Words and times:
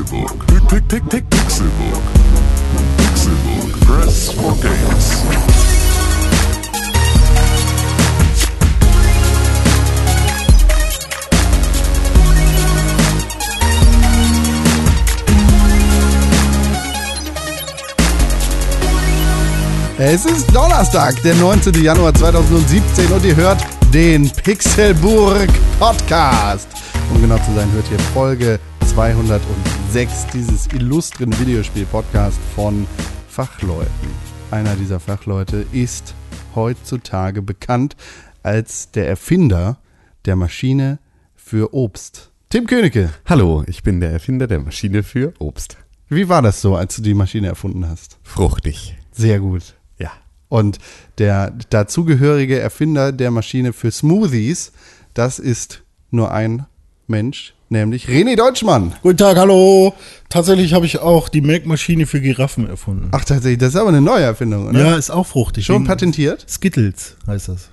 Pixelbook. 0.00 0.46
Pick, 0.46 0.88
pick, 0.88 1.08
pick, 1.10 1.30
Pixelbook. 1.30 2.02
Pixelbook. 2.96 3.80
Press 3.80 4.32
for 4.32 4.56
games. 4.56 5.22
Es 19.98 20.24
ist 20.24 20.46
Donnerstag, 20.54 21.20
der 21.22 21.34
19. 21.34 21.74
Januar 21.82 22.14
2017 22.14 23.12
und 23.12 23.22
ihr 23.22 23.36
hört 23.36 23.60
den 23.92 24.30
Pixelburg 24.30 25.48
Podcast. 25.78 26.68
Um 27.12 27.20
genau 27.20 27.36
zu 27.36 27.52
sein, 27.54 27.70
hört 27.72 27.90
ihr 27.90 27.98
Folge 28.14 28.58
206 29.90 30.26
dieses 30.32 30.66
illustren 30.68 31.36
Videospiel-Podcast 31.36 32.38
von 32.54 32.86
Fachleuten. 33.28 33.90
Einer 34.52 34.76
dieser 34.76 35.00
Fachleute 35.00 35.66
ist 35.72 36.14
heutzutage 36.54 37.42
bekannt 37.42 37.96
als 38.44 38.92
der 38.92 39.08
Erfinder 39.08 39.78
der 40.26 40.36
Maschine 40.36 41.00
für 41.34 41.74
Obst. 41.74 42.30
Tim 42.50 42.68
Königke, 42.68 43.10
Hallo, 43.26 43.64
ich 43.66 43.82
bin 43.82 43.98
der 43.98 44.12
Erfinder 44.12 44.46
der 44.46 44.60
Maschine 44.60 45.02
für 45.02 45.32
Obst. 45.40 45.76
wie 46.08 46.28
war 46.28 46.40
das 46.40 46.60
so, 46.60 46.76
als 46.76 46.94
du 46.94 47.02
die 47.02 47.14
Maschine 47.14 47.48
erfunden 47.48 47.88
hast? 47.88 48.20
Fruchtig. 48.22 48.96
Sehr 49.10 49.40
gut. 49.40 49.74
Ja. 49.98 50.12
Und 50.48 50.78
der 51.18 51.50
dazugehörige 51.68 52.60
Erfinder 52.60 53.10
der 53.10 53.32
Maschine 53.32 53.72
für 53.72 53.90
Smoothies, 53.90 54.70
das 55.14 55.40
ist 55.40 55.82
nur 56.12 56.30
ein 56.30 56.66
Mensch, 57.10 57.52
nämlich 57.68 58.08
René 58.08 58.36
Deutschmann. 58.36 58.94
Guten 59.02 59.18
Tag, 59.18 59.36
hallo. 59.36 59.92
Tatsächlich 60.30 60.72
habe 60.72 60.86
ich 60.86 61.00
auch 61.00 61.28
die 61.28 61.42
Melkmaschine 61.42 62.06
für 62.06 62.20
Giraffen 62.20 62.68
erfunden. 62.68 63.08
Ach, 63.10 63.24
tatsächlich, 63.24 63.58
das 63.58 63.70
ist 63.70 63.76
aber 63.76 63.90
eine 63.90 64.00
neue 64.00 64.22
Erfindung, 64.22 64.68
oder? 64.68 64.78
ja, 64.78 64.96
ist 64.96 65.10
auch 65.10 65.26
fruchtig. 65.26 65.66
Schon 65.66 65.84
patentiert? 65.84 66.46
Skittles 66.48 67.16
heißt 67.26 67.48
das. 67.48 67.68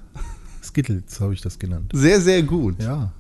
Skittles 0.62 1.22
habe 1.22 1.34
ich 1.34 1.42
das 1.42 1.58
genannt. 1.58 1.92
Sehr, 1.94 2.20
sehr 2.20 2.44
gut. 2.44 2.82
Ja. 2.82 3.12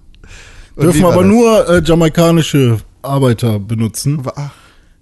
Und 0.75 0.83
Dürfen 0.83 1.05
aber 1.05 1.23
das? 1.23 1.31
nur 1.31 1.69
äh, 1.69 1.81
jamaikanische 1.83 2.79
Arbeiter 3.02 3.59
benutzen, 3.59 4.21
Ach, 4.35 4.52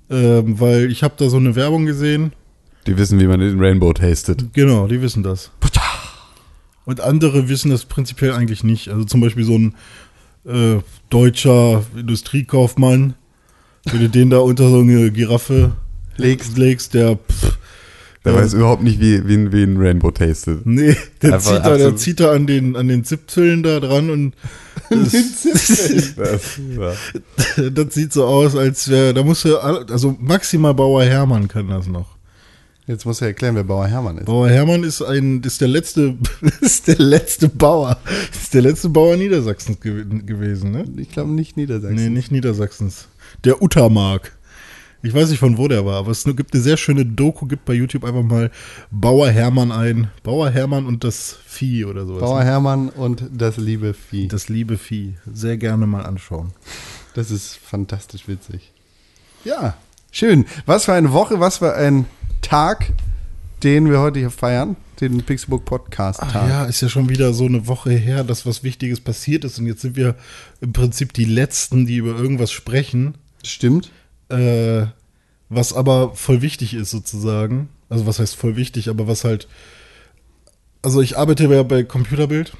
ähm, 0.09 0.59
weil 0.59 0.91
ich 0.91 1.01
habe 1.01 1.15
da 1.17 1.29
so 1.29 1.37
eine 1.37 1.55
Werbung 1.55 1.85
gesehen. 1.85 2.33
Die 2.85 2.97
wissen, 2.97 3.19
wie 3.19 3.25
man 3.25 3.39
den 3.39 3.59
Rainbow 3.59 3.91
tastet. 3.93 4.53
Genau, 4.53 4.85
die 4.85 5.01
wissen 5.01 5.23
das. 5.23 5.49
Und 6.85 7.01
andere 7.01 7.49
wissen 7.49 7.71
das 7.71 7.85
prinzipiell 7.85 8.33
eigentlich 8.33 8.63
nicht. 8.63 8.89
Also 8.89 9.03
zum 9.05 9.19
Beispiel 9.19 9.43
so 9.43 9.57
ein 9.57 9.75
äh, 10.45 10.77
deutscher 11.09 11.83
Industriekaufmann, 11.97 13.15
wenn 13.85 13.99
du 13.99 14.09
den 14.09 14.29
da 14.29 14.39
unter 14.39 14.69
so 14.69 14.79
eine 14.79 15.11
Giraffe 15.11 15.71
legst, 16.17 16.57
legst 16.57 16.93
der 16.93 17.15
pff, 17.17 17.57
Der 18.23 18.33
Ja. 18.33 18.39
weiß 18.39 18.53
überhaupt 18.53 18.81
nicht, 18.83 18.99
wie, 18.99 19.27
wie, 19.27 19.51
wie 19.51 19.63
ein 19.63 19.77
Rainbow 19.77 20.09
tastet. 20.11 20.65
Nee, 20.65 20.95
der 21.21 21.33
Einfach 21.35 21.51
zieht, 21.57 21.65
da, 21.65 21.77
der 21.77 21.95
zieht 21.95 22.19
da 22.19 22.31
an 22.31 22.47
den, 22.47 22.75
an 22.75 22.87
den 22.87 23.03
Zipzüllen 23.03 23.61
da 23.63 23.79
dran 23.79 24.09
und 24.09 24.33
das, 24.89 25.11
Das, 26.15 26.59
ja. 26.77 27.69
das 27.69 27.93
sieht 27.93 28.13
so 28.13 28.25
aus, 28.25 28.55
als 28.55 28.89
wäre, 28.89 29.13
da 29.13 29.23
muss 29.23 29.45
er, 29.45 29.63
also 29.89 30.15
maximal 30.19 30.73
Bauer 30.73 31.03
Hermann 31.03 31.47
kann 31.47 31.67
das 31.69 31.87
noch. 31.87 32.14
Jetzt 32.87 33.05
muss 33.05 33.21
er 33.21 33.27
erklären, 33.27 33.55
wer 33.55 33.63
Bauer 33.63 33.87
Hermann 33.87 34.17
ist. 34.17 34.25
Bauer 34.25 34.49
Hermann 34.49 34.83
ist 34.83 35.01
ein, 35.01 35.41
ist 35.41 35.61
der 35.61 35.67
letzte, 35.67 36.17
ist 36.61 36.87
der 36.87 36.97
letzte 36.97 37.49
Bauer, 37.49 37.97
ist 38.31 38.53
der 38.53 38.61
letzte 38.61 38.89
Bauer 38.89 39.17
Niedersachsens 39.17 39.79
gew 39.79 40.03
gewesen, 40.25 40.71
ne? 40.71 40.85
Ich 40.97 41.09
glaube 41.09 41.31
nicht 41.31 41.57
Niedersachsen. 41.57 41.95
Nee, 41.95 42.09
nicht 42.09 42.31
Niedersachsens. 42.31 43.07
Der 43.43 43.61
Uttermark. 43.61 44.35
Ich 45.05 45.13
weiß 45.13 45.29
nicht, 45.29 45.39
von 45.39 45.59
wo 45.59 45.67
der 45.67 45.85
war, 45.85 45.97
aber 45.97 46.09
es 46.09 46.23
gibt 46.23 46.53
eine 46.55 46.63
sehr 46.63 46.77
schöne 46.77 47.05
Doku, 47.05 47.45
gibt 47.45 47.65
bei 47.65 47.73
YouTube 47.73 48.03
einfach 48.03 48.23
mal 48.23 48.49
Bauer 48.89 49.29
Hermann 49.29 49.71
ein. 49.71 50.09
Bauer 50.23 50.49
Hermann 50.49 50.87
und 50.87 51.03
das 51.03 51.37
Vieh 51.45 51.85
oder 51.85 52.07
sowas. 52.07 52.21
Bauer 52.21 52.43
Hermann 52.43 52.89
und 52.89 53.23
das 53.31 53.57
liebe 53.57 53.93
Vieh. 53.93 54.27
Das 54.27 54.49
liebe 54.49 54.79
Vieh. 54.79 55.13
Sehr 55.31 55.57
gerne 55.57 55.85
mal 55.85 56.07
anschauen. 56.07 56.53
Das 57.13 57.29
ist 57.29 57.55
fantastisch 57.55 58.27
witzig. 58.27 58.71
Ja, 59.43 59.77
schön. 60.09 60.45
Was 60.65 60.85
für 60.85 60.93
eine 60.93 61.13
Woche, 61.13 61.39
was 61.39 61.59
für 61.59 61.75
ein 61.75 62.05
Tag, 62.45 62.93
den 63.63 63.89
wir 63.89 63.99
heute 63.99 64.19
hier 64.19 64.29
feiern. 64.29 64.75
Den 65.01 65.23
Pixelbook 65.23 65.65
Podcast 65.65 66.19
Tag. 66.19 66.35
Ach 66.35 66.47
ja, 66.47 66.65
ist 66.65 66.79
ja 66.79 66.89
schon 66.89 67.09
wieder 67.09 67.33
so 67.33 67.45
eine 67.45 67.65
Woche 67.65 67.89
her, 67.89 68.23
dass 68.23 68.45
was 68.45 68.63
Wichtiges 68.63 69.01
passiert 69.01 69.43
ist. 69.43 69.57
Und 69.57 69.65
jetzt 69.65 69.81
sind 69.81 69.95
wir 69.95 70.15
im 70.61 70.71
Prinzip 70.71 71.11
die 71.11 71.25
Letzten, 71.25 71.87
die 71.87 71.95
über 71.95 72.15
irgendwas 72.15 72.51
sprechen, 72.51 73.15
Stimmt. 73.43 73.91
äh, 74.29 74.85
was 75.49 75.73
aber 75.73 76.13
voll 76.13 76.43
wichtig 76.43 76.75
ist 76.75 76.91
sozusagen. 76.91 77.69
Also 77.89 78.05
was 78.05 78.19
heißt 78.19 78.35
voll 78.35 78.55
wichtig, 78.55 78.89
aber 78.89 79.07
was 79.07 79.23
halt. 79.23 79.47
Also 80.83 81.01
ich 81.01 81.17
arbeite 81.17 81.51
ja 81.51 81.63
bei 81.63 81.83
Computerbild. 81.83 82.53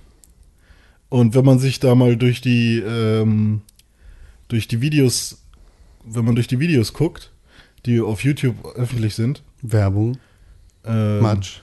Und 1.10 1.36
wenn 1.36 1.46
man 1.46 1.60
sich 1.60 1.80
da 1.80 1.94
mal 1.94 2.18
durch 2.18 2.42
die, 2.42 2.80
ähm, 2.80 3.62
durch 4.48 4.68
die 4.68 4.82
Videos, 4.82 5.44
wenn 6.04 6.26
man 6.26 6.34
durch 6.34 6.48
die 6.48 6.60
Videos 6.60 6.94
guckt, 6.94 7.32
die 7.86 8.02
auf 8.02 8.24
YouTube 8.24 8.56
öffentlich 8.76 9.16
sind, 9.16 9.42
Werbung. 9.62 10.18
ähm, 10.86 11.20
Matsch. 11.20 11.58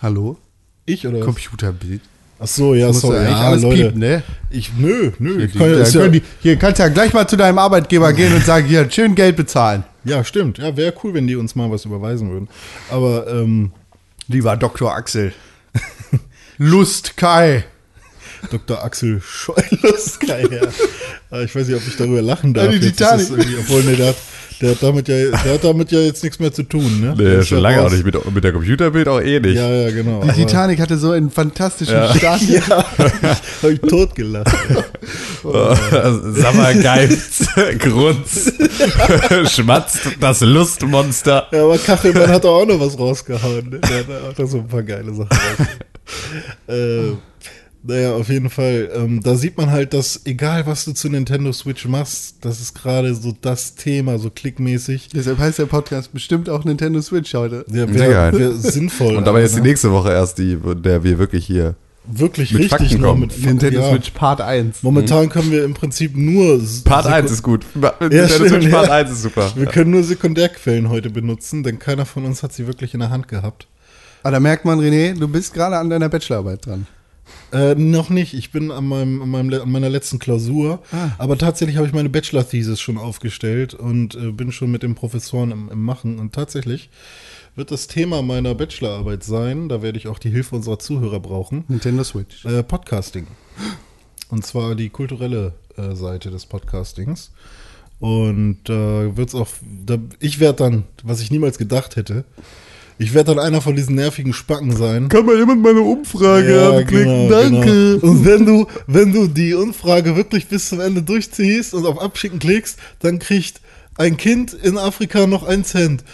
Hallo? 0.00 0.36
Ich 0.84 1.06
oder? 1.06 1.20
Computerbild. 1.20 2.00
Ach 2.38 2.46
so, 2.46 2.74
ja, 2.74 2.88
Muss 2.88 3.00
sorry. 3.00 3.24
ja 3.24 3.34
alles 3.40 3.62
Leute. 3.62 3.84
piepen, 3.84 3.98
ne? 4.00 4.22
Ich, 4.50 4.70
nö, 4.76 5.10
nö. 5.18 5.42
Ich 5.44 5.52
kann, 5.54 5.62
ja, 5.70 5.76
da 5.78 5.82
ist 5.82 5.94
die, 6.14 6.22
hier 6.42 6.56
kannst 6.56 6.78
du 6.78 6.82
ja 6.82 6.90
gleich 6.90 7.14
mal 7.14 7.26
zu 7.26 7.36
deinem 7.38 7.58
Arbeitgeber 7.58 8.12
gehen 8.12 8.34
und 8.34 8.44
sagen, 8.44 8.66
hier, 8.66 8.90
schön 8.90 9.14
Geld 9.14 9.36
bezahlen. 9.36 9.84
ja, 10.04 10.22
stimmt. 10.22 10.58
Ja, 10.58 10.76
wäre 10.76 10.92
cool, 11.02 11.14
wenn 11.14 11.26
die 11.26 11.36
uns 11.36 11.54
mal 11.54 11.70
was 11.70 11.86
überweisen 11.86 12.30
würden. 12.30 12.48
Aber, 12.90 13.26
ähm, 13.28 13.72
Lieber 14.28 14.56
Dr. 14.56 14.92
Axel. 14.94 15.32
Lust 16.58 17.16
Kai. 17.16 17.64
Dr. 18.50 18.82
Axel 18.84 19.20
Scheulus, 19.22 20.18
geil, 20.26 20.48
ja. 20.52 20.68
Aber 21.30 21.42
Ich 21.42 21.54
weiß 21.54 21.66
nicht, 21.68 21.76
ob 21.76 21.86
ich 21.86 21.96
darüber 21.96 22.22
lachen 22.22 22.52
darf. 22.54 22.68
Die 22.70 22.76
ist 22.76 22.96
Titanic. 22.98 23.30
irgendwie- 23.30 23.56
Obwohl, 23.58 23.82
nee, 23.84 23.96
der 23.96 24.08
hat, 24.08 24.16
der, 24.60 24.70
hat 24.72 24.82
damit 24.82 25.08
ja, 25.08 25.16
der 25.16 25.54
hat 25.54 25.64
damit 25.64 25.92
ja 25.92 26.00
jetzt 26.00 26.22
nichts 26.24 26.38
mehr 26.38 26.52
zu 26.52 26.62
tun, 26.62 27.00
ne? 27.00 27.14
Der 27.16 27.26
Nee, 27.28 27.34
ist 27.40 27.48
schon 27.48 27.58
lange 27.58 27.78
raus. 27.78 27.86
auch 27.86 27.94
nicht. 27.94 28.04
Mit, 28.04 28.34
mit 28.34 28.44
der 28.44 28.52
Computerbild 28.52 29.08
auch 29.08 29.20
eh 29.20 29.40
nicht. 29.40 29.56
Ja, 29.56 29.68
ja, 29.70 29.90
genau. 29.90 30.22
Die 30.24 30.32
Titanic 30.32 30.80
hatte 30.80 30.96
so 30.98 31.10
einen 31.10 31.30
fantastischen 31.30 31.94
Ja. 31.94 32.14
Start. 32.14 32.40
Ja, 32.48 32.60
hab 32.68 33.70
ich 33.70 33.80
totgelacht. 33.80 34.48
ey. 34.68 34.82
Sammergeift, 36.40 37.48
Grunz, 37.80 38.52
schmatzt 39.52 40.00
das 40.20 40.40
Lustmonster. 40.40 41.46
Ja, 41.52 41.64
aber 41.64 41.78
Kachelmann 41.78 42.28
hat 42.28 42.44
doch 42.44 42.60
auch 42.62 42.66
noch 42.66 42.80
was 42.80 42.98
rausgehauen. 42.98 43.70
Ne? 43.70 43.80
Der 43.80 43.98
hat 43.98 44.06
auch 44.34 44.38
noch 44.38 44.48
so 44.48 44.58
ein 44.58 44.68
paar 44.68 44.82
geile 44.82 45.12
Sachen 45.14 45.28
rausgehauen. 45.28 45.68
äh, 46.68 47.16
naja, 47.86 48.14
auf 48.14 48.28
jeden 48.28 48.50
Fall. 48.50 48.90
Ähm, 48.94 49.22
da 49.22 49.34
sieht 49.36 49.56
man 49.56 49.70
halt, 49.70 49.94
dass 49.94 50.22
egal 50.24 50.66
was 50.66 50.84
du 50.84 50.92
zu 50.92 51.08
Nintendo 51.08 51.52
Switch 51.52 51.86
machst, 51.86 52.36
das 52.40 52.60
ist 52.60 52.74
gerade 52.74 53.14
so 53.14 53.34
das 53.40 53.74
Thema, 53.74 54.18
so 54.18 54.30
klickmäßig. 54.30 55.08
Deshalb 55.14 55.38
heißt 55.38 55.58
der 55.58 55.66
Podcast 55.66 56.12
bestimmt 56.12 56.48
auch 56.48 56.64
Nintendo 56.64 57.00
Switch 57.00 57.32
heute. 57.34 57.64
Wäre 57.68 57.92
geil. 57.92 58.32
wär 58.32 58.52
sinnvoll. 58.52 59.16
Und 59.16 59.26
dabei 59.26 59.42
ist 59.42 59.54
die 59.54 59.60
ne? 59.60 59.68
nächste 59.68 59.92
Woche 59.92 60.10
erst 60.10 60.38
die, 60.38 60.56
der 60.56 61.04
wir 61.04 61.18
wirklich 61.18 61.46
hier. 61.46 61.74
wirklich 62.06 62.52
mit 62.52 62.62
richtig 62.62 62.78
Fakten 62.78 63.02
kommen. 63.02 63.20
mit. 63.22 63.44
Nintendo 63.44 63.80
ja. 63.80 63.90
Switch 63.90 64.10
Part 64.10 64.40
1. 64.40 64.82
Momentan 64.82 65.28
können 65.28 65.50
wir 65.50 65.64
im 65.64 65.74
Prinzip 65.74 66.16
nur 66.16 66.60
Part 66.84 67.06
Seku- 67.06 67.12
1 67.12 67.30
ist 67.30 67.42
gut. 67.42 67.66
Nintendo 68.00 68.28
stimmt, 68.28 68.48
Switch 68.48 68.70
Part 68.70 68.88
ja. 68.88 68.94
1 68.94 69.10
ist 69.10 69.22
super. 69.22 69.52
Wir 69.54 69.66
können 69.66 69.90
nur 69.90 70.02
Sekundärquellen 70.02 70.88
heute 70.88 71.10
benutzen, 71.10 71.62
denn 71.62 71.78
keiner 71.78 72.06
von 72.06 72.24
uns 72.24 72.42
hat 72.42 72.52
sie 72.52 72.66
wirklich 72.66 72.94
in 72.94 73.00
der 73.00 73.10
Hand 73.10 73.28
gehabt. 73.28 73.66
Aber 74.22 74.32
da 74.32 74.40
merkt 74.40 74.64
man, 74.64 74.80
René, 74.80 75.16
du 75.16 75.28
bist 75.28 75.54
gerade 75.54 75.76
an 75.76 75.88
deiner 75.88 76.08
Bachelorarbeit 76.08 76.66
dran. 76.66 76.86
Äh, 77.52 77.74
noch 77.74 78.10
nicht. 78.10 78.34
Ich 78.34 78.50
bin 78.50 78.70
an, 78.70 78.86
meinem, 78.86 79.22
an, 79.22 79.30
meinem, 79.30 79.62
an 79.62 79.70
meiner 79.70 79.88
letzten 79.88 80.18
Klausur. 80.18 80.82
Ah. 80.92 81.10
Aber 81.18 81.38
tatsächlich 81.38 81.76
habe 81.76 81.86
ich 81.86 81.92
meine 81.92 82.08
Bachelor-Thesis 82.08 82.80
schon 82.80 82.98
aufgestellt 82.98 83.74
und 83.74 84.14
äh, 84.14 84.32
bin 84.32 84.52
schon 84.52 84.70
mit 84.70 84.82
den 84.82 84.94
Professoren 84.94 85.50
im, 85.50 85.70
im 85.70 85.82
Machen. 85.82 86.18
Und 86.18 86.34
tatsächlich 86.34 86.90
wird 87.56 87.70
das 87.70 87.86
Thema 87.86 88.22
meiner 88.22 88.54
Bachelorarbeit 88.54 89.24
sein, 89.24 89.68
da 89.68 89.80
werde 89.80 89.98
ich 89.98 90.08
auch 90.08 90.18
die 90.18 90.30
Hilfe 90.30 90.56
unserer 90.56 90.78
Zuhörer 90.78 91.20
brauchen, 91.20 91.64
Nintendo 91.68 92.04
Switch. 92.04 92.44
äh, 92.44 92.62
Podcasting. 92.62 93.26
Und 94.28 94.44
zwar 94.44 94.74
die 94.74 94.90
kulturelle 94.90 95.54
äh, 95.76 95.94
Seite 95.94 96.30
des 96.30 96.46
Podcastings. 96.46 97.30
Und 97.98 98.68
äh, 98.68 99.16
wird's 99.16 99.34
auch, 99.34 99.48
da, 99.62 99.96
ich 100.20 100.38
werde 100.38 100.58
dann, 100.58 100.84
was 101.02 101.20
ich 101.20 101.30
niemals 101.30 101.56
gedacht 101.56 101.96
hätte, 101.96 102.24
ich 102.98 103.12
werde 103.14 103.34
dann 103.34 103.44
einer 103.44 103.60
von 103.60 103.76
diesen 103.76 103.94
nervigen 103.94 104.32
Spacken 104.32 104.74
sein. 104.74 105.08
Kann 105.08 105.26
mal 105.26 105.36
jemand 105.36 105.62
meine 105.62 105.80
Umfrage 105.82 106.54
Ja, 106.56 106.70
anklicken? 106.78 107.28
genau, 107.28 107.28
Danke. 107.28 107.98
Genau. 108.00 108.12
Und 108.12 108.24
wenn 108.24 108.46
du, 108.46 108.66
wenn 108.86 109.12
du 109.12 109.26
die 109.26 109.54
Umfrage 109.54 110.16
wirklich 110.16 110.46
bis 110.48 110.68
zum 110.70 110.80
Ende 110.80 111.02
durchziehst 111.02 111.74
und 111.74 111.86
auf 111.86 112.00
Abschicken 112.00 112.38
klickst, 112.38 112.78
dann 113.00 113.18
kriegt 113.18 113.60
ein 113.96 114.16
Kind 114.16 114.52
in 114.54 114.78
Afrika 114.78 115.26
noch 115.26 115.42
ein 115.46 115.64
Cent. 115.64 116.04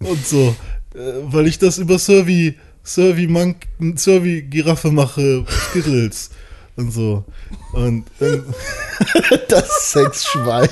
Und 0.00 0.24
so. 0.26 0.54
Äh, 0.94 0.98
weil 1.24 1.46
ich 1.48 1.58
das 1.58 1.78
über 1.78 1.98
Survey, 1.98 2.54
Survey 2.84 3.26
Monk, 3.26 3.56
Survey 3.96 4.42
Giraffe 4.42 4.90
mache, 4.92 5.44
Skittles. 5.70 6.30
Und 6.76 6.92
so. 6.92 7.24
Und 7.72 8.04
dann, 8.20 8.44
das 9.48 9.90
Sexschwein. 9.90 10.68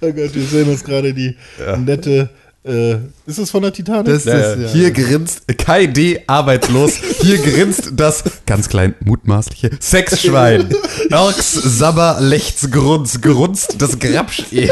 Oh 0.00 0.10
Gott, 0.12 0.34
wir 0.34 0.42
sehen 0.44 0.70
uns 0.70 0.82
gerade 0.82 1.12
die 1.12 1.36
nette. 1.78 2.30
Äh, 2.62 2.96
ist 3.24 3.38
es 3.38 3.50
von 3.50 3.62
der 3.62 3.72
Titanic? 3.72 4.04
Das 4.04 4.26
ist, 4.26 4.26
ja. 4.26 4.68
Hier 4.68 4.90
grinst 4.90 5.48
Kai 5.56 5.86
D. 5.86 6.20
arbeitslos. 6.26 6.92
Hier 7.22 7.38
grinst 7.38 7.92
das 7.94 8.22
ganz 8.44 8.68
klein 8.68 8.94
mutmaßliche 9.02 9.70
Sexschwein. 9.80 10.68
Orks, 11.10 11.52
Sabber, 11.52 12.18
Lechts, 12.20 12.70
Grunz, 12.70 13.22
grunzt 13.22 13.76
das 13.78 13.98
Grabschekel. 13.98 14.70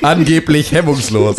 Angeblich 0.00 0.72
hemmungslos. 0.72 1.36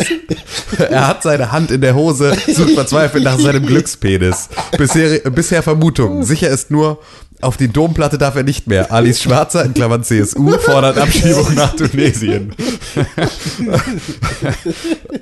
Er 0.78 1.08
hat 1.08 1.24
seine 1.24 1.50
Hand 1.50 1.72
in 1.72 1.80
der 1.80 1.96
Hose, 1.96 2.36
sucht 2.46 2.74
verzweifelt 2.74 3.24
nach 3.24 3.40
seinem 3.40 3.66
Glückspenis. 3.66 4.48
Bisher, 4.76 5.18
bisher 5.30 5.64
Vermutung. 5.64 6.22
Sicher 6.22 6.50
ist 6.50 6.70
nur, 6.70 7.00
auf 7.40 7.56
die 7.56 7.68
Domplatte 7.68 8.18
darf 8.18 8.34
er 8.36 8.42
nicht 8.42 8.66
mehr. 8.66 8.90
Alice 8.92 9.22
Schwarzer, 9.22 9.64
in 9.64 9.74
Klammern 9.74 10.02
CSU, 10.02 10.58
fordert 10.58 10.98
Abschiebung 10.98 11.54
nach 11.54 11.74
Tunesien. 11.76 12.52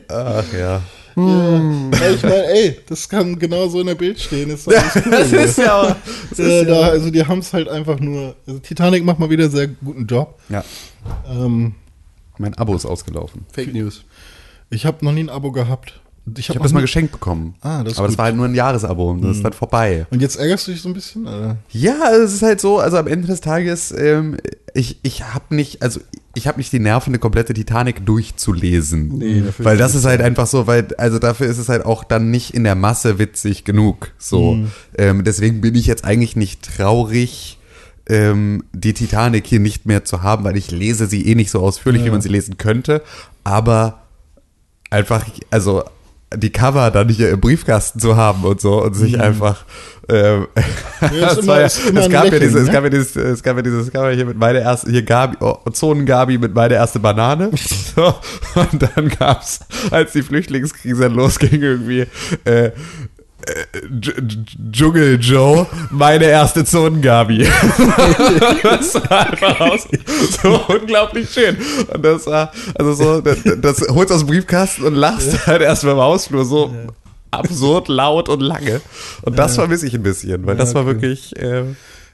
Ach 0.08 0.44
ja. 0.52 0.82
Ja, 1.18 2.10
ich 2.10 2.22
meine, 2.22 2.44
ey, 2.48 2.78
das 2.86 3.08
kann 3.08 3.38
genauso 3.38 3.80
in 3.80 3.86
der 3.86 3.94
Bild 3.94 4.20
stehen. 4.20 4.50
Ist 4.50 4.66
doch 4.66 4.72
alles 4.74 4.96
cool, 5.06 5.10
Das 5.10 5.32
ist 5.32 5.58
ja 5.58 5.80
auch. 5.80 5.96
Das 6.28 6.38
Äh, 6.38 6.60
ist 6.60 6.68
da, 6.68 6.80
ja, 6.80 6.88
also 6.88 7.10
die 7.10 7.24
haben 7.26 7.38
es 7.38 7.52
halt 7.54 7.68
einfach 7.68 7.98
nur. 8.00 8.36
Also 8.46 8.58
Titanic 8.60 9.02
macht 9.02 9.18
mal 9.18 9.30
wieder 9.30 9.44
einen 9.44 9.52
sehr 9.52 9.68
guten 9.68 10.06
Job. 10.06 10.38
ja. 10.50 10.62
Ähm, 11.30 11.74
Mein 12.36 12.52
Abo 12.58 12.74
ist 12.76 12.84
ausgelaufen. 12.84 13.46
Fake 13.52 13.72
News. 13.72 14.04
ich 14.68 14.84
habe 14.84 15.02
noch 15.04 15.12
nie 15.12 15.22
ein 15.22 15.30
Abo 15.30 15.52
gehabt. 15.52 16.00
Ich 16.36 16.48
habe 16.48 16.58
habe 16.58 16.64
das 16.64 16.72
mal 16.72 16.80
geschenkt 16.80 17.12
bekommen. 17.12 17.54
Ah, 17.60 17.84
das 17.84 17.92
ist 17.94 17.98
Aber 17.98 18.08
das 18.08 18.14
gut. 18.14 18.18
war 18.18 18.24
halt 18.26 18.36
nur 18.36 18.46
ein 18.46 18.54
Jahresabo 18.54 19.10
und 19.10 19.22
das 19.22 19.36
ist 19.36 19.44
dann 19.44 19.52
vorbei. 19.52 20.06
Und 20.10 20.20
jetzt 20.20 20.36
ärgerst 20.36 20.66
du 20.66 20.72
dich 20.72 20.82
so 20.82 20.88
ein 20.88 20.94
bisschen? 20.94 21.22
Oder? 21.26 21.56
Ja, 21.70 22.00
also 22.02 22.24
es 22.24 22.34
ist 22.34 22.42
halt 22.42 22.60
so, 22.60 22.78
also 22.80 22.96
am 22.96 23.06
Ende 23.06 23.28
des 23.28 23.40
Tages, 23.40 23.92
ähm, 23.96 24.36
ich, 24.74 24.98
ich 25.02 25.22
habe 25.22 25.54
nicht, 25.54 25.82
also 25.82 26.00
ich 26.34 26.48
habe 26.48 26.58
nicht 26.58 26.72
die 26.72 26.80
Nerven, 26.80 27.10
eine 27.10 27.18
komplette 27.20 27.54
Titanic 27.54 28.04
durchzulesen. 28.04 29.18
Nee, 29.18 29.40
dafür 29.40 29.64
weil 29.64 29.76
das 29.76 29.94
ist 29.94 30.04
halt 30.04 30.20
einfach 30.20 30.48
so, 30.48 30.66
weil, 30.66 30.88
also 30.98 31.18
dafür 31.20 31.46
ist 31.46 31.58
es 31.58 31.68
halt 31.68 31.84
auch 31.84 32.02
dann 32.02 32.30
nicht 32.30 32.54
in 32.54 32.64
der 32.64 32.74
Masse 32.74 33.18
witzig 33.20 33.64
genug. 33.64 34.12
So. 34.18 34.58
Ähm, 34.98 35.22
deswegen 35.22 35.60
bin 35.60 35.76
ich 35.76 35.86
jetzt 35.86 36.04
eigentlich 36.04 36.34
nicht 36.34 36.76
traurig, 36.76 37.58
ähm, 38.08 38.64
die 38.72 38.94
Titanic 38.94 39.46
hier 39.46 39.60
nicht 39.60 39.86
mehr 39.86 40.04
zu 40.04 40.22
haben, 40.22 40.44
weil 40.44 40.56
ich 40.56 40.70
lese 40.70 41.06
sie 41.06 41.26
eh 41.26 41.34
nicht 41.36 41.50
so 41.50 41.60
ausführlich, 41.60 42.04
wie 42.04 42.10
man 42.10 42.20
sie 42.20 42.28
lesen 42.28 42.58
könnte. 42.58 43.02
Aber 43.44 44.02
einfach, 44.90 45.24
also 45.50 45.84
die 46.34 46.50
Cover 46.50 46.90
dann 46.90 47.08
hier 47.08 47.30
im 47.30 47.40
Briefkasten 47.40 48.00
zu 48.00 48.16
haben 48.16 48.44
und 48.44 48.60
so 48.60 48.82
und 48.82 48.94
sich 48.94 49.20
einfach 49.20 49.64
ähm, 50.08 50.46
Ja, 51.00 51.36
war 51.46 51.60
es 51.60 51.84
gab 51.92 52.12
ja 52.12 52.22
Lächeln, 52.22 52.40
dieses, 52.40 52.60
es 52.62 52.66
ne? 52.66 52.72
gab 52.72 52.84
ja 52.84 52.90
dieses, 52.90 53.16
es 53.16 53.42
gab 53.42 53.56
ja 53.56 53.62
dieses 53.62 53.92
Cover 53.92 54.10
hier 54.10 54.24
mit 54.24 54.36
meine 54.36 54.60
erste, 54.60 54.90
hier 54.90 55.02
Gabi, 55.02 55.36
oh, 55.40 55.58
Zonen-Gabi 55.70 56.38
mit 56.38 56.54
meine 56.54 56.74
erste 56.74 56.98
Banane. 56.98 57.50
So, 57.96 58.14
und 58.54 58.82
dann 58.82 59.08
gab's, 59.08 59.60
als 59.90 60.12
die 60.12 60.20
Flüchtlingskrise 60.20 61.06
losging, 61.06 61.62
irgendwie, 61.62 62.06
äh, 62.44 62.72
Dschungel 64.72 65.18
Joe, 65.20 65.66
meine 65.90 66.24
erste 66.24 66.64
Zonengabi. 66.64 67.38
das 68.62 68.92
sah 68.92 69.00
einfach 69.00 69.60
aus 69.60 69.86
so 70.42 70.60
unglaublich 70.68 71.30
schön. 71.30 71.56
Und 71.92 72.04
das 72.04 72.26
war, 72.26 72.52
also 72.74 72.94
so, 72.94 73.20
das, 73.20 73.38
das 73.58 73.80
holst 73.88 74.12
aus 74.12 74.20
dem 74.20 74.28
Briefkasten 74.28 74.84
und 74.84 74.94
lachst 74.94 75.46
halt 75.46 75.62
erst 75.62 75.84
mal 75.84 75.92
im 75.92 75.98
Hausflur 75.98 76.44
so 76.44 76.74
absurd 77.30 77.88
laut 77.88 78.28
und 78.28 78.40
lange. 78.40 78.80
Und 79.22 79.38
das 79.38 79.54
vermisse 79.54 79.86
ich 79.86 79.94
ein 79.94 80.02
bisschen, 80.02 80.46
weil 80.46 80.56
das 80.56 80.74
war 80.74 80.86
wirklich, 80.86 81.36
äh, 81.36 81.64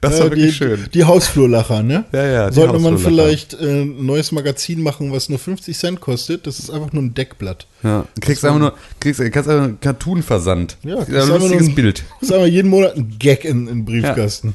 das 0.03 0.17
Ja, 0.19 0.23
war 0.25 0.31
wirklich 0.31 0.51
die, 0.51 0.53
schön. 0.53 0.87
Die 0.93 1.03
Hausflurlacher, 1.03 1.81
ne? 1.83 2.05
Ja, 2.11 2.25
ja, 2.25 2.51
Sollte 2.51 2.77
man 2.79 2.97
vielleicht 2.97 3.53
äh, 3.55 3.81
ein 3.83 4.05
neues 4.05 4.31
Magazin 4.31 4.81
machen, 4.81 5.11
was 5.11 5.29
nur 5.29 5.39
50 5.39 5.77
Cent 5.77 6.01
kostet. 6.01 6.45
Das 6.45 6.59
ist 6.59 6.69
einfach 6.69 6.91
nur 6.93 7.03
ein 7.03 7.13
Deckblatt. 7.13 7.65
Ja, 7.83 8.05
kriegst 8.21 8.45
einfach 8.45 8.59
nur, 8.59 8.73
kriegst, 8.99 9.19
kannst 9.31 9.49
einfach 9.49 9.63
einen 9.65 9.79
Cartoon-Versand. 9.79 10.77
Ja, 10.83 10.89
Ja, 10.97 11.03
kriegst 11.05 11.21
ein 11.31 11.39
lustiges 11.39 11.67
ein- 11.69 11.75
Bild. 11.75 12.03
Das 12.19 12.29
ist 12.29 12.35
einfach 12.35 12.47
jeden 12.47 12.69
Monat 12.69 12.95
ein 12.95 13.15
Gag 13.17 13.45
in 13.45 13.61
in 13.61 13.65
den 13.67 13.85
Briefkasten. 13.85 14.53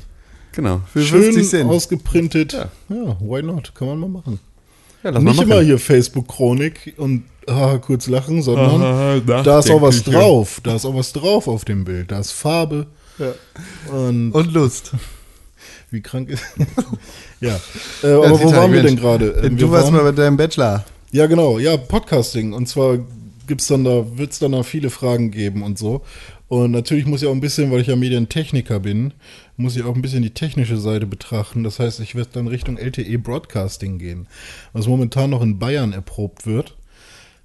Genau. 0.53 0.81
Für 0.93 1.03
Schön 1.03 1.23
50 1.25 1.49
Cent. 1.49 1.71
ausgeprintet. 1.71 2.53
Ja. 2.53 2.69
Ja. 2.89 3.17
why 3.21 3.43
not? 3.43 3.75
Kann 3.75 3.89
man 3.89 3.99
mal 3.99 4.09
machen. 4.09 4.41
Ja, 5.05 5.11
lass 5.11 5.23
Nicht 5.23 5.37
mal 5.37 5.43
immer 5.45 5.55
machen. 5.57 5.67
hier 5.67 5.79
Facebook-Chronik 5.79 6.95
und 6.97 7.23
ah, 7.47 7.79
kurz 7.79 8.09
lachen, 8.09 8.43
sondern 8.43 8.83
Aha, 8.83 9.21
da 9.43 9.59
ist 9.61 9.71
auch 9.71 9.81
was 9.81 10.05
ja. 10.05 10.13
drauf. 10.13 10.61
Da 10.65 10.75
ist 10.75 10.85
auch 10.85 10.95
was 10.97 11.13
drauf 11.13 11.47
auf 11.47 11.65
dem 11.65 11.85
Bild. 11.85 12.11
Da 12.11 12.19
ist 12.19 12.33
Farbe. 12.33 12.87
Und 13.93 14.33
Und 14.33 14.53
Lust. 14.53 14.93
Wie 15.91 16.01
krank 16.03 16.29
ist. 16.29 16.45
ja. 17.41 17.59
Äh, 18.03 18.13
aber 18.13 18.41
wo 18.41 18.53
waren 18.53 18.73
wir 18.73 18.83
Mensch. 18.83 18.87
denn 18.93 18.97
gerade? 18.97 19.33
Äh, 19.37 19.51
Du 19.51 19.59
wir 19.59 19.71
warst 19.71 19.85
waren- 19.87 19.95
mal 19.95 20.03
bei 20.05 20.13
deinem 20.13 20.37
Bachelor. 20.37 20.85
Ja, 21.11 21.27
genau, 21.27 21.59
ja, 21.59 21.77
Podcasting. 21.77 22.53
Und 22.53 22.69
zwar 22.69 22.99
gibt's 23.47 23.67
dann 23.69 23.85
da, 23.85 24.05
wird's 24.19 24.39
dann 24.39 24.53
da 24.53 24.63
viele 24.63 24.91
Fragen 24.91 25.31
geben 25.31 25.63
und 25.63 25.79
so. 25.79 26.03
Und 26.49 26.71
natürlich 26.71 27.05
muss 27.07 27.23
ich 27.23 27.29
auch 27.29 27.33
ein 27.33 27.41
bisschen, 27.41 27.71
weil 27.71 27.81
ich 27.83 27.87
ja 27.89 27.97
Medientechniker 27.97 28.81
bin, 28.81 29.13
muss 29.57 29.77
ich 29.77 29.83
auch 29.85 29.95
ein 29.95 30.01
bisschen 30.03 30.23
die 30.23 30.31
technische 30.35 30.79
Seite 30.79 31.07
betrachten. 31.07 31.63
Das 31.65 31.79
heißt, 31.79 32.01
ich 32.01 32.15
werde 32.15 32.31
dann 32.33 32.47
Richtung 32.47 32.79
LTE 32.79 33.19
Broadcasting 33.19 33.99
gehen, 33.99 34.27
was 34.73 34.87
momentan 34.87 35.31
noch 35.31 35.43
in 35.43 35.59
Bayern 35.59 35.93
erprobt 35.93 36.47
wird. 36.47 36.75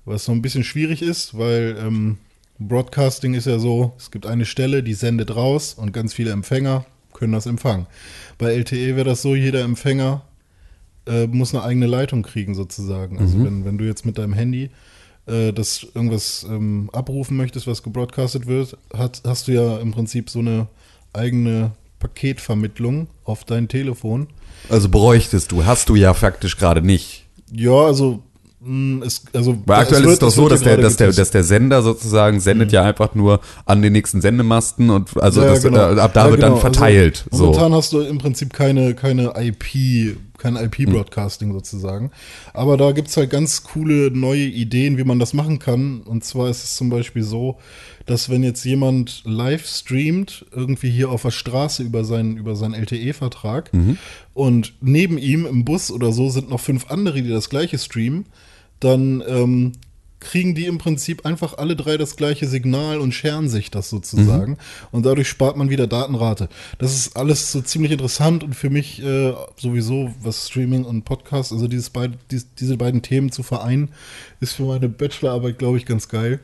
Was 0.05 0.27
noch 0.27 0.35
ein 0.35 0.41
bisschen 0.41 0.63
schwierig 0.65 1.01
ist, 1.01 1.37
weil 1.37 1.77
ähm, 1.81 2.17
Broadcasting 2.59 3.33
ist 3.33 3.47
ja 3.47 3.59
so, 3.59 3.93
es 3.97 4.11
gibt 4.11 4.25
eine 4.25 4.45
Stelle, 4.45 4.83
die 4.83 4.93
sendet 4.93 5.35
raus 5.35 5.73
und 5.73 5.91
ganz 5.93 6.13
viele 6.13 6.31
Empfänger 6.31 6.85
können 7.13 7.33
das 7.33 7.45
empfangen. 7.45 7.88
Bei 8.38 8.54
LTE 8.54 8.95
wäre 8.95 9.06
das 9.06 9.21
so, 9.21 9.36
jeder 9.36 9.62
Empfänger 9.62 10.24
äh, 11.06 11.27
muss 11.27 11.54
eine 11.54 11.63
eigene 11.63 11.88
Leitung 11.88 12.24
kriegen 12.24 12.56
sozusagen. 12.56 13.19
Also 13.19 13.44
wenn, 13.44 13.65
wenn 13.65 13.77
du 13.77 13.86
jetzt 13.86 14.06
mit 14.06 14.18
deinem 14.18 14.33
Handy 14.33 14.69
äh, 15.25 15.51
das 15.54 15.86
irgendwas 15.94 16.45
ähm, 16.50 16.89
abrufen 16.94 17.38
möchtest, 17.38 17.68
was 17.68 17.83
gebroadcastet 17.83 18.48
wird, 18.48 18.77
hat, 18.94 19.21
hast 19.25 19.48
du 19.48 19.54
ja 19.54 19.77
im 19.77 19.92
Prinzip 19.92 20.30
so 20.30 20.39
eine 20.39 20.68
eigene 21.13 21.71
Paketvermittlung 22.00 23.07
auf 23.24 23.44
dein 23.45 23.68
Telefon. 23.68 24.27
Also 24.69 24.89
bräuchtest 24.89 25.51
du, 25.51 25.65
hast 25.65 25.89
du 25.89 25.95
ja 25.95 26.13
faktisch 26.13 26.57
gerade 26.57 26.81
nicht. 26.81 27.25
Ja, 27.51 27.86
also 27.86 28.24
es, 29.06 29.25
also 29.33 29.57
Weil 29.65 29.81
aktuell 29.81 30.04
es 30.04 30.07
ist 30.07 30.13
es 30.13 30.19
doch 30.19 30.27
es 30.30 30.36
so, 30.36 30.42
wird 30.44 30.54
dass 30.54 30.62
der, 30.62 30.77
dass, 30.77 30.95
der, 30.95 31.12
dass 31.12 31.31
der 31.31 31.44
Sender 31.44 31.81
sozusagen 31.81 32.39
sendet 32.39 32.71
ja 32.71 32.83
einfach 32.83 33.13
nur 33.13 33.42
an 33.65 33.81
den 33.81 33.94
nächsten 33.94 34.21
Sendemasten 34.21 34.89
und 34.89 35.18
also 35.21 35.42
Ja, 35.42 35.48
das, 35.48 35.63
genau. 35.63 35.95
äh, 35.95 36.00
ab 36.00 36.13
da 36.13 36.25
Ja, 36.25 36.31
wird 36.31 36.42
genau. 36.42 36.54
dann 36.54 36.62
verteilt. 36.62 37.25
Also, 37.31 37.38
so. 37.38 37.51
Momentan 37.51 37.74
hast 37.74 37.94
du 37.94 38.00
im 38.01 38.18
Prinzip 38.19 38.54
keine, 38.54 38.94
keine 38.95 39.33
IP, 39.38 40.18
kein 40.38 40.56
IP-Broadcasting 40.56 41.51
sozusagen. 41.51 42.12
Aber 42.54 42.77
da 42.77 42.92
gibt's 42.92 43.18
halt 43.18 43.30
ganz 43.30 43.63
coole 43.63 44.12
neue 44.12 44.45
Ideen, 44.45 44.98
wie 44.98 45.03
man 45.03 45.20
das 45.20 45.34
machen 45.34 45.60
kann. 45.60 46.01
Und 46.01 46.24
zwar 46.24 46.50
ist 46.50 46.63
es 46.63 46.75
zum 46.75 46.89
Beispiel 46.89 47.24
so, 47.24 47.58
dass 48.05 48.29
wenn 48.29 48.43
jetzt 48.43 48.63
jemand 48.65 49.24
live 49.25 49.65
streamt, 49.65 50.46
irgendwie 50.53 50.89
hier 50.89 51.10
auf 51.10 51.22
der 51.22 51.32
Straße 51.32 51.84
über 51.84 52.03
seinen, 52.03 52.36
über 52.38 52.55
seinen 52.55 52.74
LTE-Vertrag 52.74 53.72
und 54.34 54.74
neben 54.82 55.17
ihm 55.17 55.46
im 55.46 55.63
Bus 55.63 55.91
oder 55.91 56.12
so 56.12 56.29
sind 56.29 56.50
noch 56.50 56.60
fünf 56.60 56.89
andere, 56.89 57.22
die 57.22 57.29
das 57.29 57.50
gleiche 57.50 57.77
streamen, 57.77 58.25
dann 58.83 59.23
ähm, 59.27 59.73
kriegen 60.23 60.55
die 60.55 60.65
im 60.65 60.77
Prinzip 60.77 61.25
einfach 61.25 61.57
alle 61.57 61.75
drei 61.75 61.97
das 61.97 62.15
gleiche 62.15 62.47
Signal 62.47 62.99
und 62.99 63.13
scheren 63.13 63.49
sich 63.49 63.69
das 63.69 63.89
sozusagen. 63.89 64.57
Und 64.91 65.05
dadurch 65.05 65.27
spart 65.27 65.57
man 65.57 65.69
wieder 65.69 65.85
Datenrate. 65.85 66.49
Das 66.79 66.95
ist 66.95 67.15
alles 67.15 67.51
so 67.51 67.61
ziemlich 67.61 67.91
interessant 67.91 68.43
und 68.43 68.55
für 68.55 68.69
mich 68.69 69.03
äh, 69.03 69.33
sowieso, 69.57 70.13
was 70.21 70.47
Streaming 70.47 70.85
und 70.85 71.03
Podcast, 71.03 71.51
also 71.51 71.67
dieses 71.67 71.89
beid, 71.89 72.13
dies, 72.31 72.47
diese 72.55 72.77
beiden 72.77 73.01
Themen 73.01 73.31
zu 73.31 73.43
vereinen, 73.43 73.89
ist 74.39 74.53
für 74.53 74.63
meine 74.63 74.89
Bachelorarbeit, 74.89 75.59
glaube 75.59 75.77
ich, 75.77 75.85
ganz 75.85 76.07
geil. 76.07 76.39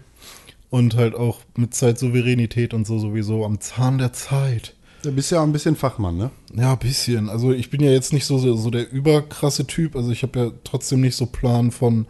Und 0.69 0.96
halt 0.96 1.15
auch 1.15 1.39
mit 1.55 1.74
Zeitsouveränität 1.74 2.75
und 2.75 2.86
so 2.86 3.00
sowieso 3.00 3.43
am 3.43 3.60
Zahn 3.60 3.98
der 3.98 4.13
Zeit. 4.13 4.75
Du 5.01 5.12
bist 5.12 5.31
ja 5.31 5.39
auch 5.39 5.43
ein 5.43 5.53
bisschen 5.53 5.75
Fachmann, 5.75 6.17
ne? 6.17 6.29
Ja, 6.53 6.74
ein 6.74 6.79
bisschen. 6.79 7.29
Also 7.29 7.53
ich 7.53 7.72
bin 7.72 7.81
ja 7.81 7.89
jetzt 7.89 8.13
nicht 8.13 8.25
so 8.25 8.38
so 8.38 8.69
der 8.69 8.91
überkrasse 8.91 9.65
Typ. 9.65 9.96
Also 9.96 10.12
ich 10.12 10.22
habe 10.22 10.39
ja 10.39 10.51
trotzdem 10.63 11.01
nicht 11.01 11.15
so 11.15 11.25
Plan 11.25 11.72
von 11.72 12.05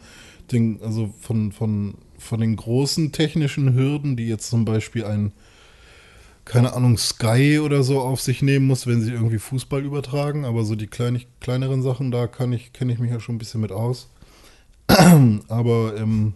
den, 0.51 0.82
also 0.82 1.13
von, 1.20 1.51
von, 1.51 1.96
von 2.18 2.39
den 2.39 2.56
großen 2.56 3.12
technischen 3.12 3.74
Hürden, 3.74 4.15
die 4.15 4.27
jetzt 4.27 4.50
zum 4.50 4.65
Beispiel 4.65 5.06
ein, 5.06 5.32
keine 6.46 6.74
Ahnung, 6.74 6.98
Sky 6.98 7.60
oder 7.60 7.84
so 7.84 8.00
auf 8.00 8.22
sich 8.22 8.41
nehmen 8.41 8.68
muss, 8.68 8.88
wenn 8.88 9.01
sie 9.01 9.12
irgendwie 9.12 9.38
Fußball 9.38 9.84
übertragen. 9.84 10.46
Aber 10.46 10.63
so 10.63 10.75
die 10.75 10.88
klein, 10.88 11.22
kleineren 11.39 11.82
Sachen, 11.82 12.12
da 12.12 12.27
kann 12.27 12.53
ich, 12.53 12.74
kenne 12.74 12.94
ich 12.94 13.00
mich 13.00 13.12
ja 13.12 13.20
schon 13.20 13.36
ein 13.36 13.39
bisschen 13.39 13.62
mit 13.62 13.72
aus. 13.72 14.10
aber 15.48 15.96
ähm, 15.98 16.34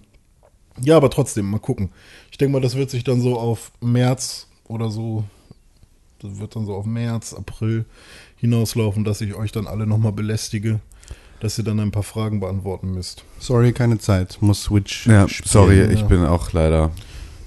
ja, 0.82 0.98
aber 0.98 1.10
trotzdem, 1.10 1.50
mal 1.50 1.60
gucken. 1.60 1.90
Ich 2.32 2.38
denke 2.38 2.54
mal, 2.54 2.62
das 2.62 2.76
wird 2.76 2.90
sich 2.90 3.04
dann 3.04 3.22
so 3.22 3.38
auf 3.40 3.72
März 3.82 4.48
oder 4.68 4.90
so 4.90 5.24
das 6.24 6.40
wird 6.40 6.56
dann 6.56 6.66
so 6.66 6.74
auf 6.74 6.86
März, 6.86 7.34
April 7.34 7.86
hinauslaufen, 8.38 9.04
dass 9.04 9.22
ich 9.22 9.36
euch 9.36 9.52
dann 9.52 9.68
alle 9.68 9.86
nochmal 9.86 10.14
belästige, 10.14 10.80
dass 11.44 11.58
ihr 11.60 11.64
dann 11.64 11.80
ein 11.80 11.92
paar 11.92 12.04
Fragen 12.04 12.40
beantworten 12.40 12.92
müsst. 12.94 13.24
Sorry, 13.40 13.74
keine 13.74 14.00
Zeit. 14.00 14.38
Muss 14.42 14.64
Switch 14.64 15.06
Ja, 15.06 15.28
spielen. 15.30 15.50
sorry, 15.50 15.80
ja. 15.80 15.90
ich 15.90 16.04
bin 16.06 16.26
auch 16.26 16.52
leider. 16.54 16.92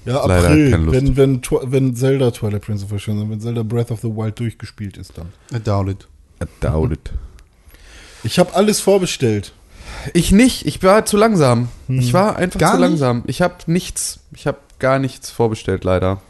Ja, 0.05 0.25
Leider 0.25 0.47
April, 0.47 0.71
keine 0.71 0.83
Lust. 0.85 0.95
wenn, 1.17 1.17
wenn, 1.17 1.41
wenn 1.71 1.95
Zelda 1.95 2.31
Twilight 2.31 2.61
Princess 2.61 2.87
verschwindet, 2.87 3.29
wenn 3.29 3.41
Zelda 3.41 3.63
Breath 3.63 3.91
of 3.91 3.99
the 3.99 4.07
Wild 4.07 4.39
durchgespielt 4.39 4.95
ist 4.95 5.17
dann. 5.17 5.27
I 5.53 5.59
doubt 5.61 5.89
it. 5.89 6.07
I 6.41 6.45
doubt 6.61 6.93
it. 6.93 7.11
Ich 8.23 8.39
habe 8.39 8.53
alles 8.55 8.79
vorbestellt. 8.79 9.51
Ich 10.13 10.31
nicht. 10.31 10.65
Ich 10.65 10.81
war 10.83 11.05
zu 11.05 11.17
langsam. 11.17 11.67
Ich 11.89 12.13
war 12.13 12.35
einfach 12.37 12.59
Gar 12.59 12.71
zu 12.75 12.77
nicht? 12.79 12.87
langsam. 12.89 13.23
Ich 13.27 13.41
habe 13.41 13.55
nichts. 13.65 14.19
Ich 14.33 14.47
habe 14.47 14.59
gar 14.79 14.99
nichts 14.99 15.29
vorbestellt, 15.29 15.83
leider. 15.83 16.21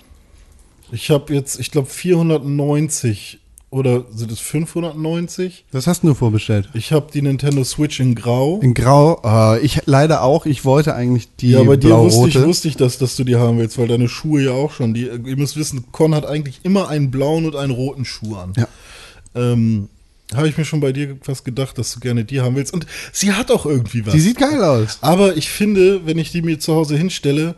Ich 0.91 1.09
habe 1.11 1.33
jetzt, 1.33 1.59
ich 1.59 1.69
glaube, 1.69 1.87
490 1.89 3.39
oder 3.69 4.05
sind 4.11 4.31
es 4.31 4.39
590? 4.39 5.65
Was 5.73 5.87
hast 5.87 6.03
du 6.03 6.13
vorbestellt? 6.13 6.69
Ich 6.73 6.93
habe 6.93 7.07
die 7.13 7.21
Nintendo 7.21 7.65
Switch 7.65 7.99
in 7.99 8.15
Grau. 8.15 8.61
In 8.61 8.73
Grau. 8.73 9.21
Äh, 9.25 9.59
ich 9.59 9.81
leider 9.85 10.23
auch. 10.23 10.45
Ich 10.45 10.63
wollte 10.63 10.95
eigentlich 10.95 11.35
die 11.35 11.51
ja, 11.51 11.63
bei 11.63 11.75
dir 11.75 11.97
wusste 11.97 12.29
ich, 12.29 12.41
wusste 12.41 12.69
ich 12.69 12.77
das, 12.77 12.97
dass 12.97 13.17
du 13.17 13.25
die 13.25 13.35
haben 13.35 13.57
willst, 13.57 13.77
weil 13.77 13.89
deine 13.89 14.07
Schuhe 14.07 14.41
ja 14.43 14.51
auch 14.51 14.71
schon. 14.71 14.93
Die, 14.93 15.03
ihr 15.03 15.37
müsst 15.37 15.57
wissen, 15.57 15.91
Con 15.91 16.15
hat 16.15 16.25
eigentlich 16.25 16.61
immer 16.63 16.87
einen 16.87 17.11
blauen 17.11 17.45
und 17.45 17.57
einen 17.57 17.71
roten 17.71 18.05
Schuh 18.05 18.35
an. 18.35 18.53
Ja. 18.55 18.67
Ähm, 19.35 19.89
habe 20.33 20.47
ich 20.47 20.57
mir 20.57 20.65
schon 20.65 20.79
bei 20.79 20.93
dir 20.93 21.17
was 21.25 21.43
gedacht, 21.43 21.77
dass 21.77 21.93
du 21.93 21.99
gerne 21.99 22.23
die 22.23 22.39
haben 22.39 22.55
willst. 22.55 22.73
Und 22.73 22.85
sie 23.11 23.33
hat 23.33 23.51
auch 23.51 23.65
irgendwie 23.65 24.05
was. 24.05 24.13
Die 24.13 24.21
sieht 24.21 24.37
geil 24.37 24.63
aus. 24.63 24.99
Aber 25.01 25.35
ich 25.35 25.49
finde, 25.49 26.05
wenn 26.05 26.17
ich 26.17 26.31
die 26.31 26.41
mir 26.41 26.59
zu 26.59 26.73
Hause 26.73 26.95
hinstelle, 26.95 27.55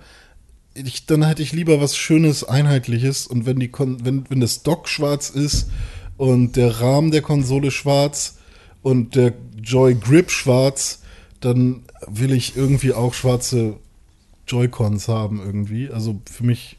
ich, 0.74 1.06
dann 1.06 1.26
hätte 1.26 1.44
ich 1.44 1.52
lieber 1.52 1.82
was 1.82 1.96
Schönes, 1.96 2.44
Einheitliches. 2.44 3.28
Und 3.28 3.46
wenn, 3.46 3.60
die 3.60 3.68
Kon 3.68 4.04
wenn, 4.04 4.26
wenn 4.30 4.40
das 4.40 4.64
Dock 4.64 4.90
schwarz 4.90 5.30
ist 5.30 5.68
und 6.20 6.58
der 6.58 6.82
Rahmen 6.82 7.12
der 7.12 7.22
Konsole 7.22 7.72
schwarz 7.72 8.38
und 8.84 9.16
der 9.16 9.34
Joy 9.64 9.96
Grip 9.96 10.30
schwarz, 10.30 11.02
dann 11.40 11.84
will 12.08 12.34
ich 12.34 12.56
irgendwie 12.58 12.94
auch 12.94 13.14
schwarze 13.14 13.76
Joy-Cons 14.48 15.08
haben 15.08 15.42
irgendwie. 15.44 15.90
Also 15.90 16.20
für 16.30 16.44
mich 16.44 16.78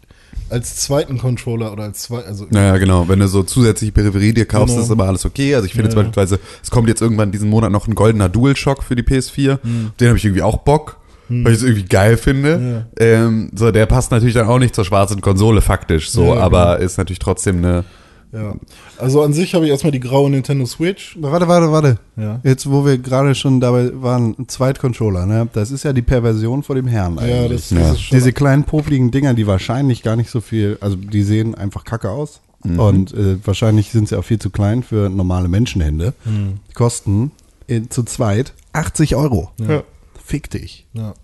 als 0.50 0.76
zweiten 0.76 1.16
Controller 1.16 1.72
oder 1.72 1.84
als 1.84 2.02
zwei, 2.02 2.18
also 2.18 2.46
Naja, 2.50 2.76
genau. 2.76 3.08
Wenn 3.08 3.20
du 3.20 3.28
so 3.28 3.42
zusätzliche 3.42 3.92
Peripherie 3.92 4.34
dir 4.34 4.44
kaufst, 4.44 4.74
Genau. 4.74 4.84
ist 4.84 4.90
aber 4.90 5.06
alles 5.06 5.24
okay. 5.24 5.54
Also 5.54 5.66
ich 5.66 5.72
finde 5.72 5.88
Ja, 5.88 5.94
beispielsweise, 5.94 6.38
es 6.62 6.70
kommt 6.70 6.88
jetzt 6.88 7.00
irgendwann 7.00 7.32
diesen 7.32 7.48
Monat 7.48 7.72
noch 7.72 7.88
ein 7.88 7.94
goldener 7.94 8.28
DualShock 8.28 8.82
für 8.82 8.94
die 8.96 9.02
PS4. 9.02 9.62
Hm. 9.62 9.92
Den 9.98 10.08
habe 10.08 10.18
ich 10.18 10.24
irgendwie 10.24 10.42
auch 10.42 10.58
Bock, 10.58 10.98
weil 11.30 11.52
ich 11.52 11.58
es 11.60 11.62
irgendwie 11.62 11.84
geil 11.84 12.16
finde. 12.18 12.86
Ähm, 12.98 13.50
so, 13.54 13.70
der 13.70 13.86
passt 13.86 14.10
natürlich 14.10 14.34
dann 14.34 14.48
auch 14.48 14.58
nicht 14.58 14.74
zur 14.74 14.84
schwarzen 14.84 15.22
Konsole 15.22 15.60
faktisch 15.62 16.10
so, 16.10 16.24
Ja, 16.24 16.30
genau. 16.34 16.42
aber 16.44 16.78
ist 16.80 16.98
natürlich 16.98 17.20
trotzdem 17.20 17.58
eine. 17.58 17.84
Ja. 18.32 18.54
Also 18.98 19.22
an 19.22 19.32
sich 19.32 19.54
habe 19.54 19.64
ich 19.64 19.70
erstmal 19.70 19.90
die 19.92 20.00
graue 20.00 20.30
Nintendo 20.30 20.66
Switch. 20.66 21.16
Warte, 21.20 21.48
warte, 21.48 21.72
warte. 21.72 21.98
Ja. 22.16 22.40
Jetzt, 22.44 22.70
wo 22.70 22.84
wir 22.84 22.98
gerade 22.98 23.34
schon 23.34 23.60
dabei 23.60 23.90
waren, 24.00 24.34
ein 24.38 24.48
Zweitcontroller, 24.48 25.26
ne? 25.26 25.48
Das 25.52 25.70
ist 25.70 25.82
ja 25.84 25.92
die 25.92 26.02
Perversion 26.02 26.62
vor 26.62 26.74
dem 26.76 26.86
Herrn 26.86 27.16
Ja, 27.16 27.22
eigentlich. 27.22 27.68
das, 27.68 27.70
Ja. 27.70 27.78
das 27.80 27.92
ist 27.92 28.02
schon. 28.02 28.16
Diese 28.18 28.32
kleinen 28.32 28.64
popeligen 28.64 29.10
Dinger, 29.10 29.34
die 29.34 29.46
wahrscheinlich 29.46 30.02
gar 30.02 30.16
nicht 30.16 30.30
so 30.30 30.40
viel, 30.40 30.78
also 30.80 30.96
die 30.96 31.22
sehen 31.22 31.54
einfach 31.54 31.84
kacke 31.84 32.10
aus. 32.10 32.40
Und 32.62 33.14
äh, 33.14 33.38
wahrscheinlich 33.46 33.90
sind 33.90 34.08
sie 34.08 34.18
auch 34.18 34.24
viel 34.24 34.38
zu 34.38 34.50
klein 34.50 34.82
für 34.82 35.08
normale 35.08 35.48
Menschenhände. 35.48 36.12
Die 36.26 36.74
kosten 36.74 37.30
äh, 37.68 37.80
zu 37.88 38.02
zweit 38.02 38.52
80 38.74 39.16
Euro. 39.16 39.50
ja. 39.58 39.82
Fick 40.22 40.50
dich. 40.50 40.86
Ja. 40.92 41.14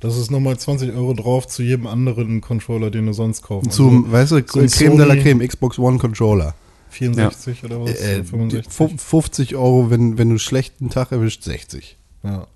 Das 0.00 0.16
ist 0.16 0.30
nochmal 0.30 0.58
20 0.58 0.92
Euro 0.94 1.14
drauf 1.14 1.46
zu 1.46 1.62
jedem 1.62 1.86
anderen 1.86 2.40
Controller, 2.40 2.90
den 2.90 3.06
du 3.06 3.12
sonst 3.12 3.42
kaufst. 3.42 3.72
Zum, 3.72 4.10
weißt 4.12 4.32
du, 4.32 4.36
so 4.36 4.42
Creme 4.66 4.96
de 4.96 5.06
la 5.06 5.14
Sony- 5.14 5.22
Creme, 5.22 5.46
Xbox 5.48 5.78
One 5.78 5.98
Controller. 5.98 6.54
64 6.90 7.64
oder 7.64 7.80
was? 7.82 7.90
Äh, 8.00 8.14
Oder 8.20 8.24
65. 8.24 8.72
fu- 8.72 8.88
50 8.96 9.54
Euro, 9.56 9.90
wenn, 9.90 10.16
wenn 10.18 10.30
du 10.30 10.38
schlechten 10.38 10.88
Tag 10.88 11.12
erwischt, 11.12 11.42
60. 11.42 11.96
Ja. 12.22 12.46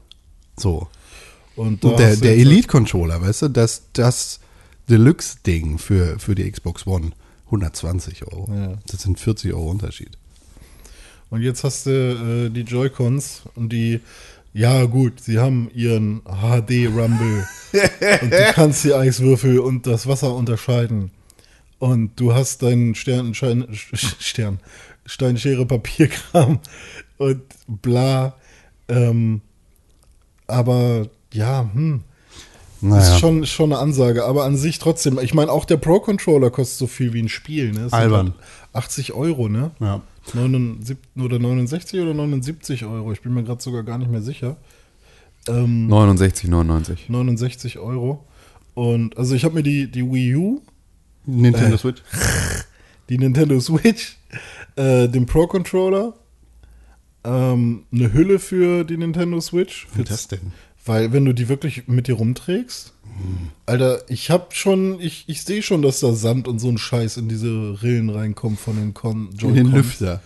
So. 0.56 0.88
Und, 1.56 1.84
Und 1.84 1.98
der, 1.98 2.16
der 2.16 2.36
Elite-Controller, 2.38 3.20
weißt 3.20 3.42
du, 3.42 3.48
das, 3.48 3.82
das 3.92 4.40
Deluxe-Ding 4.88 5.78
für, 5.78 6.18
für 6.18 6.34
die 6.34 6.50
Xbox 6.50 6.86
One, 6.86 7.10
120 7.46 8.24
Euro. 8.32 8.48
Ja. 8.52 8.78
Das 8.86 9.02
sind 9.02 9.18
40 9.20 9.52
Euro 9.52 9.70
Unterschied. 9.70 10.10
Und 11.28 11.42
jetzt 11.42 11.62
hast 11.62 11.86
du 11.86 11.90
äh, 11.90 12.50
die 12.50 12.62
Joy-Cons 12.62 13.42
und 13.54 13.72
die, 13.72 14.00
ja 14.52 14.84
gut, 14.84 15.20
sie 15.20 15.38
haben 15.38 15.70
ihren 15.74 16.22
HD-Rumble 16.24 17.46
und 18.22 18.32
du 18.32 18.52
kannst 18.52 18.84
die 18.84 18.94
Eiswürfel 18.94 19.58
und 19.60 19.86
das 19.86 20.06
Wasser 20.06 20.34
unterscheiden. 20.34 21.10
Und 21.78 22.20
du 22.20 22.34
hast 22.34 22.62
deinen 22.62 22.94
Stern, 22.94 23.34
Schein, 23.34 23.66
Stern, 23.94 24.60
Steinschere, 25.06 25.64
Papierkram 25.64 26.58
und 27.16 27.42
bla. 27.66 28.34
Ähm, 28.88 29.40
aber 30.46 31.08
ja, 31.32 31.70
hm. 31.72 32.02
Naja. 32.82 33.02
Ist 33.02 33.20
schon, 33.20 33.44
schon 33.46 33.72
eine 33.72 33.80
Ansage, 33.80 34.24
aber 34.24 34.44
an 34.44 34.56
sich 34.56 34.78
trotzdem. 34.78 35.18
Ich 35.18 35.34
meine, 35.34 35.52
auch 35.52 35.66
der 35.66 35.76
Pro-Controller 35.76 36.50
kostet 36.50 36.78
so 36.78 36.86
viel 36.86 37.12
wie 37.12 37.22
ein 37.22 37.28
Spiel. 37.28 37.72
Ne? 37.72 37.80
Das 37.80 37.92
Albern. 37.92 38.34
halt 38.72 38.84
80 38.84 39.12
Euro, 39.12 39.48
ne? 39.48 39.72
ja. 39.80 40.00
79 40.34 40.96
oder 41.18 41.38
69 41.38 42.00
oder 42.00 42.14
79 42.14 42.84
Euro. 42.84 43.12
Ich 43.12 43.22
bin 43.22 43.34
mir 43.34 43.42
gerade 43.42 43.62
sogar 43.62 43.82
gar 43.82 43.98
nicht 43.98 44.10
mehr 44.10 44.22
sicher. 44.22 44.56
Ähm, 45.48 45.86
69, 45.88 46.48
99. 46.48 47.08
69 47.08 47.78
Euro. 47.78 48.26
Und 48.74 49.16
also 49.16 49.34
ich 49.34 49.44
habe 49.44 49.54
mir 49.54 49.62
die, 49.62 49.90
die 49.90 50.04
Wii 50.04 50.36
U, 50.36 50.62
Nintendo 51.26 51.74
Äh, 51.74 51.78
Switch. 51.78 52.02
die 53.08 53.18
Nintendo 53.18 53.58
Switch, 53.60 54.16
äh, 54.76 55.08
den 55.08 55.26
Pro-Controller, 55.26 56.14
ähm, 57.24 57.84
eine 57.92 58.12
Hülle 58.12 58.38
für 58.38 58.84
die 58.84 58.96
Nintendo 58.96 59.40
Switch. 59.40 59.86
Für 59.86 60.04
das 60.04 60.28
denn? 60.28 60.52
Weil 60.84 61.12
wenn 61.12 61.24
du 61.24 61.34
die 61.34 61.48
wirklich 61.48 61.88
mit 61.88 62.06
dir 62.06 62.14
rumträgst, 62.14 62.94
Alter, 63.66 64.00
ich 64.08 64.30
hab 64.30 64.54
schon, 64.54 65.00
ich, 65.00 65.24
ich 65.26 65.42
sehe 65.42 65.62
schon, 65.62 65.82
dass 65.82 66.00
da 66.00 66.12
Sand 66.12 66.48
und 66.48 66.58
so 66.58 66.68
ein 66.68 66.78
Scheiß 66.78 67.18
in 67.18 67.28
diese 67.28 67.82
Rillen 67.82 68.10
reinkommt 68.10 68.58
von 68.58 68.76
den 68.76 68.94
Con 68.94 69.30
In 69.42 69.54
den. 69.54 69.72
Lüfter. 69.72 70.22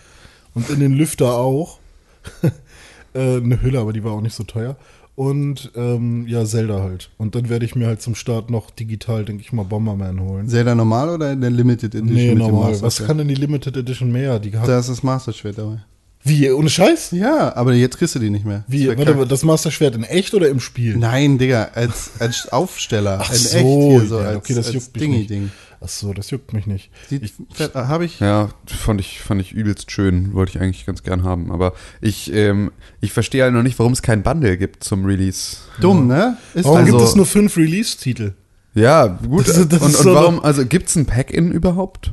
Und 0.55 0.71
in 0.71 0.81
den 0.81 0.93
Lüfter 0.93 1.35
auch. 1.35 1.79
äh, 3.15 3.37
eine 3.37 3.61
Hülle, 3.61 3.81
aber 3.81 3.93
die 3.93 4.05
war 4.05 4.13
auch 4.13 4.21
nicht 4.21 4.35
so 4.35 4.45
teuer. 4.45 4.77
Und 5.17 5.71
ähm, 5.77 6.27
ja, 6.27 6.45
Zelda 6.45 6.83
halt. 6.83 7.11
Und 7.19 7.35
dann 7.35 7.49
werde 7.49 7.65
ich 7.65 7.77
mir 7.77 7.87
halt 7.87 8.03
zum 8.03 8.15
Start 8.15 8.51
noch 8.51 8.71
digital, 8.71 9.25
denke 9.25 9.43
ich 9.43 9.53
mal, 9.53 9.65
Bomberman 9.65 10.21
holen. 10.21 10.49
Zelda 10.49 10.75
normal 10.75 11.11
oder 11.11 11.33
in 11.33 11.41
der 11.41 11.51
Limited 11.51 11.95
Edition? 11.95 12.15
Nee, 12.15 12.35
normal. 12.35 12.81
Was 12.83 13.05
kann 13.05 13.19
denn 13.19 13.29
die 13.29 13.35
Limited 13.35 13.77
Edition 13.77 14.11
mehr? 14.11 14.41
Die 14.41 14.57
hat, 14.57 14.67
Da 14.67 14.79
ist 14.79 14.89
das 14.89 15.03
Master 15.03 15.33
Schwert 15.33 15.59
dabei. 15.59 15.85
Wie, 16.25 16.51
ohne 16.51 16.71
Scheiß? 16.71 17.11
Ja, 17.11 17.55
aber 17.55 17.75
jetzt 17.75 17.99
kriegst 17.99 18.15
du 18.15 18.19
die 18.19 18.31
nicht 18.31 18.47
mehr. 18.47 18.65
Wie, 18.67 18.87
Das 18.87 18.97
warte, 18.97 19.13
kacke. 19.13 19.27
das 19.27 19.43
Master 19.43 19.71
Schwert 19.71 19.95
in 19.95 20.05
echt 20.05 20.33
oder 20.33 20.49
im 20.49 20.59
Spiel? 20.59 20.97
Nein, 20.97 21.37
Digga, 21.37 21.71
als, 21.75 22.13
als 22.19 22.51
Aufsteller. 22.51 23.19
Ach 23.21 23.31
in 23.31 23.37
so, 23.37 23.57
echt 23.57 23.67
hier 23.67 24.09
so. 24.09 24.21
ja, 24.21 24.27
als, 24.29 24.37
okay, 24.39 24.55
das 24.55 24.67
als 24.67 24.75
juckt 24.75 24.97
mich 24.97 25.09
nicht. 25.09 25.31
Ding. 25.31 25.51
Ach 25.83 25.89
so, 25.89 26.15
das 26.15 26.31
juckt 26.31 26.55
mich 26.55 26.67
nicht. 26.67 26.91
Fett, 27.53 27.75
habe 27.75 28.07
ich. 28.07 28.21
Ja, 28.21 28.49
fand 28.67 29.03
ich, 29.03 29.21
fand 29.21 29.43
ich 29.43 29.53
übelst 29.53 29.91
schön. 29.91 30.33
Wollte 30.33 30.53
ich 30.57 30.63
eigentlich 30.63 30.87
ganz 30.87 31.03
gern 31.03 31.25
haben. 31.25 31.53
Aber 31.53 31.75
ich, 32.01 32.33
ähm, 32.33 32.73
ich 33.03 33.13
verstehe 33.13 33.43
halt 33.43 33.53
noch 33.53 33.63
nicht, 33.63 33.79
warum 33.79 33.93
es 33.93 34.01
kein 34.01 34.23
Bundle 34.23 34.57
gibt 34.57 34.83
zum 34.83 35.05
Release. 35.05 35.59
Dumm, 35.83 36.07
ne? 36.07 36.39
Ist 36.55 36.65
Warum 36.65 36.79
also, 36.79 36.91
gibt 36.93 37.07
es 37.07 37.17
nur 37.17 37.27
fünf 37.27 37.59
Release-Titel? 37.59 38.33
Ja, 38.75 39.07
gut. 39.07 39.47
Das 39.47 39.69
das 39.69 39.83
und, 39.83 39.89
und 39.89 39.93
so 39.93 40.15
warum, 40.15 40.43
also 40.43 40.65
gibt's 40.65 40.97
ein 40.97 41.05
Pack-In 41.05 41.53
überhaupt? 41.53 42.13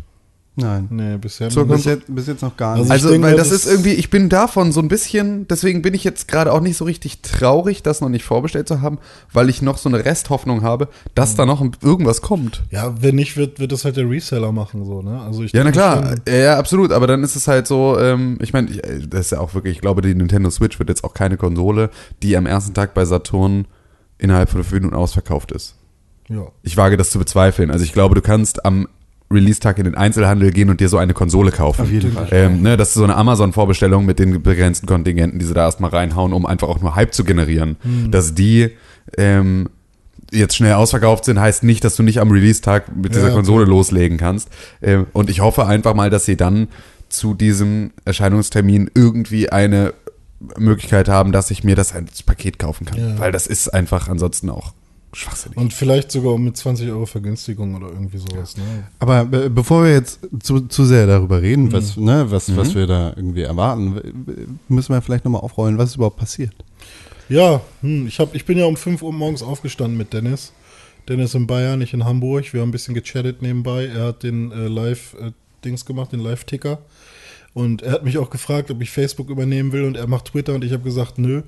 Nein. 0.57 0.87
Nee, 0.89 1.17
bisher 1.17 1.47
noch 1.47 1.65
Bis 1.65 1.77
nicht. 1.77 1.85
jetzt, 1.85 2.03
bis 2.13 2.27
jetzt 2.27 2.41
noch 2.41 2.57
gar 2.57 2.71
Also 2.71 2.81
nicht. 2.83 2.87
ich 2.89 2.91
Also, 2.93 3.09
denke 3.09 3.27
weil 3.27 3.35
das, 3.37 3.49
das- 3.49 3.65
ist 3.65 3.71
irgendwie, 3.71 3.93
ich 3.93 4.09
bin 4.09 4.27
davon 4.27 4.73
so 4.73 4.81
ein 4.81 4.89
bisschen, 4.89 5.47
deswegen 5.47 5.81
bin 5.81 5.93
ich 5.93 6.03
jetzt 6.03 6.27
gerade 6.27 6.51
auch 6.51 6.59
nicht 6.59 6.75
so 6.75 6.83
richtig 6.83 7.21
traurig, 7.21 7.83
das 7.83 8.01
noch 8.01 8.09
nicht 8.09 8.25
vorbestellt 8.25 8.67
zu 8.67 8.81
haben, 8.81 8.97
weil 9.31 9.47
ich 9.49 9.61
noch 9.61 9.77
so 9.77 9.87
eine 9.87 10.03
Resthoffnung 10.03 10.61
habe, 10.61 10.89
dass 11.15 11.35
da 11.35 11.45
noch 11.45 11.63
irgendwas 11.81 12.21
kommt. 12.21 12.63
Ja, 12.69 12.93
wenn 13.01 13.15
nicht, 13.15 13.37
wird, 13.37 13.59
wird 13.61 13.71
das 13.71 13.85
halt 13.85 13.95
der 13.95 14.09
Reseller 14.09 14.51
machen, 14.51 14.83
so, 14.85 15.01
ne? 15.01 15.21
Also 15.21 15.43
ich 15.43 15.53
Ja, 15.53 15.63
na 15.63 15.71
klar, 15.71 16.05
schon- 16.27 16.33
ja, 16.35 16.57
absolut, 16.59 16.91
aber 16.91 17.07
dann 17.07 17.23
ist 17.23 17.37
es 17.37 17.47
halt 17.47 17.65
so, 17.65 17.97
ähm, 17.97 18.37
ich 18.41 18.51
meine, 18.51 18.69
äh, 18.83 19.07
das 19.07 19.21
ist 19.27 19.31
ja 19.31 19.39
auch 19.39 19.53
wirklich, 19.53 19.75
ich 19.75 19.81
glaube, 19.81 20.01
die 20.01 20.13
Nintendo 20.13 20.49
Switch 20.49 20.77
wird 20.79 20.89
jetzt 20.89 21.05
auch 21.05 21.13
keine 21.13 21.37
Konsole, 21.37 21.89
die 22.23 22.35
am 22.35 22.45
ersten 22.45 22.73
Tag 22.73 22.93
bei 22.93 23.05
Saturn 23.05 23.67
innerhalb 24.17 24.49
von 24.49 24.61
fünf 24.63 24.73
Minuten 24.73 24.95
ausverkauft 24.95 25.53
ist. 25.53 25.75
Ja. 26.27 26.47
Ich 26.61 26.75
wage 26.75 26.97
das 26.97 27.09
zu 27.09 27.19
bezweifeln. 27.19 27.71
Also 27.71 27.85
ich 27.85 27.93
glaube, 27.93 28.15
du 28.15 28.21
kannst 28.21 28.65
am 28.65 28.87
Release-Tag 29.31 29.77
in 29.77 29.85
den 29.85 29.95
Einzelhandel 29.95 30.51
gehen 30.51 30.69
und 30.69 30.79
dir 30.79 30.89
so 30.89 30.97
eine 30.97 31.13
Konsole 31.13 31.51
kaufen. 31.51 31.81
Auf 31.81 31.91
jeden 31.91 32.11
Fall. 32.11 32.27
Ähm, 32.31 32.61
ne, 32.61 32.77
das 32.77 32.89
ist 32.89 32.93
so 32.95 33.03
eine 33.03 33.15
Amazon-Vorbestellung 33.15 34.05
mit 34.05 34.19
den 34.19 34.41
begrenzten 34.43 34.87
Kontingenten, 34.87 35.39
die 35.39 35.45
sie 35.45 35.53
da 35.53 35.65
erstmal 35.65 35.91
reinhauen, 35.91 36.33
um 36.33 36.45
einfach 36.45 36.67
auch 36.67 36.81
nur 36.81 36.95
Hype 36.95 37.13
zu 37.13 37.23
generieren. 37.23 37.77
Dass 38.09 38.33
die 38.33 38.71
ähm, 39.17 39.69
jetzt 40.31 40.55
schnell 40.55 40.73
ausverkauft 40.73 41.25
sind, 41.25 41.39
heißt 41.39 41.63
nicht, 41.63 41.83
dass 41.83 41.95
du 41.95 42.03
nicht 42.03 42.19
am 42.19 42.31
Release-Tag 42.31 42.95
mit 42.95 43.13
dieser 43.13 43.29
Ja, 43.29 43.33
Konsole 43.33 43.65
loslegen 43.65 44.17
kannst. 44.17 44.49
Ähm, 44.81 45.07
und 45.13 45.29
ich 45.29 45.41
hoffe 45.41 45.65
einfach 45.65 45.93
mal, 45.93 46.09
dass 46.09 46.25
sie 46.25 46.37
dann 46.37 46.67
zu 47.09 47.33
diesem 47.33 47.91
Erscheinungstermin 48.05 48.89
irgendwie 48.93 49.49
eine 49.49 49.93
Möglichkeit 50.57 51.09
haben, 51.09 51.31
dass 51.31 51.51
ich 51.51 51.63
mir 51.63 51.75
das 51.75 51.93
als 51.93 52.23
Paket 52.23 52.57
kaufen 52.57 52.85
kann. 52.85 52.99
Ja. 52.99 53.19
Weil 53.19 53.31
das 53.31 53.47
ist 53.47 53.69
einfach 53.69 54.07
ansonsten 54.07 54.49
auch 54.49 54.73
schwachsinnig. 55.13 55.57
Und 55.57 55.73
vielleicht 55.73 56.11
sogar 56.11 56.37
mit 56.37 56.55
20 56.57 56.89
Euro 56.89 57.05
Vergünstigung 57.05 57.75
oder 57.75 57.87
irgendwie 57.87 58.17
sowas, 58.17 58.55
ne? 58.57 58.63
Aber 58.99 59.25
be 59.25 59.49
bevor 59.49 59.83
wir 59.83 59.91
jetzt 59.91 60.19
zu, 60.41 60.61
zu 60.61 60.85
sehr 60.85 61.07
darüber 61.07 61.41
reden, 61.41 61.65
Mhm. 61.65 61.73
was, 61.73 61.97
ne, 61.97 62.25
was, 62.29 62.55
was 62.55 62.75
wir 62.75 62.87
da 62.87 63.09
irgendwie 63.15 63.41
erwarten, 63.41 64.57
müssen 64.67 64.93
wir 64.93 65.01
vielleicht 65.01 65.25
nochmal 65.25 65.41
aufrollen, 65.41 65.77
was 65.77 65.89
ist 65.89 65.95
überhaupt 65.95 66.17
passiert. 66.17 66.53
Ja, 67.29 67.61
hm, 67.81 68.07
ich, 68.07 68.19
hab, 68.19 68.35
ich 68.35 68.45
bin 68.45 68.57
ja 68.57 68.65
um 68.65 68.75
5 68.75 69.01
Uhr 69.01 69.13
morgens 69.13 69.41
aufgestanden 69.43 69.97
mit 69.97 70.11
Dennis. 70.13 70.51
Dennis 71.07 71.33
in 71.33 71.47
Bayern, 71.47 71.81
ich 71.81 71.93
in 71.93 72.03
Hamburg. 72.05 72.53
Wir 72.53 72.61
haben 72.61 72.69
ein 72.69 72.71
bisschen 72.73 72.93
gechattet 72.93 73.41
nebenbei. 73.41 73.85
Er 73.87 74.07
hat 74.07 74.23
den 74.23 74.51
äh, 74.51 74.67
Live-Dings 74.67 75.85
gemacht, 75.85 76.11
den 76.11 76.19
Live-Ticker. 76.19 76.79
Und 77.53 77.81
er 77.81 77.91
hat 77.91 78.05
mich 78.05 78.17
auch 78.17 78.29
gefragt, 78.29 78.71
ob 78.71 78.81
ich 78.81 78.91
Facebook 78.91 79.29
übernehmen 79.29 79.73
will 79.73 79.83
und 79.83 79.97
er 79.97 80.07
macht 80.07 80.25
Twitter 80.25 80.53
und 80.55 80.63
ich 80.63 80.71
habe 80.71 80.83
gesagt, 80.83 81.17
nö. 81.17 81.41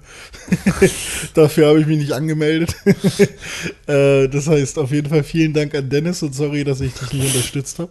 Dafür 1.33 1.67
habe 1.67 1.79
ich 1.79 1.87
mich 1.87 1.97
nicht 1.97 2.11
angemeldet. 2.11 2.75
äh, 3.87 4.27
das 4.27 4.47
heißt, 4.47 4.79
auf 4.79 4.91
jeden 4.91 5.07
Fall 5.07 5.23
vielen 5.23 5.53
Dank 5.53 5.73
an 5.75 5.89
Dennis 5.89 6.21
und 6.21 6.35
sorry, 6.35 6.65
dass 6.65 6.81
ich 6.81 6.93
dich 6.93 7.13
nicht 7.13 7.27
unterstützt 7.27 7.79
habe. 7.79 7.89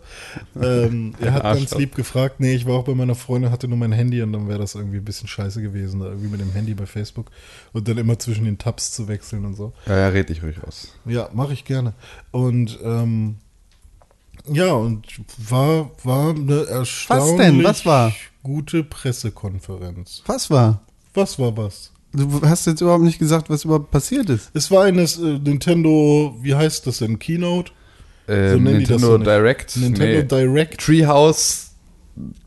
Ähm, 0.60 1.14
er 1.20 1.32
hat 1.32 1.42
ganz 1.42 1.62
Arschloch. 1.62 1.78
lieb 1.78 1.94
gefragt, 1.94 2.38
nee, 2.38 2.54
ich 2.54 2.66
war 2.66 2.74
auch 2.74 2.84
bei 2.84 2.94
meiner 2.94 3.14
Freundin, 3.14 3.50
hatte 3.50 3.66
nur 3.66 3.78
mein 3.78 3.92
Handy 3.92 4.20
und 4.20 4.34
dann 4.34 4.46
wäre 4.46 4.58
das 4.58 4.74
irgendwie 4.74 4.98
ein 4.98 5.04
bisschen 5.04 5.28
scheiße 5.28 5.62
gewesen, 5.62 6.00
da 6.00 6.06
irgendwie 6.06 6.28
mit 6.28 6.40
dem 6.40 6.52
Handy 6.52 6.74
bei 6.74 6.84
Facebook 6.84 7.30
und 7.72 7.88
dann 7.88 7.96
immer 7.96 8.18
zwischen 8.18 8.44
den 8.44 8.58
Tabs 8.58 8.92
zu 8.92 9.08
wechseln 9.08 9.46
und 9.46 9.54
so. 9.54 9.72
Ja, 9.86 9.96
ja, 9.96 10.08
red 10.08 10.28
dich 10.28 10.42
ruhig 10.42 10.56
aus. 10.66 10.94
Ja, 11.06 11.30
mache 11.32 11.54
ich 11.54 11.64
gerne. 11.64 11.94
Und 12.30 12.78
ähm, 12.84 13.36
ja, 14.50 14.72
und 14.72 15.06
war, 15.48 15.90
war 16.04 16.30
eine 16.30 16.66
erstaunlich 16.66 17.36
denn? 17.36 17.64
Was 17.64 17.84
war? 17.86 18.12
gute 18.42 18.84
Pressekonferenz. 18.84 20.22
Was 20.26 20.50
war? 20.50 20.82
Was 21.14 21.38
war 21.38 21.56
was? 21.56 21.92
Du 22.12 22.42
hast 22.42 22.66
jetzt 22.66 22.80
überhaupt 22.80 23.04
nicht 23.04 23.18
gesagt, 23.18 23.48
was 23.48 23.64
überhaupt 23.64 23.90
passiert 23.90 24.28
ist. 24.28 24.50
Es 24.52 24.70
war 24.70 24.84
eine 24.84 25.02
äh, 25.02 25.38
Nintendo, 25.38 26.36
wie 26.42 26.54
heißt 26.54 26.86
das 26.86 26.98
denn? 26.98 27.18
Keynote? 27.18 27.72
Ähm, 28.28 28.58
So 28.58 28.64
das 28.64 28.72
Nintendo 28.72 29.06
so. 29.06 29.18
Direct. 29.18 29.76
Nintendo 29.76 30.20
nee. 30.20 30.22
Direct 30.24 30.80
Treehouse. 30.80 31.70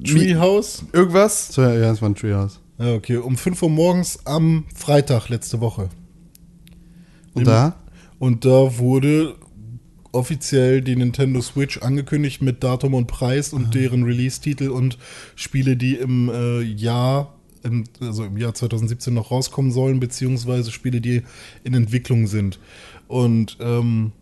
Treehouse? 0.04 0.84
Irgendwas? 0.94 1.48
So, 1.48 1.64
ja, 1.64 1.92
es 1.92 2.02
war 2.02 2.10
ein 2.10 2.16
Treehouse. 2.16 2.60
Ja, 2.78 2.94
okay. 2.94 3.18
Um 3.18 3.38
5 3.38 3.64
Uhr 3.64 3.70
morgens 3.70 4.20
am 4.25 4.66
Freitag 4.75 5.30
letzte 5.30 5.60
Woche. 5.62 5.90
Und 7.34 7.48
da? 7.48 7.75
Und 8.20 8.46
da 8.46 8.78
wurde 8.78 9.36
offiziell 10.15 10.81
die 10.81 10.95
Nintendo 10.95 11.41
Switch 11.41 11.77
angekündigt 11.79 12.41
mit 12.41 12.63
Datum 12.63 12.93
und 12.93 13.07
Preis 13.07 13.53
und 13.53 13.75
deren 13.75 14.03
Release-Titel 14.03 14.69
und 14.69 14.98
Spiele, 15.36 15.75
die 15.75 15.95
im 15.95 16.29
äh, 16.29 16.62
Jahr, 16.62 17.36
im, 17.63 17.84
also 18.00 18.24
im 18.24 18.38
Jahr 18.38 18.53
2017 18.53 19.13
noch 19.13 19.29
rauskommen 19.29 19.72
sollen, 19.72 20.00
beziehungsweise 20.00 20.72
Spiele, 20.72 21.01
die 21.01 21.24
in 21.63 21.74
Entwicklung 21.74 22.27
sind. 22.27 22.60
Und 23.07 23.57
ähm, 23.60 24.13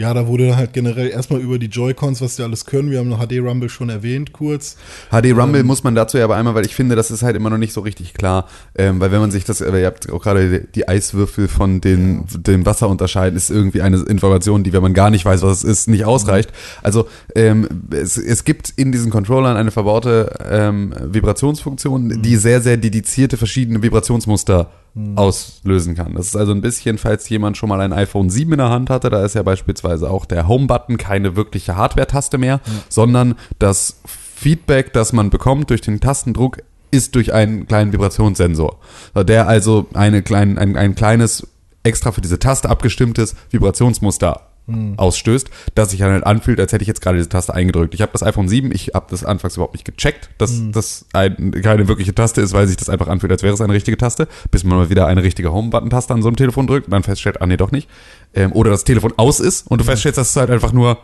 ja, 0.00 0.14
da 0.14 0.26
wurde 0.26 0.56
halt 0.56 0.72
generell 0.72 1.10
erstmal 1.10 1.40
über 1.40 1.58
die 1.58 1.66
Joy-Cons, 1.66 2.22
was 2.22 2.36
die 2.36 2.42
alles 2.42 2.64
können. 2.64 2.90
Wir 2.90 3.00
haben 3.00 3.10
HD 3.18 3.38
Rumble 3.38 3.68
schon 3.68 3.90
erwähnt, 3.90 4.32
kurz. 4.32 4.78
HD 5.10 5.36
Rumble 5.36 5.62
muss 5.62 5.84
man 5.84 5.94
dazu 5.94 6.16
ja 6.16 6.24
aber 6.24 6.36
einmal, 6.36 6.54
weil 6.54 6.64
ich 6.64 6.74
finde, 6.74 6.96
das 6.96 7.10
ist 7.10 7.22
halt 7.22 7.36
immer 7.36 7.50
noch 7.50 7.58
nicht 7.58 7.74
so 7.74 7.82
richtig 7.82 8.14
klar. 8.14 8.48
Ähm, 8.74 8.98
weil 8.98 9.12
wenn 9.12 9.20
man 9.20 9.30
sich 9.30 9.44
das, 9.44 9.60
äh, 9.60 9.78
ihr 9.78 9.86
habt 9.86 10.10
auch 10.10 10.22
gerade 10.22 10.60
die 10.74 10.88
Eiswürfel 10.88 11.48
von 11.48 11.82
den, 11.82 12.24
dem 12.34 12.64
Wasser 12.64 12.88
unterscheiden, 12.88 13.36
ist 13.36 13.50
irgendwie 13.50 13.82
eine 13.82 13.98
Information, 13.98 14.64
die, 14.64 14.72
wenn 14.72 14.80
man 14.80 14.94
gar 14.94 15.10
nicht 15.10 15.26
weiß, 15.26 15.42
was 15.42 15.58
es 15.58 15.64
ist, 15.64 15.88
nicht 15.88 16.06
ausreicht. 16.06 16.50
Also 16.82 17.06
ähm, 17.34 17.68
es, 17.90 18.16
es 18.16 18.44
gibt 18.44 18.72
in 18.76 18.92
diesen 18.92 19.10
Controllern 19.10 19.58
eine 19.58 19.70
verbaute 19.70 20.34
ähm, 20.50 20.94
Vibrationsfunktion, 20.98 22.22
die 22.22 22.36
sehr, 22.36 22.62
sehr 22.62 22.78
dedizierte 22.78 23.36
verschiedene 23.36 23.82
Vibrationsmuster 23.82 24.70
auslösen 25.14 25.94
kann. 25.94 26.14
Das 26.14 26.26
ist 26.26 26.36
also 26.36 26.52
ein 26.52 26.60
bisschen, 26.60 26.98
falls 26.98 27.28
jemand 27.28 27.56
schon 27.56 27.68
mal 27.68 27.80
ein 27.80 27.92
iPhone 27.92 28.28
7 28.28 28.52
in 28.52 28.58
der 28.58 28.70
Hand 28.70 28.90
hatte, 28.90 29.08
da 29.08 29.24
ist 29.24 29.34
ja 29.34 29.42
beispielsweise 29.42 30.10
auch 30.10 30.24
der 30.24 30.48
Home-Button 30.48 30.96
keine 30.96 31.36
wirkliche 31.36 31.76
Hardware-Taste 31.76 32.38
mehr, 32.38 32.60
sondern 32.88 33.36
das 33.58 34.00
Feedback, 34.04 34.92
das 34.92 35.12
man 35.12 35.30
bekommt 35.30 35.70
durch 35.70 35.80
den 35.80 36.00
Tastendruck, 36.00 36.62
ist 36.90 37.14
durch 37.14 37.32
einen 37.32 37.66
kleinen 37.66 37.92
Vibrationssensor, 37.92 38.78
der 39.14 39.46
also 39.46 39.86
eine 39.94 40.22
klein, 40.22 40.58
ein, 40.58 40.76
ein 40.76 40.94
kleines, 40.94 41.46
extra 41.82 42.10
für 42.10 42.20
diese 42.20 42.38
Taste 42.38 42.68
abgestimmtes 42.68 43.36
Vibrationsmuster 43.50 44.49
ausstößt, 44.96 45.50
das 45.74 45.90
sich 45.90 46.00
dann 46.00 46.12
halt 46.12 46.24
anfühlt, 46.24 46.60
als 46.60 46.72
hätte 46.72 46.82
ich 46.82 46.88
jetzt 46.88 47.00
gerade 47.00 47.18
diese 47.18 47.28
Taste 47.28 47.54
eingedrückt. 47.54 47.94
Ich 47.94 48.02
habe 48.02 48.12
das 48.12 48.22
iPhone 48.22 48.48
7, 48.48 48.72
ich 48.72 48.92
habe 48.94 49.06
das 49.10 49.24
anfangs 49.24 49.54
überhaupt 49.56 49.74
nicht 49.74 49.84
gecheckt, 49.84 50.30
dass 50.38 50.52
das 50.72 51.06
ein, 51.12 51.52
keine 51.62 51.88
wirkliche 51.88 52.14
Taste 52.14 52.40
ist, 52.40 52.52
weil 52.52 52.66
sich 52.66 52.76
das 52.76 52.88
einfach 52.88 53.08
anfühlt, 53.08 53.32
als 53.32 53.42
wäre 53.42 53.54
es 53.54 53.60
eine 53.60 53.72
richtige 53.72 53.96
Taste, 53.96 54.28
bis 54.50 54.64
man 54.64 54.78
mal 54.78 54.90
wieder 54.90 55.06
eine 55.06 55.22
richtige 55.22 55.52
Home-Button-Taste 55.52 56.14
an 56.14 56.22
so 56.22 56.28
einem 56.28 56.36
Telefon 56.36 56.66
drückt 56.66 56.86
und 56.86 56.92
dann 56.92 57.02
feststellt, 57.02 57.40
ah 57.40 57.46
nee, 57.46 57.56
doch 57.56 57.72
nicht. 57.72 57.88
Ähm, 58.34 58.52
oder 58.52 58.70
das 58.70 58.84
Telefon 58.84 59.12
aus 59.16 59.40
ist 59.40 59.66
und 59.66 59.80
du 59.80 59.84
feststellst, 59.84 60.18
dass 60.18 60.30
es 60.30 60.36
halt 60.36 60.50
einfach 60.50 60.72
nur 60.72 60.98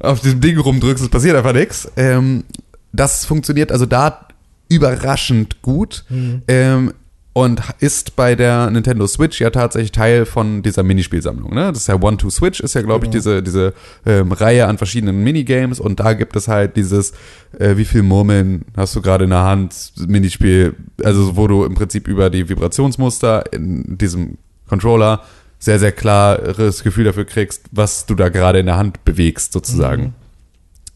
auf 0.00 0.20
diesem 0.20 0.40
Ding 0.40 0.58
rumdrückst, 0.58 1.04
es 1.04 1.10
passiert 1.10 1.36
einfach 1.36 1.52
nichts. 1.52 1.90
Ähm, 1.96 2.44
das 2.92 3.24
funktioniert 3.24 3.72
also 3.72 3.86
da 3.86 4.28
überraschend 4.68 5.62
gut. 5.62 6.04
Ähm, 6.48 6.92
und 7.38 7.62
ist 7.78 8.16
bei 8.16 8.34
der 8.34 8.68
Nintendo 8.68 9.06
Switch 9.06 9.40
ja 9.40 9.50
tatsächlich 9.50 9.92
Teil 9.92 10.26
von 10.26 10.62
dieser 10.62 10.82
Minispielsammlung. 10.82 11.54
Ne? 11.54 11.68
Das 11.68 11.82
ist 11.82 11.86
ja 11.86 11.94
One-to-Switch, 11.94 12.58
ist 12.58 12.74
ja, 12.74 12.82
glaube 12.82 13.06
ich, 13.06 13.12
diese, 13.12 13.44
diese 13.44 13.74
ähm, 14.04 14.32
Reihe 14.32 14.66
an 14.66 14.76
verschiedenen 14.76 15.22
Minigames 15.22 15.78
und 15.78 16.00
da 16.00 16.14
gibt 16.14 16.34
es 16.34 16.48
halt 16.48 16.74
dieses, 16.74 17.12
äh, 17.56 17.76
wie 17.76 17.84
viel 17.84 18.02
Murmeln 18.02 18.64
hast 18.76 18.96
du 18.96 19.02
gerade 19.02 19.22
in 19.22 19.30
der 19.30 19.44
Hand, 19.44 19.92
Minispiel, 20.08 20.74
also 21.04 21.36
wo 21.36 21.46
du 21.46 21.64
im 21.64 21.76
Prinzip 21.76 22.08
über 22.08 22.28
die 22.28 22.48
Vibrationsmuster 22.48 23.52
in 23.52 23.96
diesem 23.96 24.38
Controller 24.68 25.22
sehr, 25.60 25.78
sehr 25.78 25.92
klares 25.92 26.82
Gefühl 26.82 27.04
dafür 27.04 27.24
kriegst, 27.24 27.66
was 27.70 28.06
du 28.06 28.16
da 28.16 28.30
gerade 28.30 28.58
in 28.58 28.66
der 28.66 28.78
Hand 28.78 29.04
bewegst, 29.04 29.52
sozusagen. 29.52 30.12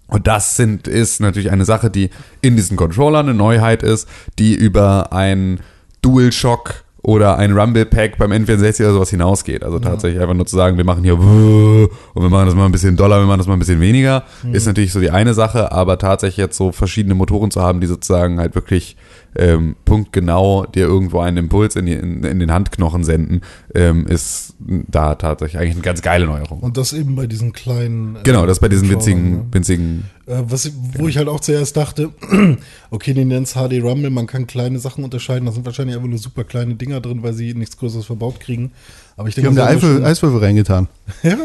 Und 0.09 0.27
das 0.27 0.57
sind, 0.57 0.89
ist 0.89 1.21
natürlich 1.21 1.53
eine 1.53 1.65
Sache, 1.65 1.89
die 1.89 2.11
in 2.41 2.57
diesen 2.57 2.77
Controllern 2.77 3.29
eine 3.29 3.39
Neuheit 3.39 3.85
ist, 3.85 4.09
die 4.41 4.55
über 4.55 5.13
ein 5.13 5.61
DualShock 6.03 6.85
oder 7.03 7.37
ein 7.37 7.53
Rumble 7.53 7.85
Pack 7.85 8.17
beim 8.17 8.31
N64 8.31 8.81
oder 8.85 8.93
sowas 8.93 9.11
hinausgeht. 9.11 9.65
Also 9.65 9.81
tatsächlich 9.81 10.21
einfach 10.21 10.35
nur 10.35 10.47
zu 10.47 10.55
sagen, 10.55 10.77
wir 10.77 10.85
machen 10.85 11.03
hier 11.03 11.19
und 11.19 11.91
wir 12.23 12.29
machen 12.31 12.47
das 12.47 12.55
mal 12.55 12.67
ein 12.67 12.73
bisschen 12.73 12.97
doller, 12.97 13.19
wir 13.19 13.27
machen 13.27 13.39
das 13.39 13.49
mal 13.49 13.55
ein 13.55 13.59
bisschen 13.59 13.81
weniger, 13.81 14.25
ist 14.53 14.67
natürlich 14.67 14.93
so 14.93 15.01
die 15.01 15.11
eine 15.11 15.35
Sache, 15.35 15.73
aber 15.73 15.99
tatsächlich 15.99 16.37
jetzt 16.37 16.57
so 16.57 16.71
verschiedene 16.71 17.15
Motoren 17.17 17.51
zu 17.51 17.61
haben, 17.61 17.81
die 17.81 17.89
sozusagen 17.89 18.39
halt 18.39 18.55
wirklich 18.55 18.97
ähm, 19.37 19.77
punktgenau 19.85 20.67
dir 20.67 20.87
irgendwo 20.87 21.21
einen 21.21 21.37
Impuls 21.37 21.77
in, 21.77 21.87
die, 21.87 21.93
in, 21.93 22.25
in 22.25 22.39
den 22.39 22.53
Handknochen 22.53 23.05
senden, 23.05 23.41
ähm, 23.75 24.07
ist 24.07 24.55
da 24.59 25.15
tatsächlich 25.15 25.61
eigentlich 25.61 25.75
eine 25.75 25.83
ganz 25.83 26.03
geile 26.03 26.27
Neuerung. 26.27 26.61
Und 26.61 26.77
das 26.77 26.93
eben 26.93 27.17
bei 27.17 27.27
diesen 27.27 27.53
kleinen. 27.53 28.17
äh, 28.17 28.21
Genau, 28.23 28.47
das 28.47 28.61
bei 28.61 28.69
diesen 28.69 28.89
winzigen, 28.89 29.31
ne? 29.31 29.45
winzigen 29.53 30.05
Äh, 30.27 30.43
was, 30.47 30.71
wo 30.99 31.09
ich 31.09 31.17
halt 31.17 31.29
auch 31.29 31.41
zuerst 31.41 31.77
dachte, 31.77 32.11
okay, 32.91 33.15
die 33.15 33.25
nennen 33.25 33.45
es 33.45 33.55
HD 33.55 33.83
Rumble, 33.83 34.11
man 34.11 34.27
kann 34.27 34.47
kleine 34.47 34.79
Sachen 34.79 35.05
unterscheiden, 35.05 35.47
da 35.47 35.53
sind 35.53 35.65
wahrscheinlich 35.67 35.97
einfach 35.97 36.09
nur 36.09 36.19
super 36.19 36.45
kleine 36.45 36.75
Dinger 36.75 37.01
drin, 37.01 37.23
weil 37.23 37.33
sie 37.33 37.55
nichts 37.55 37.77
Größeres 37.77 38.07
verbaut 38.07 38.41
kriegen. 38.41 38.73
Aber 39.17 39.29
ich 39.29 39.35
Die 39.35 39.43
denke, 39.43 39.61
haben 39.61 39.69
da 39.69 39.75
Eifel, 39.77 40.05
Eiswürfel 40.05 40.41
reingetan. 40.41 40.89
ja, 41.23 41.37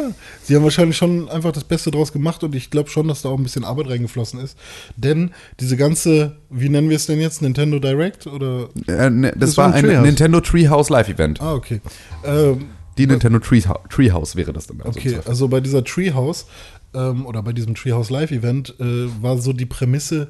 sie 0.44 0.56
haben 0.56 0.64
wahrscheinlich 0.64 0.98
schon 0.98 1.28
einfach 1.30 1.52
das 1.52 1.64
Beste 1.64 1.92
draus 1.92 2.14
gemacht 2.14 2.44
und 2.44 2.56
ich 2.56 2.70
glaube 2.70 2.90
schon, 2.90 3.08
dass 3.08 3.22
da 3.22 3.30
auch 3.30 3.38
ein 3.38 3.44
bisschen 3.44 3.66
Arbeit 3.66 3.90
reingeflossen 3.90 4.40
ist. 4.40 4.58
Denn 4.96 5.32
diese 5.60 5.76
ganze, 5.78 6.38
wie 6.50 6.70
nennen 6.70 6.90
wir 6.90 6.96
es 6.96 7.06
denn 7.06 7.20
jetzt, 7.20 7.42
Nintendo 7.42 7.80
Direct 7.80 8.28
oder? 8.28 8.70
Äh, 8.88 9.10
ne, 9.10 9.32
das, 9.32 9.50
Das 9.52 9.58
war 9.58 9.74
ein 9.74 9.84
Treehouse. 9.84 10.06
Nintendo 10.06 10.40
Treehouse 10.40 10.90
Live 10.90 11.10
Event. 11.10 11.42
Ah, 11.42 11.54
okay. 11.54 11.82
Ähm, 12.24 12.66
Die 12.98 13.06
Nintendo 13.08 13.40
Treehouse, 13.40 13.80
Treehouse 13.90 14.36
wäre 14.36 14.54
das 14.54 14.68
dann. 14.68 14.82
Also 14.82 15.00
Okay, 15.00 15.20
also 15.26 15.48
bei 15.48 15.60
dieser 15.60 15.84
Treehouse 15.84 16.46
ähm, 16.94 17.26
oder 17.26 17.44
bei 17.44 17.54
diesem 17.54 17.76
Treehouse 17.76 18.10
Live 18.10 18.32
Event 18.32 18.76
äh, 18.80 18.84
war 19.22 19.38
so 19.40 19.52
die 19.54 19.66
Prämisse 19.66 20.30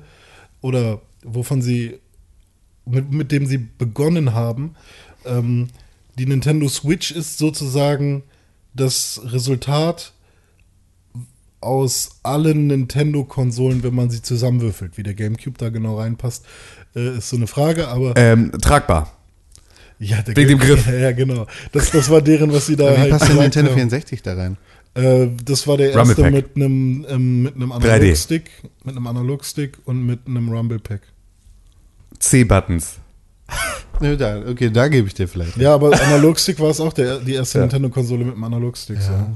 oder 0.62 1.02
wovon 1.24 1.62
sie 1.62 2.00
mit, 2.86 3.12
mit 3.12 3.32
dem 3.32 3.46
sie 3.46 3.58
begonnen 3.58 4.34
haben. 4.34 4.76
Ähm, 5.26 5.68
die 6.18 6.26
Nintendo 6.26 6.68
Switch 6.68 7.12
ist 7.12 7.38
sozusagen 7.38 8.24
das 8.74 9.22
Resultat 9.26 10.14
aus 11.60 12.20
allen 12.24 12.68
Nintendo-Konsolen, 12.68 13.84
wenn 13.84 13.96
man 13.96 14.10
sie 14.10 14.22
zusammenwürfelt. 14.22 14.98
Wie 14.98 15.04
der 15.04 15.14
GameCube 15.16 15.58
da 15.58 15.70
genau 15.70 15.98
reinpasst, 16.00 16.46
äh, 16.96 17.18
ist 17.18 17.30
so 17.30 17.36
eine 17.36 17.48
Frage, 17.48 17.88
aber 17.88 18.14
ähm, 18.16 18.52
tragbar. 18.62 19.12
ja, 20.00 20.22
der 20.22 20.36
wegen 20.36 20.50
dem 20.50 20.60
Game- 20.60 20.68
Griff. 20.68 20.88
Ja, 21.02 21.12
genau. 21.12 21.48
Das, 21.72 21.92
das 21.92 22.10
war 22.10 22.22
deren, 22.22 22.52
was 22.54 22.68
sie 22.68 22.76
da 22.76 22.94
Wie 22.94 22.98
halt 22.98 23.10
passt 23.10 23.24
der 23.24 23.30
gesagt 23.30 23.44
Nintendo 23.56 23.72
haben. 23.72 23.78
64 23.78 24.22
da 24.22 24.34
rein? 24.36 24.58
Äh, 24.94 25.28
das 25.44 25.68
war 25.68 25.78
der 25.78 25.92
erste 25.92 26.30
mit 26.30 26.56
einem 26.56 27.06
ähm, 27.10 27.42
mit 27.44 27.56
einem 27.56 27.72
3D. 27.72 27.90
Analogstick, 27.90 28.52
mit 28.84 28.96
einem 28.96 29.08
Analogstick 29.08 29.78
und 29.86 30.06
mit 30.06 30.20
einem 30.28 30.50
Rumble 30.50 30.80
Pack. 30.80 31.02
C-Buttons. 32.20 32.98
Ja, 34.02 34.16
da, 34.16 34.42
okay, 34.50 34.70
da 34.70 34.88
gebe 34.88 35.08
ich 35.08 35.14
dir 35.14 35.28
vielleicht. 35.28 35.58
Ja, 35.58 35.74
aber 35.74 36.00
Analogstick 36.00 36.60
war 36.60 36.70
es 36.70 36.80
auch 36.80 36.94
der, 36.94 37.20
die 37.20 37.34
erste 37.34 37.58
Ja. 37.60 37.64
Nintendo-Konsole 37.66 38.26
mit 38.26 38.34
einem 38.36 38.44
Analogstick. 38.44 38.98
Ja, 39.00 39.28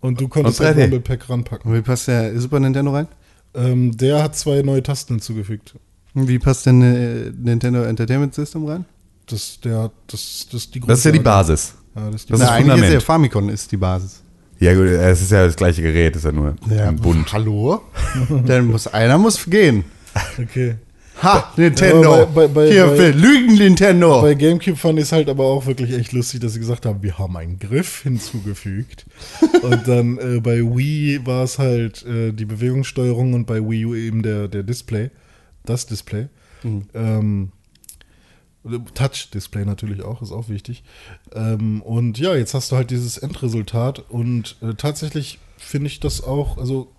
Und 0.00 0.20
du 0.20 0.28
konntest 0.28 0.60
ein 0.60 0.74
3D. 0.76 0.82
Rumble 0.82 1.00
Pack 1.00 1.28
ranpacken. 1.30 1.70
Und 1.70 1.76
wie 1.78 1.82
passt 1.82 2.08
der 2.08 2.38
Super 2.40 2.60
Nintendo 2.60 2.92
rein? 2.92 3.08
Ähm, 3.54 3.96
der 3.96 4.22
hat 4.22 4.36
zwei 4.36 4.62
neue 4.62 4.82
Tasten 4.82 5.14
hinzugefügt. 5.14 5.74
Und 6.14 6.28
Wie 6.28 6.38
passt 6.38 6.66
denn 6.66 6.82
äh, 6.82 7.30
Nintendo 7.36 7.82
Entertainment 7.82 8.34
System 8.34 8.66
rein? 8.66 8.84
Das, 9.26 9.58
der, 9.64 9.90
das, 10.06 10.46
das, 10.52 10.70
die 10.70 10.80
Das 10.80 10.98
ist 10.98 11.04
ja 11.04 11.10
die. 11.12 11.18
Basis. 11.20 11.74
Ja, 11.96 12.06
das 12.06 12.14
ist 12.16 12.28
die 12.28 12.32
Das 12.32 12.40
Na, 12.40 12.46
ist 12.46 12.50
eigentlich 12.52 12.66
ist 12.66 12.72
Fundament. 12.74 12.92
ja 12.92 13.00
Famicom 13.00 13.48
ist 13.48 13.72
die 13.72 13.76
Basis. 13.76 14.22
Ja 14.60 14.74
gut, 14.74 14.86
es 14.86 15.22
ist 15.22 15.32
ja 15.32 15.46
das 15.46 15.56
gleiche 15.56 15.82
Gerät, 15.82 16.14
ist 16.14 16.24
ja 16.24 16.30
nur 16.32 16.54
ein 16.70 16.96
Bund. 16.96 17.32
Hallo? 17.32 17.80
Dann 18.46 18.66
muss 18.66 18.86
einer 18.86 19.18
muss 19.18 19.44
gehen. 19.46 19.84
Okay. 20.40 20.76
Ha, 21.22 21.52
Nintendo. 21.56 22.16
Ja, 22.18 22.24
bei- 22.24 22.48
bei- 22.48 22.70
Hier, 22.70 22.86
bei- 22.86 23.10
Lügen 23.10 23.54
Nintendo. 23.54 24.20
Bei 24.20 24.34
GameCube 24.34 24.76
fand 24.76 24.98
ich 24.98 25.04
es 25.04 25.12
halt 25.12 25.28
aber 25.28 25.44
auch 25.44 25.64
wirklich 25.66 25.92
echt 25.92 26.12
lustig, 26.12 26.40
dass 26.40 26.54
sie 26.54 26.58
gesagt 26.58 26.84
haben, 26.86 27.02
wir 27.02 27.18
haben 27.18 27.36
einen 27.36 27.58
Griff 27.58 28.02
hinzugefügt. 28.02 29.06
und 29.62 29.86
dann 29.86 30.18
äh, 30.18 30.40
bei 30.40 30.58
Wii 30.60 31.24
war 31.24 31.44
es 31.44 31.58
halt 31.58 32.04
äh, 32.04 32.32
die 32.32 32.44
Bewegungssteuerung 32.44 33.32
und 33.34 33.46
bei 33.46 33.60
Wii 33.60 33.84
U 33.86 33.94
eben 33.94 34.22
der, 34.22 34.48
der 34.48 34.62
Display, 34.64 35.10
das 35.64 35.86
Display. 35.86 36.26
Ähm, 36.94 37.52
Touch-Display 38.94 39.66
natürlich 39.66 40.02
auch, 40.02 40.22
ist 40.22 40.32
auch 40.32 40.48
wichtig. 40.48 40.82
Ähm, 41.34 41.82
und 41.82 42.18
ja, 42.18 42.34
jetzt 42.34 42.54
hast 42.54 42.72
du 42.72 42.76
halt 42.76 42.90
dieses 42.90 43.18
Endresultat 43.18 43.98
und 44.10 44.56
äh, 44.62 44.72
tatsächlich 44.74 45.38
finde 45.58 45.88
ich 45.88 46.00
das 46.00 46.22
auch, 46.24 46.56
also 46.56 46.90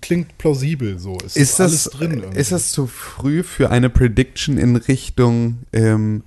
klingt 0.00 0.36
plausibel 0.38 0.98
so. 0.98 1.16
Es 1.24 1.36
Ist 1.36 1.60
das, 1.60 1.90
irgendwie. 1.98 2.36
ist 2.36 2.52
das 2.52 2.72
zu 2.72 2.86
früh 2.86 3.42
für 3.42 3.70
eine 3.70 3.90
Prediction 3.90 4.58
in 4.58 4.76
Richtung, 4.76 5.58
ähm, 5.72 6.22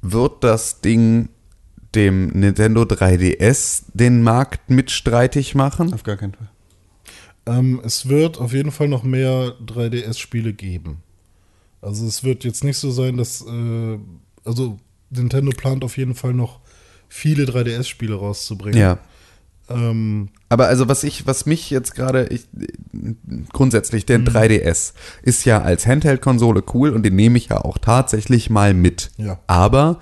wird 0.00 0.42
das 0.44 0.80
Ding 0.80 1.28
dem 1.94 2.28
Nintendo 2.28 2.82
3DS 2.82 3.84
den 3.92 4.22
Markt 4.22 4.70
mitstreitig 4.70 5.54
machen? 5.54 5.92
Auf 5.92 6.02
gar 6.02 6.16
keinen 6.16 6.34
Fall. 6.34 6.48
Ähm, 7.44 7.80
es 7.84 8.08
wird 8.08 8.38
auf 8.38 8.52
jeden 8.52 8.70
Fall 8.70 8.88
noch 8.88 9.02
mehr 9.02 9.54
3DS-Spiele 9.64 10.52
geben. 10.52 11.02
Also 11.80 12.06
es 12.06 12.22
wird 12.24 12.44
jetzt 12.44 12.64
nicht 12.64 12.78
so 12.78 12.90
sein, 12.90 13.16
dass 13.16 13.42
äh, 13.42 13.98
also 14.44 14.78
Nintendo 15.10 15.50
plant 15.52 15.84
auf 15.84 15.96
jeden 15.98 16.14
Fall 16.14 16.32
noch 16.32 16.60
viele 17.08 17.44
3DS-Spiele 17.44 18.14
rauszubringen. 18.14 18.78
Ja. 18.80 18.98
Ähm, 19.70 20.28
Aber 20.48 20.66
also 20.66 20.88
was 20.88 21.02
ich, 21.04 21.26
was 21.26 21.46
mich 21.46 21.70
jetzt 21.70 21.94
gerade, 21.94 22.26
ich, 22.26 22.46
grundsätzlich, 23.52 24.02
Mhm. 24.04 24.06
der 24.06 24.32
3DS 24.34 24.92
ist 25.22 25.44
ja 25.44 25.62
als 25.62 25.86
Handheld-Konsole 25.86 26.62
cool 26.74 26.90
und 26.90 27.02
den 27.04 27.16
nehme 27.16 27.38
ich 27.38 27.48
ja 27.48 27.58
auch 27.58 27.78
tatsächlich 27.78 28.50
mal 28.50 28.74
mit. 28.74 29.10
Ja. 29.16 29.38
Aber 29.46 29.98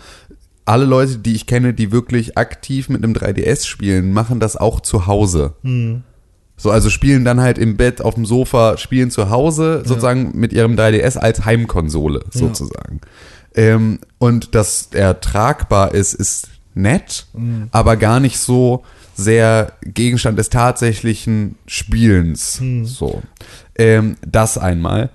alle 0.64 0.84
Leute, 0.84 1.18
die 1.18 1.34
ich 1.34 1.46
kenne, 1.46 1.74
die 1.74 1.92
wirklich 1.92 2.36
aktiv 2.38 2.88
mit 2.88 3.02
einem 3.02 3.12
3DS 3.14 3.66
spielen, 3.66 4.12
machen 4.12 4.40
das 4.40 4.56
auch 4.56 4.80
zu 4.80 5.06
Hause. 5.06 5.54
Mhm. 5.62 6.02
So, 6.56 6.70
also 6.70 6.90
spielen 6.90 7.24
dann 7.24 7.40
halt 7.40 7.56
im 7.56 7.76
Bett, 7.78 8.02
auf 8.02 8.14
dem 8.14 8.26
Sofa, 8.26 8.76
spielen 8.76 9.10
zu 9.10 9.30
Hause 9.30 9.82
sozusagen 9.86 10.32
mit 10.38 10.52
ihrem 10.52 10.76
3DS 10.76 11.16
als 11.16 11.44
Heimkonsole 11.46 12.20
sozusagen. 12.30 13.00
Ähm, 13.54 13.98
und 14.18 14.54
dass 14.54 14.88
er 14.92 15.20
tragbar 15.20 15.94
ist, 15.94 16.12
ist 16.14 16.48
nett, 16.74 17.26
Mhm. 17.32 17.68
aber 17.72 17.96
gar 17.96 18.20
nicht 18.20 18.38
so 18.38 18.84
sehr 19.20 19.72
Gegenstand 19.82 20.38
des 20.38 20.50
tatsächlichen 20.50 21.56
Spielens. 21.66 22.60
Mhm. 22.60 22.84
So. 22.84 23.22
Ähm, 23.76 24.16
das 24.26 24.58
einmal. 24.58 25.10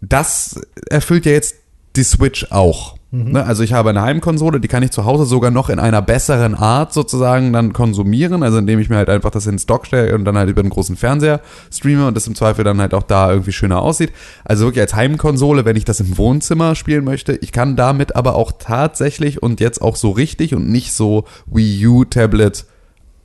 Das 0.00 0.60
erfüllt 0.88 1.26
ja 1.26 1.32
jetzt 1.32 1.56
die 1.96 2.04
Switch 2.04 2.46
auch. 2.50 2.96
Mhm. 3.12 3.32
Ne? 3.32 3.44
Also 3.44 3.62
ich 3.62 3.74
habe 3.74 3.90
eine 3.90 4.00
Heimkonsole, 4.00 4.58
die 4.58 4.68
kann 4.68 4.82
ich 4.82 4.90
zu 4.90 5.04
Hause 5.04 5.26
sogar 5.26 5.50
noch 5.50 5.68
in 5.68 5.78
einer 5.78 6.00
besseren 6.00 6.54
Art 6.54 6.94
sozusagen 6.94 7.52
dann 7.52 7.74
konsumieren, 7.74 8.42
also 8.42 8.56
indem 8.56 8.78
ich 8.78 8.88
mir 8.88 8.96
halt 8.96 9.10
einfach 9.10 9.30
das 9.30 9.46
in 9.46 9.52
den 9.52 9.58
Stock 9.58 9.86
stelle 9.86 10.14
und 10.14 10.24
dann 10.24 10.38
halt 10.38 10.48
über 10.48 10.60
einen 10.60 10.70
großen 10.70 10.96
Fernseher 10.96 11.40
streame 11.70 12.06
und 12.06 12.16
das 12.16 12.26
im 12.26 12.34
Zweifel 12.34 12.64
dann 12.64 12.80
halt 12.80 12.94
auch 12.94 13.02
da 13.02 13.30
irgendwie 13.30 13.52
schöner 13.52 13.82
aussieht. 13.82 14.12
Also 14.44 14.64
wirklich 14.64 14.80
als 14.80 14.94
Heimkonsole, 14.94 15.66
wenn 15.66 15.76
ich 15.76 15.84
das 15.84 16.00
im 16.00 16.16
Wohnzimmer 16.16 16.74
spielen 16.74 17.04
möchte. 17.04 17.34
Ich 17.34 17.52
kann 17.52 17.76
damit 17.76 18.16
aber 18.16 18.34
auch 18.34 18.52
tatsächlich 18.58 19.42
und 19.42 19.60
jetzt 19.60 19.82
auch 19.82 19.96
so 19.96 20.10
richtig 20.10 20.54
und 20.54 20.70
nicht 20.70 20.92
so 20.94 21.24
Wii 21.46 21.86
U 21.86 22.04
Tablet 22.04 22.64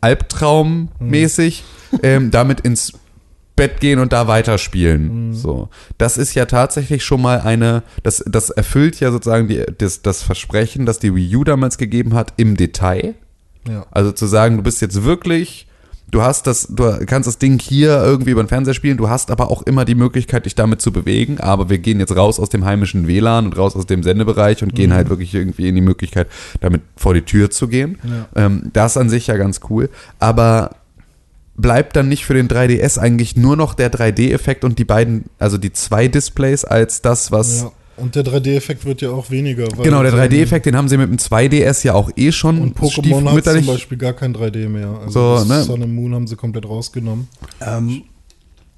Albtraummäßig 0.07 1.63
ähm, 2.01 2.31
damit 2.31 2.61
ins 2.61 2.93
Bett 3.57 3.79
gehen 3.81 3.99
und 3.99 4.13
da 4.13 4.27
weiterspielen. 4.27 5.33
So. 5.33 5.69
Das 5.97 6.17
ist 6.17 6.33
ja 6.35 6.45
tatsächlich 6.45 7.03
schon 7.03 7.21
mal 7.21 7.41
eine, 7.41 7.83
das, 8.03 8.23
das 8.25 8.51
erfüllt 8.51 8.99
ja 8.99 9.11
sozusagen 9.11 9.47
die, 9.47 9.65
das, 9.77 10.01
das 10.01 10.23
Versprechen, 10.23 10.85
das 10.85 10.99
die 10.99 11.13
Wii 11.13 11.35
U 11.35 11.43
damals 11.43 11.77
gegeben 11.77 12.13
hat, 12.13 12.33
im 12.37 12.55
Detail. 12.55 13.15
ja. 13.67 13.85
Also 13.91 14.11
zu 14.11 14.27
sagen, 14.27 14.57
du 14.57 14.63
bist 14.63 14.81
jetzt 14.81 15.03
wirklich, 15.03 15.66
du 16.11 16.21
hast 16.21 16.47
das, 16.47 16.67
du 16.69 17.05
kannst 17.05 17.27
das 17.27 17.37
Ding 17.37 17.59
hier 17.59 18.01
irgendwie 18.03 18.31
über 18.31 18.43
den 18.43 18.47
Fernseher 18.47 18.73
spielen, 18.73 18.97
du 18.97 19.09
hast 19.09 19.31
aber 19.31 19.51
auch 19.51 19.61
immer 19.63 19.85
die 19.85 19.95
Möglichkeit, 19.95 20.45
dich 20.45 20.55
damit 20.55 20.81
zu 20.81 20.91
bewegen, 20.91 21.39
aber 21.39 21.69
wir 21.69 21.79
gehen 21.79 21.99
jetzt 21.99 22.15
raus 22.15 22.39
aus 22.39 22.49
dem 22.49 22.65
heimischen 22.65 23.07
WLAN 23.07 23.47
und 23.47 23.57
raus 23.57 23.75
aus 23.75 23.85
dem 23.85 24.03
Sendebereich 24.03 24.63
und 24.63 24.73
gehen 24.73 24.93
halt 24.93 25.09
wirklich 25.09 25.33
irgendwie 25.33 25.67
in 25.67 25.75
die 25.75 25.81
Möglichkeit, 25.81 26.27
damit 26.61 26.81
vor 26.95 27.13
die 27.13 27.23
Tür 27.23 27.49
zu 27.49 27.67
gehen. 27.67 27.97
Ähm, 28.35 28.69
das 28.73 28.97
an 28.97 29.09
sich 29.09 29.27
ja 29.27 29.37
ganz 29.37 29.61
cool, 29.69 29.89
aber 30.19 30.71
bleibt 31.57 31.95
dann 31.95 32.07
nicht 32.07 32.25
für 32.25 32.35
den 32.35 32.47
3DS 32.47 32.99
eigentlich 32.99 33.35
nur 33.35 33.57
noch 33.57 33.73
der 33.73 33.91
3D-Effekt 33.91 34.63
und 34.63 34.79
die 34.79 34.85
beiden, 34.85 35.25
also 35.39 35.57
die 35.57 35.73
zwei 35.73 36.07
Displays 36.07 36.63
als 36.63 37.01
das, 37.01 37.31
was 37.31 37.63
ja. 37.63 37.71
Und 37.97 38.15
der 38.15 38.23
3D-Effekt 38.23 38.85
wird 38.85 39.01
ja 39.01 39.09
auch 39.09 39.31
weniger. 39.31 39.67
Weil 39.75 39.85
Genau, 39.85 40.03
der 40.03 40.13
ähm, 40.13 40.19
3D-Effekt, 40.19 40.67
den 40.67 40.75
haben 40.75 40.87
sie 40.87 40.97
mit 40.97 41.09
dem 41.09 41.17
2DS 41.17 41.85
ja 41.85 41.93
auch 41.93 42.11
eh 42.15 42.31
schon 42.31 42.61
Und 42.61 42.77
Pokémon 42.77 43.29
hat 43.31 43.43
zum 43.43 43.65
Beispiel 43.65 43.97
gar 43.97 44.13
kein 44.13 44.35
3D 44.35 44.69
mehr. 44.69 44.89
Also 45.01 45.09
So, 45.09 45.35
das 45.35 45.47
ne? 45.47 45.63
Sun 45.63 45.83
and 45.83 45.93
Moon 45.93 46.13
haben 46.13 46.27
sie 46.27 46.35
komplett 46.35 46.65
rausgenommen. 46.65 47.27
Ähm, 47.59 48.03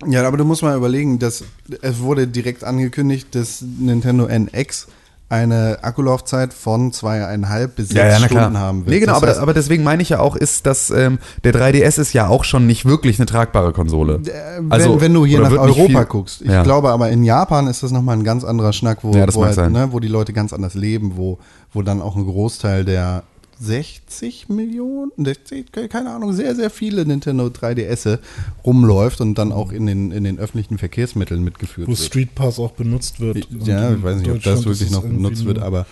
ja, 0.07 0.25
aber 0.25 0.37
du 0.37 0.45
musst 0.45 0.61
mal 0.61 0.77
überlegen, 0.77 1.19
dass 1.19 1.43
es 1.81 1.99
wurde 1.99 2.27
direkt 2.27 2.63
angekündigt, 2.63 3.27
dass 3.35 3.61
Nintendo 3.61 4.27
NX 4.27 4.87
eine 5.29 5.77
Akkulaufzeit 5.83 6.53
von 6.53 6.91
zweieinhalb 6.91 7.75
bis 7.75 7.89
sechs 7.89 8.23
Stunden 8.25 8.57
haben 8.57 8.79
wird. 8.79 8.89
Nee, 8.89 8.99
genau, 8.99 9.13
Das 9.13 9.21
aber, 9.21 9.31
heißt, 9.31 9.39
aber 9.39 9.53
deswegen 9.53 9.83
meine 9.83 10.01
ich 10.01 10.09
ja 10.09 10.19
auch, 10.19 10.35
ist, 10.35 10.65
dass 10.65 10.89
ähm, 10.89 11.19
der 11.43 11.53
3DS 11.53 11.99
ist 11.99 12.13
ja 12.13 12.27
auch 12.27 12.43
schon 12.43 12.65
nicht 12.65 12.85
wirklich 12.85 13.19
eine 13.19 13.27
tragbare 13.27 13.71
Konsole. 13.71 14.15
äh, 14.15 14.57
wenn, 14.57 14.71
Also, 14.71 14.99
wenn 15.01 15.13
du 15.13 15.25
hier 15.25 15.39
nach 15.39 15.51
Europa 15.51 16.03
guckst. 16.03 16.41
Ich 16.41 16.49
Ja. 16.49 16.63
glaube 16.63 16.89
aber 16.89 17.09
in 17.09 17.23
Japan 17.23 17.67
ist 17.67 17.83
das 17.83 17.91
nochmal 17.91 18.17
ein 18.17 18.23
ganz 18.23 18.43
anderer 18.43 18.73
Schnack, 18.73 19.03
wo, 19.03 19.15
Ja, 19.15 19.27
wo, 19.33 19.45
halt, 19.45 19.57
ne, 19.71 19.89
wo 19.91 19.99
die 19.99 20.07
Leute 20.07 20.33
ganz 20.33 20.51
anders 20.51 20.73
leben, 20.73 21.13
wo, 21.15 21.37
wo 21.73 21.83
dann 21.83 22.01
auch 22.01 22.15
ein 22.15 22.25
Großteil 22.25 22.83
der 22.83 23.23
60 23.59 24.49
Millionen, 24.49 25.11
60, 25.17 25.71
keine 25.89 26.11
Ahnung, 26.11 26.33
sehr, 26.33 26.55
sehr 26.55 26.69
viele 26.69 27.05
Nintendo 27.05 27.47
3DS 27.47 28.19
rumläuft 28.65 29.21
und 29.21 29.35
dann 29.35 29.51
auch 29.51 29.71
in 29.71 29.85
den, 29.85 30.11
in 30.11 30.23
den 30.23 30.39
öffentlichen 30.39 30.77
Verkehrsmitteln 30.77 31.43
mitgeführt 31.43 31.87
Wo 31.87 31.91
wird. 31.91 31.99
Street 31.99 32.35
Pass 32.35 32.59
auch 32.59 32.71
benutzt 32.71 33.19
wird. 33.19 33.47
Ja, 33.65 33.93
ich 33.93 34.01
weiß 34.01 34.17
nicht, 34.21 34.31
ob 34.31 34.41
das 34.41 34.65
wirklich 34.65 34.91
noch 34.91 35.03
benutzt 35.03 35.45
wird, 35.45 35.59
aber 35.59 35.85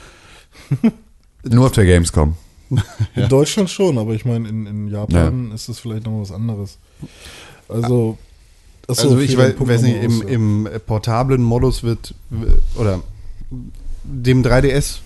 Nur 1.44 1.66
auf 1.66 1.72
der 1.72 1.86
Gamescom. 1.86 2.36
In 3.16 3.30
Deutschland 3.30 3.70
schon, 3.70 3.98
aber 3.98 4.14
ich 4.14 4.26
meine, 4.26 4.50
in, 4.50 4.66
in 4.66 4.88
Japan 4.90 5.52
ist 5.52 5.70
es 5.70 5.80
vielleicht 5.80 6.06
noch 6.06 6.20
was 6.20 6.34
anderes. 6.34 6.78
Also, 7.70 8.18
achso, 8.88 9.04
also 9.04 9.20
ich 9.20 9.38
weiß, 9.38 9.54
weiß 9.58 9.84
nicht, 9.84 10.04
im, 10.04 10.22
ja. 10.22 10.28
im 10.28 10.70
portablen 10.86 11.42
Modus 11.42 11.84
wird, 11.84 12.14
oder 12.76 13.02
dem 14.04 14.44
3DS 14.44 14.98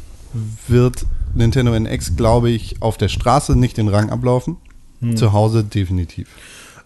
wird 0.67 1.05
Nintendo 1.33 1.73
NX, 1.73 2.15
glaube 2.15 2.49
ich, 2.49 2.81
auf 2.81 2.97
der 2.97 3.09
Straße 3.09 3.55
nicht 3.55 3.77
den 3.77 3.87
Rang 3.87 4.09
ablaufen. 4.09 4.57
Hm. 5.01 5.17
Zu 5.17 5.33
Hause 5.33 5.63
definitiv. 5.63 6.27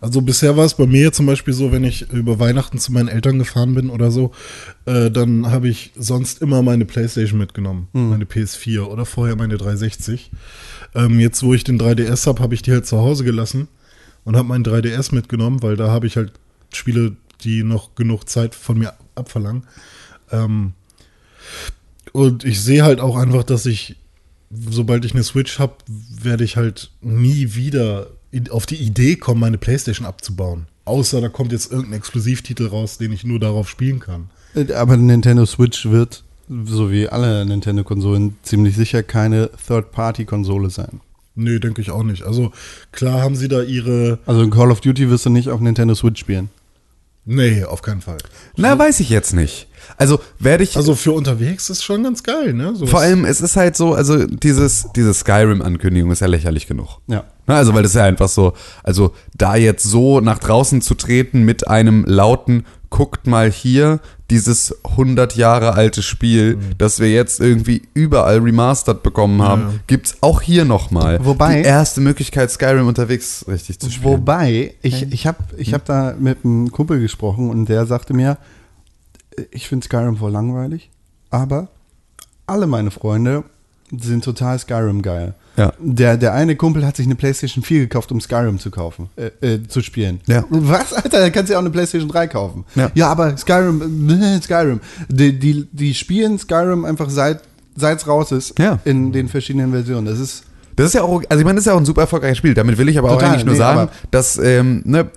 Also 0.01 0.21
bisher 0.21 0.55
war 0.55 0.65
es 0.65 0.75
bei 0.75 0.85
mir 0.85 1.11
zum 1.11 1.25
Beispiel 1.25 1.53
so, 1.53 1.71
wenn 1.71 1.83
ich 1.83 2.11
über 2.11 2.39
Weihnachten 2.39 2.77
zu 2.77 2.91
meinen 2.91 3.07
Eltern 3.07 3.39
gefahren 3.39 3.73
bin 3.73 3.89
oder 3.89 4.11
so, 4.11 4.31
äh, 4.85 5.09
dann 5.09 5.49
habe 5.49 5.67
ich 5.67 5.93
sonst 5.95 6.41
immer 6.41 6.61
meine 6.61 6.85
Playstation 6.85 7.39
mitgenommen, 7.39 7.87
meine 7.93 8.25
PS4 8.25 8.81
oder 8.81 9.05
vorher 9.05 9.35
meine 9.35 9.57
360. 9.57 10.31
Ähm, 10.93 11.19
jetzt, 11.19 11.41
wo 11.43 11.53
ich 11.53 11.63
den 11.63 11.79
3DS 11.79 12.27
habe, 12.27 12.43
habe 12.43 12.53
ich 12.53 12.61
die 12.61 12.71
halt 12.71 12.85
zu 12.85 12.97
Hause 12.97 13.23
gelassen 13.23 13.67
und 14.25 14.35
habe 14.35 14.47
meinen 14.47 14.65
3DS 14.65 15.15
mitgenommen, 15.15 15.63
weil 15.63 15.75
da 15.75 15.89
habe 15.89 16.07
ich 16.07 16.17
halt 16.17 16.33
Spiele, 16.73 17.15
die 17.43 17.63
noch 17.63 17.95
genug 17.95 18.29
Zeit 18.29 18.53
von 18.53 18.77
mir 18.77 18.93
abverlangen. 19.15 19.63
Ähm, 20.31 20.73
und 22.11 22.45
ich 22.45 22.61
sehe 22.61 22.83
halt 22.83 22.99
auch 22.99 23.17
einfach, 23.17 23.43
dass 23.43 23.65
ich, 23.65 23.95
sobald 24.69 25.05
ich 25.05 25.13
eine 25.13 25.23
Switch 25.23 25.59
habe, 25.59 25.73
werde 25.87 26.43
ich 26.43 26.57
halt 26.57 26.91
nie 27.01 27.55
wieder 27.55 28.07
in, 28.31 28.49
auf 28.49 28.65
die 28.65 28.75
Idee 28.75 29.15
kommen, 29.15 29.39
meine 29.39 29.57
Playstation 29.57 30.05
abzubauen. 30.05 30.67
Außer 30.85 31.21
da 31.21 31.29
kommt 31.29 31.51
jetzt 31.51 31.71
irgendein 31.71 31.99
Exklusivtitel 31.99 32.67
raus, 32.67 32.97
den 32.97 33.11
ich 33.11 33.23
nur 33.23 33.39
darauf 33.39 33.69
spielen 33.69 33.99
kann. 33.99 34.29
Äh, 34.55 34.71
Aber 34.73 34.97
Nintendo 34.97 35.45
Switch 35.45 35.85
wird, 35.85 36.23
so 36.65 36.91
wie 36.91 37.07
alle 37.09 37.45
Nintendo-Konsolen, 37.45 38.37
ziemlich 38.43 38.75
sicher 38.75 39.03
keine 39.03 39.49
Third-Party-Konsole 39.67 40.69
sein. 40.69 41.01
Nö, 41.35 41.59
denke 41.59 41.81
ich 41.81 41.91
auch 41.91 42.03
nicht. 42.03 42.23
Also 42.23 42.51
klar 42.91 43.21
haben 43.21 43.35
sie 43.35 43.47
da 43.47 43.61
ihre. 43.61 44.19
Also 44.25 44.41
in 44.41 44.51
Call 44.51 44.71
of 44.71 44.79
Duty 44.79 45.09
wirst 45.09 45.25
du 45.25 45.29
nicht 45.29 45.49
auf 45.49 45.59
Nintendo 45.59 45.93
Switch 45.95 46.19
spielen. 46.19 46.49
Nee, 47.25 47.63
auf 47.63 47.81
keinen 47.81 48.01
Fall. 48.01 48.19
Na, 48.55 48.77
weiß 48.77 48.99
ich 48.99 49.09
jetzt 49.09 49.33
nicht. 49.33 49.67
Also 49.97 50.19
werde 50.39 50.63
ich. 50.63 50.75
Also 50.77 50.95
für 50.95 51.11
unterwegs 51.13 51.69
ist 51.69 51.83
schon 51.83 52.03
ganz 52.03 52.23
geil, 52.23 52.53
ne? 52.53 52.75
Sowas- 52.75 52.89
vor 52.89 52.99
allem, 53.01 53.25
es 53.25 53.41
ist 53.41 53.55
halt 53.55 53.75
so, 53.75 53.93
also 53.93 54.25
dieses, 54.25 54.87
diese 54.95 55.13
Skyrim-Ankündigung 55.13 56.11
ist 56.11 56.21
ja 56.21 56.27
lächerlich 56.27 56.67
genug. 56.67 56.99
Ja. 57.07 57.23
Na, 57.47 57.55
also, 57.57 57.73
weil 57.75 57.83
das 57.83 57.91
ist 57.91 57.97
ja 57.97 58.05
einfach 58.05 58.27
so, 58.29 58.53
also 58.83 59.13
da 59.37 59.55
jetzt 59.55 59.83
so 59.83 60.19
nach 60.19 60.39
draußen 60.39 60.81
zu 60.81 60.95
treten 60.95 61.43
mit 61.43 61.67
einem 61.67 62.03
lauten, 62.05 62.65
guckt 62.89 63.27
mal 63.27 63.51
hier, 63.51 63.99
dieses 64.31 64.75
100 64.83 65.35
Jahre 65.35 65.73
alte 65.73 66.01
Spiel, 66.01 66.57
das 66.79 66.99
wir 66.99 67.11
jetzt 67.11 67.39
irgendwie 67.39 67.83
überall 67.93 68.39
remastered 68.39 69.03
bekommen 69.03 69.43
haben, 69.43 69.61
Ja. 69.61 69.73
gibt's 69.85 70.15
auch 70.21 70.41
hier 70.41 70.65
nochmal. 70.65 71.23
Wobei- 71.23 71.61
Die 71.61 71.67
erste 71.67 72.01
Möglichkeit, 72.01 72.49
Skyrim 72.49 72.87
unterwegs 72.87 73.45
richtig 73.47 73.79
zu 73.79 73.91
spielen. 73.91 74.13
Wobei, 74.13 74.73
ich, 74.81 75.11
ich 75.11 75.27
habe 75.27 75.37
ich 75.57 75.73
hab 75.75 75.85
da 75.85 76.15
mit 76.17 76.39
einem 76.43 76.71
Kumpel 76.71 76.99
gesprochen 76.99 77.49
und 77.51 77.69
der 77.69 77.85
sagte 77.85 78.13
mir, 78.15 78.37
ich 79.51 79.67
finde 79.67 79.85
Skyrim 79.85 80.17
voll 80.17 80.31
langweilig, 80.31 80.89
aber 81.29 81.69
alle 82.47 82.67
meine 82.67 82.91
Freunde 82.91 83.43
sind 83.91 84.23
total 84.23 84.57
Skyrim 84.59 85.01
geil. 85.01 85.35
Ja. 85.57 85.71
Der, 85.79 86.17
der 86.17 86.33
eine 86.33 86.55
Kumpel 86.55 86.85
hat 86.85 86.97
sich 86.97 87.05
eine 87.05 87.15
PlayStation 87.15 87.63
4 87.63 87.79
gekauft, 87.81 88.11
um 88.11 88.19
Skyrim 88.19 88.59
zu 88.59 88.71
kaufen, 88.71 89.09
äh, 89.15 89.53
äh, 89.53 89.67
zu 89.67 89.81
spielen. 89.81 90.19
Ja. 90.27 90.43
Was, 90.49 90.91
Alter? 90.93 91.19
Da 91.19 91.29
kannst 91.29 91.49
du 91.49 91.53
ja 91.53 91.59
auch 91.59 91.63
eine 91.63 91.69
PlayStation 91.71 92.09
3 92.09 92.27
kaufen. 92.27 92.65
Ja. 92.75 93.07
aber 93.09 93.37
Skyrim, 93.37 94.09
äh, 94.09 94.41
Skyrim. 94.41 94.81
Die, 95.07 95.37
die, 95.37 95.67
die 95.71 95.93
spielen 95.93 96.37
Skyrim 96.37 96.83
einfach 96.83 97.09
seit 97.09 97.41
seit's 97.75 98.07
raus 98.07 98.31
ist 98.31 98.57
Ja. 98.59 98.79
in 98.85 99.11
den 99.11 99.27
verschiedenen 99.29 99.71
Versionen. 99.71 100.05
Das 100.05 100.19
ist 100.19 100.43
Das 100.75 100.87
ist 100.87 100.93
ja 100.93 101.03
auch, 101.03 101.23
also 101.29 101.39
ich 101.39 101.45
meine, 101.45 101.55
das 101.55 101.63
ist 101.63 101.67
ja 101.67 101.73
auch 101.73 101.79
ein 101.79 101.85
super 101.85 102.01
erfolgreiches 102.01 102.37
Spiel. 102.37 102.53
Damit 102.53 102.77
will 102.77 102.89
ich 102.89 102.97
aber 102.97 103.09
auch 103.11 103.15
Total, 103.15 103.31
eigentlich 103.31 103.45
nur 103.45 103.53
nee, 103.53 103.59
sagen, 103.59 103.89
dass, 104.11 104.37
ähm, 104.37 104.81
ne, 104.85 105.09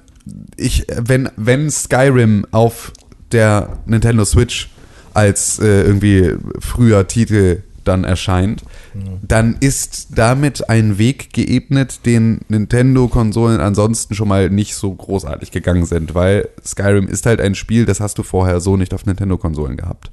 ich, 0.56 0.86
wenn, 0.96 1.30
wenn 1.36 1.70
Skyrim 1.70 2.46
auf 2.50 2.92
der 3.32 3.78
Nintendo 3.86 4.24
Switch 4.24 4.70
als 5.14 5.58
äh, 5.58 5.82
irgendwie 5.82 6.34
früher 6.60 7.06
Titel 7.08 7.62
dann 7.84 8.04
erscheint, 8.04 8.62
dann 9.22 9.56
ist 9.60 10.08
damit 10.14 10.68
ein 10.68 10.98
Weg 10.98 11.32
geebnet, 11.32 12.04
den 12.04 12.40
Nintendo-Konsolen 12.48 13.60
ansonsten 13.60 14.14
schon 14.14 14.28
mal 14.28 14.50
nicht 14.50 14.74
so 14.74 14.94
großartig 14.94 15.50
gegangen 15.50 15.86
sind, 15.86 16.14
weil 16.14 16.48
Skyrim 16.64 17.08
ist 17.08 17.26
halt 17.26 17.40
ein 17.40 17.54
Spiel, 17.54 17.86
das 17.86 18.00
hast 18.00 18.18
du 18.18 18.22
vorher 18.22 18.60
so 18.60 18.76
nicht 18.76 18.92
auf 18.92 19.06
Nintendo-Konsolen 19.06 19.76
gehabt. 19.76 20.10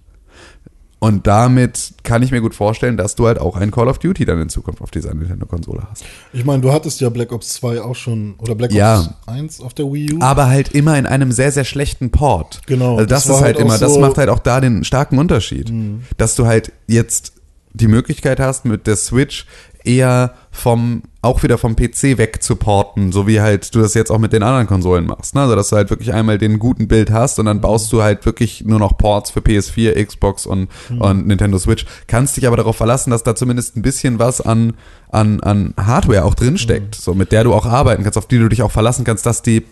Und 0.99 1.27
damit 1.27 1.93
kann 2.03 2.23
ich 2.23 2.31
mir 2.31 2.41
gut 2.41 2.55
vorstellen, 2.55 2.97
dass 2.97 3.15
du 3.15 3.27
halt 3.27 3.39
auch 3.39 3.57
ein 3.57 3.69
Call 3.69 3.87
of 3.89 3.99
Duty 3.99 4.25
dann 4.25 4.41
in 4.41 4.49
Zukunft 4.49 4.81
auf 4.81 4.91
dieser 4.91 5.13
Nintendo-Konsole 5.13 5.83
hast. 5.91 6.03
Ich 6.33 6.45
meine, 6.45 6.61
du 6.61 6.71
hattest 6.71 6.99
ja 7.01 7.09
Black 7.09 7.31
Ops 7.31 7.53
2 7.55 7.81
auch 7.81 7.95
schon, 7.95 8.35
oder 8.39 8.55
Black 8.55 8.71
Ja. 8.71 8.99
Ops 9.01 9.09
1 9.27 9.61
auf 9.61 9.73
der 9.73 9.85
Wii 9.91 10.13
U. 10.13 10.21
Aber 10.21 10.47
halt 10.47 10.69
immer 10.71 10.97
in 10.97 11.05
einem 11.05 11.31
sehr, 11.31 11.51
sehr 11.51 11.65
schlechten 11.65 12.09
Port. 12.11 12.61
Genau, 12.65 12.95
Also 12.95 13.05
das, 13.07 13.25
das 13.25 13.35
ist 13.37 13.41
halt, 13.43 13.57
halt 13.57 13.65
immer, 13.65 13.77
das 13.77 13.93
so- 13.93 13.99
macht 13.99 14.17
halt 14.17 14.29
auch 14.29 14.39
da 14.39 14.61
den 14.61 14.83
starken 14.83 15.19
Unterschied. 15.19 15.71
Dass 16.17 16.35
du 16.35 16.45
halt 16.47 16.71
jetzt 16.87 17.33
die 17.73 17.87
Möglichkeit 17.89 18.39
hast, 18.39 18.63
mit 18.65 18.87
der 18.87 18.95
Switch 18.95 19.45
eher 19.85 20.33
vom, 20.51 21.03
auch 21.21 21.43
wieder 21.43 21.57
vom 21.57 21.75
PC 21.75 22.17
wegzuporten, 22.17 23.11
so 23.11 23.27
wie 23.27 23.41
halt 23.41 23.73
du 23.73 23.79
das 23.79 23.93
jetzt 23.93 24.11
auch 24.11 24.19
mit 24.19 24.33
den 24.33 24.43
anderen 24.43 24.67
Konsolen 24.67 25.05
machst. 25.05 25.35
Ne? 25.35 25.41
Also, 25.41 25.55
dass 25.55 25.69
du 25.69 25.75
halt 25.75 25.89
wirklich 25.89 26.13
einmal 26.13 26.37
den 26.37 26.59
guten 26.59 26.87
Bild 26.87 27.11
hast 27.11 27.39
und 27.39 27.45
dann 27.45 27.61
baust 27.61 27.91
du 27.93 28.01
halt 28.01 28.25
wirklich 28.25 28.63
nur 28.65 28.79
noch 28.79 28.97
Ports 28.97 29.31
für 29.31 29.39
PS4, 29.39 30.03
Xbox 30.05 30.45
und, 30.45 30.69
und 30.99 31.27
Nintendo 31.27 31.57
Switch. 31.57 31.85
Kannst 32.07 32.37
dich 32.37 32.47
aber 32.47 32.57
darauf 32.57 32.75
verlassen, 32.75 33.11
dass 33.11 33.23
da 33.23 33.35
zumindest 33.35 33.75
ein 33.75 33.81
bisschen 33.81 34.19
was 34.19 34.41
an, 34.41 34.73
an, 35.09 35.39
an 35.41 35.73
Hardware 35.77 36.25
auch 36.25 36.35
drinsteckt, 36.35 36.95
so 36.95 37.13
mit 37.13 37.31
der 37.31 37.43
du 37.43 37.53
auch 37.53 37.65
arbeiten 37.65 38.03
kannst, 38.03 38.17
auf 38.17 38.27
die 38.27 38.37
du 38.37 38.49
dich 38.49 38.61
auch 38.61 38.71
verlassen 38.71 39.05
kannst, 39.05 39.25
dass 39.25 39.41
die 39.41 39.63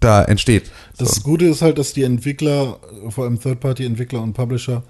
da 0.00 0.22
entsteht. 0.24 0.70
Das 0.98 1.16
so. 1.16 1.22
Gute 1.22 1.46
ist 1.46 1.62
halt, 1.62 1.78
dass 1.78 1.92
die 1.92 2.02
Entwickler, 2.02 2.78
vor 3.10 3.24
allem 3.24 3.40
Third-Party-Entwickler 3.40 4.22
und 4.22 4.32
Publisher, 4.32 4.82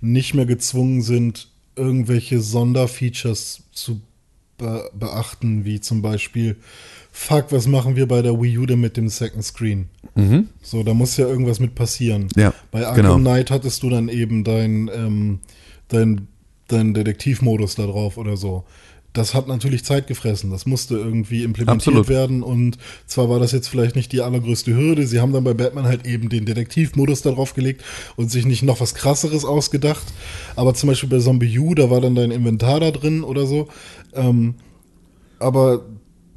nicht 0.00 0.34
mehr 0.34 0.46
gezwungen 0.46 1.00
sind, 1.00 1.48
irgendwelche 1.76 2.40
Sonderfeatures 2.40 3.62
zu 3.72 4.00
be 4.58 4.90
beachten, 4.94 5.64
wie 5.64 5.80
zum 5.80 6.02
Beispiel, 6.02 6.56
fuck, 7.10 7.46
was 7.50 7.66
machen 7.66 7.96
wir 7.96 8.06
bei 8.06 8.22
der 8.22 8.40
Wii 8.40 8.58
U 8.58 8.66
denn 8.66 8.80
mit 8.80 8.96
dem 8.96 9.08
Second 9.08 9.44
Screen? 9.44 9.88
So, 10.62 10.82
da 10.82 10.94
muss 10.94 11.16
ja 11.16 11.26
irgendwas 11.26 11.58
mit 11.58 11.74
passieren. 11.74 12.28
Mhm. 12.34 12.40
Ja, 12.40 12.54
Bei 12.70 12.86
Arkham 12.86 12.96
genau. 12.96 13.16
Knight 13.16 13.50
hattest 13.50 13.82
du 13.82 13.90
dann 13.90 14.08
eben 14.08 14.44
dein, 14.44 14.90
ähm, 14.94 15.40
dein, 15.88 16.28
dein 16.68 16.94
Detektivmodus 16.94 17.74
da 17.76 17.86
drauf 17.86 18.18
oder 18.18 18.36
so. 18.36 18.64
Das 19.12 19.34
hat 19.34 19.46
natürlich 19.46 19.84
Zeit 19.84 20.06
gefressen. 20.06 20.50
Das 20.50 20.64
musste 20.64 20.94
irgendwie 20.96 21.42
implementiert 21.44 21.94
Absolut. 21.96 22.08
werden. 22.08 22.42
Und 22.42 22.78
zwar 23.06 23.28
war 23.28 23.38
das 23.38 23.52
jetzt 23.52 23.68
vielleicht 23.68 23.94
nicht 23.94 24.10
die 24.12 24.22
allergrößte 24.22 24.74
Hürde. 24.74 25.06
Sie 25.06 25.20
haben 25.20 25.32
dann 25.32 25.44
bei 25.44 25.52
Batman 25.52 25.84
halt 25.84 26.06
eben 26.06 26.30
den 26.30 26.46
Detektivmodus 26.46 27.20
da 27.20 27.30
drauf 27.30 27.52
gelegt 27.52 27.84
und 28.16 28.30
sich 28.30 28.46
nicht 28.46 28.62
noch 28.62 28.80
was 28.80 28.94
krasseres 28.94 29.44
ausgedacht. 29.44 30.06
Aber 30.56 30.72
zum 30.74 30.88
Beispiel 30.88 31.10
bei 31.10 31.18
Zombie 31.18 31.58
U, 31.58 31.74
da 31.74 31.90
war 31.90 32.00
dann 32.00 32.14
dein 32.14 32.30
Inventar 32.30 32.80
da 32.80 32.90
drin 32.90 33.22
oder 33.22 33.46
so. 33.46 33.68
Ähm, 34.14 34.54
aber 35.38 35.84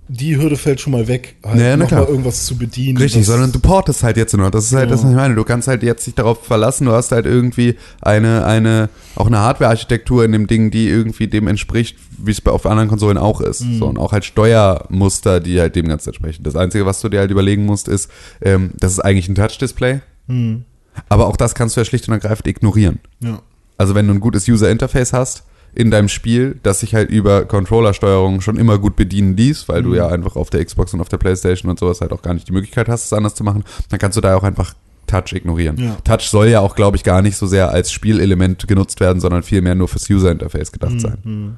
die 0.07 0.37
Hürde 0.37 0.55
fällt 0.55 0.79
schon 0.79 0.91
mal 0.91 1.07
weg, 1.07 1.35
halt 1.43 1.59
Ja, 1.59 1.69
na 1.71 1.77
noch 1.77 1.87
klar. 1.87 2.01
mal 2.03 2.09
irgendwas 2.09 2.45
zu 2.45 2.57
bedienen. 2.57 2.97
Richtig, 2.97 3.25
sondern 3.25 3.51
du 3.51 3.59
portest 3.59 4.03
halt 4.03 4.17
jetzt 4.17 4.35
nur. 4.37 4.51
Das 4.51 4.65
ist 4.65 4.73
halt 4.73 4.85
Ja. 4.89 4.95
das, 4.95 5.03
was 5.03 5.09
ich 5.09 5.15
meine. 5.15 5.33
Du 5.35 5.43
kannst 5.43 5.67
halt 5.67 5.81
jetzt 5.83 6.05
dich 6.05 6.13
darauf 6.13 6.43
verlassen. 6.45 6.85
Du 6.85 6.91
hast 6.91 7.11
halt 7.11 7.25
irgendwie 7.25 7.75
eine, 8.01 8.45
eine, 8.45 8.89
auch 9.15 9.25
eine 9.27 9.39
Hardware-Architektur 9.39 10.23
in 10.23 10.31
dem 10.31 10.45
Ding, 10.47 10.69
die 10.69 10.87
irgendwie 10.87 11.27
dem 11.27 11.47
entspricht, 11.47 11.97
wie 12.19 12.31
es 12.31 12.39
bei 12.41 12.51
auf 12.51 12.65
anderen 12.67 12.87
Konsolen 12.89 13.17
auch 13.17 13.41
ist. 13.41 13.61
Mhm. 13.61 13.79
So, 13.79 13.85
und 13.87 13.97
auch 13.97 14.11
halt 14.11 14.25
Steuermuster, 14.25 15.39
die 15.39 15.59
halt 15.59 15.75
dem 15.75 15.87
Ganzen 15.87 16.09
entsprechen. 16.09 16.43
Das 16.43 16.55
Einzige, 16.55 16.85
was 16.85 17.01
du 17.01 17.09
dir 17.09 17.19
halt 17.19 17.31
überlegen 17.31 17.65
musst, 17.65 17.87
ist, 17.87 18.09
ähm, 18.41 18.71
das 18.77 18.91
ist 18.91 18.99
eigentlich 18.99 19.27
ein 19.29 19.35
Touch-Display. 19.35 20.01
Hm, 20.27 20.65
Aber 21.09 21.27
auch 21.27 21.35
das 21.37 21.55
kannst 21.55 21.75
du 21.75 21.81
ja 21.81 21.85
schlicht 21.85 22.07
und 22.07 22.13
ergreifend 22.13 22.47
ignorieren. 22.47 22.99
ja. 23.21 23.39
Also 23.77 23.93
wenn 23.93 24.07
du 24.07 24.13
ein 24.13 24.21
gutes 24.21 24.47
User-Interface 24.47 25.11
hast 25.11 25.43
in 25.75 25.91
deinem 25.91 26.07
Spiel, 26.09 26.57
das 26.63 26.79
sich 26.79 26.95
halt 26.95 27.09
über 27.09 27.45
Controller-Steuerung 27.45 28.41
schon 28.41 28.57
immer 28.57 28.77
gut 28.79 28.95
bedienen 28.95 29.35
ließ, 29.35 29.67
weil 29.67 29.83
du 29.83 29.93
ja 29.93 30.07
einfach 30.07 30.35
auf 30.35 30.49
der 30.49 30.63
Xbox 30.63 30.93
und 30.93 31.01
auf 31.01 31.09
der 31.09 31.17
Playstation 31.17 31.69
und 31.69 31.77
sowas 31.79 32.01
halt 32.01 32.11
auch 32.13 32.21
gar 32.21 32.33
nicht 32.33 32.47
die 32.47 32.53
Möglichkeit 32.53 32.87
hast, 32.87 33.05
es 33.05 33.13
anders 33.13 33.35
zu 33.35 33.43
machen, 33.43 33.63
dann 33.89 33.99
kannst 33.99 34.17
du 34.17 34.21
da 34.21 34.35
auch 34.37 34.43
einfach 34.43 34.73
Touch 35.07 35.33
ignorieren. 35.33 35.77
Ja. 35.77 35.97
Touch 36.03 36.29
soll 36.29 36.47
ja 36.47 36.61
auch, 36.61 36.75
glaube 36.75 36.97
ich, 36.97 37.03
gar 37.03 37.21
nicht 37.21 37.37
so 37.37 37.45
sehr 37.45 37.69
als 37.69 37.91
Spielelement 37.91 38.67
genutzt 38.67 38.99
werden, 38.99 39.19
sondern 39.19 39.43
vielmehr 39.43 39.75
nur 39.75 39.87
fürs 39.87 40.09
User-Interface 40.09 40.71
gedacht 40.71 40.99
sein. 40.99 41.57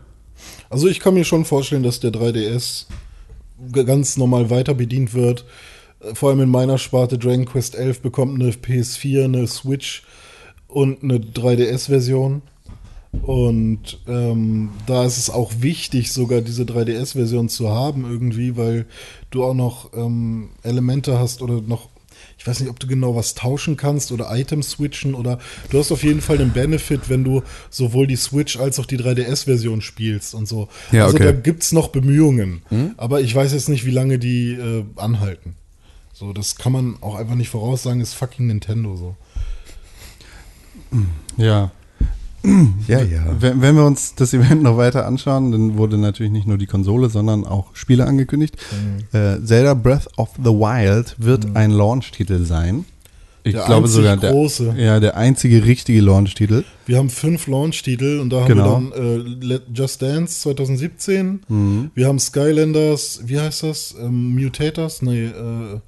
Also 0.70 0.88
ich 0.88 1.00
kann 1.00 1.14
mir 1.14 1.24
schon 1.24 1.46
vorstellen, 1.46 1.84
dass 1.84 2.00
der 2.02 2.12
3DS 2.12 2.88
g- 3.72 3.84
ganz 3.86 4.18
normal 4.18 4.50
weiter 4.50 4.74
bedient 4.74 5.14
wird. 5.14 5.46
Äh, 6.02 6.14
Vor 6.16 6.30
allem 6.30 6.42
in 6.42 6.50
meiner 6.50 6.78
Sparte 6.78 7.18
Dragon 7.18 7.46
Quest 7.46 7.76
11 7.76 8.02
bekommt 8.02 8.42
eine 8.42 8.52
PS4, 8.52 9.24
eine 9.26 9.48
Switch 9.48 10.04
und 10.68 11.04
eine 11.04 11.20
3DS-Version. 11.20 12.42
Und 13.12 14.00
ähm, 14.08 14.70
da 14.86 15.06
ist 15.06 15.18
es 15.18 15.30
auch 15.30 15.52
wichtig, 15.60 16.12
sogar 16.12 16.42
diese 16.42 16.64
3DS-Version 16.64 17.50
zu 17.50 17.70
haben 17.70 18.10
irgendwie, 18.10 18.58
weil 18.58 18.86
du 19.32 19.44
auch 19.44 19.54
noch 19.54 19.94
ähm, 19.94 20.50
Elemente 20.64 21.18
hast 21.20 21.42
oder 21.42 21.62
noch, 21.62 21.90
ich 22.38 22.46
weiß 22.46 22.60
nicht, 22.60 22.70
ob 22.70 22.80
du 22.80 22.88
genau 22.88 23.16
was 23.16 23.34
tauschen 23.34 23.78
kannst 23.78 24.12
oder 24.12 24.30
Items 24.36 24.72
switchen 24.72 25.16
oder 25.16 25.40
du 25.70 25.80
hast 25.80 25.92
auf 25.92 26.04
jeden 26.04 26.22
Fall 26.22 26.38
den 26.38 26.52
Benefit, 26.52 27.10
wenn 27.10 27.24
du 27.24 27.44
sowohl 27.70 28.08
die 28.08 28.16
Switch 28.16 28.58
als 28.58 28.80
auch 28.80 28.86
die 28.86 28.98
3DS-Version 28.98 29.82
spielst 29.82 30.36
und 30.36 30.48
so. 30.48 30.68
Ja, 30.92 31.06
also 31.06 31.16
okay. 31.16 31.26
da 31.26 31.32
gibt's 31.32 31.72
noch 31.72 31.90
Bemühungen, 31.90 32.62
aber 32.98 33.22
ich 33.22 33.34
weiß 33.34 33.54
jetzt 33.54 33.70
nicht, 33.70 33.86
wie 33.86 33.92
lange 33.92 34.20
die 34.20 34.52
äh, 34.52 34.86
anhalten. 34.96 35.56
So, 36.14 36.34
das 36.34 36.56
kann 36.56 36.72
man 36.72 36.98
auch 37.02 37.16
einfach 37.16 37.36
nicht 37.36 37.50
voraussagen, 37.50 38.02
ist 38.02 38.14
fucking 38.14 38.48
Nintendo 38.48 38.96
so. 38.96 39.16
ja. 41.38 41.72
Ja, 42.88 43.02
ja. 43.02 43.24
Wenn, 43.40 43.62
wenn 43.62 43.76
wir 43.76 43.86
uns 43.86 44.16
das 44.16 44.34
Event 44.34 44.64
noch 44.64 44.78
weiter 44.78 45.06
anschauen, 45.06 45.52
dann 45.52 45.78
wurde 45.78 45.98
natürlich 45.98 46.32
nicht 46.32 46.48
nur 46.48 46.58
die 46.58 46.66
Konsole, 46.68 47.10
sondern 47.10 47.46
auch 47.46 47.76
Spiele 47.76 48.06
angekündigt. 48.06 48.56
Mhm. 48.72 49.18
Äh, 49.20 49.44
Zelda 49.44 49.74
Breath 49.74 50.08
of 50.18 50.30
the 50.38 50.50
Wild 50.52 51.16
wird 51.18 51.56
ein 51.56 51.72
Launch-Titel 51.72 52.44
sein. 52.46 52.86
Ich 53.44 53.54
Der 53.54 53.64
glaube 53.66 53.88
sogar 53.88 54.18
der, 54.18 54.32
große. 54.32 54.76
ja, 54.78 55.00
der 55.00 55.16
einzige 55.16 55.64
richtige 55.64 56.02
Launch-Titel. 56.02 56.66
Wir 56.86 56.98
haben 56.98 57.10
fünf 57.10 57.48
Launch-Titel 57.48 58.20
und 58.20 58.30
da 58.30 58.42
haben 58.42 58.48
Genau. 58.48 58.82
wir 58.94 59.24
dann 59.24 59.42
äh, 59.52 59.60
Just 59.74 60.02
Dance 60.02 60.42
2017. 60.42 61.42
Mhm. 61.48 61.92
Wir 61.96 62.08
haben 62.08 62.20
Skylanders, 62.20 63.22
wie 63.26 63.40
heißt 63.40 63.64
das? 63.64 63.96
Ähm, 64.02 64.36
Mutators? 64.36 65.02
Nee, 65.02 65.26
äh, 65.28 65.80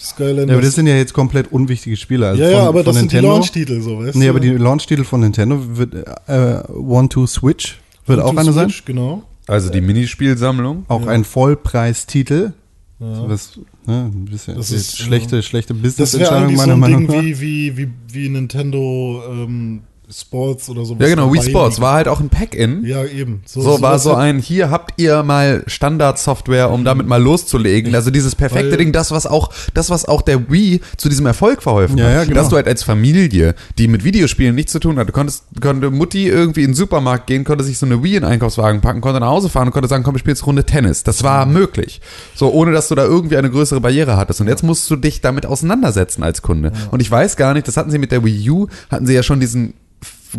Skylanders. 0.00 0.46
Ja, 0.48 0.54
aber 0.54 0.62
das 0.62 0.74
sind 0.74 0.86
ja 0.86 0.96
jetzt 0.96 1.12
komplett 1.12 1.50
unwichtige 1.52 1.96
Spiele. 1.96 2.28
Also 2.28 2.42
ja, 2.42 2.50
ja, 2.50 2.58
von- 2.60 2.68
aber 2.68 2.78
von 2.84 2.84
das 2.86 2.96
sind 2.96 3.12
die 3.12 3.16
Nintendo. 3.16 3.34
Launch-Titel, 3.36 3.80
so, 3.80 3.98
weißt 3.98 4.16
Nee, 4.16 4.24
du? 4.24 4.30
aber 4.30 4.40
die 4.40 4.50
Launch-Titel 4.50 5.04
von 5.04 5.20
Nintendo 5.20 5.60
wird 5.76 5.94
äh, 6.26 6.62
One-Two-Switch 6.72 7.78
wird 8.06 8.20
auch 8.20 8.26
One, 8.28 8.34
Two, 8.34 8.40
eine 8.40 8.52
sein. 8.52 8.68
Switch, 8.70 8.84
Genau. 8.84 9.22
Also 9.46 9.70
die 9.70 9.80
Minispielsammlung. 9.80 10.84
Auch 10.88 11.06
ein 11.06 11.24
Vollpreistitel. 11.24 12.52
So 13.00 13.28
was, 13.28 13.58
ne, 13.86 14.10
ein 14.12 14.24
bisschen 14.24 14.56
Das 14.56 14.72
ist, 14.72 14.98
schlechte, 14.98 15.42
schlechte 15.42 15.72
Das 15.72 15.82
wäre 15.82 15.88
Business-Entscheidung 16.04 16.50
so 16.50 16.56
meiner 16.56 16.72
ein 16.74 16.80
Meinung 16.80 17.06
Ding 17.06 17.16
nach. 17.16 17.22
wie, 17.24 17.40
wie, 17.40 17.76
wie, 17.76 17.88
wie 18.10 18.28
Nintendo 18.28 19.22
ähm, 19.30 19.82
Sports 20.10 20.70
oder 20.70 20.84
sowas. 20.84 21.02
Ja, 21.02 21.14
genau. 21.14 21.32
Wii 21.32 21.42
Sports 21.42 21.80
war 21.80 21.94
halt 21.94 22.08
auch 22.08 22.20
ein 22.20 22.28
Pack-In. 22.30 22.84
Ja, 22.84 23.04
eben. 23.04 23.42
So, 23.44 23.64
war 23.64 23.98
sowas 23.98 24.02
so 24.04 24.14
ein, 24.14 24.38
hier 24.38 24.70
habt 24.70 25.00
ihr 25.00 25.22
mal 25.22 25.62
Standardsoftware, 25.66 26.70
um 26.70 26.84
damit 26.84 27.06
mal 27.06 27.22
loszulegen. 27.22 27.94
Also 27.94 28.10
dieses 28.10 28.34
perfekte 28.34 28.70
Weil- 28.70 28.78
Ding, 28.78 28.92
das, 28.92 29.10
was 29.10 29.26
auch, 29.26 29.50
das, 29.74 29.90
was 29.90 30.06
auch 30.06 30.22
der 30.22 30.50
Wii 30.50 30.80
zu 30.96 31.08
diesem 31.08 31.26
Erfolg 31.26 31.62
verholfen 31.62 31.98
Ja, 31.98 32.04
hat. 32.06 32.12
ja, 32.12 32.24
genau. 32.24 32.36
Dass 32.36 32.48
du 32.48 32.56
halt 32.56 32.66
als 32.66 32.82
Familie, 32.82 33.54
die 33.76 33.88
mit 33.88 34.04
Videospielen 34.04 34.54
nichts 34.54 34.72
zu 34.72 34.78
tun 34.80 34.98
hat, 34.98 35.12
konntest, 35.12 35.44
konnte 35.60 35.90
Mutti 35.90 36.26
irgendwie 36.26 36.62
in 36.62 36.70
den 36.70 36.74
Supermarkt 36.74 37.26
gehen, 37.26 37.44
konnte 37.44 37.64
sich 37.64 37.78
so 37.78 37.86
eine 37.86 38.02
Wii 38.02 38.16
in 38.16 38.22
den 38.22 38.30
Einkaufswagen 38.30 38.80
packen, 38.80 39.00
konnte 39.00 39.20
nach 39.20 39.28
Hause 39.28 39.48
fahren 39.48 39.68
und 39.68 39.72
konnte 39.72 39.88
sagen, 39.88 40.04
komm, 40.04 40.14
ich 40.16 40.20
spiele 40.20 40.32
jetzt 40.34 40.46
Runde 40.46 40.64
Tennis. 40.64 41.02
Das 41.04 41.22
war 41.22 41.44
möglich. 41.46 42.00
So, 42.34 42.50
ohne 42.52 42.72
dass 42.72 42.88
du 42.88 42.94
da 42.94 43.04
irgendwie 43.04 43.36
eine 43.36 43.50
größere 43.50 43.80
Barriere 43.80 44.16
hattest. 44.16 44.40
Und 44.40 44.48
jetzt 44.48 44.62
musst 44.62 44.90
du 44.90 44.96
dich 44.96 45.20
damit 45.20 45.44
auseinandersetzen 45.46 46.22
als 46.22 46.42
Kunde. 46.42 46.72
Und 46.90 47.00
ich 47.00 47.10
weiß 47.10 47.36
gar 47.36 47.52
nicht, 47.54 47.68
das 47.68 47.76
hatten 47.76 47.90
sie 47.90 47.98
mit 47.98 48.12
der 48.12 48.24
Wii 48.24 48.50
U, 48.50 48.68
hatten 48.90 49.06
sie 49.06 49.14
ja 49.14 49.22
schon 49.22 49.40
diesen 49.40 49.74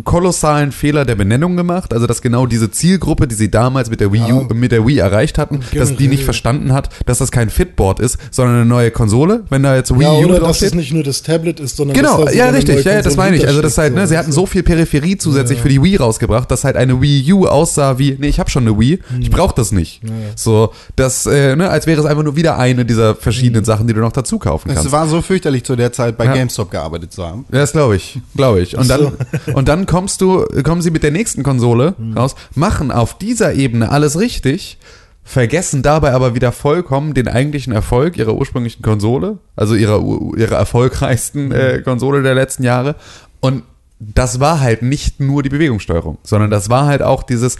kolossalen 0.04 0.72
Fehler 0.72 1.04
der 1.04 1.14
Benennung 1.14 1.56
gemacht, 1.56 1.92
also 1.92 2.06
dass 2.06 2.22
genau 2.22 2.46
diese 2.46 2.70
Zielgruppe, 2.70 3.26
die 3.26 3.34
sie 3.34 3.50
damals 3.50 3.90
mit 3.90 4.00
der 4.00 4.12
Wii 4.12 4.32
U, 4.32 4.46
Ja. 4.48 4.54
mit 4.54 4.72
der 4.72 4.86
Wii 4.86 4.98
erreicht 4.98 5.38
hatten, 5.38 5.60
dass 5.74 5.96
die 5.96 6.08
nicht 6.08 6.24
verstanden 6.24 6.72
hat, 6.72 6.88
dass 7.06 7.18
das 7.18 7.30
kein 7.30 7.50
Fitboard 7.50 8.00
ist, 8.00 8.18
sondern 8.30 8.56
eine 8.56 8.66
neue 8.66 8.90
Konsole, 8.90 9.44
wenn 9.50 9.62
da 9.62 9.74
jetzt 9.76 9.92
Wii 9.92 10.02
Ja, 10.02 10.12
U 10.12 10.24
oder 10.24 10.34
dass 10.34 10.40
draufsteht. 10.40 10.68
es 10.68 10.74
nicht 10.74 10.92
nur 10.92 11.02
das 11.02 11.22
Tablet 11.22 11.60
ist, 11.60 11.76
sondern 11.76 11.96
Genau, 11.96 12.24
dass 12.24 12.32
da 12.32 12.38
ja, 12.38 12.50
richtig, 12.50 12.84
ja, 12.84 12.92
ja, 12.94 13.02
das 13.02 13.16
meine 13.16 13.36
ich. 13.36 13.46
Also 13.46 13.62
das 13.62 13.76
halt, 13.78 13.94
ne, 13.94 14.06
sie 14.06 14.16
hatten 14.16 14.32
so, 14.32 14.46
viel 14.46 14.62
Peripherie 14.62 15.16
zusätzlich 15.18 15.60
für 15.60 15.68
die 15.68 15.82
Wii 15.82 15.96
rausgebracht, 15.96 16.50
dass 16.50 16.64
halt 16.64 16.76
eine 16.76 17.00
Wii 17.00 17.32
U 17.32 17.46
aussah 17.46 17.98
wie, 17.98 18.16
nee, 18.18 18.28
ich 18.28 18.38
habe 18.40 18.50
schon 18.50 18.66
eine 18.66 18.78
Wii, 18.78 18.98
Hm. 19.08 19.22
ich 19.22 19.30
brauche 19.30 19.54
das 19.54 19.72
nicht. 19.72 20.00
So, 20.36 20.72
das, 20.96 21.26
äh, 21.26 21.56
ne, 21.56 21.68
als 21.70 21.86
wäre 21.86 22.00
es 22.00 22.06
einfach 22.06 22.22
nur 22.22 22.36
wieder 22.36 22.58
eine 22.58 22.84
dieser 22.84 23.14
verschiedenen 23.14 23.64
Sachen, 23.64 23.86
die 23.86 23.94
du 23.94 24.00
noch 24.00 24.12
dazu 24.12 24.38
kaufen 24.38 24.68
kannst. 24.68 24.84
Es 24.86 24.92
war 24.92 25.06
so 25.08 25.20
fürchterlich 25.22 25.64
zu 25.64 25.76
der 25.76 25.92
Zeit 25.92 26.16
bei 26.16 26.24
Ja. 26.26 26.34
GameStop 26.34 26.70
gearbeitet 26.70 27.12
zu 27.12 27.24
haben. 27.26 27.44
Ja, 27.52 27.58
das 27.58 27.72
glaube 27.72 27.96
ich, 27.96 28.18
glaube 28.36 28.60
ich. 28.60 28.76
Und 28.76 28.88
dann, 28.88 29.12
und 29.54 29.68
dann 29.68 29.79
kommst 29.86 30.20
du, 30.20 30.44
kommen 30.62 30.82
sie 30.82 30.90
mit 30.90 31.02
der 31.02 31.10
nächsten 31.10 31.42
Konsole 31.42 31.94
raus, 32.16 32.34
machen 32.54 32.90
auf 32.90 33.18
dieser 33.18 33.54
Ebene 33.54 33.90
alles 33.90 34.18
richtig, 34.18 34.78
vergessen 35.22 35.82
dabei 35.82 36.12
aber 36.12 36.34
wieder 36.34 36.52
vollkommen 36.52 37.14
den 37.14 37.28
eigentlichen 37.28 37.72
Erfolg 37.72 38.16
ihrer 38.16 38.34
ursprünglichen 38.34 38.82
Konsole, 38.82 39.38
also 39.56 39.74
ihrer, 39.74 40.02
ihrer 40.36 40.56
erfolgreichsten 40.56 41.52
äh, 41.52 41.82
Konsole 41.84 42.22
der 42.22 42.34
letzten 42.34 42.64
Jahre. 42.64 42.96
Und 43.40 43.62
das 44.00 44.40
war 44.40 44.60
halt 44.60 44.82
nicht 44.82 45.20
nur 45.20 45.42
die 45.42 45.50
Bewegungssteuerung, 45.50 46.18
sondern 46.22 46.50
das 46.50 46.70
war 46.70 46.86
halt 46.86 47.02
auch 47.02 47.22
dieses 47.22 47.58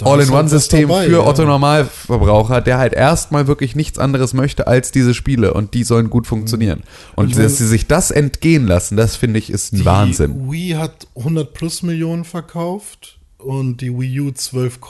Halt 0.00 0.20
All-in-One-System 0.20 0.88
dabei, 0.88 1.06
für. 1.06 1.26
Otto 1.26 1.44
Normalverbraucher, 1.44 2.60
der 2.60 2.78
halt 2.78 2.92
erstmal 2.92 3.46
wirklich 3.46 3.74
nichts 3.74 3.98
anderes 3.98 4.32
möchte 4.34 4.66
als 4.66 4.92
diese 4.92 5.12
Spiele 5.14 5.54
und 5.54 5.74
die 5.74 5.82
sollen 5.84 6.08
gut 6.10 6.26
funktionieren. 6.26 6.82
Und 7.16 7.30
Ich 7.30 7.34
mein- 7.36 7.44
dass 7.44 7.58
sie 7.58 7.66
sich 7.66 7.86
das 7.86 8.10
entgehen 8.10 8.66
lassen, 8.66 8.96
das 8.96 9.16
finde 9.16 9.38
ich 9.38 9.50
ist 9.50 9.72
ein 9.72 9.78
Die 9.78 9.84
Wahnsinn. 9.84 10.50
Wii 10.50 10.70
hat 10.72 11.06
100 11.16 11.52
plus 11.52 11.82
Millionen 11.82 12.24
verkauft 12.24 13.18
und 13.38 13.80
die 13.80 13.90
Wii 13.96 14.20
U 14.20 14.30
12, 14.30 14.80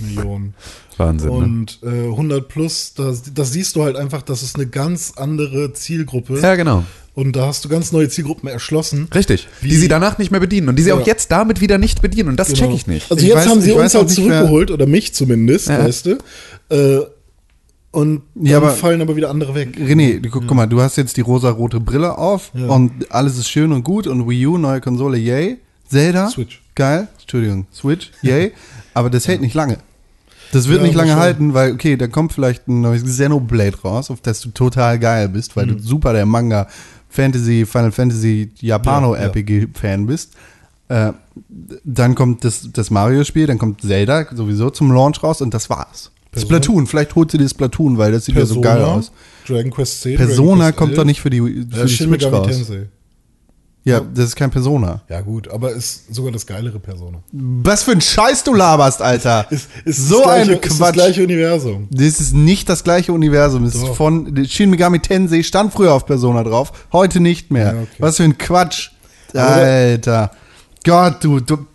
Millionen. 0.00 0.54
Wahnsinn. 0.96 1.30
ne? 1.30 1.34
Und 1.36 1.78
äh, 1.82 1.86
100 2.10 2.48
plus, 2.48 2.94
das, 2.94 3.22
das 3.34 3.52
siehst 3.52 3.76
du 3.76 3.82
halt 3.82 3.96
einfach, 3.96 4.22
das 4.22 4.42
ist 4.42 4.56
eine 4.56 4.66
ganz 4.66 5.12
andere 5.16 5.72
Zielgruppe. 5.72 6.38
Ja, 6.40 6.54
genau. 6.54 6.84
Und 7.14 7.36
da 7.36 7.46
hast 7.46 7.64
du 7.64 7.68
ganz 7.68 7.92
neue 7.92 8.08
Zielgruppen 8.08 8.48
erschlossen. 8.48 9.08
Richtig. 9.14 9.46
Wie- 9.60 9.68
die 9.68 9.76
sie 9.76 9.88
danach 9.88 10.16
nicht 10.18 10.30
mehr 10.30 10.40
bedienen 10.40 10.68
und 10.68 10.76
die 10.76 10.82
sie 10.82 10.88
Ja. 10.90 10.94
auch 10.96 11.06
jetzt 11.06 11.30
damit 11.30 11.60
wieder 11.60 11.76
nicht 11.78 12.00
bedienen. 12.02 12.30
Und 12.30 12.36
das 12.36 12.48
Genau. 12.48 12.60
check 12.60 12.70
ich 12.74 12.86
nicht. 12.86 13.10
Also 13.10 13.22
Ich 13.22 13.28
jetzt 13.28 13.46
weiß- 13.46 13.50
haben 13.50 13.60
sie 13.60 13.72
uns 13.72 13.94
halt 13.94 14.10
zurückgeholt, 14.10 14.70
oder 14.70 14.86
mich 14.86 15.12
zumindest, 15.12 15.68
Ja. 15.68 15.78
weißt 15.84 16.06
du. 16.06 16.18
Äh, 16.70 17.00
und 17.90 18.22
dann 18.34 18.46
Ja, 18.46 18.56
aber- 18.58 18.70
fallen 18.70 19.02
aber 19.02 19.16
wieder 19.16 19.28
andere 19.30 19.54
weg. 19.54 19.76
René, 19.78 20.20
du, 20.20 20.30
guck, 20.30 20.46
guck 20.46 20.56
mal, 20.56 20.66
du 20.66 20.80
hast 20.80 20.96
jetzt 20.96 21.16
die 21.18 21.20
rosa-rote 21.20 21.80
Brille 21.80 22.16
auf 22.16 22.50
Ja. 22.54 22.66
und 22.68 23.10
alles 23.12 23.36
ist 23.36 23.48
schön 23.50 23.72
und 23.72 23.82
gut 23.84 24.06
und 24.06 24.26
Wii 24.28 24.46
U, 24.46 24.56
neue 24.58 24.80
Konsole, 24.80 25.18
yay. 25.18 25.58
Zelda, 25.90 26.30
Switch. 26.30 26.62
geil. 26.74 27.08
Entschuldigung, 27.20 27.66
Switch, 27.74 28.10
yay. 28.22 28.52
Aber 28.94 29.10
das 29.10 29.26
hält 29.28 29.40
nicht 29.40 29.54
lange. 29.54 29.78
Das 30.52 30.68
wird 30.68 30.80
Ja, 30.80 30.86
nicht 30.86 30.94
lange 30.94 31.16
halten, 31.16 31.54
weil, 31.54 31.72
okay, 31.72 31.96
da 31.96 32.08
kommt 32.08 32.32
vielleicht 32.34 32.68
ein 32.68 32.82
neues 32.82 33.02
Xenoblade 33.04 33.80
raus, 33.82 34.10
auf 34.10 34.20
das 34.20 34.40
du 34.42 34.50
total 34.50 34.98
geil 34.98 35.28
bist, 35.30 35.56
weil 35.56 35.66
Mhm. 35.66 35.78
du 35.78 35.82
super 35.82 36.12
der 36.12 36.26
Manga, 36.26 36.68
Fantasy, 37.08 37.64
Final 37.66 37.92
Fantasy, 37.92 38.50
Japano-RPG-Fan 38.60 40.06
bist. 40.06 40.34
Äh, 40.88 41.12
dann 41.84 42.14
kommt 42.14 42.44
das, 42.44 42.68
das 42.72 42.90
Mario-Spiel, 42.90 43.46
dann 43.46 43.58
kommt 43.58 43.80
Zelda 43.82 44.26
sowieso 44.34 44.70
zum 44.70 44.92
Launch 44.92 45.22
raus 45.22 45.40
und 45.40 45.54
das 45.54 45.70
war's. 45.70 46.10
Persona? 46.30 46.46
Splatoon, 46.56 46.86
vielleicht 46.86 47.14
holt 47.14 47.30
sie 47.30 47.38
dir 47.38 47.48
Splatoon, 47.48 47.98
weil 47.98 48.12
das 48.12 48.24
sieht 48.26 48.36
ja 48.36 48.46
so 48.46 48.60
geil 48.60 48.82
aus. 48.82 49.12
Dragon 49.46 49.70
Quest 49.70 50.02
10. 50.02 50.16
Persona 50.16 50.66
Quest 50.66 50.76
kommt 50.78 50.90
11. 50.92 50.96
doch 50.98 51.04
nicht 51.04 51.20
für 51.20 51.30
die, 51.30 51.40
für 51.40 51.78
Ja, 51.78 51.84
die 51.84 51.94
Switch 51.94 52.24
raus. 52.26 52.46
Tensei. 52.46 52.88
Ja, 53.84 54.00
das 54.00 54.26
ist 54.26 54.36
kein 54.36 54.50
Persona. 54.50 55.00
Ja 55.08 55.20
gut, 55.22 55.48
aber 55.48 55.72
ist 55.72 56.14
sogar 56.14 56.30
das 56.30 56.46
geilere 56.46 56.78
Persona. 56.78 57.18
Was 57.32 57.82
für 57.82 57.90
ein 57.90 58.00
Scheiß 58.00 58.44
du 58.44 58.54
laberst, 58.54 59.02
Alter. 59.02 59.46
Ist, 59.50 59.68
ist 59.84 60.08
so 60.08 60.24
ein 60.24 60.48
Ist 60.50 60.64
das 60.70 60.78
Quatsch. 60.78 60.92
gleiche 60.94 61.22
Universum. 61.24 61.88
Das 61.90 62.20
ist 62.20 62.32
nicht 62.32 62.68
das 62.68 62.84
gleiche 62.84 63.12
Universum. 63.12 63.64
Das 63.64 63.74
ist 63.74 63.88
von 63.88 64.44
Shin 64.46 64.70
Megami 64.70 65.00
Tensei 65.00 65.42
stand 65.42 65.72
früher 65.72 65.92
auf 65.94 66.06
Persona 66.06 66.44
drauf, 66.44 66.72
heute 66.92 67.18
nicht 67.18 67.50
mehr. 67.50 67.74
Ja, 67.74 67.80
okay. 67.82 67.88
Was 67.98 68.18
für 68.18 68.22
ein 68.24 68.38
Quatsch. 68.38 68.90
Alter. 69.34 70.30
Gott, 70.84 71.16
du, 71.24 71.40
du 71.40 71.66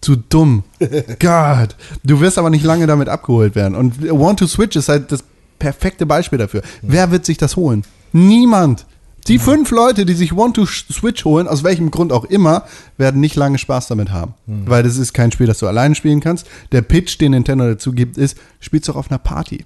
zu 0.00 0.16
dumm. 0.16 0.64
Gott. 1.18 1.76
Du 2.04 2.20
wirst 2.20 2.38
aber 2.38 2.50
nicht 2.50 2.64
lange 2.64 2.86
damit 2.86 3.08
abgeholt 3.08 3.54
werden. 3.54 3.74
Und 3.74 4.02
Want 4.10 4.38
to 4.40 4.46
Switch 4.46 4.76
ist 4.76 4.88
halt 4.88 5.10
das 5.12 5.20
perfekte 5.58 6.06
Beispiel 6.06 6.38
dafür. 6.38 6.62
Wer 6.82 7.10
wird 7.10 7.24
sich 7.24 7.38
das 7.38 7.56
holen? 7.56 7.84
Niemand. 8.12 8.86
Die 9.28 9.38
fünf 9.38 9.70
Leute, 9.70 10.06
die 10.06 10.14
sich 10.14 10.34
Want 10.36 10.56
to 10.56 10.66
Switch 10.66 11.24
holen, 11.24 11.46
aus 11.46 11.62
welchem 11.62 11.90
Grund 11.90 12.12
auch 12.12 12.24
immer, 12.24 12.64
werden 12.96 13.20
nicht 13.20 13.36
lange 13.36 13.58
Spaß 13.58 13.88
damit 13.88 14.10
haben. 14.10 14.34
Weil 14.46 14.82
das 14.82 14.96
ist 14.96 15.12
kein 15.12 15.30
Spiel, 15.32 15.46
das 15.46 15.58
du 15.58 15.66
alleine 15.66 15.94
spielen 15.94 16.20
kannst. 16.20 16.46
Der 16.72 16.82
Pitch, 16.82 17.18
den 17.20 17.32
Nintendo 17.32 17.66
dazu 17.68 17.92
gibt, 17.92 18.16
ist, 18.16 18.36
spielst 18.60 18.88
doch 18.88 18.96
auf 18.96 19.10
einer 19.10 19.18
Party. 19.18 19.64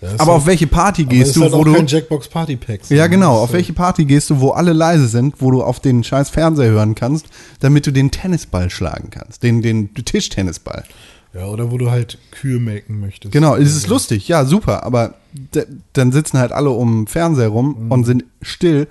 Ja, 0.00 0.08
Aber 0.18 0.32
halt- 0.32 0.40
auf 0.42 0.46
welche 0.46 0.66
Party 0.66 1.04
gehst 1.04 1.34
du, 1.36 1.42
halt 1.42 1.52
wo 1.52 1.58
auch 1.60 1.64
du. 1.64 1.72
kein 1.72 1.86
Jackbox 1.86 2.28
Party 2.28 2.56
Packs. 2.56 2.90
Ja, 2.90 3.06
genau. 3.06 3.32
Das 3.34 3.42
Auf 3.44 3.48
ist 3.50 3.54
welche 3.54 3.72
Party 3.72 4.04
gehst 4.04 4.28
du, 4.28 4.40
wo 4.40 4.50
alle 4.50 4.72
leise 4.74 5.08
sind, 5.08 5.36
wo 5.38 5.50
du 5.50 5.62
auf 5.62 5.80
den 5.80 6.04
scheiß 6.04 6.28
Fernseher 6.30 6.70
hören 6.70 6.94
kannst, 6.94 7.26
damit 7.60 7.86
du 7.86 7.90
den 7.92 8.10
Tennisball 8.10 8.68
schlagen 8.70 9.08
kannst. 9.10 9.42
Den, 9.42 9.62
den 9.62 9.94
Tischtennisball. 9.94 10.84
Ja, 11.34 11.46
oder 11.46 11.72
wo 11.72 11.78
du 11.78 11.90
halt 11.90 12.18
Kühe 12.30 12.60
melken 12.60 13.00
möchtest. 13.00 13.32
Genau, 13.32 13.56
es 13.56 13.74
ist 13.74 13.88
lustig, 13.88 14.28
ja, 14.28 14.44
super. 14.44 14.84
Aber 14.84 15.14
dann 15.92 16.12
sitzen 16.12 16.38
halt 16.38 16.52
alle 16.52 16.70
um 16.70 17.02
den 17.02 17.06
Fernseher 17.08 17.48
rum 17.48 17.90
und 17.90 18.04
sind 18.04 18.24
still, 18.40 18.86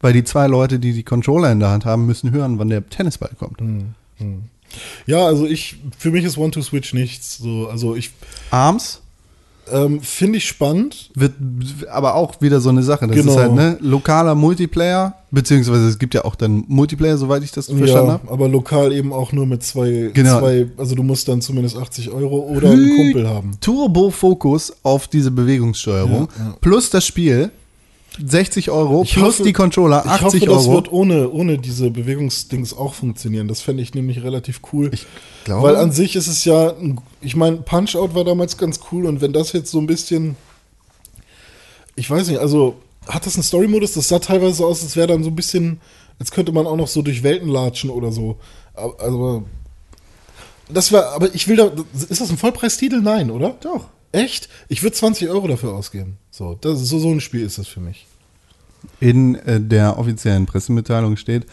weil 0.00 0.12
die 0.12 0.22
zwei 0.22 0.46
Leute, 0.46 0.78
die 0.78 0.92
die 0.92 1.04
Controller 1.04 1.50
in 1.50 1.60
der 1.60 1.70
Hand 1.70 1.86
haben, 1.86 2.04
müssen 2.04 2.32
hören, 2.32 2.58
wann 2.58 2.68
der 2.68 2.86
Tennisball 2.86 3.30
kommt. 3.38 3.62
Ja, 5.06 5.24
also 5.24 5.46
ich, 5.46 5.76
für 5.96 6.10
mich 6.10 6.24
ist 6.24 6.36
One 6.36 6.50
to 6.50 6.60
Switch 6.60 6.92
nichts. 6.92 7.38
So, 7.38 7.68
also 7.68 7.96
ich 7.96 8.10
Arms 8.50 9.00
ähm, 9.72 10.00
finde 10.00 10.38
ich 10.38 10.46
spannend. 10.46 11.10
wird 11.14 11.32
aber 11.90 12.14
auch 12.14 12.40
wieder 12.40 12.60
so 12.60 12.68
eine 12.68 12.82
Sache. 12.82 13.06
Das 13.06 13.16
Genau. 13.16 13.32
ist 13.32 13.38
halt, 13.38 13.52
ne, 13.54 13.76
lokaler 13.80 14.34
Multiplayer, 14.34 15.14
beziehungsweise 15.30 15.88
es 15.88 15.98
gibt 15.98 16.14
ja 16.14 16.24
auch 16.24 16.34
dann 16.34 16.64
Multiplayer, 16.68 17.16
soweit 17.18 17.42
ich 17.42 17.52
das 17.52 17.66
verstanden 17.66 18.06
Ja, 18.08 18.12
habe. 18.14 18.30
aber 18.30 18.48
lokal 18.48 18.92
eben 18.92 19.12
auch 19.12 19.32
nur 19.32 19.46
mit 19.46 19.62
zwei, 19.62 20.10
Genau. 20.14 20.38
zwei, 20.40 20.66
also 20.76 20.94
du 20.94 21.02
musst 21.02 21.28
dann 21.28 21.40
zumindest 21.40 21.76
80 21.76 22.10
Euro 22.10 22.38
oder 22.56 22.70
einen 22.70 22.96
Kumpel 22.96 23.28
haben. 23.28 23.52
Turbo-Fokus 23.60 24.72
auf 24.82 25.08
diese 25.08 25.30
Bewegungssteuerung 25.30 26.28
Ja, 26.38 26.44
ja. 26.44 26.54
plus 26.60 26.90
das 26.90 27.04
Spiel 27.06 27.50
60 28.24 28.70
Euro 28.70 29.02
Ich 29.02 29.12
plus 29.14 29.24
hoffe- 29.34 29.42
die 29.42 29.52
Controller 29.52 30.02
Ich 30.04 30.10
80 30.10 30.24
hoffe, 30.24 30.46
das 30.46 30.64
Euro. 30.66 30.74
wird 30.74 30.92
ohne, 30.92 31.30
ohne 31.30 31.58
diese 31.58 31.90
Bewegungsdings 31.90 32.72
auch 32.76 32.94
funktionieren. 32.94 33.48
Das 33.48 33.60
fände 33.60 33.82
ich 33.82 33.94
nämlich 33.94 34.22
relativ 34.22 34.60
cool. 34.72 34.90
Ich 34.92 35.06
glaube- 35.44 35.68
Weil 35.68 35.76
an 35.76 35.92
sich 35.92 36.16
ist 36.16 36.26
es 36.28 36.44
ja, 36.44 36.70
ein- 36.70 37.00
ich 37.20 37.36
meine, 37.36 37.58
Punch-Out 37.58 38.14
war 38.14 38.24
damals 38.24 38.56
ganz 38.56 38.80
cool 38.92 39.06
und 39.06 39.20
wenn 39.20 39.32
das 39.32 39.52
jetzt 39.52 39.70
so 39.70 39.78
ein 39.78 39.86
bisschen, 39.86 40.36
ich 41.94 42.10
weiß 42.10 42.28
nicht, 42.28 42.38
also 42.40 42.76
hat 43.06 43.26
das 43.26 43.34
einen 43.34 43.42
Story-Modus? 43.44 43.92
Das 43.94 44.08
sah 44.08 44.18
teilweise 44.18 44.54
so 44.54 44.66
aus, 44.66 44.82
als 44.82 44.96
wäre 44.96 45.06
dann 45.06 45.22
so 45.22 45.30
ein 45.30 45.36
bisschen, 45.36 45.80
als 46.18 46.30
könnte 46.30 46.52
man 46.52 46.66
auch 46.66 46.76
noch 46.76 46.88
so 46.88 47.02
durch 47.02 47.22
Welten 47.22 47.48
latschen 47.48 47.90
oder 47.90 48.10
so. 48.12 48.36
Aber- 48.74 48.98
Also, 49.00 49.44
das 50.68 50.90
war, 50.92 51.12
aber 51.12 51.32
ich 51.34 51.46
will 51.48 51.56
da, 51.56 51.70
ist 52.08 52.20
das 52.20 52.30
ein 52.30 52.38
Vollpreistitel? 52.38 53.00
Nein, 53.00 53.30
oder? 53.30 53.56
Doch. 53.62 53.84
Echt? 54.16 54.48
Ich 54.68 54.82
würde 54.82 54.96
20 54.96 55.28
Euro 55.28 55.46
dafür 55.46 55.74
ausgeben. 55.74 56.16
So, 56.30 56.56
das, 56.58 56.80
so, 56.80 56.98
so 56.98 57.10
ein 57.10 57.20
Spiel 57.20 57.42
ist 57.42 57.58
das 57.58 57.68
für 57.68 57.80
mich. 57.80 58.06
In 58.98 59.34
äh, 59.34 59.60
der 59.60 59.98
offiziellen 59.98 60.46
Pressemitteilung 60.46 61.16
steht, 61.18 61.46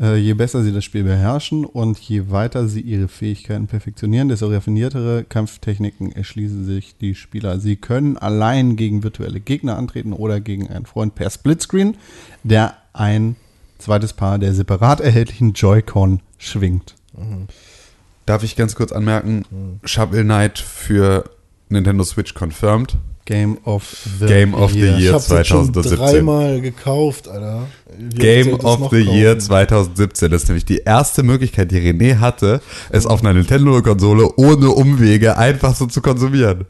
äh, 0.00 0.16
je 0.16 0.32
besser 0.32 0.62
sie 0.62 0.72
das 0.72 0.82
Spiel 0.84 1.04
beherrschen 1.04 1.66
und 1.66 1.98
je 1.98 2.30
weiter 2.30 2.68
sie 2.68 2.80
ihre 2.80 3.08
Fähigkeiten 3.08 3.66
perfektionieren, 3.66 4.28
desto 4.28 4.48
raffiniertere 4.48 5.24
Kampftechniken 5.24 6.12
erschließen 6.12 6.64
sich 6.64 6.96
die 6.96 7.14
Spieler. 7.14 7.60
Sie 7.60 7.76
können 7.76 8.16
allein 8.16 8.76
gegen 8.76 9.02
virtuelle 9.02 9.40
Gegner 9.40 9.76
antreten 9.76 10.14
oder 10.14 10.40
gegen 10.40 10.68
einen 10.68 10.86
Freund 10.86 11.14
per 11.14 11.28
Splitscreen, 11.28 11.96
der 12.44 12.76
ein 12.94 13.36
zweites 13.78 14.14
Paar 14.14 14.38
der 14.38 14.54
separat 14.54 15.00
erhältlichen 15.00 15.52
Joy-Con 15.52 16.20
schwingt. 16.38 16.94
Darf 18.24 18.42
ich 18.42 18.56
ganz 18.56 18.74
kurz 18.74 18.92
anmerken, 18.92 19.44
Hm. 19.50 19.80
Shovel 19.84 20.24
Knight 20.24 20.58
für 20.58 21.24
Nintendo 21.68 22.04
Switch 22.04 22.34
confirmed. 22.34 22.96
Game 23.24 23.58
of 23.64 23.82
the 24.20 24.26
Game 24.26 24.54
of 24.54 24.70
the 24.72 24.78
Year. 24.78 24.98
Ich 24.98 25.12
habe 25.12 25.24
das 25.28 25.48
schon 25.48 25.74
2017. 25.74 25.98
dreimal 25.98 26.60
gekauft, 26.60 27.26
Alter. 27.26 27.66
Wie 27.98 28.16
Game 28.18 28.54
of 28.54 28.90
the 28.90 29.00
Year 29.00 29.34
kaufen? 29.34 29.40
2017. 29.40 30.30
Das 30.30 30.42
ist 30.42 30.48
nämlich 30.48 30.64
die 30.64 30.78
erste 30.78 31.24
Möglichkeit, 31.24 31.72
die 31.72 31.78
René 31.78 32.20
hatte, 32.20 32.60
es 32.90 33.04
auf 33.04 33.20
einer 33.20 33.32
Nintendo-Konsole 33.34 34.36
ohne 34.36 34.68
Umwege 34.70 35.36
einfach 35.36 35.74
so 35.74 35.86
zu 35.86 36.00
konsumieren. 36.00 36.66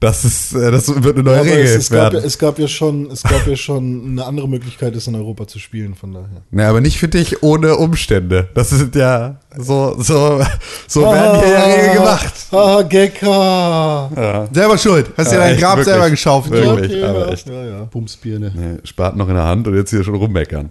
Das 0.00 0.24
ist, 0.24 0.54
äh, 0.54 0.70
das 0.70 0.88
wird 1.02 1.16
eine 1.16 1.22
neue 1.22 1.40
Aber 1.40 1.44
Regel 1.44 1.58
es, 1.64 1.74
es, 1.76 1.90
gab 1.90 1.98
ja, 1.98 2.12
werden. 2.14 2.24
es 2.26 2.38
gab 2.38 2.58
ja 2.58 2.66
schon, 2.68 3.10
es 3.10 3.22
gab 3.22 3.46
ja 3.46 3.54
schon 3.54 4.12
eine 4.12 4.24
andere 4.24 4.48
Möglichkeit, 4.48 4.96
es 4.96 5.06
in 5.06 5.14
Europa 5.14 5.46
zu 5.46 5.58
spielen, 5.58 5.94
von 5.94 6.14
daher. 6.14 6.42
Nee, 6.50 6.62
aber 6.62 6.80
nicht 6.80 6.98
für 6.98 7.08
dich 7.08 7.42
ohne 7.42 7.76
Umstände. 7.76 8.48
Das 8.54 8.70
sind 8.70 8.94
ja 8.96 9.36
so, 9.58 9.94
so, 9.98 10.40
so 10.88 11.02
werden 11.02 11.40
hier 11.40 11.52
ja 11.52 11.64
Regeln 11.64 11.94
gemacht. 11.96 12.32
Ah, 12.50 12.80
Gekka! 12.82 14.48
Selber 14.52 14.78
schuld. 14.78 15.10
Hast 15.18 15.32
dir 15.32 15.36
Ja, 15.36 15.40
dein 15.42 15.52
echt, 15.52 15.60
Grab 15.60 15.76
wirklich. 15.76 15.92
selber 15.92 16.10
geschaufelt. 16.10 16.52
Wirklich, 16.64 16.90
Okay, 16.92 17.04
aber 17.04 17.26
ja, 17.26 17.32
echt. 17.32 17.46
Ja, 17.48 17.64
ja. 17.66 17.84
Bumsbirne. 17.84 18.52
Nee, 18.54 18.78
spart 18.84 19.16
noch 19.16 19.28
in 19.28 19.34
der 19.34 19.44
Hand 19.44 19.68
und 19.68 19.76
jetzt 19.76 19.90
hier 19.90 20.02
schon 20.02 20.14
rummeckern. 20.14 20.70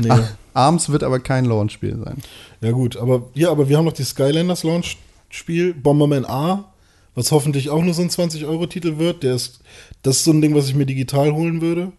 Nee. 0.00 0.08
Arms 0.54 0.88
wird 0.90 1.02
aber 1.04 1.18
kein 1.20 1.44
Launch-Spiel 1.44 1.98
sein. 2.02 2.16
Ja, 2.62 2.70
gut, 2.70 2.96
aber 2.96 3.24
ja, 3.34 3.50
aber 3.50 3.68
wir 3.68 3.76
haben 3.76 3.84
noch 3.84 3.92
die 3.92 4.04
Skylanders 4.04 4.62
Launch-Spiel, 4.64 5.74
Bomberman 5.74 6.24
A, 6.24 6.71
was 7.14 7.32
hoffentlich 7.32 7.70
auch 7.70 7.82
nur 7.82 7.94
so 7.94 8.02
ein 8.02 8.10
20-Euro-Titel 8.10 8.98
wird. 8.98 9.22
Der 9.22 9.34
ist, 9.34 9.60
das 10.02 10.18
ist 10.18 10.24
so 10.24 10.32
ein 10.32 10.40
Ding, 10.40 10.54
was 10.54 10.68
ich 10.68 10.74
mir 10.74 10.86
digital 10.86 11.32
holen 11.32 11.60
würde. 11.60 11.92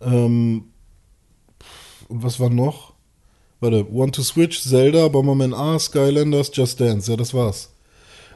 Ähm, 0.00 0.64
und 2.08 2.22
was 2.22 2.38
war 2.38 2.50
noch? 2.50 2.92
Warte, 3.60 3.90
One 3.92 4.12
to 4.12 4.22
Switch, 4.22 4.62
Zelda, 4.62 5.08
Bomberman 5.08 5.54
A, 5.54 5.78
Skylanders, 5.78 6.50
Just 6.52 6.80
Dance. 6.80 7.10
Ja, 7.10 7.16
das 7.16 7.32
war's. 7.32 7.70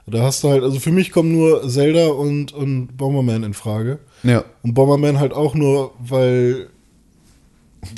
Da 0.09 0.23
hast 0.23 0.45
du 0.45 0.51
halt, 0.51 0.63
also 0.63 0.79
für 0.79 0.93
mich 0.93 1.11
kommen 1.11 1.33
nur 1.33 1.69
Zelda 1.69 2.07
und, 2.09 2.53
und 2.53 2.97
Bomberman 2.97 3.43
in 3.43 3.55
Frage. 3.55 3.99
Ja. 4.23 4.45
Und 4.63 4.75
Bomberman 4.75 5.19
halt 5.19 5.33
auch 5.33 5.55
nur, 5.55 5.95
weil 5.99 6.69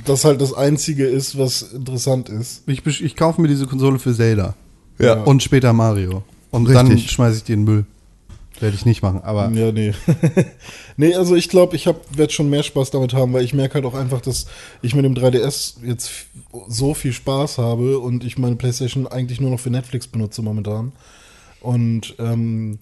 das 0.06 0.24
halt 0.24 0.40
das 0.40 0.54
Einzige 0.54 1.06
ist, 1.06 1.38
was 1.38 1.62
interessant 1.62 2.30
ist. 2.30 2.62
Ich, 2.66 2.86
ich 2.86 3.14
kaufe 3.14 3.40
mir 3.42 3.48
diese 3.48 3.66
Konsole 3.66 3.98
für 3.98 4.14
Zelda. 4.14 4.54
Ja. 4.98 5.22
Und 5.22 5.42
später 5.42 5.74
Mario. 5.74 6.22
Und 6.50 6.68
dann 6.68 6.88
Richtig. 6.88 7.10
schmeiße 7.10 7.38
ich 7.38 7.44
die 7.44 7.52
in 7.52 7.60
den 7.60 7.74
Müll. 7.74 7.86
Werde 8.60 8.74
ich 8.74 8.84
nicht 8.84 9.02
machen, 9.02 9.20
aber 9.22 9.50
Ja, 9.50 9.70
nee. 9.70 9.92
nee, 10.96 11.14
also 11.14 11.36
ich 11.36 11.48
glaube, 11.48 11.76
ich 11.76 11.86
werde 11.86 12.32
schon 12.32 12.50
mehr 12.50 12.64
Spaß 12.64 12.90
damit 12.90 13.14
haben, 13.14 13.32
weil 13.32 13.44
ich 13.44 13.54
merke 13.54 13.74
halt 13.74 13.84
auch 13.84 13.94
einfach, 13.94 14.20
dass 14.20 14.46
ich 14.82 14.96
mit 14.96 15.04
dem 15.04 15.14
3DS 15.14 15.76
jetzt 15.84 16.10
so 16.66 16.94
viel 16.94 17.12
Spaß 17.12 17.58
habe 17.58 18.00
und 18.00 18.24
ich 18.24 18.36
meine 18.36 18.56
PlayStation 18.56 19.06
eigentlich 19.06 19.40
nur 19.40 19.50
noch 19.50 19.60
für 19.60 19.70
Netflix 19.70 20.08
benutze 20.08 20.42
momentan. 20.42 20.92
Und 21.60 22.16
ähm, 22.18 22.78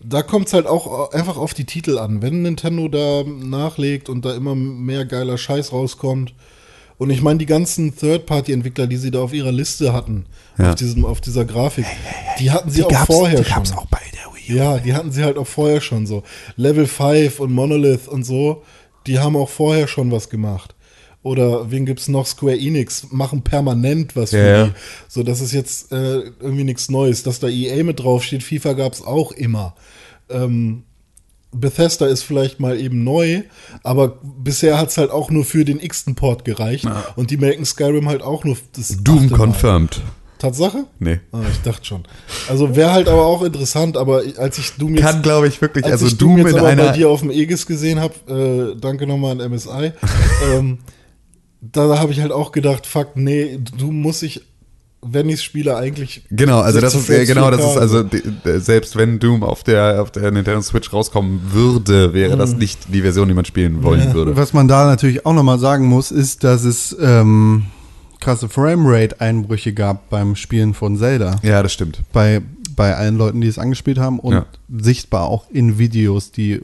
da 0.00 0.22
kommt 0.22 0.48
es 0.48 0.52
halt 0.52 0.66
auch 0.66 1.12
einfach 1.12 1.36
auf 1.36 1.54
die 1.54 1.64
Titel 1.64 1.98
an. 1.98 2.20
Wenn 2.20 2.42
Nintendo 2.42 2.88
da 2.88 3.22
nachlegt 3.24 4.08
und 4.08 4.24
da 4.24 4.34
immer 4.34 4.54
mehr 4.54 5.04
geiler 5.04 5.38
Scheiß 5.38 5.72
rauskommt. 5.72 6.34
Und 6.98 7.10
ich 7.10 7.22
meine, 7.22 7.38
die 7.38 7.46
ganzen 7.46 7.96
Third-Party-Entwickler, 7.96 8.86
die 8.86 8.96
sie 8.96 9.10
da 9.10 9.20
auf 9.20 9.32
ihrer 9.32 9.50
Liste 9.52 9.92
hatten, 9.92 10.26
Ja. 10.58 10.70
auf, 10.70 10.74
diesem, 10.76 11.04
auf 11.04 11.20
dieser 11.20 11.44
Grafik, 11.44 11.86
die 12.38 12.50
hatten 12.50 12.70
sie 12.70 12.84
auch 12.84 13.06
vorher 13.06 13.38
die 13.40 13.44
schon. 13.44 13.54
gab's 13.54 13.72
auch 13.72 13.86
bei 13.86 13.98
der 14.12 14.32
Wii 14.32 14.54
U. 14.54 14.56
Ja, 14.56 14.78
die 14.78 14.94
hatten 14.94 15.10
sie 15.10 15.24
halt 15.24 15.36
auch 15.36 15.46
vorher 15.46 15.80
schon 15.80 16.06
so. 16.06 16.22
Level 16.56 16.86
5 16.86 17.40
und 17.40 17.52
Monolith 17.52 18.06
und 18.08 18.24
so, 18.24 18.62
die 19.06 19.18
haben 19.18 19.36
auch 19.36 19.48
vorher 19.48 19.88
schon 19.88 20.10
was 20.12 20.28
gemacht. 20.28 20.74
Oder 21.22 21.70
wen 21.70 21.86
gibt's 21.86 22.06
noch? 22.08 22.26
Square 22.26 22.58
Enix 22.58 23.06
machen 23.10 23.42
permanent 23.42 24.14
was 24.14 24.30
für 24.30 24.36
Ja, 24.38 24.46
ja. 24.58 24.64
die. 24.66 24.72
So, 25.08 25.22
das 25.22 25.40
ist 25.40 25.52
jetzt 25.52 25.90
äh, 25.90 26.18
irgendwie 26.38 26.64
nichts 26.64 26.90
Neues. 26.90 27.22
Dass 27.22 27.40
da 27.40 27.48
EA 27.48 27.82
mit 27.82 28.00
draufsteht, 28.00 28.42
FIFA 28.42 28.74
gab's 28.74 29.00
auch 29.02 29.32
immer. 29.32 29.74
Ähm, 30.28 30.82
Bethesda 31.54 32.06
ist 32.06 32.22
vielleicht 32.22 32.60
mal 32.60 32.78
eben 32.78 33.04
neu, 33.04 33.42
aber 33.82 34.18
bisher 34.22 34.78
hat's 34.78 34.98
halt 34.98 35.10
auch 35.10 35.30
nur 35.30 35.44
für 35.44 35.64
den 35.64 35.80
x-ten 35.80 36.14
Port 36.14 36.44
gereicht. 36.44 36.86
Und 37.16 37.30
die 37.30 37.36
melken 37.36 37.64
Skyrim 37.64 38.08
halt 38.08 38.22
auch 38.22 38.44
nur 38.44 38.56
das 38.76 38.96
Doom 39.02 39.28
Mal. 39.30 39.38
confirmed. 39.38 40.02
Tatsache? 40.38 40.84
Nee. 40.98 41.20
Ah, 41.32 41.40
ich 41.50 41.60
dachte 41.62 41.84
schon. 41.84 42.02
Also 42.48 42.76
wäre 42.76 42.92
halt 42.92 43.08
aber 43.08 43.24
auch 43.24 43.42
interessant, 43.42 43.96
aber 43.96 44.22
als 44.36 44.58
ich 44.58 44.72
Doom 44.72 44.94
jetzt 44.94 45.04
Kann, 45.04 45.22
glaube 45.22 45.48
ich, 45.48 45.60
wirklich, 45.60 45.84
als 45.84 45.94
also 45.94 46.06
ich 46.06 46.18
Doom 46.18 46.36
Doom 46.36 46.46
jetzt 46.46 46.56
in 46.56 46.58
aber 46.58 46.76
bei 46.76 46.88
dir 46.90 47.08
auf 47.08 47.20
dem 47.20 47.30
Aegis 47.30 47.66
gesehen 47.66 48.00
habe, 48.00 48.74
äh, 48.76 48.78
danke 48.78 49.06
nochmal 49.06 49.40
an 49.40 49.50
MSI, 49.50 49.92
ähm, 50.52 50.78
da 51.60 51.98
habe 51.98 52.12
ich 52.12 52.20
halt 52.20 52.32
auch 52.32 52.52
gedacht, 52.52 52.86
fuck, 52.86 53.16
nee, 53.16 53.58
du 53.78 53.90
musst 53.90 54.22
ich, 54.22 54.42
wenn 55.06 55.28
ich 55.28 55.42
spiele, 55.42 55.76
eigentlich. 55.76 56.24
Genau, 56.30 56.60
also 56.60 56.80
das 56.80 56.92
60 56.94 57.10
ist 57.10 57.22
äh, 57.22 57.26
genau, 57.34 57.50
das 57.50 57.60
4K 57.60 57.70
ist 57.70 57.76
also 57.78 58.02
die, 58.02 58.22
äh, 58.48 58.58
selbst 58.58 58.96
wenn 58.96 59.18
Doom 59.18 59.42
auf 59.42 59.62
der 59.62 60.00
auf 60.02 60.10
der 60.10 60.30
Nintendo 60.30 60.60
Switch 60.62 60.92
rauskommen 60.92 61.40
würde, 61.52 62.14
wäre 62.14 62.34
Mhm. 62.34 62.38
das 62.38 62.56
nicht 62.56 62.92
die 62.92 63.02
Version, 63.02 63.28
die 63.28 63.34
man 63.34 63.44
spielen 63.44 63.82
wollen 63.82 64.14
würde. 64.14 64.36
was 64.36 64.52
man 64.52 64.66
da 64.68 64.86
natürlich 64.86 65.26
auch 65.26 65.34
nochmal 65.34 65.58
sagen 65.58 65.86
muss, 65.86 66.10
ist, 66.10 66.42
dass 66.44 66.64
es 66.64 66.96
ähm, 67.00 67.66
krasse 68.20 68.48
Framerate-Einbrüche 68.48 69.72
gab 69.74 70.08
beim 70.10 70.34
Spielen 70.36 70.72
von 70.74 70.96
Zelda. 70.96 71.36
Ja, 71.42 71.62
das 71.62 71.72
stimmt. 71.72 72.00
Bei, 72.12 72.40
bei 72.74 72.94
allen 72.96 73.16
Leuten, 73.18 73.40
die 73.40 73.48
es 73.48 73.58
angespielt 73.58 73.98
haben 73.98 74.18
und 74.18 74.32
Ja. 74.32 74.46
sichtbar 74.78 75.24
auch 75.24 75.50
in 75.50 75.78
Videos, 75.78 76.32
die 76.32 76.62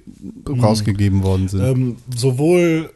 rausgegeben 0.49 1.23
worden 1.23 1.49
sind. 1.49 1.63
Ähm, 1.63 1.97
sowohl 2.17 2.91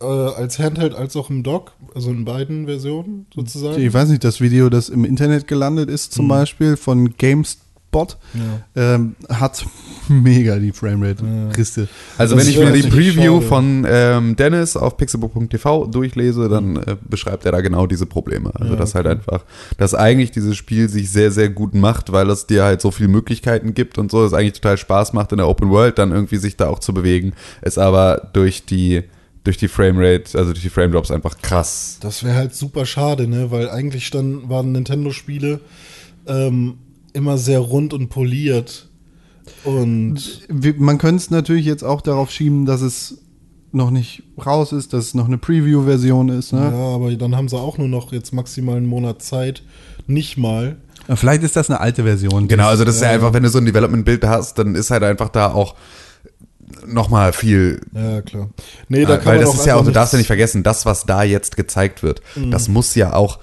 äh, 0.00 0.04
als 0.04 0.58
Handheld 0.58 0.94
als 0.94 1.16
auch 1.16 1.30
im 1.30 1.42
Dock, 1.42 1.72
also 1.94 2.10
in 2.10 2.24
beiden 2.24 2.66
Versionen 2.66 3.26
sozusagen. 3.34 3.80
Ich 3.80 3.92
weiß 3.92 4.08
nicht, 4.10 4.24
das 4.24 4.40
Video, 4.40 4.68
das 4.68 4.88
im 4.88 5.04
Internet 5.04 5.46
gelandet 5.46 5.88
ist, 5.88 6.12
zum 6.12 6.28
Beispiel 6.28 6.76
von 6.76 7.16
GameSpot, 7.16 8.18
ähm, 8.74 9.16
hat 9.30 9.64
mega 10.08 10.58
die 10.58 10.72
Framerate-Riste. 10.72 11.88
Also 12.18 12.36
Das 12.36 12.44
wenn 12.44 12.52
ich 12.52 12.58
mir 12.58 12.72
die 12.72 12.86
Preview 12.86 13.36
schade. 13.36 13.46
von 13.46 13.86
ähm, 13.88 14.36
Dennis 14.36 14.76
auf 14.76 14.98
pixelbook.tv 14.98 15.86
durchlese, 15.86 16.50
dann 16.50 16.76
äh, 16.76 16.96
beschreibt 17.08 17.46
er 17.46 17.52
da 17.52 17.62
genau 17.62 17.86
diese 17.86 18.04
Probleme. 18.04 18.52
Also 18.54 18.74
Ja, 18.74 18.78
dass 18.78 18.94
halt 18.94 19.06
einfach, 19.06 19.44
dass 19.78 19.94
eigentlich 19.94 20.30
dieses 20.30 20.56
Spiel 20.56 20.90
sich 20.90 21.10
sehr, 21.10 21.30
sehr 21.30 21.48
gut 21.48 21.74
macht, 21.74 22.12
weil 22.12 22.28
es 22.28 22.46
dir 22.46 22.64
halt 22.64 22.82
so 22.82 22.90
viele 22.90 23.08
Möglichkeiten 23.08 23.72
gibt 23.72 23.96
und 23.96 24.10
so, 24.10 24.22
es 24.26 24.34
eigentlich 24.34 24.60
total 24.60 24.76
Spaß 24.76 25.14
macht 25.14 25.32
in 25.32 25.38
der 25.38 25.48
Open 25.48 25.70
World, 25.70 25.98
dann 25.98 26.12
irgendwie 26.12 26.36
sich 26.36 26.58
da 26.58 26.68
auch 26.68 26.80
zu 26.80 26.92
bewegen, 26.92 27.32
es 27.62 27.78
aber 27.78 28.28
durch 28.34 28.66
die 28.66 29.04
durch 29.46 29.56
die 29.56 29.68
Framerate, 29.68 30.36
also 30.38 30.52
durch 30.52 30.62
die 30.62 30.70
Frame 30.70 30.92
Drops 30.92 31.10
einfach 31.10 31.38
krass. 31.38 31.98
Das 32.00 32.24
wäre 32.24 32.34
halt 32.36 32.54
super 32.54 32.84
schade, 32.86 33.26
ne? 33.28 33.50
Weil 33.50 33.70
eigentlich 33.70 34.06
stand, 34.06 34.48
waren 34.48 34.72
Nintendo-Spiele 34.72 35.60
ähm, 36.26 36.74
immer 37.12 37.38
sehr 37.38 37.60
rund 37.60 37.94
und 37.94 38.08
poliert. 38.08 38.88
Und 39.64 40.18
Man 40.78 40.98
könnte 40.98 41.16
es 41.22 41.30
natürlich 41.30 41.64
jetzt 41.66 41.84
auch 41.84 42.00
darauf 42.00 42.30
schieben, 42.30 42.66
dass 42.66 42.80
es 42.80 43.18
noch 43.72 43.90
nicht 43.90 44.22
raus 44.44 44.72
ist, 44.72 44.92
dass 44.92 45.04
es 45.06 45.14
noch 45.14 45.26
eine 45.26 45.38
Preview-Version 45.38 46.28
ist. 46.30 46.52
ja, 46.52 46.70
Ne? 46.70 46.76
aber 46.76 47.14
dann 47.14 47.36
haben 47.36 47.48
sie 47.48 47.56
auch 47.58 47.78
nur 47.78 47.88
noch 47.88 48.12
jetzt 48.12 48.32
maximal 48.32 48.76
einen 48.76 48.86
Monat 48.86 49.22
Zeit. 49.22 49.62
Nicht 50.06 50.36
mal. 50.36 50.76
Vielleicht 51.14 51.42
ist 51.44 51.54
das 51.54 51.70
eine 51.70 51.78
alte 51.80 52.02
Version. 52.02 52.48
Genau, 52.48 52.66
also 52.68 52.84
das 52.84 52.96
ist 52.96 53.02
ja 53.02 53.10
einfach, 53.10 53.32
wenn 53.32 53.42
du 53.44 53.48
so 53.48 53.58
ein 53.58 53.66
Development-Bild 53.66 54.24
hast, 54.24 54.58
dann 54.58 54.74
ist 54.74 54.90
halt 54.90 55.04
einfach 55.04 55.28
da 55.28 55.52
auch 55.52 55.76
nochmal 56.86 57.32
viel 57.32 57.80
Ja, 57.94 58.22
klar. 58.22 58.48
Nee, 58.88 59.04
da 59.04 59.14
Äh, 59.14 59.16
kann 59.18 59.26
Weil 59.26 59.36
man 59.38 59.44
das 59.46 59.54
ist 59.54 59.66
ja 59.66 59.76
auch, 59.76 59.84
du 59.84 59.90
darfst 59.92 60.12
ja 60.12 60.18
nicht 60.18 60.26
vergessen, 60.26 60.62
das, 60.62 60.86
was 60.86 61.04
da 61.04 61.22
jetzt 61.22 61.56
gezeigt 61.56 62.02
wird, 62.02 62.22
Mhm. 62.34 62.50
das 62.50 62.68
muss 62.68 62.94
ja 62.94 63.12
auch 63.12 63.38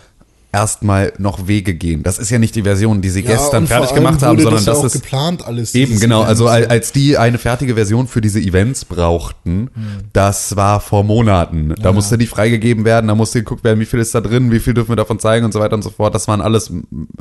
erstmal 0.53 1.11
noch 1.17 1.47
Wege 1.47 1.73
gehen. 1.73 2.03
Das 2.03 2.19
ist 2.19 2.29
ja 2.29 2.37
nicht 2.39 2.55
die 2.55 2.61
Version, 2.61 3.01
die 3.01 3.09
sie 3.09 3.21
Ja, 3.21 3.31
gestern 3.31 3.67
fertig 3.67 3.93
gemacht 3.95 4.21
haben, 4.21 4.37
sondern 4.37 4.53
das, 4.63 4.65
ja 4.65 4.71
das 4.73 4.79
auch 4.81 4.85
ist 4.85 4.93
geplant 4.93 5.45
alles. 5.45 5.73
eben 5.75 5.99
genau. 5.99 6.19
Event. 6.19 6.29
Also 6.29 6.47
al- 6.47 6.67
als 6.67 6.91
die 6.91 7.17
eine 7.17 7.37
fertige 7.39 7.73
Version 7.75 8.07
für 8.07 8.21
diese 8.21 8.39
Events 8.39 8.85
brauchten, 8.85 9.69
das 10.13 10.55
war 10.55 10.79
vor 10.79 11.03
Monaten. 11.03 11.73
Da 11.81 11.91
musste 11.91 12.17
die 12.17 12.27
freigegeben 12.27 12.85
werden, 12.85 13.07
da 13.07 13.15
musste 13.15 13.39
geguckt 13.39 13.63
werden, 13.63 13.79
wie 13.79 13.85
viel 13.85 13.99
ist 13.99 14.13
da 14.15 14.21
drin, 14.21 14.51
wie 14.51 14.59
viel 14.59 14.73
dürfen 14.75 14.89
wir 14.89 14.95
davon 14.95 15.19
zeigen 15.19 15.43
und 15.43 15.51
so 15.51 15.59
weiter 15.59 15.73
und 15.75 15.81
so 15.83 15.89
fort. 15.89 16.13
Das 16.13 16.27
waren 16.27 16.39
alles 16.39 16.71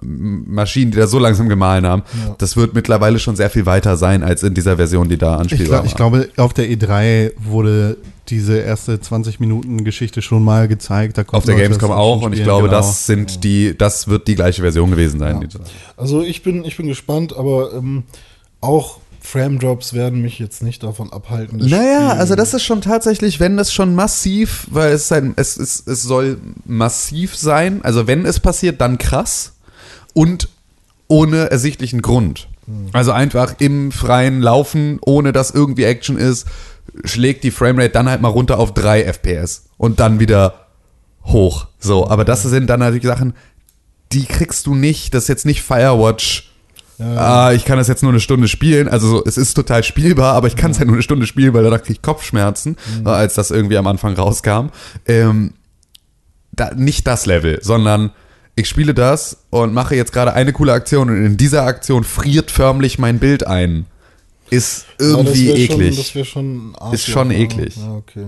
Maschinen, 0.02 0.90
die 0.90 0.98
da 0.98 1.06
so 1.06 1.18
langsam 1.18 1.48
gemahlen 1.48 1.86
haben. 1.86 2.02
Das 2.38 2.56
wird 2.56 2.74
mittlerweile 2.74 3.18
schon 3.18 3.36
sehr 3.36 3.50
viel 3.50 3.66
weiter 3.66 3.96
sein 3.96 4.22
als 4.22 4.42
in 4.42 4.54
dieser 4.54 4.76
Version, 4.76 5.08
die 5.08 5.16
da 5.18 5.34
Ich, 5.36 5.40
anspielbar 5.40 5.82
glaub, 5.82 5.86
ich 5.86 5.92
war. 5.92 6.10
glaube, 6.10 6.28
auf 6.36 6.52
der 6.52 6.66
E3 6.70 7.32
wurde 7.42 7.96
diese 8.28 8.58
erste 8.58 9.00
20 9.00 9.40
Minuten 9.40 9.84
Geschichte 9.84 10.22
schon 10.22 10.44
mal 10.44 10.68
gezeigt. 10.68 11.18
Da 11.18 11.22
Auf 11.32 11.44
der 11.44 11.54
Leute 11.54 11.68
Gamescom 11.68 11.90
auch 11.90 12.22
und 12.22 12.32
ich 12.32 12.42
glaube, 12.42 12.68
genau. 12.68 12.78
das 12.80 13.06
sind 13.06 13.42
die, 13.44 13.76
das 13.76 14.08
wird 14.08 14.28
die 14.28 14.34
gleiche 14.36 14.62
Version 14.62 14.90
gewesen 14.90 15.18
sein. 15.18 15.40
die- 15.40 15.48
Also 15.96 16.22
ich 16.22 16.42
bin, 16.42 16.64
ich 16.64 16.76
bin 16.76 16.86
gespannt, 16.86 17.34
aber 17.36 17.72
ähm, 17.74 18.04
auch 18.60 18.98
Frame 19.20 19.58
Drops 19.58 19.92
werden 19.92 20.20
mich 20.22 20.38
jetzt 20.38 20.62
nicht 20.62 20.82
davon 20.82 21.12
abhalten. 21.12 21.58
das 21.58 21.68
Naja, 21.68 22.08
Spiel- 22.10 22.20
also 22.20 22.34
das 22.34 22.54
ist 22.54 22.62
schon 22.64 22.80
tatsächlich, 22.80 23.38
wenn 23.40 23.56
das 23.56 23.72
schon 23.72 23.94
massiv, 23.94 24.66
weil 24.70 24.92
es 24.92 25.10
ein, 25.12 25.34
es 25.36 25.56
ist, 25.56 25.86
es 25.88 26.02
soll 26.02 26.38
massiv 26.64 27.36
sein. 27.36 27.80
Also 27.84 28.06
wenn 28.06 28.24
es 28.26 28.40
passiert, 28.40 28.80
dann 28.80 28.98
krass 28.98 29.52
und 30.14 30.48
ohne 31.08 31.50
ersichtlichen 31.50 32.02
Grund. 32.02 32.48
Also 32.92 33.10
einfach 33.12 33.56
im 33.58 33.90
freien 33.92 34.40
Laufen, 34.40 34.98
ohne 35.04 35.32
dass 35.32 35.50
irgendwie 35.50 35.82
Action 35.84 36.16
ist, 36.16 36.46
schlägt 37.04 37.44
die 37.44 37.50
Framerate 37.50 37.90
dann 37.90 38.08
halt 38.08 38.20
mal 38.20 38.28
runter 38.28 38.58
auf 38.58 38.74
3 38.74 39.04
FPS 39.04 39.64
und 39.76 40.00
dann 40.00 40.20
wieder 40.20 40.66
hoch. 41.24 41.68
So, 41.78 42.08
aber 42.08 42.24
das 42.24 42.42
sind 42.42 42.68
dann 42.68 42.80
natürlich 42.80 43.04
Sachen, 43.04 43.34
die 44.12 44.24
kriegst 44.24 44.66
du 44.66 44.74
nicht. 44.74 45.14
Das 45.14 45.24
ist 45.24 45.28
jetzt 45.28 45.46
nicht 45.46 45.62
Firewatch. 45.62 46.50
Ah, 46.98 47.52
ich 47.52 47.64
kann 47.64 47.78
das 47.78 47.88
jetzt 47.88 48.02
nur 48.02 48.12
eine 48.12 48.20
Stunde 48.20 48.48
spielen. 48.48 48.88
Also 48.88 49.08
so, 49.08 49.24
es 49.24 49.36
ist 49.36 49.54
total 49.54 49.82
spielbar, 49.82 50.34
aber 50.34 50.46
ich 50.46 50.56
kann 50.56 50.70
es 50.70 50.78
halt 50.78 50.86
nur 50.86 50.96
eine 50.96 51.02
Stunde 51.02 51.26
spielen, 51.26 51.52
weil 51.52 51.64
danach 51.64 51.80
kriege 51.80 51.94
ich 51.94 52.02
Kopfschmerzen, 52.02 52.76
äh, 53.04 53.08
als 53.08 53.34
das 53.34 53.50
irgendwie 53.50 53.76
am 53.76 53.86
Anfang 53.86 54.14
rauskam. 54.14 54.68
Ähm, 55.06 55.54
da, 56.52 56.72
nicht 56.74 57.06
das 57.06 57.26
Level, 57.26 57.58
sondern 57.62 58.10
ich 58.54 58.68
spiele 58.68 58.94
das 58.94 59.38
und 59.50 59.72
mache 59.72 59.96
jetzt 59.96 60.12
gerade 60.12 60.34
eine 60.34 60.52
coole 60.52 60.72
Aktion 60.72 61.08
und 61.08 61.24
in 61.24 61.36
dieser 61.36 61.64
Aktion 61.64 62.04
friert 62.04 62.50
förmlich 62.50 62.98
mein 62.98 63.18
Bild 63.18 63.46
ein. 63.46 63.86
Ist 64.50 64.86
irgendwie 64.98 65.48
ja, 65.48 65.54
eklig. 65.54 65.94
Schon, 65.94 65.96
das 65.96 66.14
wäre 66.14 66.24
schon 66.24 66.74
Arschloch, 66.74 66.92
Ist 66.92 67.06
schon 67.06 67.30
eklig. 67.30 67.76
Ja, 67.76 67.94
okay. 67.94 68.26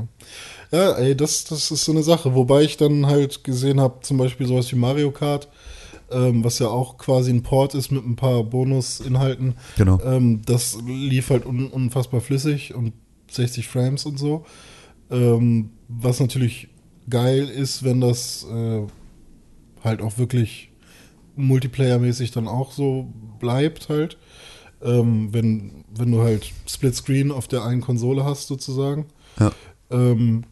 Ja, 0.70 0.92
ey, 0.92 1.14
das, 1.14 1.44
das 1.44 1.70
ist 1.70 1.84
so 1.84 1.92
eine 1.92 2.02
Sache. 2.02 2.34
Wobei 2.34 2.62
ich 2.62 2.76
dann 2.76 3.06
halt 3.06 3.44
gesehen 3.44 3.80
habe, 3.80 4.00
zum 4.00 4.16
Beispiel 4.16 4.46
sowas 4.46 4.70
wie 4.72 4.76
Mario 4.76 5.10
Kart, 5.10 5.48
ähm, 6.10 6.42
was 6.42 6.58
ja 6.58 6.68
auch 6.68 6.98
quasi 6.98 7.30
ein 7.30 7.42
Port 7.42 7.74
ist 7.74 7.92
mit 7.92 8.04
ein 8.04 8.16
paar 8.16 8.42
Bonusinhalten. 8.42 9.54
Genau. 9.76 10.00
Ähm, 10.04 10.42
das 10.46 10.78
lief 10.86 11.30
halt 11.30 11.46
un 11.46 11.68
unfassbar 11.68 12.20
flüssig 12.20 12.74
und 12.74 12.92
60 13.30 13.68
Frames 13.68 14.06
und 14.06 14.18
so. 14.18 14.44
Ähm, 15.10 15.70
was 15.88 16.20
natürlich 16.20 16.68
geil 17.08 17.48
ist, 17.48 17.84
wenn 17.84 18.00
das 18.00 18.46
äh, 18.50 18.82
halt 19.82 20.00
auch 20.00 20.18
wirklich 20.18 20.70
Multiplayer-mäßig 21.36 22.32
dann 22.32 22.48
auch 22.48 22.72
so 22.72 23.12
bleibt 23.38 23.88
halt. 23.88 24.16
Ähm, 24.84 25.28
wenn, 25.32 25.84
wenn 25.96 26.12
du 26.12 26.20
halt 26.22 26.52
Split 26.68 26.94
Screen 26.94 27.30
auf 27.30 27.48
der 27.48 27.64
einen 27.64 27.80
Konsole 27.80 28.24
hast 28.24 28.48
sozusagen. 28.48 29.06
Ja. 29.40 29.50
Ähm, 29.90 30.44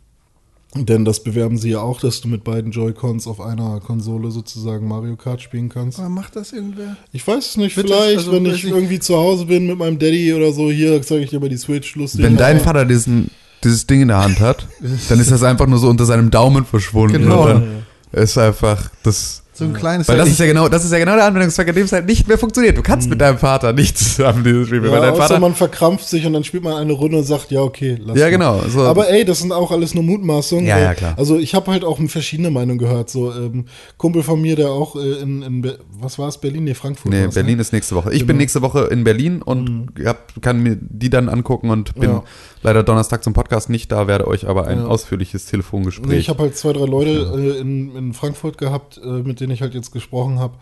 denn 0.75 1.05
das 1.05 1.23
bewerben 1.23 1.59
sie 1.59 1.69
ja 1.73 1.81
auch, 1.81 2.01
dass 2.01 2.23
du 2.23 2.29
mit 2.29 2.45
beiden 2.45 2.71
Joy-Cons 2.73 3.27
auf 3.27 3.43
einer 3.43 3.79
Konsole 3.81 4.31
sozusagen 4.31 4.89
Mario 4.89 5.17
Kart 5.17 5.43
spielen 5.43 5.69
kannst. 5.69 5.99
Aber 5.99 6.09
macht 6.09 6.35
das 6.35 6.53
irgendwer? 6.55 6.97
Ich 7.13 7.27
weiß 7.27 7.47
es 7.51 7.57
nicht, 7.59 7.77
Wird 7.77 7.91
das- 7.91 7.97
vielleicht, 7.99 8.19
also, 8.21 8.33
wenn 8.33 8.47
ich 8.47 8.65
ich- 8.65 8.71
irgendwie 8.71 8.99
zu 8.99 9.15
Hause 9.17 9.45
bin 9.45 9.67
mit 9.67 9.77
meinem 9.77 9.99
Daddy 9.99 10.33
oder 10.33 10.51
so, 10.53 10.71
hier 10.71 11.03
zeige 11.03 11.25
ich 11.25 11.31
dir 11.31 11.41
mal 11.41 11.51
die 11.51 11.59
Switch, 11.59 11.95
lustig. 11.97 12.23
Wenn 12.23 12.39
dein 12.39 12.59
Vater 12.59 12.87
diesen, 12.87 13.31
dieses 13.63 13.87
Ding 13.87 14.01
in 14.01 14.09
der 14.09 14.23
Hand 14.23 14.41
hat, 14.41 14.67
dann 15.11 15.21
ist 15.21 15.31
das 15.31 15.43
einfach 15.43 15.67
nur 15.67 15.79
so 15.79 15.89
unter 15.91 16.07
seinem 16.07 16.31
Daumen 16.31 16.65
verschwunden. 16.65 17.21
Genau. 17.21 17.43
Und 17.43 17.49
dann 17.51 18.23
ist 18.23 18.39
einfach 18.39 18.91
das. 19.03 19.42
So 19.55 19.65
ein 19.65 19.75
kleines. 19.75 20.09
Weil 20.09 20.17
das 20.17 20.31
ist 20.31 20.41
ja 20.41 20.47
genau, 20.47 20.69
das 20.71 20.83
ist 20.83 20.93
ja 20.93 20.99
genau 20.99 21.15
der 21.15 21.27
Anwendungszweck, 21.27 21.69
an 21.69 21.75
dem 21.75 21.85
es 21.85 21.93
halt 21.93 22.07
nicht 22.07 22.27
mehr 22.27 22.39
funktioniert. 22.39 22.79
Du 22.79 22.83
kannst 22.83 23.11
mit 23.11 23.21
deinem 23.21 23.37
Vater 23.37 23.75
nicht 23.75 23.99
zusammen 23.99 24.43
dieses 24.45 24.69
Spiel, 24.69 24.83
Ja, 24.83 24.91
weil 24.91 25.01
dein 25.03 25.15
Vater. 25.15 25.39
man 25.41 25.55
verkrampft 25.55 26.09
sich 26.09 26.25
und 26.25 26.33
dann 26.33 26.43
spielt 26.43 26.63
man 26.65 26.73
eine 26.77 26.95
Runde 26.95 27.19
und 27.19 27.25
sagt, 27.25 27.51
ja, 27.51 27.61
okay, 27.61 27.99
lass 28.03 28.17
Ja, 28.17 28.25
mal. 28.27 28.31
genau, 28.31 28.61
so. 28.69 28.81
Aber 28.81 29.11
ey, 29.11 29.27
das 29.27 29.41
sind 29.41 29.53
auch 29.53 29.71
alles 29.71 29.95
nur 29.95 30.05
Mutmaßungen. 30.05 30.65
Ja, 30.65 30.77
weil- 30.77 30.83
ja, 30.85 30.95
klar. 30.95 31.15
Also 31.19 31.37
ich 31.39 31.55
habe 31.55 31.71
halt 31.71 31.85
auch 31.85 31.99
verschiedene 32.09 32.51
Meinungen 32.51 32.79
gehört. 32.79 33.11
So 33.11 33.31
ähm, 33.31 33.67
Kumpel 33.99 34.23
von 34.23 34.41
mir, 34.41 34.57
der 34.57 34.71
auch 34.71 34.97
äh, 34.97 35.21
in, 35.21 35.43
in 35.43 35.73
was 36.01 36.19
war 36.19 36.29
es, 36.29 36.39
Berlin? 36.39 36.65
Nee, 36.65 36.73
Frankfurt. 36.75 37.13
Nee, 37.13 37.25
war's, 37.27 37.35
Berlin 37.35 37.57
ne? 37.57 37.61
ist 37.61 37.75
nächste 37.75 37.95
Woche. 37.95 38.11
Ich 38.13 38.21
bin 38.21 38.29
Genau. 38.29 38.39
nächste 38.39 38.63
Woche 38.63 38.85
in 38.91 39.05
Berlin 39.05 39.43
und 39.43 39.89
hab, 40.03 40.41
kann 40.41 40.63
mir 40.63 40.79
die 40.81 41.11
dann 41.11 41.29
angucken 41.29 41.69
und 41.69 41.95
bin 41.97 42.09
Ja. 42.11 42.25
Leider 42.63 42.83
Donnerstag 42.83 43.23
zum 43.25 43.33
Podcast 43.33 43.69
nicht 43.71 43.91
da, 43.93 44.07
werde 44.07 44.27
euch 44.27 44.47
aber 44.49 44.67
ein 44.67 44.79
Ja. 44.81 44.87
ausführliches 44.87 45.45
Nee, 45.47 45.51
Telefongespräch. 45.51 46.19
ich 46.21 46.29
habe 46.29 46.43
halt 46.43 46.57
zwei, 46.57 46.73
drei 46.73 46.87
Leute 46.87 47.11
äh, 47.57 47.61
in, 47.61 47.95
in 47.97 48.13
Frankfurt 48.15 48.59
gehabt, 48.59 48.99
äh, 49.03 49.07
mit 49.07 49.41
denen 49.41 49.53
ich 49.53 49.63
halt 49.63 49.75
jetzt 49.75 49.93
gesprochen 49.93 50.39
habe. 50.39 50.57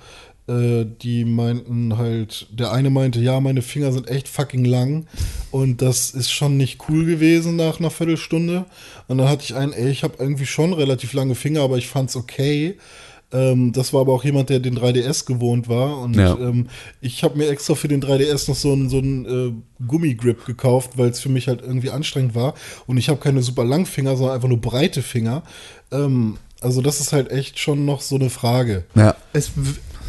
Äh, 0.49 0.87
die 1.03 1.25
meinten 1.25 1.97
halt, 1.99 2.47
der 2.51 2.73
eine 2.73 2.91
meinte, 2.91 3.21
ja, 3.21 3.39
meine 3.41 3.63
Finger 3.63 3.93
sind 3.93 4.09
echt 4.09 4.27
fucking 4.29 4.65
lang 4.65 5.07
und 5.51 5.83
das 5.83 6.11
ist 6.11 6.33
schon 6.33 6.57
nicht 6.57 6.81
cool 6.89 7.05
gewesen 7.05 7.57
nach 7.57 7.79
einer 7.79 7.91
Viertelstunde. 7.91 8.65
Und 9.07 9.19
dann 9.19 9.29
hatte 9.29 9.45
ich 9.45 9.55
einen, 9.55 9.73
ey, 9.73 9.91
ich 9.91 10.03
habe 10.03 10.15
irgendwie 10.19 10.47
schon 10.47 10.73
relativ 10.73 11.13
lange 11.13 11.35
Finger, 11.35 11.61
aber 11.63 11.77
ich 11.79 11.89
fand's 11.89 12.17
okay. 12.17 12.79
Ähm, 13.33 13.73
das 13.73 13.93
war 13.93 14.01
aber 14.01 14.13
auch 14.13 14.25
jemand, 14.25 14.49
der 14.51 14.59
den 14.59 14.77
3DS 14.77 15.25
gewohnt 15.25 15.69
war. 15.69 15.99
Und 15.99 16.15
Ja. 16.17 16.37
ähm, 16.39 16.67
ich 17.01 17.23
habe 17.23 17.39
mir 17.39 17.49
extra 17.49 17.75
für 17.77 17.87
den 17.89 18.01
3DS 18.03 18.49
noch 18.49 18.57
so 18.57 18.73
einen, 18.73 18.89
so 18.89 18.99
einen 18.99 19.25
äh, 19.25 19.85
Gummigrip 19.87 20.45
gekauft, 20.47 20.93
weil 20.99 21.11
es 21.11 21.21
für 21.21 21.29
mich 21.29 21.47
halt 21.49 21.63
irgendwie 21.63 21.91
anstrengend 21.91 22.35
war. 22.35 22.55
Und 22.87 22.97
ich 22.97 23.09
habe 23.09 23.21
keine 23.21 23.43
super 23.43 23.65
langen 23.65 23.87
Finger, 23.87 24.17
sondern 24.17 24.35
einfach 24.35 24.49
nur 24.49 24.61
breite 24.61 25.03
Finger. 25.03 25.43
Ähm, 25.93 26.39
also 26.61 26.83
das 26.83 27.01
ist 27.01 27.13
halt 27.13 27.31
echt 27.31 27.59
schon 27.59 27.85
noch 27.85 28.01
so 28.01 28.17
eine 28.17 28.31
Frage. 28.31 28.85
ja. 28.95 29.15
Es, 29.33 29.53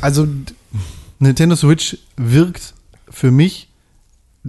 also 0.02 0.28
Nintendo 1.20 1.56
Switch 1.56 1.98
wirkt 2.18 2.74
für 3.10 3.30
mich 3.30 3.68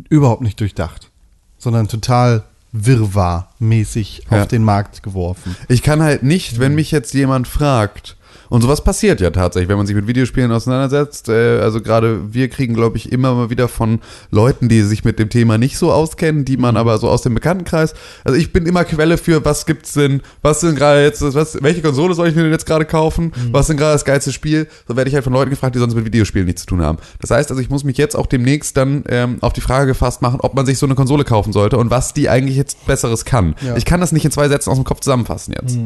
überhaupt 0.09 0.41
nicht 0.41 0.59
durchdacht, 0.59 1.11
sondern 1.59 1.89
total 1.89 2.45
wirrwarr-mäßig 2.73 4.23
Ja. 4.31 4.43
auf 4.43 4.49
den 4.49 4.64
Markt 4.64 5.03
geworfen. 5.03 5.55
Ich 5.68 5.83
kann 5.83 6.03
halt 6.03 6.23
nicht, 6.23 6.59
wenn 6.59 6.75
mich 6.75 6.91
jetzt 6.91 7.12
jemand 7.14 7.47
fragt, 7.49 8.16
und 8.49 8.62
sowas 8.62 8.83
passiert 8.85 9.20
ja 9.20 9.30
tatsächlich, 9.30 9.68
wenn 9.68 9.76
man 9.76 9.87
sich 9.87 9.97
mit 9.97 10.07
Videospielen 10.07 10.53
auseinandersetzt. 10.53 11.28
Äh, 11.28 11.61
also 11.61 11.80
gerade 11.80 12.33
wir 12.33 12.49
kriegen, 12.49 12.74
glaube 12.74 12.97
ich, 12.97 13.12
immer 13.12 13.35
mal 13.35 13.51
wieder 13.51 13.68
von 13.68 14.01
Leuten, 14.30 14.68
die 14.68 14.83
sich 14.83 15.05
mit 15.05 15.18
dem 15.18 15.28
Thema 15.28 15.59
nicht 15.59 15.78
so 15.78 15.93
auskennen, 15.93 16.45
die 16.45 16.57
man 16.57 16.76
aber 16.76 16.99
so 16.99 17.09
aus 17.09 17.22
dem 17.22 17.35
Bekanntenkreis. 17.35 17.95
Also 18.24 18.39
ich 18.39 18.53
bin 18.53 18.66
immer 18.66 18.85
Quelle 18.85 19.18
für, 19.18 19.45
was 19.45 19.66
gibt's 19.66 19.93
denn, 19.93 20.22
was 20.43 20.61
sind 20.61 20.76
gerade 20.76 21.03
jetzt, 21.03 21.22
was, 21.35 21.62
welche 21.62 21.83
Konsole 21.83 22.14
soll 22.14 22.28
ich 22.28 22.35
mir 22.35 22.43
denn 22.43 22.53
jetzt 22.53 22.66
gerade 22.66 22.85
kaufen? 22.85 23.33
Was 23.53 23.66
sind 23.66 23.76
gerade 23.76 23.93
das 23.93 24.05
geilste 24.05 24.33
Spiel? 24.33 24.68
So 24.89 24.97
werde 24.97 25.09
ich 25.09 25.14
halt 25.14 25.24
von 25.24 25.33
Leuten 25.33 25.51
gefragt, 25.51 25.74
die 25.74 25.78
sonst 25.78 25.95
mit 25.95 26.05
Videospielen 26.05 26.47
nichts 26.47 26.62
zu 26.62 26.66
tun 26.68 26.83
haben. 26.83 26.99
Das 27.20 27.30
heißt 27.30 27.51
also, 27.51 27.61
ich 27.61 27.70
muss 27.70 27.85
mich 27.85 27.97
jetzt 27.97 28.16
auch 28.16 28.26
demnächst 28.26 28.76
dann 28.76 29.05
ähm, 29.09 29.39
auf 29.41 29.53
die 29.53 29.61
Frage 29.61 29.87
gefasst 29.87 30.22
machen, 30.22 30.41
ob 30.41 30.55
man 30.55 30.66
sich 30.66 30.78
so 30.78 30.87
eine 30.87 30.95
Konsole 30.95 31.24
kaufen 31.24 31.53
sollte 31.53 31.78
und 31.78 31.91
was 31.91 32.14
die 32.14 32.28
eigentlich 32.28 32.57
jetzt 32.57 32.87
Besseres 32.87 33.24
kann. 33.24 33.55
Ja. 33.64 33.76
Ich 33.76 33.85
kann 33.85 34.01
das 34.01 34.12
nicht 34.12 34.24
in 34.24 34.30
zwei 34.30 34.49
Sätzen 34.49 34.70
aus 34.70 34.76
dem 34.76 34.85
Kopf 34.85 35.01
zusammenfassen 35.01 35.55
jetzt. 35.61 35.76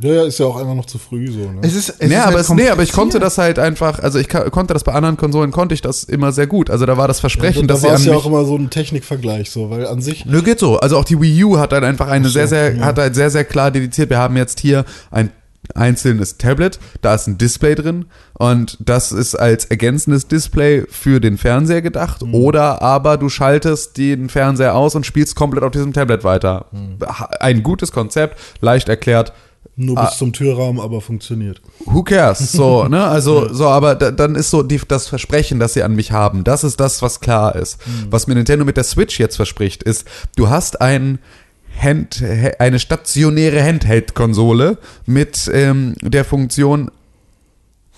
Ja, 0.00 0.12
ja, 0.12 0.24
ist 0.24 0.38
ja 0.38 0.46
auch 0.46 0.56
einfach 0.56 0.74
noch 0.74 0.86
zu 0.86 0.98
früh 0.98 1.30
so. 1.30 1.40
Ne? 1.40 1.58
Es 1.62 1.74
ist, 1.74 1.88
es 1.98 2.10
ja, 2.10 2.20
ist 2.20 2.26
aber, 2.26 2.36
halt 2.36 2.44
es, 2.44 2.48
nee, 2.50 2.68
aber 2.68 2.82
ich 2.84 2.92
konnte 2.92 3.18
das 3.18 3.36
halt 3.36 3.58
einfach, 3.58 3.98
also 3.98 4.18
ich 4.18 4.28
konnte 4.28 4.72
das 4.72 4.84
bei 4.84 4.92
anderen 4.92 5.16
Konsolen, 5.16 5.50
konnte 5.50 5.74
ich 5.74 5.80
das 5.80 6.04
immer 6.04 6.30
sehr 6.30 6.46
gut. 6.46 6.70
Also 6.70 6.86
da 6.86 6.96
war 6.96 7.08
das 7.08 7.18
Versprechen, 7.20 7.66
da 7.66 7.74
dass 7.74 7.82
war 7.82 7.90
sie 7.90 8.02
es 8.04 8.08
an 8.08 8.14
ja 8.14 8.16
auch 8.18 8.26
immer 8.26 8.44
so 8.44 8.56
ein 8.56 8.70
Technikvergleich, 8.70 9.50
so, 9.50 9.70
weil 9.70 9.86
an 9.86 10.00
sich. 10.00 10.24
Nö, 10.24 10.42
geht 10.42 10.60
so. 10.60 10.78
Also 10.78 10.96
auch 10.98 11.04
die 11.04 11.20
Wii 11.20 11.44
U 11.44 11.58
hat 11.58 11.72
dann 11.72 11.82
einfach 11.82 12.08
eine 12.08 12.26
so, 12.26 12.32
sehr, 12.32 12.46
sehr, 12.48 12.76
ja. 12.76 12.84
hat 12.84 12.98
halt 12.98 13.14
sehr, 13.16 13.30
sehr 13.30 13.44
klar 13.44 13.70
dediziert. 13.72 14.10
Wir 14.10 14.18
haben 14.18 14.36
jetzt 14.36 14.60
hier 14.60 14.84
ein 15.10 15.30
einzelnes 15.74 16.38
Tablet, 16.38 16.78
da 17.02 17.14
ist 17.14 17.26
ein 17.26 17.36
Display 17.36 17.74
drin 17.74 18.06
und 18.34 18.78
das 18.80 19.12
ist 19.12 19.34
als 19.34 19.66
ergänzendes 19.66 20.26
Display 20.28 20.84
für 20.88 21.20
den 21.20 21.36
Fernseher 21.36 21.82
gedacht 21.82 22.22
Mhm. 22.22 22.34
oder 22.34 22.80
aber 22.80 23.16
du 23.18 23.28
schaltest 23.28 23.96
den 23.98 24.28
Fernseher 24.30 24.74
aus 24.74 24.94
und 24.94 25.04
spielst 25.04 25.34
komplett 25.34 25.64
auf 25.64 25.72
diesem 25.72 25.92
Tablet 25.92 26.24
weiter. 26.24 26.66
Mhm. 26.70 26.98
Ein 27.40 27.62
gutes 27.62 27.92
Konzept, 27.92 28.38
leicht 28.60 28.88
erklärt, 28.88 29.32
Nur 29.80 29.96
Ah. 29.96 30.06
bis 30.06 30.18
zum 30.18 30.32
Türrahmen, 30.32 30.80
aber 30.80 31.00
funktioniert. 31.00 31.62
who 31.86 32.02
cares? 32.02 32.50
So, 32.52 32.84
ne? 32.88 33.04
Also, 33.04 33.52
so, 33.52 33.68
aber 33.68 33.94
da, 33.94 34.10
dann 34.10 34.34
ist 34.34 34.50
so 34.50 34.64
die, 34.64 34.80
das 34.88 35.06
Versprechen, 35.06 35.60
das 35.60 35.74
sie 35.74 35.84
an 35.84 35.94
mich 35.94 36.10
haben, 36.10 36.42
das 36.42 36.64
ist 36.64 36.80
das, 36.80 37.00
was 37.00 37.20
klar 37.20 37.54
ist. 37.54 37.78
Was 38.10 38.26
mir 38.26 38.34
Nintendo 38.34 38.64
mit 38.64 38.76
der 38.76 38.82
Switch 38.84 39.20
jetzt 39.20 39.36
verspricht, 39.36 39.84
ist, 39.84 40.04
du 40.36 40.48
hast 40.48 40.80
ein 40.80 41.20
Hand, 41.80 42.24
eine 42.58 42.80
stationäre 42.80 43.62
Handheld-Konsole 43.62 44.78
mit 45.06 45.48
ähm, 45.54 45.94
der 46.02 46.24
Funktion, 46.24 46.90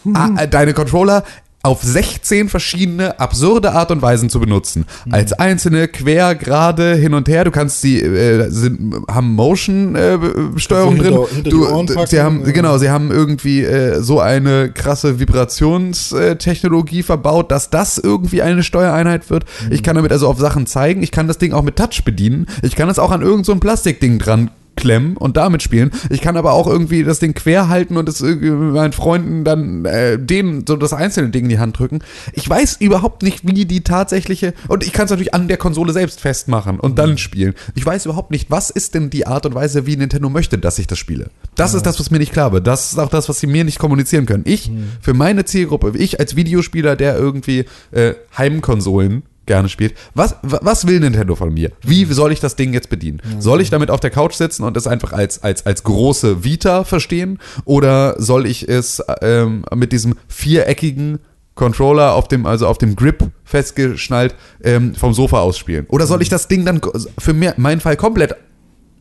ah, 0.14 0.46
deine 0.46 0.74
Controller 0.74 1.24
auf 1.62 1.82
16 1.82 2.48
verschiedene 2.48 3.20
absurde 3.20 3.72
Art 3.72 3.90
und 3.90 4.00
Weisen 4.00 4.30
zu 4.30 4.40
benutzen. 4.40 4.86
Als 5.10 5.34
einzelne, 5.34 5.88
quer, 5.88 6.34
gerade, 6.34 6.94
hin 6.94 7.12
und 7.12 7.28
her. 7.28 7.44
Du 7.44 7.50
kannst 7.50 7.82
sie, 7.82 8.00
äh, 8.00 8.48
sind, 8.48 8.94
haben 9.10 9.34
Motion-Steuerung 9.34 10.96
du 10.96 11.02
drin. 11.02 11.18
hinter- 11.34 11.50
du, 11.50 11.66
packen, 11.94 12.06
sie 12.06 12.20
haben, 12.20 12.46
ja. 12.46 12.52
genau, 12.52 12.78
sie 12.78 12.88
haben 12.88 13.10
irgendwie 13.10 13.62
äh, 13.62 14.00
so 14.00 14.20
eine 14.20 14.72
krasse 14.72 15.20
Vibrationstechnologie 15.20 17.02
verbaut, 17.02 17.50
dass 17.50 17.68
das 17.68 17.98
irgendwie 17.98 18.40
eine 18.40 18.62
Steuereinheit 18.62 19.28
wird. 19.28 19.44
Mhm. 19.66 19.72
Ich 19.72 19.82
kann 19.82 19.96
damit 19.96 20.12
also 20.12 20.28
auf 20.28 20.38
Sachen 20.38 20.66
zeigen. 20.66 21.02
Ich 21.02 21.10
kann 21.10 21.28
das 21.28 21.36
Ding 21.36 21.52
auch 21.52 21.62
mit 21.62 21.76
Touch 21.76 22.04
bedienen. 22.04 22.46
Ich 22.62 22.74
kann 22.74 22.88
es 22.88 22.98
auch 22.98 23.10
an 23.10 23.20
irgend 23.20 23.44
so 23.44 23.52
ein 23.52 23.60
Plastikding 23.60 24.18
dran 24.18 24.50
klemmen 24.76 25.16
und 25.16 25.36
damit 25.36 25.62
spielen. 25.62 25.90
Ich 26.08 26.20
kann 26.20 26.36
aber 26.36 26.52
auch 26.52 26.66
irgendwie 26.66 27.04
das 27.04 27.18
Ding 27.18 27.34
quer 27.34 27.68
halten 27.68 27.96
und 27.96 28.08
es 28.08 28.20
meinen 28.20 28.92
Freunden 28.92 29.44
dann 29.44 29.84
äh, 29.84 30.18
denen 30.18 30.66
so 30.66 30.76
das 30.76 30.92
einzelne 30.92 31.30
Ding 31.30 31.44
in 31.44 31.48
die 31.50 31.58
Hand 31.58 31.78
drücken. 31.78 32.00
Ich 32.32 32.48
weiß 32.48 32.76
überhaupt 32.80 33.22
nicht, 33.22 33.46
wie 33.46 33.64
die 33.64 33.82
tatsächliche 33.82 34.54
und 34.68 34.84
ich 34.84 34.92
kann 34.92 35.04
es 35.04 35.10
natürlich 35.10 35.34
an 35.34 35.48
der 35.48 35.56
Konsole 35.56 35.92
selbst 35.92 36.20
festmachen 36.20 36.80
und 36.80 36.98
dann 36.98 37.18
spielen. 37.18 37.54
Ich 37.74 37.84
weiß 37.84 38.06
überhaupt 38.06 38.30
nicht, 38.30 38.50
was 38.50 38.70
ist 38.70 38.94
denn 38.94 39.10
die 39.10 39.26
Art 39.26 39.46
und 39.46 39.54
Weise, 39.54 39.86
wie 39.86 39.96
Nintendo 39.96 40.28
möchte, 40.30 40.58
dass 40.58 40.78
ich 40.78 40.86
das 40.86 40.98
spiele. 40.98 41.30
Das 41.54 41.74
ist 41.74 41.84
das, 41.84 42.00
was 42.00 42.10
mir 42.10 42.18
nicht 42.18 42.32
klar 42.32 42.52
wird. 42.52 42.66
Das 42.66 42.92
ist 42.92 42.98
auch 42.98 43.10
das, 43.10 43.28
was 43.28 43.40
sie 43.40 43.46
mir 43.46 43.64
nicht 43.64 43.78
kommunizieren 43.78 44.26
können. 44.26 44.44
Ich 44.46 44.70
für 45.00 45.14
meine 45.14 45.44
Zielgruppe, 45.44 45.92
ich 45.96 46.20
als 46.20 46.36
Videospieler, 46.36 46.96
der 46.96 47.16
irgendwie 47.16 47.64
äh, 47.92 48.14
Heimkonsolen 48.36 49.22
gerne 49.46 49.68
spielt. 49.68 49.94
Was, 50.14 50.36
wa- 50.42 50.60
was 50.62 50.86
will 50.86 51.00
Nintendo 51.00 51.34
von 51.34 51.52
mir? 51.52 51.72
Wie 51.82 52.04
soll 52.04 52.32
ich 52.32 52.40
das 52.40 52.56
Ding 52.56 52.72
jetzt 52.72 52.88
bedienen? 52.88 53.20
Soll 53.38 53.60
ich 53.60 53.70
damit 53.70 53.90
auf 53.90 54.00
der 54.00 54.10
Couch 54.10 54.34
sitzen 54.34 54.62
und 54.64 54.76
es 54.76 54.86
einfach 54.86 55.12
als, 55.12 55.42
als, 55.42 55.66
als 55.66 55.82
große 55.82 56.44
Vita 56.44 56.84
verstehen? 56.84 57.38
Oder 57.64 58.14
soll 58.20 58.46
ich 58.46 58.68
es 58.68 59.02
ähm, 59.22 59.64
mit 59.74 59.92
diesem 59.92 60.14
viereckigen 60.28 61.18
Controller 61.56 62.14
auf 62.14 62.28
dem, 62.28 62.46
also 62.46 62.66
auf 62.68 62.78
dem 62.78 62.96
Grip 62.96 63.24
festgeschnallt 63.44 64.34
ähm, 64.62 64.94
vom 64.94 65.12
Sofa 65.14 65.40
ausspielen? 65.40 65.86
Oder 65.88 66.06
soll 66.06 66.22
ich 66.22 66.28
das 66.28 66.46
Ding 66.48 66.64
dann 66.64 66.80
für 67.18 67.32
mir, 67.34 67.54
meinen 67.56 67.80
Fall 67.80 67.96
komplett 67.96 68.34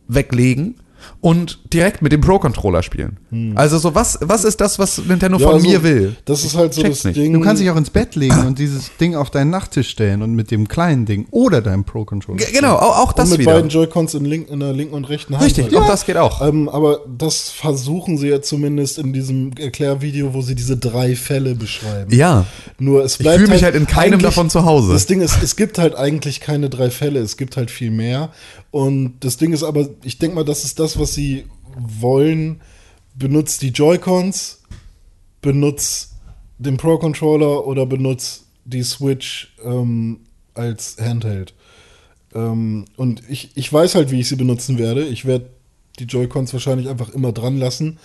weglegen 0.07 0.75
und 1.21 1.59
direkt 1.73 2.01
mit 2.01 2.11
dem 2.11 2.21
Pro-Controller 2.21 2.83
spielen? 2.83 3.17
Also 3.55 3.77
so, 3.77 3.95
was, 3.95 4.17
was 4.21 4.43
ist 4.43 4.59
das, 4.61 4.79
was 4.79 4.97
Nintendo 4.99 5.37
Ja, 5.37 5.45
von 5.45 5.55
also, 5.55 5.67
mir 5.67 5.83
will? 5.83 6.15
Das 6.25 6.43
ist 6.43 6.55
halt 6.55 6.73
so 6.73 6.81
Check's 6.81 6.97
das 6.99 7.05
nicht. 7.05 7.17
Ding. 7.17 7.33
Du 7.33 7.41
kannst 7.41 7.61
dich 7.61 7.69
auch 7.69 7.75
ins 7.75 7.89
Bett 7.89 8.15
legen 8.15 8.45
und 8.47 8.59
dieses 8.59 8.91
Ding 8.99 9.15
auf 9.15 9.29
deinen 9.29 9.49
Nachttisch 9.49 9.89
stellen 9.89 10.21
und 10.21 10.33
mit 10.33 10.51
dem 10.51 10.67
kleinen 10.67 11.05
Ding 11.05 11.27
oder 11.31 11.61
deinem 11.61 11.83
Pro-Controller. 11.83 12.37
G- 12.37 12.51
Genau, 12.53 12.75
auch, 12.75 12.97
auch 12.99 13.07
und 13.09 13.19
das 13.19 13.29
mit 13.29 13.39
wieder. 13.39 13.53
beiden 13.53 13.69
Joy-Cons 13.69 14.13
in, 14.15 14.25
link, 14.25 14.49
in 14.49 14.59
der 14.59 14.73
linken 14.73 14.93
und 14.95 15.05
rechten 15.05 15.33
Hand. 15.35 15.45
Richtig, 15.45 15.65
halt. 15.65 15.75
auch 15.77 15.87
das 15.87 16.05
geht 16.05 16.17
auch. 16.17 16.45
Ähm, 16.45 16.67
aber 16.69 17.01
das 17.17 17.49
versuchen 17.49 18.17
sie 18.17 18.27
ja 18.29 18.41
zumindest 18.41 18.97
in 18.97 19.13
diesem 19.13 19.51
Erklärvideo, 19.57 20.33
wo 20.33 20.41
sie 20.41 20.55
diese 20.55 20.77
drei 20.77 21.15
Fälle 21.15 21.55
beschreiben. 21.55 22.13
Ja. 22.13 22.45
Nur 22.79 23.03
es 23.03 23.13
Ich 23.13 23.19
bleibt 23.19 23.39
fühle 23.39 23.51
mich 23.53 23.63
halt 23.63 23.75
in 23.75 23.87
keinem 23.87 24.19
davon 24.21 24.49
zu 24.49 24.65
Hause. 24.65 24.93
Das 24.93 25.05
Ding 25.05 25.21
ist, 25.21 25.37
es 25.43 25.55
gibt 25.55 25.77
halt 25.77 25.95
eigentlich 25.95 26.39
keine 26.41 26.69
drei 26.69 26.89
Fälle, 26.89 27.19
es 27.19 27.37
gibt 27.37 27.55
halt 27.57 27.71
viel 27.71 27.91
mehr. 27.91 28.29
Und 28.71 29.19
das 29.21 29.37
Ding 29.37 29.53
ist 29.53 29.63
aber, 29.63 29.89
ich 30.03 30.19
denke 30.19 30.35
mal, 30.35 30.45
das 30.45 30.63
ist 30.63 30.79
das, 30.79 30.99
was 30.99 31.13
sie 31.13 31.45
wollen. 31.77 32.61
Benutzt 33.15 33.61
die 33.61 33.69
Joy-Cons, 33.69 34.61
benutzt 35.41 36.13
den 36.57 36.77
Pro-Controller 36.77 37.65
oder 37.65 37.85
benutzt 37.85 38.45
die 38.65 38.83
Switch 38.83 39.55
ähm, 39.63 40.21
als 40.53 40.97
Handheld. 40.99 41.53
Ähm, 42.33 42.85
und 42.95 43.23
ich, 43.29 43.51
ich 43.55 43.71
weiß 43.71 43.95
halt, 43.95 44.11
wie 44.11 44.19
ich 44.19 44.29
sie 44.29 44.35
benutzen 44.35 44.77
werde. 44.77 45.05
Ich 45.05 45.25
werde 45.25 45.49
die 45.97 46.05
Joy-Cons 46.05 46.53
wahrscheinlich 46.53 46.89
einfach 46.89 47.09
immer 47.09 47.31
dran 47.31 47.57
lassen 47.57 47.97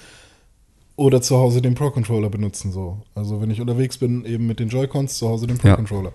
oder 0.96 1.20
zu 1.20 1.36
Hause 1.38 1.60
den 1.60 1.74
Pro-Controller 1.74 2.30
benutzen. 2.30 2.70
So. 2.72 3.02
Also 3.14 3.40
wenn 3.40 3.50
ich 3.50 3.60
unterwegs 3.60 3.98
bin, 3.98 4.24
eben 4.24 4.46
mit 4.46 4.60
den 4.60 4.68
Joy-Cons, 4.68 5.18
zu 5.18 5.28
Hause 5.28 5.46
den 5.46 5.56
Ja. 5.56 5.62
Pro-Controller. 5.74 6.12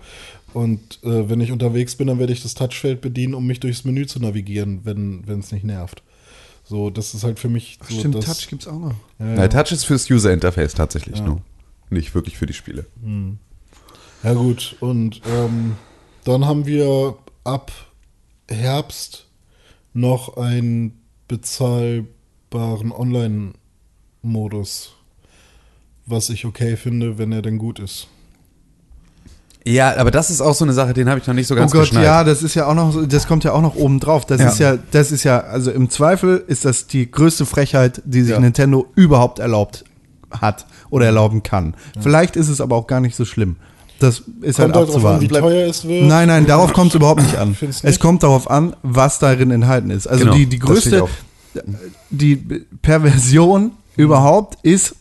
Und 0.53 0.99
äh, 1.03 1.29
wenn 1.29 1.41
ich 1.41 1.51
unterwegs 1.51 1.95
bin, 1.95 2.07
dann 2.07 2.17
werde 2.19 2.33
ich 2.33 2.41
das 2.41 2.53
Touchfeld 2.55 3.01
bedienen, 3.01 3.33
um 3.35 3.45
mich 3.45 3.59
durchs 3.59 3.83
Menü 3.83 4.05
zu 4.07 4.19
navigieren, 4.19 4.81
wenn 4.85 5.23
es 5.39 5.51
nicht 5.51 5.63
nervt. 5.63 6.01
So, 6.65 6.89
das 6.89 7.13
ist 7.13 7.23
halt 7.23 7.39
für 7.39 7.49
mich 7.49 7.77
so 7.87 7.99
Stimmt, 7.99 8.15
das, 8.15 8.25
Touch 8.25 8.47
gibt's 8.47 8.67
auch 8.67 8.79
noch. 8.79 8.93
Ja, 9.19 9.35
Ja, 9.35 9.47
Touch 9.47 9.71
ist 9.71 9.83
fürs 9.85 10.09
User 10.09 10.31
Interface 10.31 10.73
tatsächlich 10.73 11.17
Ja. 11.19 11.25
nur. 11.25 11.41
Nicht 11.89 12.13
wirklich 12.15 12.37
für 12.37 12.45
die 12.45 12.53
Spiele. 12.53 12.85
Ja 14.23 14.33
gut, 14.33 14.75
und 14.79 15.21
ähm, 15.27 15.75
dann 16.23 16.45
haben 16.45 16.65
wir 16.67 17.15
ab 17.43 17.71
Herbst 18.47 19.27
noch 19.93 20.37
einen 20.37 21.01
bezahlbaren 21.27 22.91
Online-Modus, 24.23 24.91
was 26.05 26.29
ich 26.29 26.45
okay 26.45 26.75
finde, 26.77 27.17
wenn 27.17 27.31
er 27.31 27.41
denn 27.41 27.57
gut 27.57 27.79
ist. 27.79 28.07
Ja, 29.65 29.95
aber 29.97 30.09
das 30.09 30.29
ist 30.31 30.41
auch 30.41 30.55
so 30.55 30.63
eine 30.65 30.73
Sache, 30.73 30.93
den 30.93 31.09
habe 31.09 31.19
ich 31.19 31.27
noch 31.27 31.33
nicht 31.33 31.45
so 31.47 31.53
Oh 31.53 31.57
ganz 31.57 31.71
Gott, 31.71 31.81
geschnallt. 31.81 32.05
ja, 32.05 32.23
das 32.23 32.41
ist 32.43 32.55
ja 32.55 32.65
auch 32.65 32.73
noch, 32.73 32.91
so- 32.93 33.05
das 33.05 33.27
kommt 33.27 33.43
ja 33.43 33.51
auch 33.51 33.61
noch 33.61 33.75
oben 33.75 33.99
drauf. 33.99 34.25
Das 34.25 34.41
Ja. 34.41 34.47
ist 34.49 34.59
ja, 34.59 34.77
das 34.91 35.11
ist 35.11 35.23
ja, 35.25 35.41
also 35.41 35.69
im 35.71 35.89
Zweifel 35.89 36.43
ist 36.47 36.65
das 36.65 36.87
die 36.87 37.11
größte 37.11 37.45
Frechheit, 37.45 38.01
die 38.05 38.21
sich 38.21 38.31
Ja. 38.31 38.39
Nintendo 38.39 38.87
überhaupt 38.95 39.39
erlaubt 39.39 39.83
hat 40.31 40.65
oder 40.89 41.05
erlauben 41.07 41.43
kann. 41.43 41.75
Vielleicht 41.99 42.35
ist 42.35 42.49
es 42.49 42.61
aber 42.61 42.75
auch 42.77 42.87
gar 42.87 43.01
nicht 43.01 43.15
so 43.15 43.25
schlimm. 43.25 43.57
Das 43.99 44.23
ist 44.41 44.55
Kommt 44.55 44.75
halt 44.75 44.75
halt 44.75 44.89
drauf 44.95 45.05
an, 45.05 45.21
wie 45.21 45.25
abzuwarten. 45.25 45.47
teuer 45.49 45.67
es 45.69 45.85
wird. 45.85 46.05
Nein, 46.05 46.29
nein, 46.29 46.45
darauf 46.47 46.71
kommt 46.71 46.91
es 46.91 46.95
überhaupt 46.95 47.21
nicht 47.21 47.35
an. 47.35 47.53
Findest 47.53 47.79
Es 47.83 47.91
nicht? 47.91 47.99
kommt 47.99 48.23
darauf 48.23 48.49
an, 48.49 48.73
was 48.81 49.19
darin 49.19 49.51
enthalten 49.51 49.89
ist. 49.89 50.07
Also 50.07 50.23
Genau, 50.23 50.35
die, 50.37 50.45
die 50.45 50.59
größte, 50.59 51.03
die 52.09 52.37
Perversion 52.81 53.71
überhaupt 53.99 54.57
ist, 54.63 54.95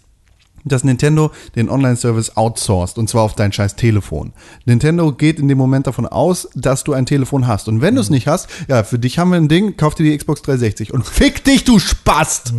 dass 0.64 0.84
Nintendo 0.84 1.30
den 1.54 1.70
Online-Service 1.70 2.36
outsourced 2.36 2.98
und 2.98 3.08
zwar 3.08 3.22
auf 3.22 3.34
dein 3.34 3.52
scheiß 3.52 3.76
Telefon. 3.76 4.32
Nintendo 4.64 5.12
geht 5.12 5.38
in 5.38 5.48
dem 5.48 5.56
Moment 5.56 5.86
davon 5.86 6.06
aus, 6.06 6.48
dass 6.54 6.84
du 6.84 6.92
ein 6.92 7.06
Telefon 7.06 7.46
hast. 7.46 7.68
Und 7.68 7.80
wenn 7.80 7.94
du 7.94 8.00
es 8.00 8.10
nicht 8.10 8.26
hast, 8.26 8.48
ja, 8.68 8.82
für 8.82 8.98
dich 8.98 9.18
haben 9.18 9.30
wir 9.30 9.36
ein 9.36 9.48
Ding, 9.48 9.76
kauf 9.76 9.94
dir 9.94 10.02
die 10.02 10.16
Xbox 10.16 10.42
360 10.42 10.92
und 10.92 11.06
fick 11.06 11.44
dich, 11.44 11.64
du 11.64 11.78
Spast! 11.78 12.52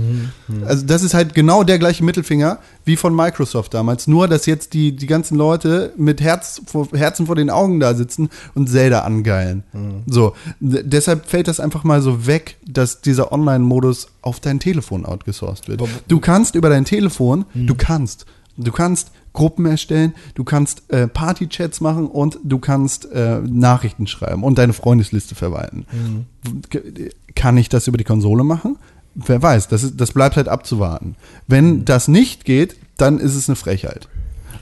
Also 0.65 0.85
das 0.85 1.03
ist 1.03 1.13
halt 1.13 1.35
genau 1.35 1.63
der 1.63 1.77
gleiche 1.77 2.03
Mittelfinger 2.03 2.59
wie 2.89 2.95
von 2.97 3.15
Microsoft 3.15 3.73
damals, 3.73 4.07
nur 4.07 4.27
dass 4.27 4.45
jetzt 4.47 4.73
die, 4.73 4.95
die 4.95 5.05
ganzen 5.07 5.37
Leute 5.37 5.93
mit 5.95 6.19
Herz 6.21 6.61
vor, 6.65 6.87
Herzen 6.93 7.27
vor 7.27 7.35
den 7.35 7.49
Augen 7.49 7.79
da 7.79 7.93
sitzen 7.93 8.29
und 8.55 8.67
Zelda 8.67 9.01
angeilen. 9.01 9.63
So, 10.07 10.33
d- 10.59 10.81
deshalb 10.83 11.25
fällt 11.27 11.47
das 11.47 11.59
einfach 11.59 11.83
mal 11.83 12.01
so 12.01 12.25
weg, 12.25 12.57
dass 12.67 13.01
dieser 13.01 13.31
Online-Modus 13.31 14.07
auf 14.21 14.39
dein 14.39 14.59
Telefon 14.59 15.05
outgesourced 15.05 15.67
wird. 15.67 15.81
Du 16.07 16.19
kannst 16.19 16.55
über 16.55 16.69
dein 16.69 16.83
Telefon, 16.85 17.45
du 17.53 17.75
kannst, 17.75 18.25
du 18.57 18.71
kannst 18.71 19.11
Gruppen 19.31 19.67
erstellen, 19.67 20.13
du 20.33 20.43
kannst 20.43 20.81
äh, 20.91 21.07
Party-Chats 21.07 21.81
machen 21.81 22.07
und 22.07 22.39
du 22.43 22.57
kannst 22.57 23.05
äh, 23.11 23.39
Nachrichten 23.47 24.07
schreiben 24.07 24.43
und 24.43 24.57
deine 24.57 24.73
Freundesliste 24.73 25.35
verwalten. 25.35 25.85
K- 26.71 26.79
Kann 27.35 27.55
ich 27.57 27.69
das 27.69 27.87
über 27.87 27.97
die 27.99 28.03
Konsole 28.03 28.43
machen? 28.43 28.77
Wer 29.16 29.41
weiß, 29.41 29.68
das, 29.68 29.84
ist, 29.84 29.99
das 29.99 30.12
bleibt 30.12 30.38
halt 30.38 30.47
abzuwarten. 30.47 31.16
Wenn 31.47 31.86
das 31.86 32.07
nicht 32.07 32.45
geht, 32.45 32.76
dann 32.97 33.20
ist 33.20 33.36
es 33.36 33.49
eine 33.49 33.55
Frechheit. 33.55 34.07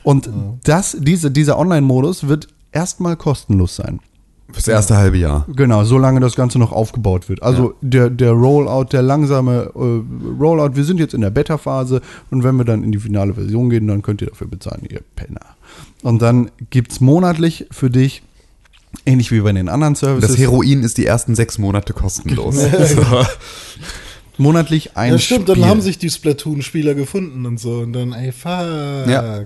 Und 0.03 0.29
das, 0.63 0.95
diese, 0.99 1.31
dieser 1.31 1.59
Online-Modus 1.59 2.27
wird 2.27 2.47
erstmal 2.71 3.17
kostenlos 3.17 3.75
sein. 3.75 3.99
Fürs 4.53 4.69
erste 4.69 4.95
halbe 4.95 5.17
Jahr. 5.17 5.45
Genau, 5.53 5.83
solange 5.83 6.21
das 6.21 6.35
Ganze 6.35 6.57
noch 6.57 6.71
aufgebaut 6.71 7.27
wird. 7.27 7.43
Also 7.43 7.73
der, 7.81 8.09
der 8.09 8.31
Rollout, 8.31 8.85
der 8.93 9.01
langsame 9.01 9.71
äh, 9.75 10.39
Rollout, 10.39 10.77
wir 10.77 10.85
sind 10.85 11.01
jetzt 11.01 11.13
in 11.13 11.19
der 11.19 11.31
Beta-Phase 11.31 12.01
und 12.31 12.45
wenn 12.45 12.55
wir 12.55 12.63
dann 12.63 12.83
in 12.83 12.93
die 12.93 12.99
finale 12.99 13.33
Version 13.33 13.69
gehen, 13.69 13.87
dann 13.87 14.01
könnt 14.01 14.21
ihr 14.21 14.29
dafür 14.29 14.47
bezahlen, 14.47 14.83
ihr 14.89 15.01
Penner. 15.17 15.41
Und 16.01 16.21
dann 16.21 16.49
gibt's 16.69 17.01
monatlich 17.01 17.67
für 17.71 17.89
dich, 17.89 18.23
ähnlich 19.05 19.31
wie 19.31 19.41
bei 19.41 19.51
den 19.51 19.67
anderen 19.67 19.95
Services, 19.95 20.29
Das 20.29 20.37
Heroin 20.37 20.83
ist 20.83 20.97
die 20.97 21.05
ersten 21.05 21.35
sechs 21.35 21.57
Monate 21.57 21.91
kostenlos. 21.91 22.55
so. 22.95 23.01
monatlich 24.39 24.95
ein 24.97 25.13
Ja, 25.13 25.19
stimmt, 25.19 25.49
Spiel. 25.49 25.55
dann 25.61 25.69
haben 25.69 25.81
sich 25.81 25.97
die 25.97 26.09
Splatoon-Spieler 26.09 26.93
gefunden 26.95 27.45
und 27.45 27.59
so. 27.59 27.79
Und 27.79 27.93
dann, 27.93 28.13
ey, 28.13 28.31
fuck. 28.31 28.49
Ja. 29.09 29.43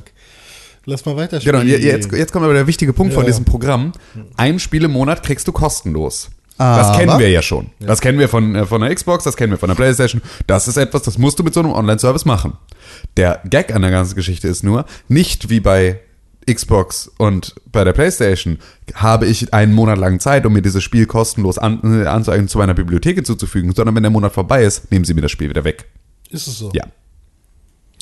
Lass 0.85 1.05
mal 1.05 1.15
weiterspielen. 1.15 1.61
Genau, 1.61 1.71
je- 1.77 1.83
jetzt, 1.85 2.11
jetzt 2.11 2.31
kommt 2.31 2.43
aber 2.43 2.53
der 2.55 2.65
wichtige 2.67 2.91
Punkt 2.93 3.13
von 3.13 3.23
Ja. 3.23 3.27
diesem 3.29 3.45
Programm. 3.45 3.91
Ein 4.37 4.57
Spiel 4.59 4.83
im 4.83 4.91
Monat 4.91 5.21
kriegst 5.23 5.47
du 5.47 5.51
kostenlos. 5.51 6.29
Aber- 6.57 6.77
das 6.89 6.97
kennen 6.97 7.19
wir 7.19 7.29
ja 7.29 7.41
schon. 7.41 7.67
Das 7.79 8.01
kennen 8.01 8.19
wir 8.19 8.27
von, 8.29 8.55
äh, 8.55 8.65
von 8.65 8.81
der 8.81 8.93
Xbox, 8.93 9.23
das 9.23 9.35
kennen 9.35 9.51
wir 9.51 9.57
von 9.57 9.69
der 9.69 9.75
Playstation. 9.75 10.21
Das 10.47 10.67
ist 10.67 10.77
etwas, 10.77 11.03
das 11.03 11.17
musst 11.17 11.39
du 11.39 11.43
mit 11.43 11.53
so 11.53 11.59
einem 11.59 11.71
Online-Service 11.71 12.25
machen. 12.25 12.53
Der 13.17 13.41
Gag 13.49 13.73
an 13.75 13.81
der 13.81 13.91
ganzen 13.91 14.15
Geschichte 14.15 14.47
ist 14.47 14.63
nur, 14.63 14.85
nicht 15.07 15.49
wie 15.49 15.59
bei 15.59 15.99
Xbox 16.45 17.11
und 17.17 17.55
bei 17.71 17.83
der 17.83 17.93
Playstation 17.93 18.57
habe 18.93 19.25
ich 19.27 19.53
einen 19.53 19.73
Monat 19.73 19.97
lang 19.97 20.19
Zeit, 20.19 20.45
um 20.45 20.53
mir 20.53 20.61
dieses 20.61 20.83
Spiel 20.83 21.05
kostenlos 21.05 21.57
an, 21.57 21.79
äh, 21.83 22.07
anzueignen, 22.07 22.47
zu 22.47 22.57
meiner 22.57 22.73
Bibliothek 22.73 23.15
hinzuzufügen, 23.15 23.73
sondern 23.73 23.95
wenn 23.95 24.03
der 24.03 24.09
Monat 24.11 24.33
vorbei 24.33 24.63
ist, 24.63 24.91
nehmen 24.91 25.05
sie 25.05 25.13
mir 25.13 25.21
das 25.21 25.31
Spiel 25.31 25.49
wieder 25.49 25.63
weg. 25.63 25.85
Ist 26.29 26.47
es 26.47 26.57
so? 26.57 26.71
Ja. 26.73 26.85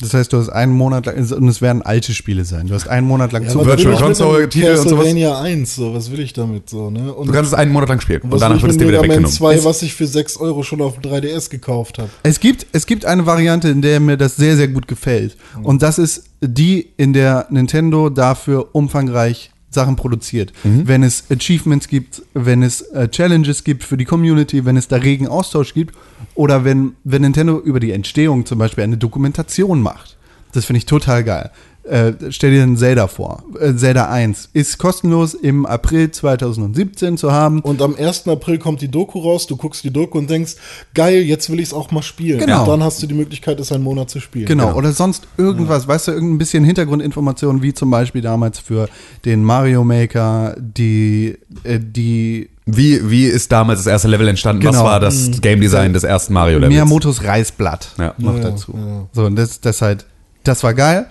Das 0.00 0.14
heißt, 0.14 0.32
du 0.32 0.38
hast 0.38 0.48
einen 0.48 0.72
Monat 0.72 1.04
lang, 1.06 1.16
und 1.16 1.48
es 1.48 1.60
werden 1.60 1.82
alte 1.82 2.14
Spiele 2.14 2.46
sein. 2.46 2.66
Du 2.66 2.74
hast 2.74 2.88
einen 2.88 3.06
Monat 3.06 3.32
lang 3.32 3.44
Ja, 3.44 3.50
zu 3.50 3.66
Virtual 3.66 3.96
Console, 3.96 4.48
Titel 4.48 4.70
und 4.70 4.76
sowas? 4.76 5.04
Castlevania 5.04 5.40
1, 5.42 5.76
so, 5.76 5.94
was 5.94 6.10
will 6.10 6.20
ich 6.20 6.32
damit 6.32 6.70
so, 6.70 6.90
ne? 6.90 7.12
Und 7.12 7.26
Du 7.26 7.32
kannst 7.32 7.52
es 7.52 7.58
einen 7.58 7.70
Monat 7.70 7.90
lang 7.90 8.00
spielen 8.00 8.22
und 8.22 8.32
will 8.32 8.38
danach 8.38 8.62
wird 8.62 8.72
es 8.72 8.78
dir 8.78 8.88
wieder 8.88 9.02
weggenommen. 9.02 9.30
2, 9.30 9.62
was 9.64 9.82
ich 9.82 9.94
für 9.94 10.06
6 10.06 10.38
Euro 10.38 10.62
schon 10.62 10.80
auf 10.80 10.98
dem 10.98 11.10
3DS 11.10 11.50
gekauft 11.50 11.98
habe? 11.98 12.08
Es 12.22 12.40
gibt, 12.40 12.66
es 12.72 12.86
gibt 12.86 13.04
eine 13.04 13.26
Variante, 13.26 13.68
in 13.68 13.82
der 13.82 14.00
mir 14.00 14.16
das 14.16 14.36
sehr, 14.36 14.56
sehr 14.56 14.68
gut 14.68 14.88
gefällt. 14.88 15.36
Und 15.62 15.82
das 15.82 15.98
ist 15.98 16.29
die, 16.40 16.90
in 16.96 17.12
der 17.12 17.46
Nintendo 17.50 18.08
dafür 18.08 18.74
umfangreich 18.74 19.50
Sachen 19.70 19.94
produziert. 19.94 20.52
Wenn 20.64 21.02
es 21.04 21.30
Achievements 21.30 21.86
gibt, 21.86 22.22
wenn 22.34 22.62
es 22.62 22.82
äh, 22.82 23.08
Challenges 23.08 23.62
gibt 23.62 23.84
für 23.84 23.96
die 23.96 24.04
Community, 24.04 24.64
wenn 24.64 24.76
es 24.76 24.88
da 24.88 24.96
regen 24.96 25.28
Austausch 25.28 25.74
gibt 25.74 25.94
oder 26.34 26.64
wenn, 26.64 26.96
wenn 27.04 27.22
Nintendo 27.22 27.58
über 27.60 27.78
die 27.78 27.92
Entstehung 27.92 28.46
zum 28.46 28.58
Beispiel 28.58 28.82
eine 28.82 28.96
Dokumentation 28.96 29.80
macht. 29.80 30.16
Das 30.52 30.64
finde 30.64 30.78
ich 30.78 30.86
total 30.86 31.22
geil. 31.22 31.50
Äh, 31.90 32.12
stell 32.30 32.52
dir 32.52 32.62
einen 32.62 32.76
Zelda 32.76 33.08
vor. 33.08 33.42
Äh, 33.60 33.74
Zelda 33.74 34.08
1 34.08 34.50
ist 34.52 34.78
kostenlos 34.78 35.34
im 35.34 35.66
April 35.66 36.12
2017 36.12 37.16
zu 37.16 37.32
haben. 37.32 37.60
Und 37.62 37.82
am 37.82 37.96
1. 37.96 38.28
April 38.28 38.58
kommt 38.58 38.80
die 38.80 38.86
Doku 38.88 39.18
raus, 39.18 39.48
du 39.48 39.56
guckst 39.56 39.82
die 39.82 39.92
Doku 39.92 40.16
und 40.18 40.30
denkst, 40.30 40.54
geil, 40.94 41.22
jetzt 41.22 41.50
will 41.50 41.58
ich 41.58 41.66
es 41.70 41.74
auch 41.74 41.90
mal 41.90 42.02
spielen. 42.02 42.38
Genau. 42.38 42.62
Und 42.62 42.68
dann 42.68 42.84
hast 42.84 43.02
du 43.02 43.08
die 43.08 43.14
Möglichkeit, 43.14 43.58
es 43.58 43.72
einen 43.72 43.82
Monat 43.82 44.08
zu 44.08 44.20
spielen. 44.20 44.46
Genau, 44.46 44.66
Genau. 44.68 44.78
oder 44.78 44.92
sonst 44.92 45.26
irgendwas, 45.36 45.88
weißt 45.88 46.06
du, 46.08 46.12
irgendein 46.12 46.38
bisschen 46.38 46.62
Hintergrundinformationen, 46.64 47.60
wie 47.62 47.74
zum 47.74 47.90
Beispiel 47.90 48.22
damals 48.22 48.60
für 48.60 48.88
den 49.24 49.42
Mario 49.42 49.82
Maker, 49.82 50.54
die, 50.58 51.36
äh, 51.64 51.80
die 51.82 52.50
Wie, 52.66 53.10
wie 53.10 53.24
ist 53.24 53.50
damals 53.50 53.80
das 53.80 53.86
erste 53.88 54.06
Level 54.06 54.28
entstanden? 54.28 54.62
Was 54.64 54.76
Genau. 54.76 54.84
war 54.84 55.00
das 55.00 55.40
Game 55.40 55.60
Design 55.60 55.92
des 55.92 56.04
ersten 56.04 56.34
Mario 56.34 56.58
Levels? 56.58 56.72
Miyamotos 56.72 57.24
Reißblatt 57.24 57.94
Ja. 57.98 58.14
noch 58.18 58.36
Ja, 58.36 58.40
dazu. 58.42 58.74
ja. 58.76 59.06
So, 59.12 59.24
und 59.24 59.34
das, 59.34 59.60
das 59.60 59.82
halt, 59.82 60.06
das 60.44 60.62
war 60.62 60.72
geil. 60.74 61.06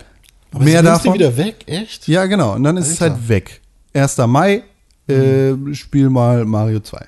Aber 0.52 0.64
Mehr 0.64 0.82
davon. 0.82 1.14
wieder 1.14 1.36
weg, 1.36 1.64
echt? 1.66 2.08
Ja, 2.08 2.26
genau, 2.26 2.54
und 2.54 2.64
dann 2.64 2.76
ist 2.76 2.88
es 2.88 3.00
Alter. 3.00 3.14
halt 3.14 3.28
weg. 3.28 3.60
1. 3.94 4.16
Mai, 4.26 4.62
äh, 5.08 5.52
spiel 5.74 6.10
mal 6.10 6.44
Mario 6.44 6.80
2. 6.80 7.06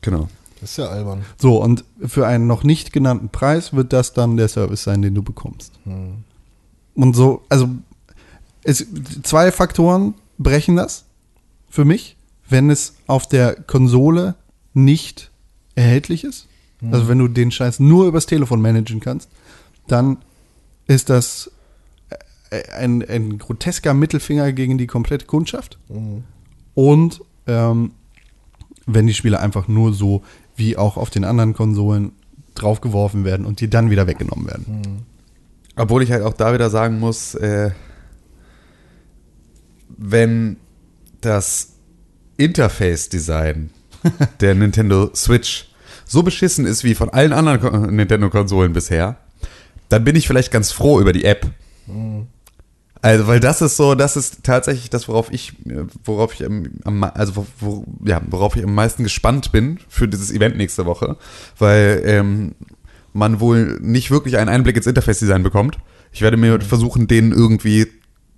Genau. 0.00 0.28
Das 0.60 0.70
ist 0.70 0.76
ja 0.78 0.86
albern. 0.88 1.24
So, 1.38 1.62
und 1.62 1.84
für 2.06 2.26
einen 2.26 2.46
noch 2.46 2.64
nicht 2.64 2.92
genannten 2.92 3.28
Preis 3.28 3.72
wird 3.74 3.92
das 3.92 4.14
dann 4.14 4.36
der 4.36 4.48
Service 4.48 4.82
sein, 4.84 5.02
den 5.02 5.14
du 5.14 5.22
bekommst. 5.22 5.72
Und 6.94 7.14
so, 7.14 7.42
also 7.50 7.68
es, 8.62 8.86
zwei 9.22 9.52
Faktoren 9.52 10.14
brechen 10.38 10.76
das 10.76 11.04
für 11.68 11.84
mich, 11.84 12.16
wenn 12.48 12.70
es 12.70 12.94
auf 13.06 13.28
der 13.28 13.54
Konsole 13.54 14.34
nicht 14.72 15.30
erhältlich 15.74 16.24
ist. 16.24 16.46
Also 16.90 17.08
wenn 17.08 17.18
du 17.18 17.28
den 17.28 17.50
Scheiß 17.50 17.80
nur 17.80 18.06
übers 18.06 18.26
Telefon 18.26 18.60
managen 18.62 19.00
kannst, 19.00 19.28
dann 19.88 20.18
ist 20.86 21.10
das 21.10 21.50
ein, 22.76 23.02
ein 23.08 23.38
grotesker 23.38 23.94
Mittelfinger 23.94 24.52
gegen 24.52 24.78
die 24.78 24.86
komplette 24.86 25.26
Kundschaft. 25.26 25.78
Und 26.74 27.20
ähm, 27.46 27.92
wenn 28.86 29.06
die 29.06 29.14
Spiele 29.14 29.40
einfach 29.40 29.68
nur 29.68 29.92
so 29.92 30.22
wie 30.56 30.76
auch 30.76 30.96
auf 30.96 31.10
den 31.10 31.24
anderen 31.24 31.54
Konsolen 31.54 32.12
draufgeworfen 32.54 33.24
werden 33.24 33.44
und 33.46 33.60
die 33.60 33.68
dann 33.68 33.90
wieder 33.90 34.06
weggenommen 34.06 34.46
werden. 34.46 35.04
Obwohl 35.76 36.02
ich 36.02 36.10
halt 36.12 36.22
auch 36.22 36.32
da 36.32 36.54
wieder 36.54 36.70
sagen 36.70 36.98
muss, 36.98 37.34
äh, 37.34 37.70
wenn 39.98 40.56
das 41.20 41.72
Interface-Design 42.36 43.70
der 44.40 44.54
Nintendo 44.54 45.10
Switch 45.14 45.68
so 46.04 46.22
beschissen 46.22 46.66
ist 46.66 46.84
wie 46.84 46.94
von 46.94 47.10
allen 47.10 47.32
anderen 47.32 47.60
Ko- 47.60 47.70
Nintendo-Konsolen 47.90 48.72
bisher, 48.72 49.18
dann 49.88 50.04
bin 50.04 50.16
ich 50.16 50.26
vielleicht 50.26 50.50
ganz 50.52 50.72
froh 50.72 51.00
über 51.00 51.12
die 51.12 51.24
App. 51.24 51.50
Also, 53.06 53.28
weil 53.28 53.38
das 53.38 53.62
ist 53.62 53.76
so, 53.76 53.94
das 53.94 54.16
ist 54.16 54.42
tatsächlich 54.42 54.90
das, 54.90 55.06
worauf 55.06 55.32
ich, 55.32 55.52
worauf 56.04 56.34
ich 56.34 56.44
am, 56.44 57.04
also 57.04 57.36
wo, 57.36 57.46
wo, 57.60 57.84
ja, 58.04 58.20
worauf 58.28 58.56
ich 58.56 58.64
am 58.64 58.74
meisten 58.74 59.04
gespannt 59.04 59.52
bin 59.52 59.78
für 59.88 60.08
dieses 60.08 60.32
Event 60.32 60.56
nächste 60.56 60.86
Woche, 60.86 61.16
weil 61.56 62.02
ähm, 62.04 62.56
man 63.12 63.38
wohl 63.38 63.78
nicht 63.80 64.10
wirklich 64.10 64.38
einen 64.38 64.48
Einblick 64.48 64.76
ins 64.76 64.88
Interface-Design 64.88 65.44
bekommt. 65.44 65.78
Ich 66.10 66.20
werde 66.20 66.36
mir 66.36 66.60
versuchen, 66.60 67.06
den 67.06 67.30
irgendwie 67.30 67.86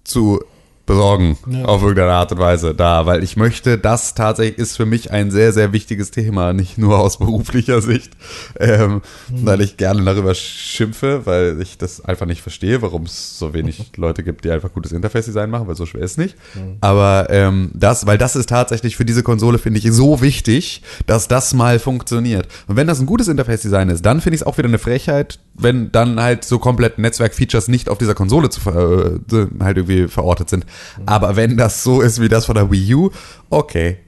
zu 0.04 0.44
besorgen, 0.88 1.38
Ja. 1.46 1.66
auf 1.66 1.82
irgendeine 1.82 2.12
Art 2.12 2.32
und 2.32 2.38
Weise 2.38 2.74
da, 2.74 3.06
weil 3.06 3.22
ich 3.22 3.36
möchte, 3.36 3.78
das 3.78 4.14
tatsächlich 4.14 4.58
ist 4.58 4.76
für 4.76 4.86
mich 4.86 5.12
ein 5.12 5.30
sehr, 5.30 5.52
sehr 5.52 5.72
wichtiges 5.72 6.10
Thema, 6.10 6.52
nicht 6.52 6.78
nur 6.78 6.98
aus 6.98 7.18
beruflicher 7.18 7.80
Sicht, 7.80 8.10
ähm, 8.58 9.02
weil 9.30 9.60
ich 9.60 9.76
gerne 9.76 10.02
darüber 10.04 10.34
schimpfe, 10.34 11.22
weil 11.26 11.60
ich 11.62 11.78
das 11.78 12.04
einfach 12.04 12.26
nicht 12.26 12.42
verstehe, 12.42 12.82
warum 12.82 13.04
es 13.04 13.38
so 13.38 13.54
wenig 13.54 13.92
Leute 13.96 14.22
gibt, 14.24 14.44
die 14.44 14.50
einfach 14.50 14.72
gutes 14.72 14.90
Interface-Design 14.92 15.50
machen, 15.50 15.68
weil 15.68 15.76
so 15.76 15.86
schwer 15.86 16.02
ist 16.02 16.18
nicht. 16.18 16.36
Aber 16.80 17.28
ähm, 17.30 17.70
das, 17.74 18.06
weil 18.06 18.18
das 18.18 18.34
ist 18.34 18.48
tatsächlich 18.48 18.96
für 18.96 19.04
diese 19.04 19.22
Konsole, 19.22 19.58
finde 19.58 19.78
ich, 19.78 19.92
so 19.92 20.20
wichtig, 20.20 20.82
dass 21.06 21.28
das 21.28 21.54
mal 21.54 21.78
funktioniert. 21.78 22.48
Und 22.66 22.76
wenn 22.76 22.86
das 22.86 22.98
ein 23.00 23.06
gutes 23.06 23.28
Interface-Design 23.28 23.90
ist, 23.90 24.04
dann 24.04 24.20
finde 24.20 24.34
ich 24.36 24.40
es 24.42 24.46
auch 24.46 24.58
wieder 24.58 24.68
eine 24.68 24.78
Frechheit, 24.78 25.38
wenn 25.54 25.92
dann 25.92 26.20
halt 26.20 26.44
so 26.44 26.58
komplett 26.58 26.98
Netzwerk-Features 26.98 27.68
nicht 27.68 27.88
auf 27.88 27.98
dieser 27.98 28.14
Konsole 28.14 28.48
zu, 28.48 28.60
ver- 28.60 29.18
äh, 29.32 29.46
halt 29.60 29.76
irgendwie 29.76 30.08
verortet 30.08 30.48
sind. 30.50 30.64
Aber 31.06 31.36
wenn 31.36 31.56
das 31.56 31.82
so 31.82 32.00
ist 32.00 32.20
wie 32.20 32.28
das 32.28 32.46
von 32.46 32.54
der 32.54 32.70
Wii 32.70 32.94
U, 32.94 33.10
okay, 33.50 33.98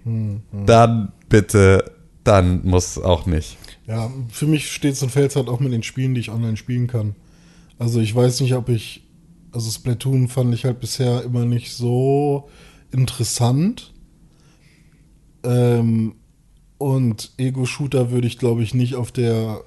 dann 0.66 1.12
bitte, 1.28 1.84
dann 2.24 2.64
muss 2.64 2.98
auch 2.98 3.26
nicht. 3.26 3.56
Ja, 3.86 4.10
für 4.30 4.46
mich 4.46 4.70
steht 4.70 5.02
und 5.02 5.10
fällt 5.10 5.34
halt 5.34 5.48
auch 5.48 5.60
mit 5.60 5.72
den 5.72 5.82
Spielen, 5.82 6.14
die 6.14 6.20
ich 6.20 6.30
online 6.30 6.56
spielen 6.56 6.86
kann. 6.86 7.16
Also 7.78 8.00
ich 8.00 8.14
weiß 8.14 8.40
nicht, 8.40 8.54
ob 8.54 8.68
ich, 8.68 9.06
also 9.52 9.70
Splatoon 9.70 10.28
fand 10.28 10.54
ich 10.54 10.64
halt 10.64 10.80
bisher 10.80 11.24
immer 11.24 11.44
nicht 11.44 11.72
so 11.72 12.48
interessant. 12.92 13.92
Ähm, 15.42 16.14
und 16.78 17.32
Ego-Shooter 17.36 18.10
würde 18.10 18.26
ich, 18.26 18.38
glaube 18.38 18.62
ich, 18.62 18.74
nicht 18.74 18.94
auf 18.94 19.12
der 19.12 19.62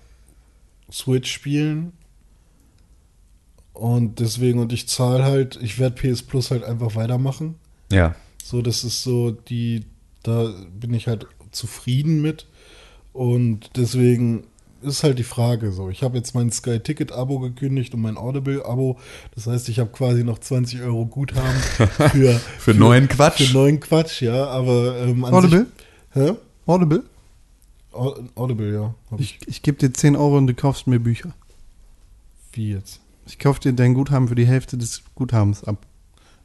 Switch 0.92 1.32
spielen. 1.32 1.94
Und 3.74 4.20
deswegen, 4.20 4.60
und 4.60 4.72
ich 4.72 4.88
zahle 4.88 5.24
halt, 5.24 5.58
ich 5.62 5.80
werde 5.80 5.96
PS 5.96 6.22
Plus 6.24 6.52
halt 6.52 6.64
einfach 6.64 6.96
weitermachen. 6.96 7.56
Ja. 7.92 8.16
So, 8.44 8.62
das 8.62 8.84
ist 8.84 9.04
so 9.04 9.32
die, 9.32 9.86
da 10.22 10.52
bin 10.80 10.94
ich 10.94 11.08
halt 11.08 11.26
zufrieden 11.52 12.22
mit. 12.22 12.46
Und 13.14 13.72
deswegen 13.76 14.44
ist 14.82 15.04
halt 15.04 15.18
die 15.18 15.24
Frage 15.24 15.72
so. 15.72 15.90
Ich 15.90 16.04
habe 16.04 16.18
jetzt 16.18 16.36
mein 16.36 16.52
Sky 16.52 16.80
Ticket 16.80 17.12
Abo 17.14 17.40
gekündigt 17.40 17.94
und 17.94 18.02
mein 18.02 18.18
Audible 18.18 18.66
Abo. 18.66 19.00
Das 19.34 19.48
heißt, 19.48 19.70
ich 19.70 19.80
habe 19.80 19.92
quasi 19.92 20.24
noch 20.24 20.40
20 20.40 20.82
Euro 20.82 21.06
Guthaben 21.06 21.58
für, 22.12 22.34
Für 22.60 22.74
neuen 22.74 23.08
Quatsch? 23.08 23.42
Für 23.48 23.54
neuen 23.54 23.80
Quatsch, 23.80 24.22
ja. 24.22 24.46
Aber 24.48 24.98
ähm, 25.00 25.24
Audible? 25.26 25.68
Sich, 26.14 26.24
hä? 26.24 26.34
Audible? 26.66 27.04
Au- 27.92 28.18
Audible, 28.36 28.74
ja. 28.74 28.94
Ich. 29.18 29.38
Ich, 29.42 29.48
ich 29.48 29.62
gebe 29.62 29.78
dir 29.78 29.94
10 29.94 30.16
Euro 30.16 30.38
und 30.38 30.48
du 30.48 30.54
kaufst 30.54 30.86
mir 30.88 31.00
Bücher. 31.00 31.34
Wie 32.52 32.72
jetzt? 32.72 33.00
Ich 33.26 33.40
kaufe 33.40 33.60
dir 33.60 33.74
dein 33.74 33.94
Guthaben 33.94 34.28
für 34.28 34.36
die 34.36 34.46
Hälfte 34.46 34.78
des 34.78 35.04
Guthabens 35.16 35.64
ab. 35.64 35.86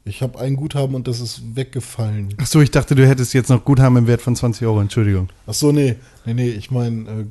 Ich 0.05 0.21
habe 0.21 0.39
ein 0.39 0.55
Guthaben 0.55 0.95
und 0.95 1.07
das 1.07 1.19
ist 1.19 1.55
weggefallen. 1.55 2.33
Ach 2.41 2.47
so, 2.47 2.61
ich 2.61 2.71
dachte, 2.71 2.95
du 2.95 3.05
hättest 3.07 3.33
jetzt 3.33 3.49
noch 3.49 3.63
Guthaben 3.65 3.97
im 3.97 4.07
Wert 4.07 4.21
von 4.21 4.35
20 4.35 4.65
Euro. 4.65 4.79
Entschuldigung. 4.81 5.27
Ach 5.45 5.53
so, 5.53 5.71
nee. 5.71 5.95
Nee, 6.25 6.33
nee, 6.33 6.49
ich 6.49 6.71
meine, 6.71 7.01
äh, 7.09 7.25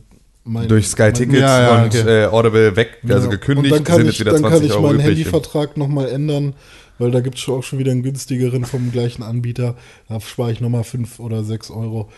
mein, 0.44 0.68
Durch 0.68 0.88
Sky 0.88 1.02
mein- 1.04 1.14
Tickets 1.14 1.40
Ja, 1.40 1.60
ja, 1.62 1.82
und 1.82 1.86
okay. 1.94 2.22
äh, 2.24 2.26
Audible 2.26 2.76
weg, 2.76 2.98
also 3.08 3.24
Ja. 3.26 3.30
gekündigt, 3.30 3.72
und 3.72 3.78
dann 3.78 3.84
kann 3.84 3.96
sind 3.96 4.06
ich, 4.08 4.12
jetzt 4.18 4.20
wieder 4.20 4.32
dann 4.32 4.42
kann 4.42 4.50
20 4.52 4.68
ich 4.70 4.72
Euro 4.76 4.82
meinen 4.86 4.94
übrig. 5.00 5.08
Handyvertrag 5.18 5.76
nochmal 5.76 6.08
ändern, 6.10 6.54
weil 6.98 7.10
da 7.10 7.20
gibt 7.20 7.38
es 7.38 7.48
auch 7.48 7.62
schon 7.62 7.78
wieder 7.78 7.90
einen 7.90 8.02
günstigeren 8.02 8.64
vom 8.64 8.92
gleichen 8.92 9.22
Anbieter. 9.22 9.74
Da 10.08 10.20
spare 10.20 10.52
ich 10.52 10.60
nochmal 10.60 10.84
5 10.84 11.18
oder 11.20 11.42
6 11.44 11.70
Euro. 11.70 12.10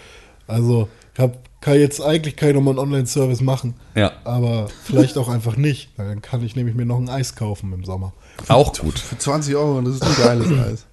Also 0.47 0.89
hab, 1.16 1.39
kann 1.61 1.78
jetzt 1.78 2.00
eigentlich 2.00 2.36
kein 2.36 2.54
nochmal 2.54 2.72
einen 2.74 2.78
Online-Service 2.80 3.40
machen. 3.42 3.74
Ja. 3.94 4.12
Aber 4.24 4.68
vielleicht 4.84 5.18
auch 5.18 5.28
einfach 5.28 5.56
nicht, 5.56 5.90
weil 5.96 6.08
dann 6.08 6.22
kann 6.22 6.42
ich 6.44 6.56
nämlich 6.56 6.74
mir 6.74 6.86
noch 6.86 6.98
ein 6.98 7.08
Eis 7.08 7.34
kaufen 7.36 7.72
im 7.72 7.84
Sommer. 7.84 8.12
Auch 8.48 8.72
gut. 8.78 8.98
Für 8.98 9.18
20 9.18 9.54
Euro 9.56 9.78
und 9.78 9.84
das 9.84 9.96
ist 9.96 10.02
ein 10.02 10.16
geiles 10.16 10.46
Eis. 10.58 10.86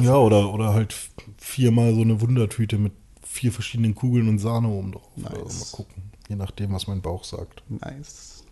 Ja, 0.00 0.16
oder, 0.16 0.52
oder 0.54 0.74
halt 0.74 0.94
viermal 1.38 1.94
so 1.94 2.02
eine 2.02 2.20
Wundertüte 2.20 2.78
mit 2.78 2.92
vier 3.22 3.50
verschiedenen 3.50 3.94
Kugeln 3.96 4.28
und 4.28 4.38
Sahne 4.38 4.68
oben 4.68 4.92
drauf. 4.92 5.08
Oder 5.16 5.42
Nice. 5.42 5.58
Mal 5.72 5.76
gucken, 5.76 6.02
je 6.28 6.36
nachdem, 6.36 6.72
was 6.72 6.86
mein 6.86 7.00
Bauch 7.00 7.24
sagt. 7.24 7.62
Nice. 7.68 8.44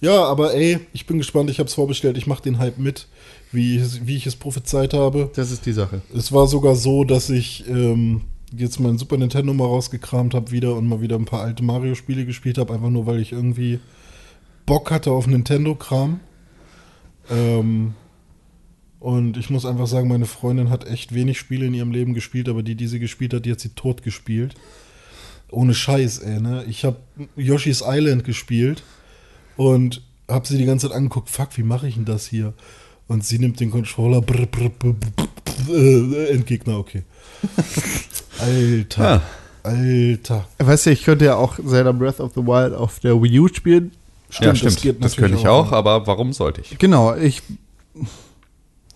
Ja, 0.00 0.24
aber 0.24 0.54
ey, 0.54 0.80
ich 0.92 1.06
bin 1.06 1.18
gespannt, 1.18 1.48
ich 1.50 1.58
habe 1.58 1.68
es 1.68 1.74
vorbestellt, 1.74 2.16
ich 2.18 2.26
mache 2.26 2.42
den 2.42 2.58
Hype 2.58 2.78
mit, 2.78 3.08
wie, 3.52 3.78
es- 3.78 4.06
wie 4.06 4.16
ich 4.16 4.26
es 4.26 4.36
prophezeit 4.36 4.92
habe. 4.92 5.30
Das 5.34 5.50
ist 5.50 5.64
die 5.66 5.72
Sache. 5.72 6.02
Es 6.14 6.30
war 6.30 6.46
sogar 6.46 6.76
so, 6.76 7.04
dass 7.04 7.30
ich 7.30 7.66
ähm, 7.68 8.22
jetzt 8.56 8.80
mein 8.80 8.98
Super 8.98 9.16
Nintendo 9.16 9.52
mal 9.52 9.64
rausgekramt 9.64 10.34
habe 10.34 10.50
wieder 10.50 10.74
und 10.74 10.88
mal 10.88 11.00
wieder 11.00 11.16
ein 11.16 11.24
paar 11.24 11.42
alte 11.42 11.62
Mario-Spiele 11.62 12.24
gespielt 12.26 12.58
habe, 12.58 12.72
einfach 12.72 12.90
nur 12.90 13.06
weil 13.06 13.20
ich 13.20 13.32
irgendwie 13.32 13.80
Bock 14.66 14.90
hatte 14.90 15.10
auf 15.10 15.26
Nintendo-Kram. 15.26 16.20
Ähm, 17.30 17.94
und 19.00 19.36
ich 19.36 19.50
muss 19.50 19.66
einfach 19.66 19.86
sagen, 19.86 20.08
meine 20.08 20.26
Freundin 20.26 20.70
hat 20.70 20.86
echt 20.86 21.14
wenig 21.14 21.38
Spiele 21.38 21.66
in 21.66 21.74
ihrem 21.74 21.90
Leben 21.90 22.14
gespielt, 22.14 22.48
aber 22.48 22.62
die, 22.62 22.74
die 22.74 22.86
sie 22.86 22.98
gespielt 22.98 23.34
hat, 23.34 23.44
die 23.44 23.52
hat 23.52 23.60
sie 23.60 23.70
tot 23.70 24.02
gespielt. 24.02 24.54
Ohne 25.50 25.74
Scheiß, 25.74 26.20
ey, 26.20 26.40
ne? 26.40 26.64
Ich 26.68 26.84
habe 26.84 26.96
Yoshi's 27.36 27.82
Island 27.86 28.24
gespielt 28.24 28.82
und 29.56 30.02
habe 30.28 30.46
sie 30.46 30.56
die 30.56 30.64
ganze 30.64 30.88
Zeit 30.88 30.96
angeguckt, 30.96 31.28
fuck, 31.28 31.56
wie 31.58 31.62
mache 31.62 31.86
ich 31.86 31.96
denn 31.96 32.06
das 32.06 32.26
hier? 32.26 32.54
Und 33.06 33.24
sie 33.24 33.38
nimmt 33.38 33.60
den 33.60 33.70
Controller, 33.70 34.20
brr, 34.22 34.46
brr, 34.46 34.70
brr, 34.70 34.92
brr, 34.94 35.12
brr, 35.14 35.74
äh, 35.74 36.30
Endgegner, 36.30 36.78
okay. 36.78 37.02
Alter, 38.38 39.02
Ja. 39.04 39.22
Alter. 39.62 40.46
Weißt 40.58 40.86
du, 40.86 40.90
ich 40.90 41.04
könnte 41.04 41.24
ja 41.26 41.36
auch 41.36 41.58
Zelda 41.66 41.92
Breath 41.92 42.20
of 42.20 42.32
the 42.34 42.42
Wild 42.42 42.74
auf 42.74 43.00
der 43.00 43.20
Wii 43.22 43.40
U 43.40 43.48
spielen. 43.48 43.92
ja, 44.40 44.48
das 44.50 44.58
stimmt. 44.58 44.82
geht 44.82 44.96
Das, 44.96 45.12
natürlich 45.12 45.16
könnte 45.32 45.38
ich 45.42 45.48
auch, 45.48 45.68
auch, 45.68 45.72
aber 45.72 46.06
warum 46.06 46.32
sollte 46.32 46.60
ich? 46.60 46.76
Genau, 46.78 47.14
ich. 47.14 47.42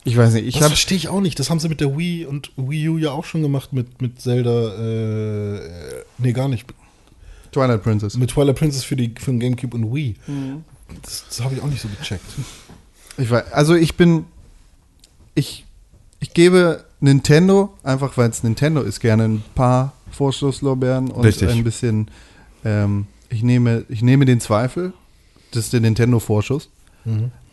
Ich 0.05 0.17
weiß 0.17 0.33
nicht, 0.35 0.47
ich 0.47 0.59
das 0.59 0.69
verstehe 0.69 0.97
ich 0.97 1.09
auch 1.09 1.21
nicht. 1.21 1.39
Das 1.39 1.51
haben 1.51 1.59
sie 1.61 1.69
mit 1.69 1.81
der 1.81 1.97
Wii 1.97 2.25
und 2.27 2.51
Wii 2.57 2.89
U 2.89 2.99
ja 2.99 3.11
auch 3.13 3.25
schon 3.25 3.43
gemacht 3.43 3.73
mit, 3.73 4.01
mit 4.01 4.21
Zelda. 4.21 4.75
Äh, 5.57 5.61
nee, 6.19 6.33
gar 6.33 6.49
nicht. 6.49 6.67
Twilight 7.53 7.83
Princess. 7.83 8.17
Mit 8.17 8.31
Twilight 8.31 8.57
Princess 8.57 8.85
für, 8.85 8.97
die, 8.97 9.15
für 9.19 9.31
den 9.31 9.41
Gamecube 9.41 9.75
und 9.77 9.95
Wii. 9.95 10.17
Das, 11.03 11.25
das 11.29 11.41
habe 11.43 11.55
ich 11.55 11.63
auch 11.63 11.67
nicht 11.67 11.81
so 11.83 11.89
gecheckt. 11.89 12.25
Ich 13.19 13.31
weiß, 13.31 13.53
also 13.53 13.75
ich 13.75 13.97
bin. 13.97 14.25
Ich, 15.35 15.65
ich 16.21 16.35
gebe 16.35 16.85
Nintendo, 17.01 17.73
einfach 17.85 18.17
weil 18.17 18.31
es 18.31 18.43
Nintendo 18.43 18.81
ist, 18.83 19.01
gerne 19.01 19.25
ein 19.25 19.45
paar 19.55 19.93
Vorschusslorbeeren 20.11 21.11
und 21.11 21.25
Richtig. 21.25 21.51
ein 21.51 21.63
bisschen. 21.65 22.11
Ähm, 22.65 23.07
ich, 23.29 23.43
nehme, 23.43 23.85
ich 23.89 24.03
nehme 24.03 24.25
den 24.25 24.41
Zweifel, 24.41 24.93
das 25.53 25.65
ist 25.67 25.73
der 25.73 25.81
Nintendo-Vorschuss, 25.81 26.71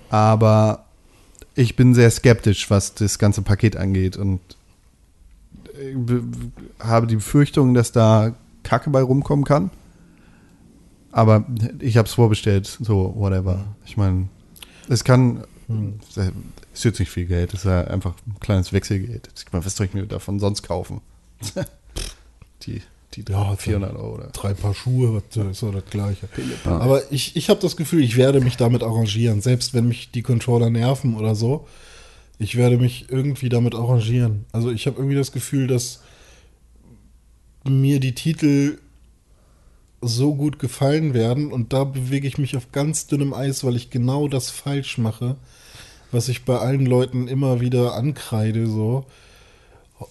aber 0.10 0.86
ich 1.54 1.76
bin 1.76 1.94
sehr 1.94 2.10
skeptisch, 2.10 2.70
was 2.72 2.96
das 2.96 3.20
ganze 3.20 3.42
Paket 3.44 3.76
angeht 3.78 4.18
und 4.18 4.40
äh, 5.80 5.94
be- 5.94 6.22
be- 6.22 6.52
habe 6.80 7.06
die 7.08 7.16
Befürchtung, 7.18 7.74
dass 7.76 7.92
da 7.92 8.34
Kacke 8.64 8.90
bei 8.90 9.02
rumkommen 9.04 9.46
kann. 9.46 9.70
Aber 11.12 11.46
ich 11.80 11.98
habe 11.98 12.08
es 12.08 12.14
vorbestellt, 12.14 12.66
so 12.82 13.14
whatever. 13.16 13.66
Ich 13.86 13.96
meine, 13.96 14.28
es 14.90 15.04
kann, 15.04 15.44
es 15.68 16.18
ist 16.74 16.84
jetzt 16.84 17.00
nicht 17.00 17.12
viel 17.12 17.26
Geld, 17.26 17.54
es 17.54 17.62
ist 17.62 17.66
ja 17.66 17.86
einfach 17.86 18.14
ein 18.28 18.40
kleines 18.40 18.74
Wechselgeld. 18.74 19.30
Was 19.52 19.76
soll 19.76 19.88
ich 19.88 19.94
mir 19.94 20.06
davon 20.06 20.40
sonst 20.40 20.64
kaufen? 20.64 21.02
die 22.64 22.82
die 23.16 23.32
Ja, 23.32 23.56
400 23.56 23.96
Euro 23.96 24.16
oder? 24.16 24.28
Drei 24.28 24.54
Paar 24.54 24.74
Schuhe, 24.74 25.14
was, 25.14 25.38
äh, 25.38 25.50
ist 25.50 25.64
doch 25.64 25.74
das 25.74 25.86
Gleiche. 25.90 26.28
Aber 26.66 27.02
ich, 27.12 27.36
ich 27.36 27.50
habe 27.50 27.60
das 27.60 27.78
Gefühl, 27.78 28.04
ich 28.04 28.18
werde 28.18 28.42
mich 28.42 28.58
damit 28.58 28.84
arrangieren. 28.84 29.42
Selbst 29.42 29.74
wenn 29.74 29.88
mich 29.88 30.12
die 30.12 30.22
Controller 30.22 30.70
nerven 30.70 31.16
oder 31.16 31.36
so. 31.36 31.68
Ich 32.38 32.58
werde 32.58 32.78
mich 32.78 33.06
irgendwie 33.10 33.48
damit 33.48 33.76
arrangieren. 33.76 34.46
Also 34.52 34.72
ich 34.72 34.88
habe 34.88 34.98
irgendwie 34.98 35.16
das 35.16 35.32
Gefühl, 35.32 35.68
dass 35.68 36.02
mir 37.64 38.00
die 38.00 38.14
Titel 38.14 38.80
so 40.02 40.36
gut 40.36 40.60
gefallen 40.60 41.14
werden 41.14 41.52
und 41.52 41.74
da 41.74 41.84
bewege 41.84 42.28
ich 42.28 42.38
mich 42.38 42.56
auf 42.58 42.72
ganz 42.72 43.08
dünnem 43.08 43.34
Eis, 43.34 43.64
weil 43.64 43.76
ich 43.76 43.90
genau 43.90 44.28
das 44.28 44.50
falsch 44.50 44.98
mache, 44.98 45.36
was 46.12 46.30
ich 46.30 46.46
bei 46.46 46.58
allen 46.58 46.86
Leuten 46.86 47.28
immer 47.28 47.60
wieder 47.62 47.96
ankreide, 47.96 48.68
so. 48.68 49.06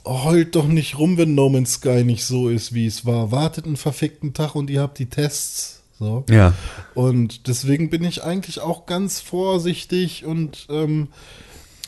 Heult 0.06 0.56
doch 0.56 0.66
nicht 0.66 0.98
rum, 0.98 1.18
wenn 1.18 1.34
No 1.34 1.50
Man's 1.50 1.74
Sky 1.74 2.04
nicht 2.04 2.24
so 2.24 2.48
ist, 2.48 2.72
wie 2.72 2.86
es 2.86 3.04
war. 3.04 3.30
Wartet 3.30 3.66
einen 3.66 3.76
verfickten 3.76 4.32
Tag 4.32 4.54
und 4.54 4.70
ihr 4.70 4.80
habt 4.80 4.98
die 4.98 5.10
Tests. 5.10 5.82
So. 5.98 6.24
Ja. 6.28 6.54
Und 6.94 7.46
deswegen 7.48 7.90
bin 7.90 8.02
ich 8.02 8.24
eigentlich 8.24 8.60
auch 8.60 8.86
ganz 8.86 9.20
vorsichtig 9.20 10.24
und 10.24 10.66
ähm, 10.70 11.08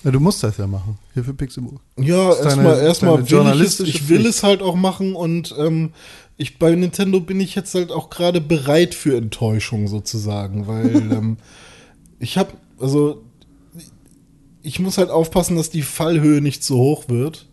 Ja, 0.05 0.11
du 0.11 0.20
musst 0.20 0.42
das 0.42 0.59
ja 0.59 0.66
machen. 0.66 0.99
Hier 1.14 1.24
für 1.24 1.34
Pixelburg. 1.34 1.80
ja, 1.99 2.34
erstmal 2.34 3.22
deine 3.22 3.55
will 3.55 3.62
ich 3.62 3.66
es, 3.66 3.80
ich 3.80 4.09
will 4.09 4.26
es 4.26 4.42
halt 4.42 4.62
auch 4.62 4.76
machen 4.76 5.16
und 5.16 5.55
ähm, 5.59 5.92
ich 6.37 6.59
bei 6.59 6.74
Nintendo 6.74 7.20
bin 7.20 7.41
ich 7.41 7.55
jetzt 7.55 7.74
halt 7.74 7.91
auch 7.91 8.11
gerade 8.11 8.41
bereit 8.41 8.95
für 8.95 9.16
Enttäuschung 9.16 9.89
sozusagen, 9.89 10.66
weil 10.66 10.95
ähm, 11.12 11.37
ich 12.18 12.39
habe 12.39 12.53
also 12.78 13.22
ich 14.62 14.80
muss 14.80 14.99
halt 14.99 15.11
aufpassen, 15.11 15.57
dass 15.57 15.70
die 15.70 15.82
Fallhöhe 15.82 16.41
nicht 16.41 16.64
zu 16.64 16.76
hoch 16.76 17.09
wird. 17.09 17.47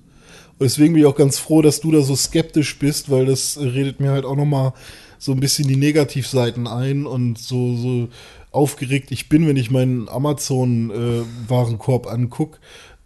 Und 0.53 0.61
deswegen 0.61 0.93
bin 0.93 1.03
ich 1.03 1.07
auch 1.07 1.15
ganz 1.15 1.37
froh, 1.37 1.61
dass 1.61 1.79
du 1.79 1.91
da 1.91 2.01
so 2.01 2.15
skeptisch 2.15 2.79
bist, 2.79 3.11
weil 3.11 3.27
das 3.27 3.59
redet 3.59 3.99
mir 3.99 4.11
halt 4.11 4.25
auch 4.25 4.35
noch 4.35 4.45
mal 4.45 4.73
so 5.19 5.31
ein 5.31 5.39
bisschen 5.39 5.67
die 5.67 5.75
Negativseiten 5.75 6.65
ein 6.67 7.05
und 7.05 7.37
so, 7.37 7.75
so 7.75 8.09
aufgeregt 8.51 9.11
ich 9.11 9.29
bin, 9.29 9.47
wenn 9.47 9.57
ich 9.57 9.71
meinen 9.71 10.09
Amazon-Warenkorb 10.09 12.07
angucke. 12.07 12.59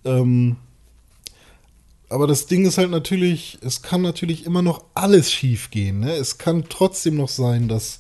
Ähm, 0.06 0.56
aber 2.10 2.28
das 2.28 2.46
Ding 2.48 2.66
ist 2.66 2.78
halt 2.78 2.92
natürlich, 2.92 3.58
es 3.62 3.82
kann 3.82 4.02
natürlich 4.02 4.46
immer 4.46 4.62
noch 4.62 4.84
alles 4.94 5.32
schief 5.32 5.70
gehen. 5.72 6.00
Ne? 6.00 6.12
Es 6.14 6.38
kann 6.38 6.66
trotzdem 6.70 7.18
noch 7.18 7.30
sein, 7.30 7.68
dass 7.68 8.00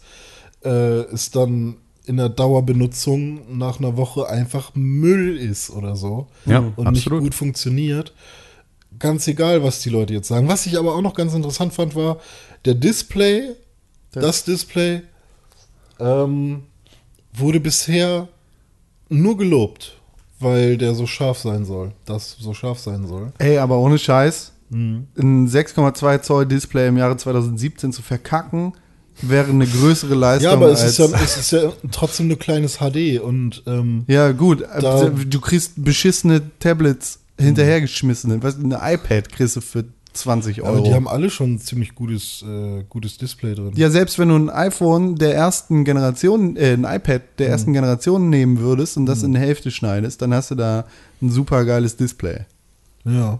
äh, 0.63 0.69
es 0.69 1.31
dann 1.31 1.77
in 2.05 2.17
der 2.17 2.29
Dauerbenutzung 2.29 3.57
nach 3.57 3.79
einer 3.79 3.97
Woche 3.97 4.29
einfach 4.29 4.71
Müll 4.75 5.37
ist 5.37 5.69
oder 5.69 5.97
so 5.97 6.27
Ja, 6.45 6.59
und 6.59 6.87
absolut. 6.87 7.19
nicht 7.19 7.25
gut 7.31 7.35
funktioniert. 7.35 8.13
Ganz 8.97 9.27
egal, 9.27 9.61
was 9.61 9.81
die 9.81 9.89
Leute 9.89 10.13
jetzt 10.13 10.29
sagen. 10.29 10.47
Was 10.47 10.65
ich 10.65 10.79
aber 10.79 10.95
auch 10.95 11.01
noch 11.01 11.13
ganz 11.13 11.33
interessant 11.33 11.73
fand, 11.73 11.95
war 11.95 12.19
der 12.63 12.75
Display, 12.75 13.55
das 14.13 14.45
Display 14.45 15.01
ähm, 15.99 16.63
wurde 17.33 17.59
bisher 17.59 18.29
nur 19.09 19.37
gelobt, 19.37 19.96
weil 20.39 20.77
der 20.77 20.93
so 20.95 21.07
scharf 21.07 21.39
sein 21.39 21.65
soll, 21.65 21.91
das 22.05 22.35
so 22.39 22.53
scharf 22.53 22.79
sein 22.79 23.07
soll. 23.07 23.31
Ey, 23.39 23.57
aber 23.57 23.77
ohne 23.79 23.97
Scheiß, 23.97 24.51
Mhm. 24.69 25.07
ein 25.17 25.47
6,2 25.47 26.21
Zoll 26.21 26.45
Display 26.45 26.89
im 26.89 26.97
Jahre 26.97 27.15
2017 27.15 27.93
zu 27.93 28.01
verkacken, 28.01 28.73
wäre 29.21 29.49
eine 29.49 29.65
größere 29.65 30.13
Leistung 30.13 30.49
Ja, 30.51 30.53
aber 30.57 30.69
es 30.71 30.81
als 30.81 30.91
ist 30.91 30.97
ja, 30.99 31.19
es 31.23 31.37
ist 31.37 31.51
ja 31.51 31.71
trotzdem 31.91 32.27
nur 32.27 32.37
kleines 32.37 32.77
HD 32.79 33.19
und 33.21 33.63
ähm, 33.65 34.03
Ja, 34.07 34.31
gut. 34.33 34.63
Du 35.29 35.39
kriegst 35.41 35.71
beschissene 35.83 36.41
Tablets 36.59 37.19
hinterhergeschmissen. 37.39 38.43
Weißt 38.43 38.57
du, 38.61 38.63
eine 38.65 38.93
iPad 38.93 39.29
kriegst 39.31 39.55
du 39.55 39.61
für 39.61 39.85
20 40.17 40.61
aber 40.63 40.71
Euro. 40.73 40.83
die 40.83 40.93
haben 40.93 41.07
alle 41.07 41.29
schon 41.29 41.53
ein 41.55 41.59
ziemlich 41.59 41.95
gutes, 41.95 42.43
äh, 42.47 42.83
gutes 42.89 43.17
Display 43.17 43.55
drin. 43.55 43.71
ja, 43.75 43.89
selbst 43.89 44.17
wenn 44.19 44.29
du 44.29 44.35
ein 44.35 44.49
iPhone 44.49 45.15
der 45.15 45.33
ersten 45.35 45.83
Generation, 45.85 46.55
äh, 46.57 46.73
ein 46.73 46.83
iPad 46.83 47.21
Mhm. 47.21 47.25
der 47.39 47.49
ersten 47.49 47.73
Generation 47.73 48.29
nehmen 48.29 48.59
würdest 48.59 48.97
und 48.97 49.05
das 49.05 49.23
in 49.23 49.33
die 49.33 49.39
Hälfte 49.39 49.71
schneidest, 49.71 50.21
dann 50.21 50.33
hast 50.33 50.51
du 50.51 50.55
da 50.55 50.85
ein 51.21 51.29
super 51.29 51.65
geiles 51.65 51.95
Display. 51.97 52.45
Ja. 53.05 53.39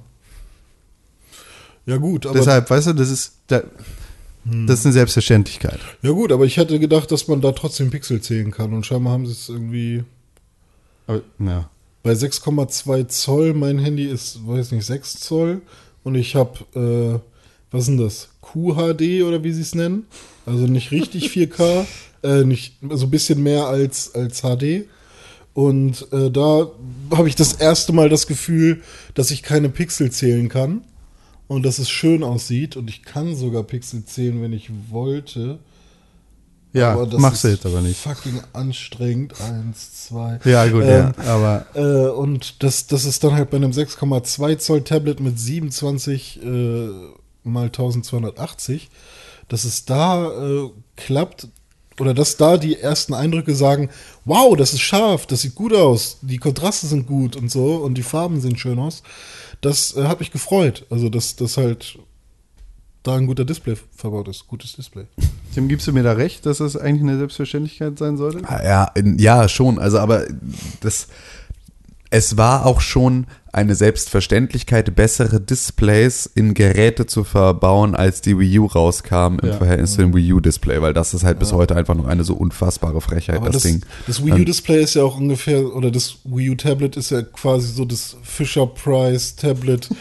Ja, 1.86 1.98
gut, 1.98 2.26
aber 2.26 2.36
Deshalb, 2.38 2.70
weißt 2.70 2.88
du, 2.88 2.94
das 2.94 3.10
ist, 3.10 3.34
da, 3.48 3.62
das 4.44 4.80
ist 4.80 4.86
eine 4.86 4.94
Selbstverständlichkeit. 4.94 5.80
Ja 6.02 6.12
gut, 6.12 6.32
aber 6.32 6.46
ich 6.46 6.58
hätte 6.58 6.80
gedacht, 6.80 7.12
dass 7.12 7.28
man 7.28 7.40
da 7.42 7.52
trotzdem 7.54 7.90
Pixel 7.92 8.22
zählen 8.22 8.52
kann. 8.52 8.74
Und 8.74 8.86
scheinbar 8.86 9.14
haben 9.14 9.26
sie 9.26 9.32
es 9.32 9.48
irgendwie 9.50 10.04
Aber, 11.06 11.22
ja. 11.40 11.70
bei 12.04 12.12
6,2 12.12 13.08
Zoll. 13.08 13.54
Mein 13.54 13.80
Handy 13.80 14.06
ist, 14.06 14.46
weiß 14.46 14.72
nicht, 14.72 14.86
6 14.86 15.20
Zoll. 15.22 15.62
Und 16.08 16.16
ich 16.16 16.38
habe, 16.38 16.58
äh, 16.74 17.20
was 17.70 17.82
ist 17.82 17.88
denn 17.90 17.98
das? 17.98 18.30
QHD 18.42 19.24
oder 19.24 19.44
wie 19.44 19.52
sie 19.52 19.62
es 19.62 19.76
nennen? 19.76 20.06
Also 20.46 20.66
nicht 20.66 20.92
richtig 20.92 21.26
4K, 21.34 21.86
äh, 22.24 22.46
nicht, 22.46 22.76
also 22.90 23.08
ein 23.08 23.12
bisschen 23.12 23.44
mehr 23.44 23.68
als, 23.68 24.16
als 24.16 24.40
HD. 24.40 24.86
Und 25.54 26.08
äh, 26.14 26.32
da 26.32 26.72
habe 27.12 27.28
ich 27.28 27.36
das 27.36 27.56
erste 27.56 27.92
Mal 27.92 28.08
das 28.08 28.26
Gefühl, 28.26 28.84
dass 29.16 29.32
ich 29.32 29.44
keine 29.44 29.68
Pixel 29.68 30.10
zählen 30.10 30.48
kann. 30.48 30.84
Und 31.50 31.66
dass 31.66 31.78
es 31.78 31.90
schön 31.90 32.24
aussieht. 32.24 32.78
Und 32.78 32.90
ich 32.90 33.04
kann 33.04 33.36
sogar 33.36 33.64
Pixel 33.64 34.06
zählen, 34.06 34.42
wenn 34.42 34.54
ich 34.54 34.70
wollte. 34.90 35.60
Ja, 36.78 36.94
Aber 36.94 37.06
das 37.06 37.20
machst 37.20 37.44
du 37.44 37.50
jetzt 37.50 37.66
aber 37.66 37.82
nicht. 37.82 38.00
Fucking 38.00 38.42
anstrengend. 38.54 39.34
Eins, 39.42 40.06
zwei. 40.08 40.40
Ja, 40.46 40.68
gut, 40.68 40.84
Ähm, 40.84 41.14
ja. 41.18 41.26
Aber 41.26 41.66
Äh, 41.74 42.10
und 42.10 42.64
das, 42.64 42.88
das 42.88 43.06
ist 43.06 43.24
dann 43.24 43.34
halt 43.34 43.50
bei 43.50 43.58
einem 43.58 43.72
6,2 43.72 44.58
Zoll 44.58 44.82
Tablet 44.84 45.20
mit 45.20 45.40
27 45.40 46.42
äh, 46.44 46.90
mal 47.44 47.66
1280, 47.66 48.90
dass 49.48 49.64
es 49.64 49.86
da 49.86 50.28
äh, 50.30 50.70
klappt 50.96 51.48
oder 52.00 52.14
dass 52.14 52.38
da 52.38 52.58
die 52.58 52.80
ersten 52.80 53.14
Eindrücke 53.14 53.56
sagen, 53.56 53.90
wow, 54.26 54.56
das 54.56 54.74
ist 54.74 54.82
scharf, 54.82 55.26
das 55.26 55.42
sieht 55.42 55.56
gut 55.56 55.74
aus, 55.74 56.18
die 56.22 56.38
Kontraste 56.38 56.86
sind 56.86 57.08
gut 57.08 57.36
und 57.36 57.50
so 57.50 57.78
und 57.78 57.96
die 57.96 58.04
Farben 58.04 58.40
sehen 58.40 58.58
schön 58.58 58.78
aus. 58.80 59.02
Das 59.62 59.96
äh, 59.98 60.04
hat 60.04 60.20
mich 60.20 60.32
gefreut. 60.32 60.86
Also, 60.90 61.10
dass 61.10 61.36
das 61.36 61.58
halt 61.58 61.98
da 63.08 63.16
ein 63.16 63.26
guter 63.28 63.46
Display 63.46 63.76
verbaut 63.96 64.28
ist. 64.28 64.48
Gutes 64.48 64.76
Display. 64.76 65.06
Tim, 65.54 65.68
gibst 65.68 65.88
du 65.88 65.94
mir 65.94 66.04
da 66.04 66.14
recht, 66.14 66.46
dass 66.46 66.58
das 66.60 66.76
eigentlich 66.76 67.04
eine 67.04 67.18
Selbstverständlichkeit 67.18 67.98
sein 67.98 68.18
sollte? 68.18 68.42
Ah, 68.48 68.64
Ja, 68.64 68.92
ja, 69.18 69.48
schon. 69.50 69.80
Also, 69.80 70.00
aber 70.00 70.26
das, 70.82 71.08
es 72.10 72.38
war 72.38 72.66
auch 72.66 72.82
schon 72.82 73.26
eine 73.58 73.76
Selbstverständlichkeit, 73.76 74.96
bessere 74.96 75.42
Displays 75.42 76.30
in 76.34 76.54
Geräte 76.54 77.06
zu 77.08 77.24
verbauen, 77.24 77.96
als 77.96 78.22
die 78.22 78.38
Wii 78.40 78.60
U 78.60 78.66
rauskam 78.68 79.40
im 79.42 79.50
Ja. 79.50 79.54
Verhältnis 79.58 79.94
zu 79.96 80.02
dem 80.02 80.16
Wii 80.16 80.32
U-Display, 80.34 80.82
weil 80.82 80.94
das 80.94 81.14
ist 81.14 81.24
halt 81.24 81.40
bis 81.40 81.52
heute 81.52 81.76
einfach 81.76 81.96
noch 81.96 82.06
eine 82.08 82.24
so 82.24 82.36
unfassbare 82.36 83.02
Frechheit, 83.02 83.42
das, 83.44 83.52
das, 83.54 83.64
Ding. 83.64 83.82
das 84.06 84.24
Wii 84.24 84.32
Ähm, 84.34 84.42
U-Display 84.42 84.84
ist 84.84 84.94
ja 84.94 85.04
auch 85.04 85.18
ungefähr, 85.18 85.76
oder 85.76 85.92
das 85.92 86.18
Wii 86.24 86.52
U-Tablet 86.52 86.96
ist 86.98 87.10
ja 87.12 87.22
quasi 87.24 87.74
so 87.74 87.84
das 87.84 88.16
Fisher-Price-Tablet. 88.24 89.90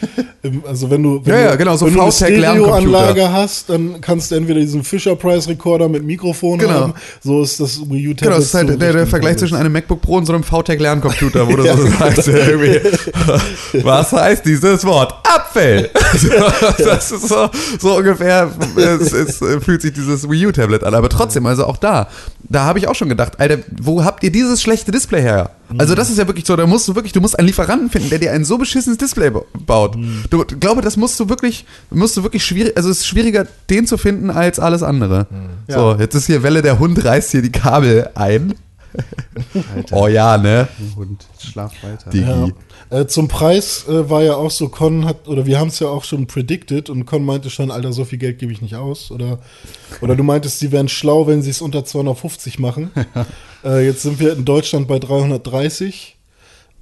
Also 0.65 0.89
wenn 0.89 1.03
du, 1.03 1.19
wenn 1.25 1.33
Ja, 1.33 1.41
du, 1.41 1.49
ja, 1.49 1.55
genau, 1.55 1.75
so 1.75 1.87
wenn 1.87 1.95
du 1.95 2.01
eine 2.03 2.11
Stereoanlage 2.11 3.33
hast, 3.33 3.69
dann 3.69 3.99
kannst 3.99 4.31
du 4.31 4.35
entweder 4.35 4.61
diesen 4.61 4.81
Fisher-Price-Rekorder 4.83 5.89
mit 5.89 6.03
Mikrofon 6.05 6.59
Genau. 6.59 6.71
haben. 6.71 6.93
So 7.21 7.41
ist 7.41 7.59
das 7.59 7.81
Wii 7.81 8.09
U-Tablet. 8.09 8.17
Genau, 8.21 8.35
das 8.37 8.45
ist 8.45 8.53
halt 8.53 8.69
so 8.69 8.77
der, 8.77 8.93
der 8.93 9.07
Vergleich 9.07 9.31
Tablet. 9.33 9.39
zwischen 9.39 9.55
einem 9.57 9.73
MacBook 9.73 9.99
Pro 10.01 10.15
und 10.15 10.25
so 10.25 10.31
einem 10.33 10.43
VTech-Lerncomputer, 10.43 11.47
wo 11.49 11.55
du 11.57 11.63
so 11.75 11.85
sagst, 11.99 12.27
irgendwie, 12.29 12.79
was 13.83 14.11
heißt 14.11 14.45
dieses 14.45 14.83
Wort? 14.85 15.13
Apfel! 15.27 15.89
So, 16.17 16.83
das 16.83 17.11
ist 17.11 17.27
so, 17.27 17.49
so 17.79 17.97
ungefähr, 17.97 18.49
es, 18.77 19.11
es 19.11 19.37
fühlt 19.63 19.81
sich 19.81 19.93
dieses 19.93 20.29
Wii 20.29 20.47
U-Tablet 20.47 20.83
an. 20.83 20.95
Aber 20.95 21.09
trotzdem, 21.09 21.45
also 21.45 21.65
auch 21.65 21.77
da, 21.77 22.07
da 22.47 22.63
habe 22.63 22.79
ich 22.79 22.87
auch 22.87 22.95
schon 22.95 23.09
gedacht, 23.09 23.39
Alter, 23.39 23.59
wo 23.81 24.03
habt 24.05 24.23
ihr 24.23 24.31
dieses 24.31 24.61
schlechte 24.61 24.91
Display 24.91 25.21
her? 25.21 25.51
Also 25.77 25.95
das 25.95 26.09
ist 26.09 26.17
ja 26.17 26.27
wirklich 26.27 26.45
so, 26.45 26.55
da 26.55 26.65
musst 26.65 26.87
du 26.87 26.95
wirklich, 26.95 27.11
du 27.13 27.19
musst 27.21 27.37
einen 27.37 27.47
Lieferanten 27.47 27.89
finden, 27.89 28.09
der 28.09 28.19
dir 28.19 28.31
ein 28.31 28.45
so 28.45 28.57
beschissenes 28.57 28.97
Display 28.97 29.29
ba- 29.31 29.43
baut. 29.65 29.97
Du 30.29 30.43
ich 30.49 30.59
glaube, 30.59 30.81
das 30.81 30.95
musst 30.95 31.19
du 31.19 31.27
wirklich, 31.29 31.65
musst 31.89 32.15
du 32.15 32.23
wirklich 32.23 32.45
schwierig, 32.45 32.77
also 32.77 32.89
es 32.89 32.99
ist 32.99 33.07
schwieriger, 33.07 33.45
den 33.69 33.85
zu 33.85 33.97
finden 33.97 34.29
als 34.31 34.59
alles 34.59 34.81
andere. 34.83 35.27
So, 35.67 35.95
jetzt 35.99 36.15
ist 36.15 36.27
hier 36.27 36.41
Welle, 36.41 36.61
der 36.61 36.79
Hund 36.79 37.03
reißt 37.03 37.31
hier 37.31 37.41
die 37.41 37.51
Kabel 37.51 38.09
ein. 38.15 38.55
Oh 39.91 40.07
ja, 40.07 40.37
ne? 40.37 40.67
Und 40.95 41.25
schlaf 41.39 41.71
weiter. 41.83 42.09
Die, 42.11 42.21
Ja. 42.21 42.47
Äh, 42.89 43.05
zum 43.07 43.27
Preis 43.27 43.85
äh, 43.87 44.09
war 44.09 44.23
ja 44.23 44.35
auch 44.35 44.51
so, 44.51 44.69
Con 44.69 45.05
hat, 45.05 45.27
oder 45.27 45.45
wir 45.45 45.59
haben 45.59 45.67
es 45.67 45.79
ja 45.79 45.89
auch 45.89 46.03
schon 46.03 46.27
predicted 46.27 46.89
und 46.89 47.05
Con 47.05 47.25
meinte 47.25 47.49
schon, 47.49 47.69
Alter, 47.69 47.91
so 47.91 48.05
viel 48.05 48.17
Geld 48.17 48.39
gebe 48.39 48.51
ich 48.51 48.61
nicht 48.61 48.75
aus. 48.75 49.11
Oder, 49.11 49.39
oder 50.01 50.15
du 50.15 50.23
meintest, 50.23 50.59
sie 50.59 50.71
wären 50.71 50.87
schlau, 50.87 51.27
wenn 51.27 51.41
sie 51.41 51.49
es 51.49 51.61
unter 51.61 51.83
250 51.83 52.59
machen. 52.59 52.91
äh, 53.65 53.85
jetzt 53.85 54.03
sind 54.03 54.19
wir 54.19 54.33
in 54.33 54.45
Deutschland 54.45 54.87
bei 54.87 54.99
330. 54.99 56.17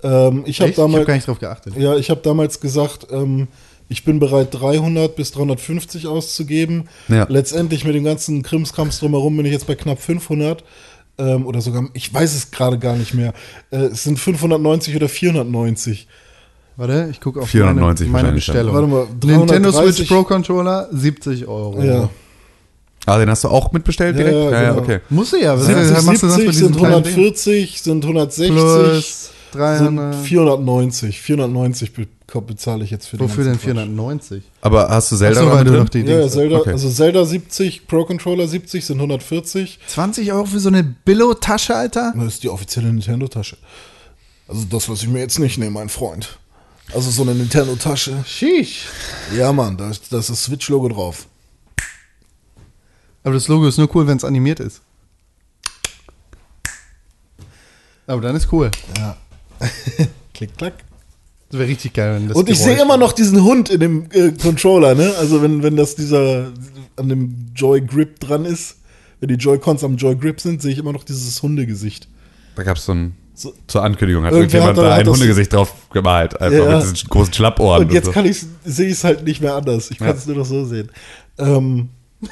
Ähm, 0.04 0.44
ich 0.46 0.60
habe 0.60 0.70
Echt? 0.70 0.78
Ich 0.78 0.84
damals, 0.84 1.08
gar 1.08 1.16
nicht 1.16 1.28
drauf 1.28 1.40
geachtet. 1.40 1.76
ja, 1.78 1.96
ich 1.96 2.10
habe 2.10 2.22
damals 2.22 2.60
gesagt, 2.60 3.08
ähm, 3.12 3.48
ich 3.88 4.04
bin 4.04 4.20
bereit, 4.20 4.50
300 4.52 5.16
bis 5.16 5.32
350 5.32 6.08
auszugeben. 6.08 6.88
Ja. 7.08 7.26
Letztendlich 7.30 7.86
mit 7.86 7.96
dem 7.96 8.04
ganzen 8.04 8.42
Krimskrams 8.42 9.00
drumherum 9.00 9.38
bin 9.38 9.46
ich 9.46 9.52
jetzt 9.52 9.68
bei 9.68 9.76
knapp 9.76 10.00
500. 10.00 10.64
Ähm, 11.18 11.46
oder 11.46 11.62
sogar, 11.62 11.88
ich 11.94 12.14
weiß 12.14 12.36
es 12.36 12.52
gerade 12.52 12.78
gar 12.78 12.96
nicht 12.96 13.14
mehr. 13.14 13.34
Äh, 13.72 13.86
es 13.86 14.04
sind 14.04 14.20
590 14.20 14.96
oder 14.96 15.08
490. 15.08 16.08
Warte, 16.78 17.08
ich 17.10 17.22
gucke 17.22 17.40
auf 17.40 17.50
490 17.50 18.08
meine, 18.10 18.24
meine 18.24 18.36
wahrscheinlich, 18.36 18.48
ja. 18.48 18.54
Bestellung. 18.54 18.76
Warte 18.76 18.88
mal, 18.88 19.38
Nintendo 19.38 19.72
330 19.72 19.96
Switch 19.96 20.10
Pro 20.10 20.24
Controller, 20.24 20.90
70 20.92 21.48
Euro. 21.48 21.82
Ja. 21.82 22.10
Ah, 23.06 23.20
den 23.20 23.30
hast 23.30 23.44
du 23.44 23.50
auch 23.50 23.72
mitbestellt 23.72 24.18
Ja, 24.18 24.24
direkt? 24.24 24.52
ja, 24.52 24.70
genau. 24.72 24.82
okay. 24.82 25.00
Musst 25.10 25.34
du 25.34 25.38
ja. 25.38 25.54
Was 25.58 25.68
70, 25.68 25.96
was 25.96 26.04
machst 26.04 26.24
du 26.24 26.28
sonst 26.28 26.46
mit 26.46 26.54
70 26.54 26.60
diesem 26.60 26.74
sind 26.74 26.78
kleinen 26.78 27.04
Ding? 27.04 27.14
140, 27.14 27.82
sind 27.82 28.04
160, 28.04 28.52
Plus 28.56 29.32
300. 29.56 30.16
490. 30.16 31.22
490 31.22 31.94
be 31.94 32.08
bezahle 32.42 32.84
ich 32.84 32.90
jetzt 32.92 33.08
für 33.08 33.18
den 33.18 33.24
Wofür 33.30 33.44
denn 33.44 33.54
ganzen 33.54 33.66
Quatsch. 33.68 33.76
490? 33.76 34.44
Aber 34.62 34.90
hast 34.90 35.12
du 35.12 35.16
Zelda 35.16 35.40
Ach 35.42 35.44
so, 35.46 35.52
weil 35.52 35.64
du 35.64 35.72
noch 35.74 35.90
die 35.90 36.00
Ja, 36.00 36.06
ja, 36.06 36.22
Dings- 36.22 36.34
Zelda, 36.34 36.58
Okay. 36.58 36.72
also 36.72 36.90
Zelda 36.90 37.24
70, 37.24 37.88
Pro 37.88 38.04
Controller 38.04 38.48
70 38.48 38.84
sind 38.86 38.98
140. 38.98 39.80
20 39.88 40.34
Euro 40.34 40.46
für 40.46 40.60
so 40.60 40.70
eine 40.70 40.84
Billo-Tasche, 40.84 41.76
Alter? 41.76 42.14
Das 42.16 42.26
ist 42.34 42.44
die 42.44 42.50
offizielle 42.50 42.88
Nintendo-Tasche. 42.92 43.58
Also 44.48 44.66
das 44.70 44.88
lasse 44.88 45.06
ich 45.06 45.10
mir 45.12 45.20
jetzt 45.20 45.38
nicht 45.40 45.58
nehmen, 45.60 45.74
mein 45.74 45.90
Freund. 45.90 46.38
Also 46.94 47.10
so 47.12 47.22
eine 47.22 47.36
Nintendo-Tasche. 47.36 48.24
Sheesh. 48.26 48.88
Ja, 49.38 49.54
Mann, 49.54 49.78
da 49.78 49.90
ist 49.90 50.12
da 50.12 50.18
ist 50.20 50.30
das 50.30 50.44
Switch-Logo 50.44 50.90
drauf. 50.90 51.28
Aber 53.24 53.34
das 53.36 53.48
Logo 53.48 53.68
ist 53.68 53.78
nur 53.78 53.90
cool, 53.96 54.06
wenn 54.08 54.18
es 54.18 54.24
animiert 54.26 54.60
ist. 54.60 54.82
Aber 58.08 58.22
dann 58.22 58.36
ist 58.36 58.52
cool. 58.52 58.70
Ja. 58.98 59.18
Klick, 60.34 60.58
klack. 60.58 60.74
Das 61.50 61.60
wäre 61.60 61.70
richtig 61.70 61.94
geil, 61.94 62.16
wenn 62.16 62.28
das 62.28 62.36
Und 62.38 62.50
ich 62.50 62.60
sehe 62.60 62.82
immer 62.82 62.98
noch 62.98 63.14
diesen 63.14 63.44
Hund 63.44 63.70
in 63.70 63.80
dem 63.80 64.08
äh, 64.12 64.32
Controller, 64.32 64.96
ne? 64.96 65.14
Also 65.20 65.42
wenn, 65.42 65.64
wenn 65.64 65.76
das 65.76 65.96
dieser 65.96 66.52
an 66.98 67.10
dem 67.10 67.52
Joy 67.56 67.82
Grip 67.82 68.20
dran 68.20 68.46
ist, 68.46 68.78
wenn 69.20 69.30
die 69.30 69.36
Joy-Cons 69.36 69.84
am 69.84 69.96
Joy 69.96 70.16
Grip 70.16 70.42
sind, 70.42 70.62
sehe 70.62 70.72
ich 70.74 70.78
immer 70.80 70.92
noch 70.92 71.04
dieses 71.04 71.42
Hundegesicht. 71.42 72.08
Da 72.56 72.64
gab 72.64 72.78
es 72.78 72.86
so 72.86 72.94
ein, 72.94 73.16
So. 73.34 73.54
zur 73.68 73.84
Ankündigung, 73.84 74.24
hat 74.26 74.34
irgendjemand 74.34 74.78
hat 74.78 74.86
da- 74.86 74.96
ein 74.96 75.08
Hundegesicht 75.08 75.54
drauf 75.54 75.74
gemalt. 75.94 76.40
Einfach 76.42 76.58
Ja. 76.66 76.78
mit 76.80 76.94
diesen 76.96 77.10
großen 77.10 77.34
Schlappohren. 77.34 77.84
Und 77.86 77.94
jetzt 77.94 78.06
so. 78.06 78.12
kann 78.12 78.26
ich 78.26 78.44
sehe 78.66 78.88
ich 78.88 78.94
es 78.94 79.04
halt 79.04 79.24
nicht 79.24 79.42
mehr 79.42 79.56
anders. 79.56 79.92
Ich 79.92 80.00
kann 80.00 80.16
es 80.16 80.26
nur 80.26 80.38
noch 80.38 80.46
so 80.46 80.66
sehen. 80.66 80.90
Ähm, 81.38 81.90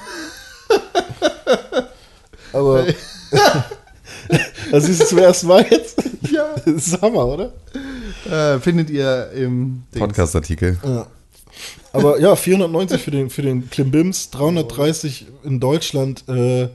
Aber. 2.54 2.86
das 4.72 4.90
ist 4.90 5.08
zum 5.08 5.18
ersten 5.18 5.48
Mal 5.48 5.66
jetzt. 5.70 6.02
Ja. 6.32 6.56
Das 6.66 6.88
ist 6.88 7.02
Hammer, 7.02 7.26
oder? 7.26 7.54
Äh, 8.30 8.60
findet 8.60 8.90
ihr 8.90 9.32
im. 9.36 9.84
Podcast-Artikel. 9.92 10.78
Ja. 10.84 11.08
Aber 11.92 12.20
ja, 12.20 12.36
490 12.36 13.02
für 13.02 13.12
den, 13.12 13.30
für 13.30 13.44
den 13.44 13.70
Klimbims, 13.70 14.32
330 14.32 15.28
in 15.44 15.60
Deutschland. 15.60 16.28
Äh, 16.28 16.70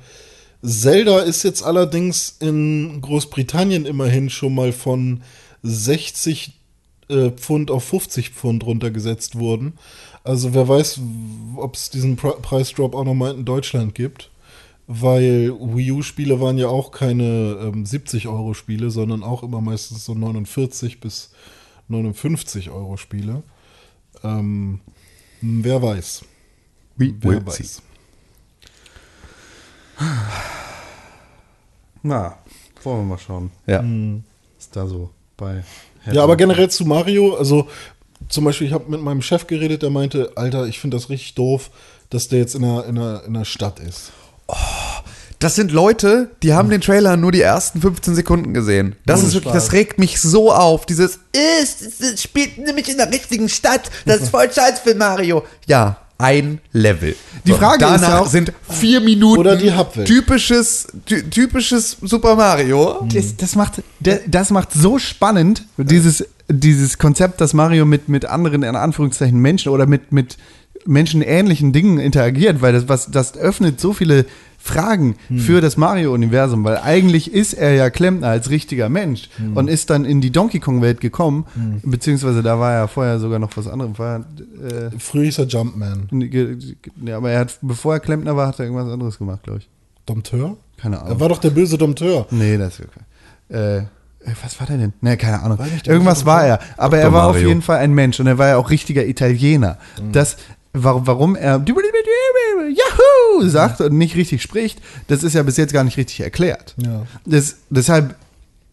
Zelda 0.62 1.20
ist 1.20 1.42
jetzt 1.42 1.62
allerdings 1.62 2.36
in 2.40 3.00
Großbritannien 3.00 3.86
immerhin 3.86 4.30
schon 4.30 4.54
mal 4.54 4.72
von 4.72 5.22
60 5.62 6.52
äh, 7.08 7.30
Pfund 7.30 7.70
auf 7.70 7.84
50 7.84 8.30
Pfund 8.30 8.64
runtergesetzt 8.64 9.38
worden. 9.38 9.74
Also 10.24 10.54
wer 10.54 10.68
weiß, 10.68 11.00
ob 11.56 11.74
es 11.74 11.90
diesen 11.90 12.16
Pre 12.16 12.36
Preisdrop 12.42 12.94
auch 12.94 13.04
nochmal 13.04 13.34
in 13.34 13.44
Deutschland 13.44 13.94
gibt. 13.94 14.30
Weil 14.90 15.52
Wii 15.60 15.92
U-Spiele 15.92 16.40
waren 16.40 16.56
ja 16.56 16.68
auch 16.68 16.90
keine 16.92 17.58
ähm, 17.60 17.84
70-Euro-Spiele, 17.84 18.90
sondern 18.90 19.22
auch 19.22 19.42
immer 19.42 19.60
meistens 19.60 20.06
so 20.06 20.14
49 20.14 20.98
bis 21.00 21.30
59 21.88 22.70
Euro-Spiele. 22.70 23.42
Ähm, 24.24 24.80
wer 25.42 25.82
weiß. 25.82 26.24
We 26.96 27.12
Wer 27.20 27.30
will 27.30 27.46
weiß. 27.46 27.56
see. 27.56 27.82
Na, 32.02 32.38
wollen 32.82 33.00
wir 33.00 33.04
mal 33.04 33.18
schauen. 33.18 33.50
Ja. 33.66 33.80
Was 33.82 34.64
ist 34.64 34.74
da 34.76 34.86
so 34.86 35.10
bei 35.36 35.64
Ja, 36.10 36.24
aber 36.24 36.36
generell 36.36 36.70
zu 36.70 36.86
Mario, 36.86 37.34
also 37.34 37.68
zum 38.28 38.44
Beispiel, 38.44 38.66
ich 38.68 38.72
habe 38.72 38.90
mit 38.90 39.02
meinem 39.02 39.22
Chef 39.22 39.46
geredet, 39.46 39.82
der 39.82 39.90
meinte, 39.90 40.32
Alter, 40.36 40.66
ich 40.66 40.78
finde 40.80 40.96
das 40.96 41.10
richtig 41.10 41.34
doof, 41.34 41.70
dass 42.10 42.28
der 42.28 42.38
jetzt 42.38 42.54
in 42.54 42.64
einer, 42.64 42.86
in 42.86 42.98
einer, 42.98 43.24
in 43.24 43.36
einer 43.36 43.44
Stadt 43.44 43.80
ist. 43.80 44.12
Das 45.40 45.54
sind 45.54 45.70
Leute, 45.70 46.30
die 46.42 46.52
haben 46.54 46.68
den 46.68 46.80
Trailer 46.80 47.16
nur 47.16 47.30
die 47.30 47.42
ersten 47.42 47.80
15 47.80 48.16
Sekunden 48.16 48.54
gesehen. 48.54 48.96
Das 49.06 49.20
Ohne 49.20 49.28
ist 49.28 49.34
wirklich, 49.34 49.52
Spaß. 49.52 49.64
das 49.66 49.72
regt 49.72 49.98
mich 50.00 50.20
so 50.20 50.52
auf. 50.52 50.84
Dieses, 50.84 51.20
ist, 51.62 51.80
es, 51.82 52.00
es 52.00 52.22
spielt 52.22 52.58
nämlich 52.58 52.88
in 52.88 52.96
der 52.96 53.12
richtigen 53.12 53.48
Stadt. 53.48 53.88
Das 54.04 54.20
ist 54.20 54.30
voll 54.30 54.50
scheiß 54.52 54.80
für 54.80 54.96
Mario. 54.96 55.44
Ja, 55.66 55.98
ein 56.18 56.60
Level. 56.72 57.14
Die 57.44 57.52
Frage 57.52 57.78
danach 57.78 57.94
ist 58.02 58.02
ja 58.08 58.18
auch- 58.18 58.26
sind 58.26 58.52
vier 58.68 59.00
Minuten 59.00 59.38
Oder 59.38 59.54
die 59.54 59.72
Hubwelt. 59.72 60.08
typisches, 60.08 60.88
ty 61.06 61.22
typisches 61.30 61.96
Super 62.02 62.34
Mario. 62.34 63.06
Das, 63.14 63.36
das, 63.36 63.54
macht, 63.54 63.74
das, 64.00 64.18
das 64.26 64.50
macht 64.50 64.72
so 64.72 64.98
spannend, 64.98 65.64
dieses, 65.76 66.24
dieses 66.48 66.98
Konzept, 66.98 67.40
dass 67.40 67.54
Mario 67.54 67.84
mit, 67.84 68.08
mit 68.08 68.24
anderen, 68.24 68.64
in 68.64 68.74
Anführungszeichen, 68.74 69.38
Menschen 69.38 69.68
oder 69.70 69.86
mit, 69.86 70.10
mit 70.10 70.36
menschenähnlichen 70.88 71.72
Dingen 71.72 71.98
interagiert, 71.98 72.62
weil 72.62 72.72
das, 72.72 72.88
was, 72.88 73.10
das 73.10 73.36
öffnet 73.36 73.78
so 73.80 73.92
viele 73.92 74.24
Fragen 74.60 75.14
für 75.36 75.60
das 75.60 75.76
Mario-Universum, 75.76 76.64
weil 76.64 76.78
eigentlich 76.78 77.32
ist 77.32 77.52
er 77.52 77.74
ja 77.74 77.90
Klempner 77.90 78.26
als 78.28 78.50
richtiger 78.50 78.88
Mensch 78.88 79.28
und 79.54 79.68
ist 79.68 79.88
dann 79.90 80.04
in 80.04 80.20
die 80.20 80.32
Donkey 80.32 80.58
Kong-Welt 80.58 81.00
gekommen, 81.00 81.46
beziehungsweise 81.84 82.42
da 82.42 82.58
war 82.58 82.72
ja 82.72 82.86
vorher 82.88 83.20
sogar 83.20 83.38
noch 83.38 83.56
was 83.56 83.68
anderes. 83.68 83.98
War, 83.98 84.18
äh, 84.18 84.90
Früher 84.98 85.24
hieß 85.24 85.38
er 85.38 85.46
Jumpman. 85.46 86.08
ja, 87.04 87.16
aber 87.16 87.30
er 87.30 87.40
hat, 87.40 87.58
bevor 87.62 87.94
er 87.94 88.00
Klempner 88.00 88.34
war, 88.36 88.48
hat 88.48 88.58
er 88.58 88.64
irgendwas 88.66 88.92
anderes 88.92 89.16
gemacht, 89.18 89.44
glaube 89.44 89.60
ich. 89.60 89.68
Dompteur? 90.06 90.56
Keine 90.76 90.98
Ahnung. 90.98 91.12
Er 91.12 91.20
war 91.20 91.28
doch 91.28 91.38
der 91.38 91.50
böse 91.50 91.78
Dompteur. 91.78 92.26
Nee, 92.30 92.56
das 92.56 92.80
ist 92.80 92.86
okay. 92.86 93.76
Äh, 93.78 93.82
was 94.42 94.58
war 94.58 94.66
der 94.66 94.78
denn? 94.78 94.92
Nee, 95.00 95.16
keine 95.16 95.40
Ahnung. 95.40 95.58
War 95.58 95.66
Irgendwas 95.86 96.26
war 96.26 96.44
er. 96.44 96.58
Aber 96.76 96.96
Dr. 96.96 97.08
er 97.08 97.12
war 97.12 97.26
auf 97.28 97.34
Mario. 97.34 97.48
jeden 97.48 97.62
Fall 97.62 97.78
ein 97.78 97.94
Mensch 97.94 98.18
und 98.20 98.26
er 98.26 98.36
war 98.38 98.48
ja 98.48 98.56
auch 98.56 98.70
richtiger 98.70 99.06
Italiener. 99.06 99.78
Das, 100.12 100.36
warum, 100.72 101.06
warum 101.06 101.36
er 101.36 101.62
Yahoo 102.68 103.48
sagt 103.48 103.80
und 103.80 103.96
nicht 103.96 104.16
richtig 104.16 104.42
spricht, 104.42 104.80
das 105.06 105.22
ist 105.22 105.34
ja 105.34 105.42
bis 105.42 105.56
jetzt 105.56 105.72
gar 105.72 105.84
nicht 105.84 105.96
richtig 105.96 106.20
erklärt. 106.20 106.74
Ja. 106.78 107.06
Das, 107.24 107.56
deshalb 107.70 108.14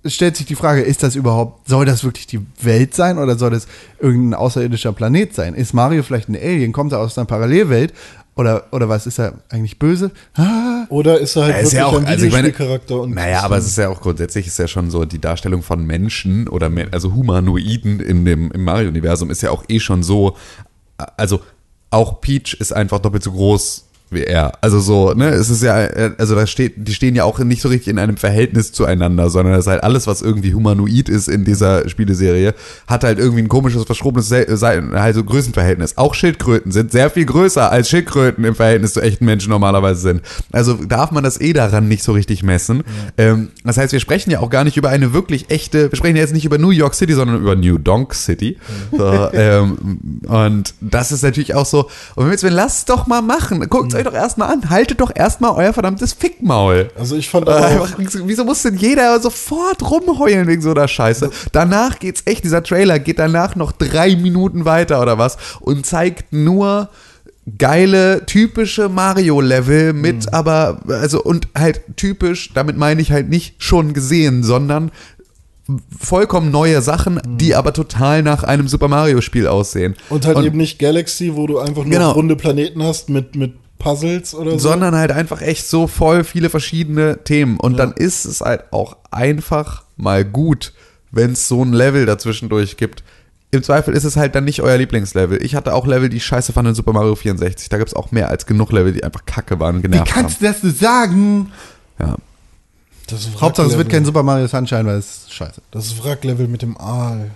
stellt 0.05 0.37
sich 0.37 0.45
die 0.45 0.55
Frage, 0.55 0.81
ist 0.81 1.01
das 1.03 1.15
überhaupt, 1.15 1.67
soll 1.67 1.85
das 1.85 2.03
wirklich 2.03 2.27
die 2.27 2.41
Welt 2.61 2.93
sein 2.93 3.17
oder 3.17 3.37
soll 3.37 3.51
das 3.51 3.67
irgendein 3.99 4.35
außerirdischer 4.39 4.93
Planet 4.93 5.33
sein? 5.33 5.55
Ist 5.55 5.73
Mario 5.73 6.03
vielleicht 6.03 6.29
ein 6.29 6.35
Alien? 6.35 6.73
Kommt 6.73 6.91
er 6.91 6.99
aus 6.99 7.17
einer 7.17 7.25
Parallelwelt? 7.25 7.93
Oder, 8.37 8.65
oder 8.73 8.89
was, 8.89 9.07
ist 9.07 9.17
er 9.17 9.35
eigentlich 9.49 9.79
böse? 9.79 10.11
Ah, 10.35 10.85
Oder 10.89 11.19
ist 11.19 11.37
er 11.37 11.43
halt 11.45 11.53
ist 11.55 11.61
wirklich 11.71 11.73
ja 11.79 11.85
auch- 11.85 11.97
ein 11.97 12.05
also 12.05 12.25
Videospielcharakter? 12.25 12.99
und 13.01 13.15
Naja, 13.15 13.41
aber 13.43 13.57
es 13.57 13.65
ist 13.65 13.77
ja 13.77 13.87
auch 13.87 14.01
grundsätzlich 14.01 14.45
ist 14.45 14.59
ja 14.59 14.67
schon 14.67 14.91
so, 14.91 15.05
die 15.05 15.19
Darstellung 15.21 15.63
von 15.63 15.85
Menschen 15.85 16.49
oder 16.49 16.69
also 16.91 17.13
Humanoiden 17.13 18.01
in 18.01 18.25
dem, 18.25 18.51
im 18.51 18.63
Mario-Universum 18.65 19.31
ist 19.31 19.41
ja 19.41 19.51
auch 19.51 19.63
eh 19.69 19.79
schon 19.79 20.03
so, 20.03 20.35
also 21.15 21.39
auch 21.95 22.21
Peach 22.21 22.53
ist 22.59 22.73
einfach 22.73 22.99
doppelt 22.99 23.23
so 23.23 23.31
groß 23.31 23.85
wie 24.09 24.23
er. 24.23 24.53
Also 24.61 24.79
so, 24.79 25.13
ne, 25.13 25.29
es 25.29 25.49
ist 25.49 25.63
ja, 25.63 25.75
also 26.17 26.35
da 26.35 26.47
steht, 26.47 26.73
die 26.77 26.93
stehen 26.93 27.15
ja 27.15 27.23
auch 27.23 27.39
nicht 27.39 27.61
so 27.61 27.69
richtig 27.69 27.89
in 27.89 27.99
einem 27.99 28.17
Verhältnis 28.17 28.71
zueinander, 28.71 29.29
sondern 29.29 29.53
das 29.53 29.65
ist 29.65 29.71
halt 29.71 29.83
alles, 29.83 30.07
was 30.07 30.21
irgendwie 30.21 30.53
humanoid 30.53 31.09
ist 31.09 31.27
in 31.27 31.43
dieser 31.43 31.89
Spieleserie, 31.89 32.53
hat 32.87 33.03
halt 33.03 33.19
irgendwie 33.19 33.41
ein 33.41 33.49
komisches, 33.49 33.83
verschrobenes 33.83 34.31
also 34.31 35.23
Größenverhältnis. 35.23 35.97
Auch 35.97 36.13
Schildkröten 36.13 36.71
sind 36.71 36.91
sehr 36.91 37.09
viel 37.09 37.25
größer 37.25 37.71
als 37.71 37.89
Schildkröten 37.89 38.43
im 38.43 38.55
Verhältnis 38.55 38.93
zu 38.93 39.01
echten 39.01 39.25
Menschen 39.25 39.49
normalerweise 39.49 40.01
sind. 40.01 40.21
Also 40.51 40.73
darf 40.73 41.11
man 41.11 41.23
das 41.23 41.39
eh 41.39 41.53
daran 41.53 41.87
nicht 41.87 42.03
so 42.03 42.11
richtig 42.11 42.43
messen. 42.43 42.83
Ähm, 43.17 43.49
das 43.63 43.77
heißt, 43.77 43.93
wir 43.93 43.99
sprechen 43.99 44.31
ja 44.31 44.39
auch 44.39 44.49
gar 44.49 44.63
nicht 44.63 44.77
über 44.77 44.89
eine 44.89 45.13
wirklich 45.13 45.49
echte, 45.49 45.91
wir 45.91 45.97
sprechen 45.97 46.15
ja 46.15 46.21
jetzt 46.21 46.33
nicht 46.33 46.45
über 46.45 46.57
New 46.57 46.71
York 46.71 46.93
City, 46.93 47.13
sondern 47.13 47.41
über 47.41 47.55
New 47.55 47.77
Donk 47.77 48.13
City. 48.13 48.57
So, 48.91 49.29
ähm, 49.33 50.21
und 50.27 50.73
das 50.81 51.11
ist 51.11 51.23
natürlich 51.23 51.55
auch 51.55 51.65
so, 51.65 51.89
und 52.15 52.17
wenn 52.17 52.27
wir 52.27 52.31
jetzt, 52.31 52.43
lasst 52.43 52.89
doch 52.89 53.07
mal 53.07 53.21
machen. 53.21 53.67
Guckt 53.69 53.94
euch 53.97 54.03
doch 54.03 54.13
erstmal 54.13 54.51
an. 54.51 54.69
Haltet 54.69 55.01
doch 55.01 55.11
erstmal 55.13 55.51
euer 55.51 55.73
verdammtes 55.73 56.13
Fickmaul. 56.13 56.89
Also 56.97 57.15
ich 57.15 57.29
fand 57.29 57.47
Äh, 57.47 57.51
aber 57.51 57.81
auch, 57.81 57.89
wieso 57.97 58.43
muss 58.45 58.61
denn 58.61 58.75
jeder 58.75 59.19
sofort 59.19 59.81
rumheulen 59.89 60.47
wegen 60.47 60.61
so 60.61 60.71
einer 60.71 60.87
Scheiße? 60.87 61.29
Danach 61.51 61.99
geht's 61.99 62.23
echt, 62.25 62.43
dieser 62.43 62.63
Trailer 62.63 62.99
geht 62.99 63.19
danach 63.19 63.55
noch 63.55 63.71
drei 63.71 64.15
Minuten 64.15 64.65
weiter 64.65 65.01
oder 65.01 65.17
was 65.17 65.37
und 65.59 65.85
zeigt 65.85 66.33
nur 66.33 66.89
geile, 67.59 68.25
typische 68.25 68.89
Mario-Level 68.89 69.93
mit 69.93 70.33
aber, 70.33 70.79
also 70.87 71.21
und 71.21 71.47
halt 71.55 71.81
typisch, 71.95 72.51
damit 72.53 72.75
meine 72.77 73.01
ich 73.01 73.11
halt 73.11 73.29
nicht 73.29 73.61
schon 73.61 73.93
gesehen, 73.93 74.41
sondern 74.43 74.91
vollkommen 75.99 76.51
neue 76.51 76.81
Sachen, 76.81 77.19
die 77.25 77.55
aber 77.55 77.73
total 77.73 78.21
nach 78.21 78.43
einem 78.43 78.67
Super 78.67 78.87
Mario-Spiel 78.87 79.47
aussehen. 79.47 79.95
und 80.09 80.25
halt 80.25 80.37
eben 80.39 80.57
nicht 80.57 80.77
Galaxy, 80.77 81.35
wo 81.35 81.47
du 81.47 81.57
einfach 81.59 81.83
nur 81.83 81.91
Genau. 81.91 82.11
runde 82.11 82.35
Planeten 82.35 82.83
hast 82.83 83.09
mit, 83.09 83.35
mit 83.35 83.53
Puzzles 83.85 84.35
oder 84.35 84.51
so. 84.51 84.57
sondern 84.57 84.95
halt 84.95 85.11
einfach 85.11 85.41
echt 85.41 85.67
so 85.67 85.87
voll 85.87 86.23
viele 86.23 86.49
verschiedene 86.49 87.23
Themen. 87.23 87.57
Und 87.57 87.77
dann 87.77 87.93
ist 87.93 88.25
es 88.25 88.41
halt 88.41 88.65
auch 88.71 88.97
einfach 89.11 89.83
mal 89.95 90.25
gut, 90.25 90.73
wenn 91.11 91.31
es 91.31 91.47
so 91.47 91.63
ein 91.63 91.73
Level 91.73 92.05
dazwischendurch 92.05 92.77
gibt. 92.77 93.03
Im 93.51 93.63
Zweifel 93.63 93.93
ist 93.93 94.03
es 94.03 94.17
halt 94.17 94.35
dann 94.35 94.43
nicht 94.43 94.61
euer 94.61 94.77
Lieblingslevel. 94.77 95.41
Ich 95.41 95.55
hatte 95.55 95.73
auch 95.73 95.87
Level, 95.87 96.09
die 96.09 96.17
ich 96.17 96.25
scheiße 96.25 96.51
fand 96.51 96.67
in 96.67 96.75
Super 96.75 96.91
Mario 96.91 97.15
64. 97.15 97.69
Da 97.69 97.77
gibt 97.77 97.89
es 97.89 97.95
auch 97.95 98.11
mehr 98.11 98.29
als 98.29 98.45
genug 98.45 98.71
Level, 98.73 98.91
die 98.91 99.03
einfach 99.03 99.25
kacke 99.25 99.59
waren 99.59 99.77
und 99.77 99.83
wie 99.83 99.87
genervt 99.87 100.11
kannst 100.11 100.41
du 100.41 100.45
das 100.45 100.61
so 100.61 100.69
sagen? 100.69 101.51
haben. 101.97 102.11
Ja. 102.11 102.15
das 103.07 103.21
ist 103.21 103.39
Hauptsache, 103.39 103.67
es 103.67 103.73
wird 103.77 103.85
Wracklevel. 103.87 103.91
kein 103.99 104.05
Super 104.05 104.23
Mario 104.23 104.47
Sunshine, 104.47 104.85
weil 104.85 104.97
es 104.97 105.17
ist 105.17 105.33
scheiße. 105.33 105.61
Das 105.71 105.85
ist 105.85 106.03
Wracklevel 106.03 106.47
mit 106.49 106.61
dem 106.61 106.77
Aal. 106.77 107.31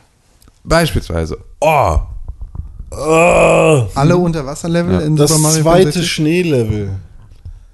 Beispielsweise. 0.65 1.37
Oh, 1.61 1.99
Alle 2.91 4.17
Unterwasserlevel 4.17 4.93
Ja. 4.93 4.99
in 5.01 5.15
Das 5.15 5.29
Super 5.31 5.41
Mario 5.41 5.61
zweite 5.63 5.91
64? 5.91 6.11
Schneelevel. 6.11 6.89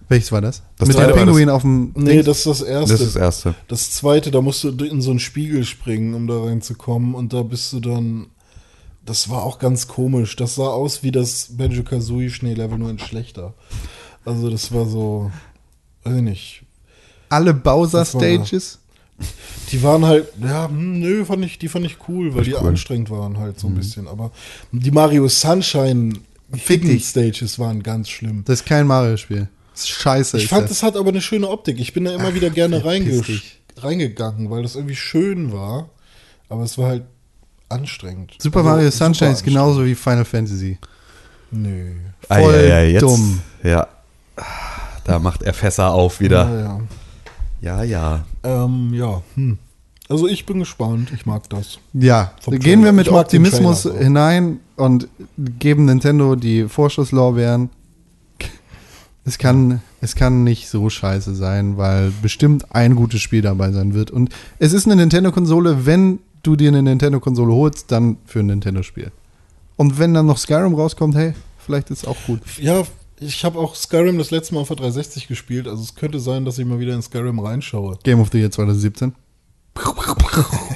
Welches 0.08 0.32
war 0.32 0.42
das? 0.42 0.62
Das 0.78 0.88
Mit 0.88 0.98
dem 1.00 1.14
Pinguin 1.14 1.50
auf 1.50 1.64
dem. 1.64 1.92
Nee, 1.96 2.22
Dings? 2.22 2.26
das 2.26 2.38
ist 2.38 2.46
das 2.46 2.62
erste. 2.62 2.92
das 2.94 3.02
ist 3.02 3.16
das 3.16 3.22
Erste. 3.22 3.56
Das 3.68 3.92
zweite, 3.92 4.30
da 4.30 4.42
musst 4.42 4.64
du 4.64 4.70
in 4.70 5.02
so 5.02 5.10
einen 5.10 5.20
Spiegel 5.20 5.64
springen, 5.66 6.14
um 6.14 6.28
da 6.28 6.44
reinzukommen. 6.44 7.16
Und 7.16 7.34
da 7.34 7.42
bist 7.42 7.74
du 7.74 7.80
dann. 7.80 8.28
Das 9.04 9.30
war 9.30 9.44
auch 9.44 9.58
ganz 9.60 9.88
komisch. 9.88 10.36
Das 10.36 10.56
sah 10.56 10.68
aus 10.68 11.02
wie 11.04 11.12
das 11.12 11.50
Banjo 11.58 11.84
Kazooie 11.84 12.30
Schneelevel, 12.30 12.78
nur 12.78 12.90
in 12.90 13.00
schlechter. 13.00 13.54
Also, 14.26 14.50
das 14.50 14.72
war 14.74 14.86
so. 14.86 15.32
Weiß 16.04 16.16
ich 16.18 16.22
nicht. 16.22 16.64
Alle 17.30 17.54
Das 17.56 17.66
war- 17.66 17.76
Bowser-Stages? 17.78 18.80
Die 19.72 19.82
waren 19.82 20.06
halt, 20.06 20.28
ja, 20.42 20.68
hm, 20.68 21.00
nö, 21.00 21.26
fand 21.26 21.44
ich, 21.46 21.58
die 21.58 21.70
fand 21.70 21.86
ich 21.86 21.98
cool, 22.08 22.28
weil 22.28 22.44
Fand 22.44 22.48
ich 22.48 22.54
die 22.54 22.60
cool. 22.62 22.70
anstrengend 22.70 23.10
waren 23.10 23.38
halt 23.40 23.60
so 23.60 23.68
ein 23.68 23.76
bisschen. 23.76 24.08
Aber 24.08 24.32
die 24.72 24.92
Mario 24.92 25.28
Sunshine 25.28 26.14
Fick 26.52 26.82
Hidden 26.82 26.90
dich. 26.90 27.06
Stages 27.08 27.58
waren 27.58 27.82
ganz 27.82 28.10
schlimm. 28.10 28.44
Das 28.46 28.60
ist 28.62 28.66
kein 28.66 28.86
Mario-Spiel. 28.88 29.48
Das 29.74 29.82
ist 29.84 29.90
scheiße. 29.90 30.38
Ich 30.38 30.44
ist 30.44 30.50
fand, 30.50 30.64
das. 30.64 30.70
das 30.72 30.84
hat 30.84 30.96
aber 30.96 31.10
eine 31.10 31.22
schöne 31.22 31.50
Optik. 31.50 31.80
Ich 31.80 31.94
bin 31.94 32.06
da 32.06 32.14
immer 32.14 32.34
wieder 32.36 32.50
gerne 32.50 32.82
verpiss 32.82 32.92
reinge 33.10 33.22
dich. 33.22 33.60
reingegangen, 33.78 34.50
weil 34.52 34.62
das 34.64 34.76
irgendwie 34.76 34.96
schön 34.96 35.52
war. 35.52 35.90
Aber 36.50 36.64
es 36.64 36.78
war 36.78 36.90
halt 36.90 37.04
anstrengend. 37.70 38.34
Super 38.40 38.60
Also, 38.60 38.70
Mario 38.70 38.92
super 38.92 39.06
Sunshine 39.06 39.32
ist 39.32 39.38
anstrengend. 39.40 39.44
genauso 39.58 39.86
wie 39.86 39.96
Final 39.96 40.26
Fantasy. 40.26 40.78
Nö. 41.52 41.92
Voll 42.28 42.38
Eieiei, 42.54 42.92
jetzt, 42.92 43.02
dumm. 43.02 43.42
Ja. 43.64 43.88
Da 45.06 45.20
macht 45.20 45.42
er 45.44 45.54
Fässer 45.54 45.92
auf 45.92 46.20
wieder. 46.20 46.50
Ja, 46.50 46.60
Ja, 46.62 46.82
ja. 47.62 47.84
ja. 47.84 48.26
Ähm, 48.44 48.94
ja. 48.94 49.22
Hm. 49.36 49.58
Also 50.08 50.28
ich 50.28 50.46
bin 50.46 50.60
gespannt. 50.60 51.12
Ich 51.14 51.26
mag 51.26 51.50
das. 51.50 51.80
Ja, 51.94 52.34
Vom 52.42 52.60
gehen 52.60 52.84
wir 52.84 52.92
mit 52.92 53.10
Optimismus 53.10 53.84
Trailer 53.84 54.04
hinein 54.04 54.60
und 54.76 55.08
geben 55.38 55.86
Nintendo 55.86 56.36
die 56.36 56.68
Vorschusslorbeeren. 56.68 57.70
Es 59.28 59.40
kann, 59.40 59.82
Es 60.02 60.16
kann 60.16 60.44
nicht 60.44 60.70
so 60.70 60.88
scheiße 60.88 61.34
sein, 61.34 61.78
weil 61.78 62.12
bestimmt 62.22 62.76
ein 62.76 62.96
gutes 62.96 63.22
Spiel 63.22 63.42
dabei 63.42 63.72
sein 63.72 63.96
wird. 63.96 64.12
Und 64.12 64.30
es 64.60 64.72
ist 64.72 64.86
eine 64.86 64.96
Nintendo-Konsole, 64.96 65.88
wenn 65.88 66.20
du 66.44 66.56
dir 66.56 66.68
eine 66.68 66.84
Nintendo-Konsole 66.84 67.52
holst, 67.52 67.92
dann 67.92 68.18
für 68.28 68.42
ein 68.42 68.46
Nintendo-Spiel. 68.46 69.12
Und 69.78 69.98
wenn 69.98 70.14
dann 70.14 70.28
noch 70.28 70.38
Skyrim 70.38 70.76
rauskommt, 70.76 71.16
hey, 71.16 71.34
vielleicht 71.58 71.90
ist 71.90 72.04
es 72.04 72.08
auch 72.08 72.18
gut. 72.28 72.42
Ja, 72.62 72.84
ich 73.20 73.46
habe 73.46 73.60
auch 73.60 73.76
Skyrim 73.76 74.18
das 74.18 74.32
letzte 74.32 74.54
Mal 74.54 74.62
auf 74.62 74.68
der 74.68 74.78
360 74.78 75.28
gespielt, 75.28 75.68
also 75.68 75.82
es 75.82 75.96
könnte 75.96 76.20
sein, 76.20 76.46
dass 76.46 76.58
ich 76.58 76.66
mal 76.66 76.80
wieder 76.80 76.94
in 76.94 77.02
Skyrim 77.02 77.40
reinschaue. 77.40 77.98
Game 78.04 78.20
of 78.20 78.30
the 78.32 78.40
Year 78.40 78.52
2017. 78.52 79.14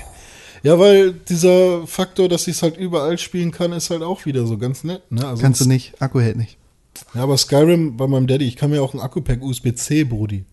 Ja, 0.62 0.78
weil 0.78 1.14
dieser 1.14 1.88
Faktor, 1.88 2.28
dass 2.28 2.48
ich 2.48 2.58
es 2.58 2.64
halt 2.64 2.78
überall 2.78 3.18
spielen 3.18 3.52
kann, 3.52 3.72
ist 3.72 3.90
halt 3.90 4.02
auch 4.02 4.26
wieder 4.26 4.46
so 4.46 4.58
ganz 4.58 4.84
nett. 4.84 5.10
Ne? 5.12 5.26
Also 5.26 5.42
Kannst 5.42 5.62
du 5.62 5.68
nicht, 5.68 6.02
Akku 6.02 6.20
hält 6.20 6.38
nicht. 6.38 6.58
Ja, 7.14 7.24
aber 7.24 7.38
Skyrim 7.38 7.96
bei 7.96 8.08
meinem 8.08 8.28
Daddy, 8.28 8.46
ich 8.46 8.56
kann 8.56 8.72
mir 8.72 8.82
auch 8.82 8.94
ein 8.94 9.00
Akku-Pack 9.00 9.42
USB-C, 9.42 10.04
Brudi. 10.04 10.46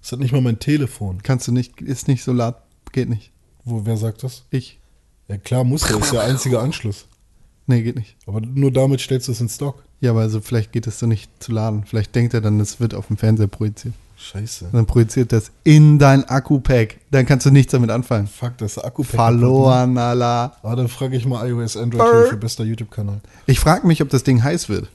Das 0.00 0.12
hat 0.12 0.20
nicht 0.20 0.32
mal 0.32 0.40
mein 0.40 0.58
Telefon. 0.58 1.22
Kannst 1.22 1.46
du 1.46 1.52
nicht, 1.52 1.80
ist 1.82 2.08
nicht 2.08 2.22
Solar, 2.24 2.62
geht 2.92 3.10
nicht. 3.10 3.32
Wo, 3.64 3.84
wer 3.84 3.96
sagt 3.98 4.22
das? 4.22 4.44
Ich. 4.50 4.78
Ja, 5.28 5.36
klar 5.36 5.64
muss 5.64 5.82
der, 5.82 5.98
ist 5.98 6.12
der 6.12 6.22
einzige 6.22 6.58
Anschluss. 6.58 7.06
Nee, 7.66 7.82
geht 7.82 7.96
nicht. 7.96 8.16
Aber 8.26 8.40
nur 8.40 8.72
damit 8.72 9.00
stellst 9.00 9.28
du 9.28 9.32
es 9.32 9.40
in 9.40 9.48
Stock. 9.48 9.82
Ja, 10.00 10.10
aber 10.12 10.20
also 10.20 10.40
vielleicht 10.40 10.72
geht 10.72 10.86
es 10.86 10.98
so 10.98 11.06
nicht 11.06 11.30
zu 11.42 11.52
laden. 11.52 11.84
Vielleicht 11.84 12.14
denkt 12.14 12.34
er 12.34 12.40
dann, 12.40 12.58
es 12.58 12.80
wird 12.80 12.94
auf 12.94 13.06
dem 13.08 13.16
Fernseher 13.16 13.46
projiziert. 13.46 13.94
Scheiße. 14.16 14.66
Und 14.66 14.74
dann 14.74 14.86
projiziert 14.86 15.32
das 15.32 15.50
in 15.64 15.98
dein 15.98 16.24
Akku-Pack. 16.24 16.98
Dann 17.10 17.24
kannst 17.26 17.46
du 17.46 17.50
nichts 17.50 17.72
damit 17.72 17.90
anfangen. 17.90 18.26
Fuck, 18.26 18.58
das 18.58 18.76
Akku-Pack. 18.78 19.14
Verloren, 19.14 19.96
Allah. 19.96 20.56
Ah, 20.62 20.74
dann 20.76 20.88
frage 20.88 21.16
ich 21.16 21.24
mal 21.26 21.48
iOS 21.48 21.76
Android 21.76 22.28
für 22.28 22.36
bester 22.36 22.64
YouTube-Kanal. 22.64 23.20
Ich 23.46 23.60
frage 23.60 23.86
mich, 23.86 24.02
ob 24.02 24.08
das 24.10 24.22
Ding 24.22 24.42
heiß 24.42 24.68
wird. 24.68 24.88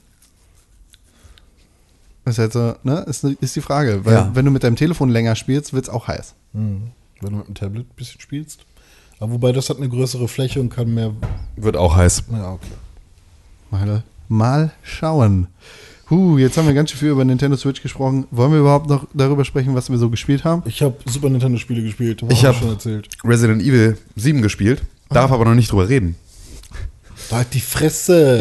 Das 2.23 2.35
ist 2.35 2.39
halt 2.39 2.53
so, 2.53 2.75
ne? 2.83 2.99
Ist, 3.07 3.23
ist 3.23 3.55
die 3.55 3.61
Frage. 3.61 4.03
Weil 4.05 4.13
Ja. 4.13 4.31
wenn 4.33 4.45
du 4.45 4.51
mit 4.51 4.63
deinem 4.63 4.75
Telefon 4.75 5.09
länger 5.09 5.35
spielst, 5.35 5.73
wird 5.73 5.85
es 5.85 5.89
auch 5.89 6.07
heiß. 6.07 6.33
Hm. 6.53 6.91
Wenn 7.21 7.31
du 7.31 7.37
mit 7.37 7.47
dem 7.47 7.55
Tablet 7.55 7.85
ein 7.87 7.95
bisschen 7.95 8.19
spielst. 8.21 8.65
Aber 9.19 9.31
wobei 9.33 9.51
das 9.51 9.69
hat 9.69 9.77
eine 9.77 9.89
größere 9.89 10.27
Fläche 10.27 10.59
und 10.59 10.69
kann 10.69 10.93
mehr. 10.93 11.11
Wird 11.55 11.77
auch 11.77 11.95
heiß. 11.95 12.23
Ja, 12.31 12.51
okay. 12.53 12.67
Mal, 13.71 14.03
mal 14.27 14.71
schauen. 14.83 15.47
Huh, 16.09 16.37
jetzt 16.37 16.57
haben 16.57 16.67
wir 16.67 16.73
ganz 16.73 16.91
schön 16.91 16.99
viel 16.99 17.09
über 17.09 17.25
Nintendo 17.25 17.57
Switch 17.57 17.81
gesprochen. 17.81 18.27
Wollen 18.29 18.51
wir 18.51 18.59
überhaupt 18.59 18.87
noch 18.87 19.07
darüber 19.13 19.43
sprechen, 19.43 19.73
was 19.73 19.89
wir 19.89 19.97
so 19.97 20.09
gespielt 20.09 20.43
haben? 20.43 20.61
Ich 20.65 20.81
habe 20.83 20.95
Super 21.05 21.29
Nintendo-Spiele 21.29 21.81
gespielt. 21.81 22.21
Ich 22.21 22.27
Haben 22.27 22.41
wir 22.43 22.49
hab- 22.49 22.55
schon 22.57 22.69
erzählt. 22.69 23.07
Resident 23.23 23.61
Evil 23.63 23.97
7 24.15 24.41
gespielt, 24.43 24.83
darf 25.09 25.31
aber 25.31 25.45
noch 25.45 25.55
nicht 25.55 25.71
drüber 25.71 25.89
reden. 25.89 26.15
Halt 27.31 27.53
die 27.53 27.59
Fresse. 27.59 28.39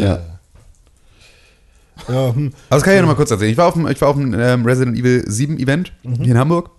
Ja. 2.07 2.13
Ja, 2.13 2.35
hm. 2.35 2.47
Also 2.47 2.53
das 2.69 2.83
kann 2.83 2.93
ich 2.93 2.97
ja 2.97 3.01
noch 3.01 3.09
mal 3.09 3.15
kurz 3.15 3.31
erzählen. 3.31 3.51
Ich 3.51 3.57
war 3.57 3.67
auf 3.67 3.73
dem, 3.73 3.87
ich 3.87 3.99
war 3.99 4.09
auf 4.09 4.15
dem 4.15 4.33
ähm, 4.33 4.63
Resident 4.65 4.95
Evil 4.97 5.23
7 5.25 5.57
Event 5.57 5.91
hier 6.03 6.25
in 6.33 6.37
Hamburg. 6.37 6.69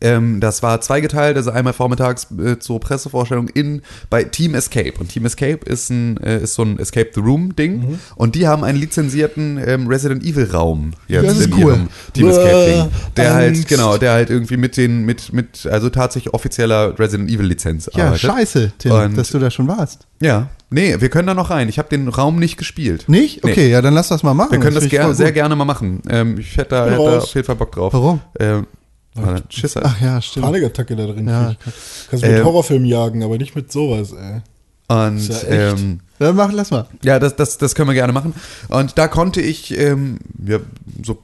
Ähm, 0.00 0.40
das 0.40 0.62
war 0.62 0.80
zweigeteilt, 0.80 1.36
also 1.36 1.50
einmal 1.50 1.72
vormittags 1.72 2.26
äh, 2.38 2.58
zur 2.58 2.80
Pressevorstellung 2.80 3.48
in 3.48 3.82
bei 4.10 4.24
Team 4.24 4.54
Escape. 4.54 4.94
Und 4.98 5.08
Team 5.08 5.24
Escape 5.26 5.60
ist, 5.66 5.90
ein, 5.90 6.16
äh, 6.18 6.38
ist 6.42 6.54
so 6.54 6.62
ein 6.62 6.78
Escape 6.78 7.10
the 7.14 7.20
Room 7.20 7.54
Ding. 7.56 7.98
Und 8.16 8.34
die 8.34 8.46
haben 8.46 8.64
einen 8.64 8.78
lizenzierten 8.78 9.60
ähm, 9.64 9.86
Resident 9.86 10.22
Evil 10.24 10.48
Raum 10.52 10.92
jetzt 11.08 11.26
Das 11.26 11.38
ist 11.38 11.46
in 11.46 11.54
cool. 11.54 11.60
ihrem 11.60 11.88
Team 12.14 12.28
Escape 12.28 12.64
Ding. 12.66 12.88
Der 13.16 13.24
Angst. 13.34 13.36
halt, 13.36 13.68
genau, 13.68 13.96
der 13.98 14.12
halt 14.12 14.30
irgendwie 14.30 14.56
mit 14.56 14.76
den, 14.76 15.04
mit, 15.04 15.32
mit, 15.32 15.66
also 15.66 15.90
tatsächlich 15.90 16.32
offizieller 16.34 16.98
Resident 16.98 17.30
Evil 17.30 17.46
Lizenz 17.46 17.88
Ja, 17.94 18.04
arbeitet. 18.06 18.20
scheiße, 18.22 18.72
Tim, 18.78 18.92
Und- 18.92 19.16
dass 19.18 19.30
du 19.30 19.38
da 19.38 19.50
schon 19.50 19.68
warst. 19.68 20.06
Ja, 20.20 20.50
nee, 20.70 20.94
wir 21.00 21.08
können 21.08 21.26
da 21.26 21.34
noch 21.34 21.50
rein. 21.50 21.68
Ich 21.68 21.78
habe 21.78 21.88
den 21.88 22.06
Raum 22.06 22.38
nicht 22.38 22.56
gespielt. 22.56 23.08
Nicht? 23.08 23.44
Nee. 23.44 23.50
Okay, 23.50 23.70
ja, 23.70 23.82
dann 23.82 23.92
lass 23.92 24.06
das 24.08 24.22
mal 24.22 24.34
machen. 24.34 24.52
Wir 24.52 24.60
können 24.60 24.76
das, 24.76 24.84
ich 24.84 24.90
ger 24.90 25.12
sehr 25.14 25.32
gerne 25.32 25.56
mal 25.56 25.64
machen. 25.64 26.00
Ähm, 26.08 26.38
ich 26.38 26.56
hätte 26.56 26.70
da, 26.70 26.84
hätte 26.86 26.96
da 27.04 27.18
auf 27.18 27.34
jeden 27.34 27.44
Fall 27.44 27.56
Bock 27.56 27.72
drauf. 27.72 27.92
Warum? 27.92 28.20
Ähm, 28.38 28.66
weil 29.14 29.36
er 29.36 29.42
Schiss 29.50 29.76
hat. 29.76 29.84
Ach 29.86 30.00
ja, 30.00 30.20
stimmt. 30.22 30.46
Panikattacke 30.46 30.96
da 30.96 31.06
drin. 31.06 31.28
Ja. 31.28 31.54
Kannst 32.10 32.24
mit 32.24 32.32
Ähm, 32.32 32.44
Horrorfilmen 32.44 32.86
jagen, 32.86 33.22
aber 33.22 33.36
nicht 33.38 33.54
mit 33.56 33.70
sowas, 33.72 34.12
ey. 34.12 34.40
Und 34.88 35.16
ist 35.18 35.28
ja 35.28 35.48
echt. 35.48 35.80
ähm, 35.80 36.00
Dann 36.18 36.36
mach, 36.36 36.52
lass 36.52 36.70
mal. 36.70 36.86
ja, 37.02 37.18
das, 37.18 37.36
das, 37.36 37.56
das 37.58 37.74
können 37.74 37.88
wir 37.88 37.94
gerne 37.94 38.12
machen. 38.12 38.34
Und 38.68 38.98
da 38.98 39.08
konnte 39.08 39.40
ich 39.40 39.76
ähm, 39.78 40.18
ja, 40.46 40.58
so 41.02 41.18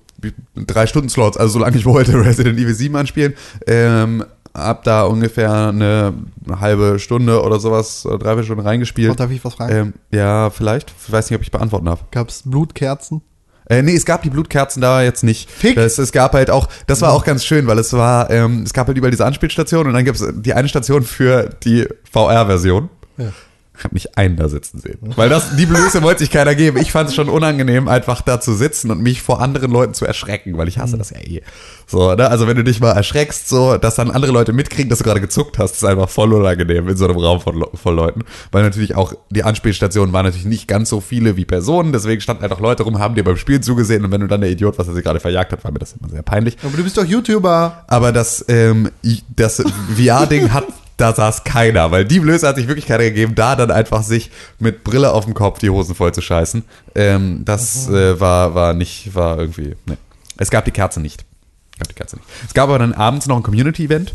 drei 0.54 0.86
Stunden 0.86 1.08
Slots, 1.08 1.36
also 1.36 1.54
solange 1.54 1.76
ich 1.76 1.84
wollte, 1.84 2.12
Resident 2.24 2.58
Evil 2.58 2.74
7 2.74 2.94
anspielen. 2.96 3.34
Ähm, 3.66 4.24
hab 4.54 4.82
da 4.84 5.02
ungefähr 5.04 5.68
eine 5.68 6.14
halbe 6.50 6.98
Stunde 6.98 7.42
oder 7.42 7.60
sowas, 7.60 8.04
oder 8.06 8.18
dreiviertel 8.18 8.44
Stunden 8.44 8.62
Oh, 8.62 8.68
reingespielt. 8.68 9.20
darf 9.20 9.30
ich 9.30 9.44
was 9.44 9.54
fragen? 9.54 9.72
Ähm, 9.76 9.92
ja, 10.10 10.50
vielleicht. 10.50 10.92
Ich 11.06 11.12
weiß 11.12 11.28
nicht, 11.30 11.36
ob 11.36 11.42
ich 11.42 11.50
beantworten 11.50 11.86
darf. 11.86 12.04
Gab 12.10 12.28
es 12.28 12.42
Blutkerzen? 12.44 13.20
Äh, 13.68 13.82
nee, 13.82 13.94
es 13.94 14.04
gab 14.04 14.22
die 14.22 14.30
Blutkerzen 14.30 14.80
da 14.80 15.02
jetzt 15.02 15.24
nicht. 15.24 15.50
Fick. 15.50 15.76
Das, 15.76 15.98
es 15.98 16.12
gab 16.12 16.32
halt 16.32 16.50
auch, 16.50 16.68
das 16.86 17.00
war 17.02 17.12
auch 17.12 17.24
ganz 17.24 17.44
schön, 17.44 17.66
weil 17.66 17.78
es 17.78 17.92
war, 17.92 18.30
ähm, 18.30 18.62
es 18.62 18.72
gab 18.72 18.86
halt 18.86 18.96
überall 18.96 19.10
diese 19.10 19.26
Anspielstation 19.26 19.86
und 19.86 19.92
dann 19.92 20.04
gibt 20.04 20.20
es 20.20 20.26
die 20.32 20.54
eine 20.54 20.68
Station 20.68 21.02
für 21.02 21.50
die 21.64 21.86
VR-Version. 22.10 22.88
Ja. 23.18 23.32
Ich 23.78 23.84
habe 23.84 23.94
nicht 23.94 24.18
einen 24.18 24.36
da 24.36 24.48
sitzen 24.48 24.80
sehen. 24.80 24.98
Weil 25.14 25.28
das, 25.28 25.54
die 25.56 25.66
Blöße 25.66 26.02
wollte 26.02 26.20
sich 26.20 26.30
keiner 26.30 26.56
geben. 26.56 26.78
Ich 26.78 26.90
fand 26.90 27.08
es 27.10 27.14
schon 27.14 27.28
unangenehm, 27.28 27.86
einfach 27.86 28.22
da 28.22 28.40
zu 28.40 28.54
sitzen 28.54 28.90
und 28.90 29.00
mich 29.00 29.22
vor 29.22 29.40
anderen 29.40 29.70
Leuten 29.70 29.94
zu 29.94 30.04
erschrecken, 30.04 30.58
weil 30.58 30.66
ich 30.66 30.78
hasse 30.78 30.98
das 30.98 31.10
ja 31.10 31.18
eh. 31.18 31.42
So, 31.86 32.14
ne? 32.14 32.28
Also 32.28 32.48
wenn 32.48 32.56
du 32.56 32.64
dich 32.64 32.80
mal 32.80 32.90
erschreckst, 32.90 33.48
so, 33.48 33.78
dass 33.78 33.94
dann 33.94 34.10
andere 34.10 34.32
Leute 34.32 34.52
mitkriegen, 34.52 34.90
dass 34.90 34.98
du 34.98 35.04
gerade 35.04 35.20
gezuckt 35.20 35.58
hast, 35.58 35.76
ist 35.76 35.84
einfach 35.84 36.08
voll 36.08 36.32
unangenehm 36.32 36.88
in 36.88 36.96
so 36.96 37.04
einem 37.04 37.18
Raum 37.18 37.40
von, 37.40 37.64
voll 37.74 37.94
Leuten. 37.94 38.24
Weil 38.50 38.64
natürlich 38.64 38.96
auch 38.96 39.14
die 39.30 39.44
Anspielstationen 39.44 40.12
waren 40.12 40.26
natürlich 40.26 40.46
nicht 40.46 40.66
ganz 40.66 40.88
so 40.88 41.00
viele 41.00 41.36
wie 41.36 41.44
Personen, 41.44 41.92
deswegen 41.92 42.20
standen 42.20 42.42
einfach 42.42 42.60
Leute 42.60 42.82
rum, 42.82 42.98
haben 42.98 43.14
dir 43.14 43.22
beim 43.22 43.36
Spielen 43.36 43.62
zugesehen 43.62 44.04
und 44.04 44.10
wenn 44.10 44.20
du 44.20 44.26
dann 44.26 44.40
der 44.40 44.50
Idiot, 44.50 44.78
was 44.78 44.88
er 44.88 44.94
sie 44.94 45.02
gerade 45.02 45.20
verjagt 45.20 45.52
hat, 45.52 45.62
war 45.62 45.70
mir 45.70 45.78
das 45.78 45.94
immer 45.94 46.08
sehr 46.08 46.22
peinlich. 46.22 46.56
Aber 46.64 46.76
du 46.76 46.82
bist 46.82 46.98
doch 46.98 47.04
YouTuber. 47.04 47.84
Aber 47.86 48.12
das, 48.12 48.44
ähm, 48.48 48.90
das 49.36 49.62
VR-Ding 49.96 50.52
hat, 50.52 50.66
da 50.98 51.14
saß 51.14 51.44
keiner, 51.44 51.90
weil 51.90 52.04
die 52.04 52.20
Blöße 52.20 52.46
hat 52.46 52.56
sich 52.56 52.68
wirklich 52.68 52.86
keiner 52.86 53.04
gegeben, 53.04 53.34
da 53.34 53.56
dann 53.56 53.70
einfach 53.70 54.02
sich 54.02 54.30
mit 54.58 54.84
Brille 54.84 55.12
auf 55.12 55.24
dem 55.24 55.32
Kopf 55.32 55.60
die 55.60 55.70
Hosen 55.70 55.94
voll 55.94 56.12
zu 56.12 56.20
scheißen. 56.20 56.64
Ähm, 56.94 57.44
das 57.44 57.88
äh, 57.88 58.20
war, 58.20 58.54
war 58.54 58.74
nicht, 58.74 59.14
war 59.14 59.38
irgendwie, 59.38 59.76
ne. 59.86 59.96
Es 60.36 60.50
gab 60.50 60.64
die 60.64 60.70
Kerze 60.70 61.00
nicht. 61.00 61.24
Es 61.72 61.78
gab 61.78 61.88
die 61.88 61.94
Kerze 61.94 62.16
nicht. 62.16 62.28
Es 62.46 62.54
gab 62.54 62.68
aber 62.68 62.78
dann 62.78 62.92
abends 62.92 63.26
noch 63.26 63.36
ein 63.36 63.42
Community-Event. 63.42 64.14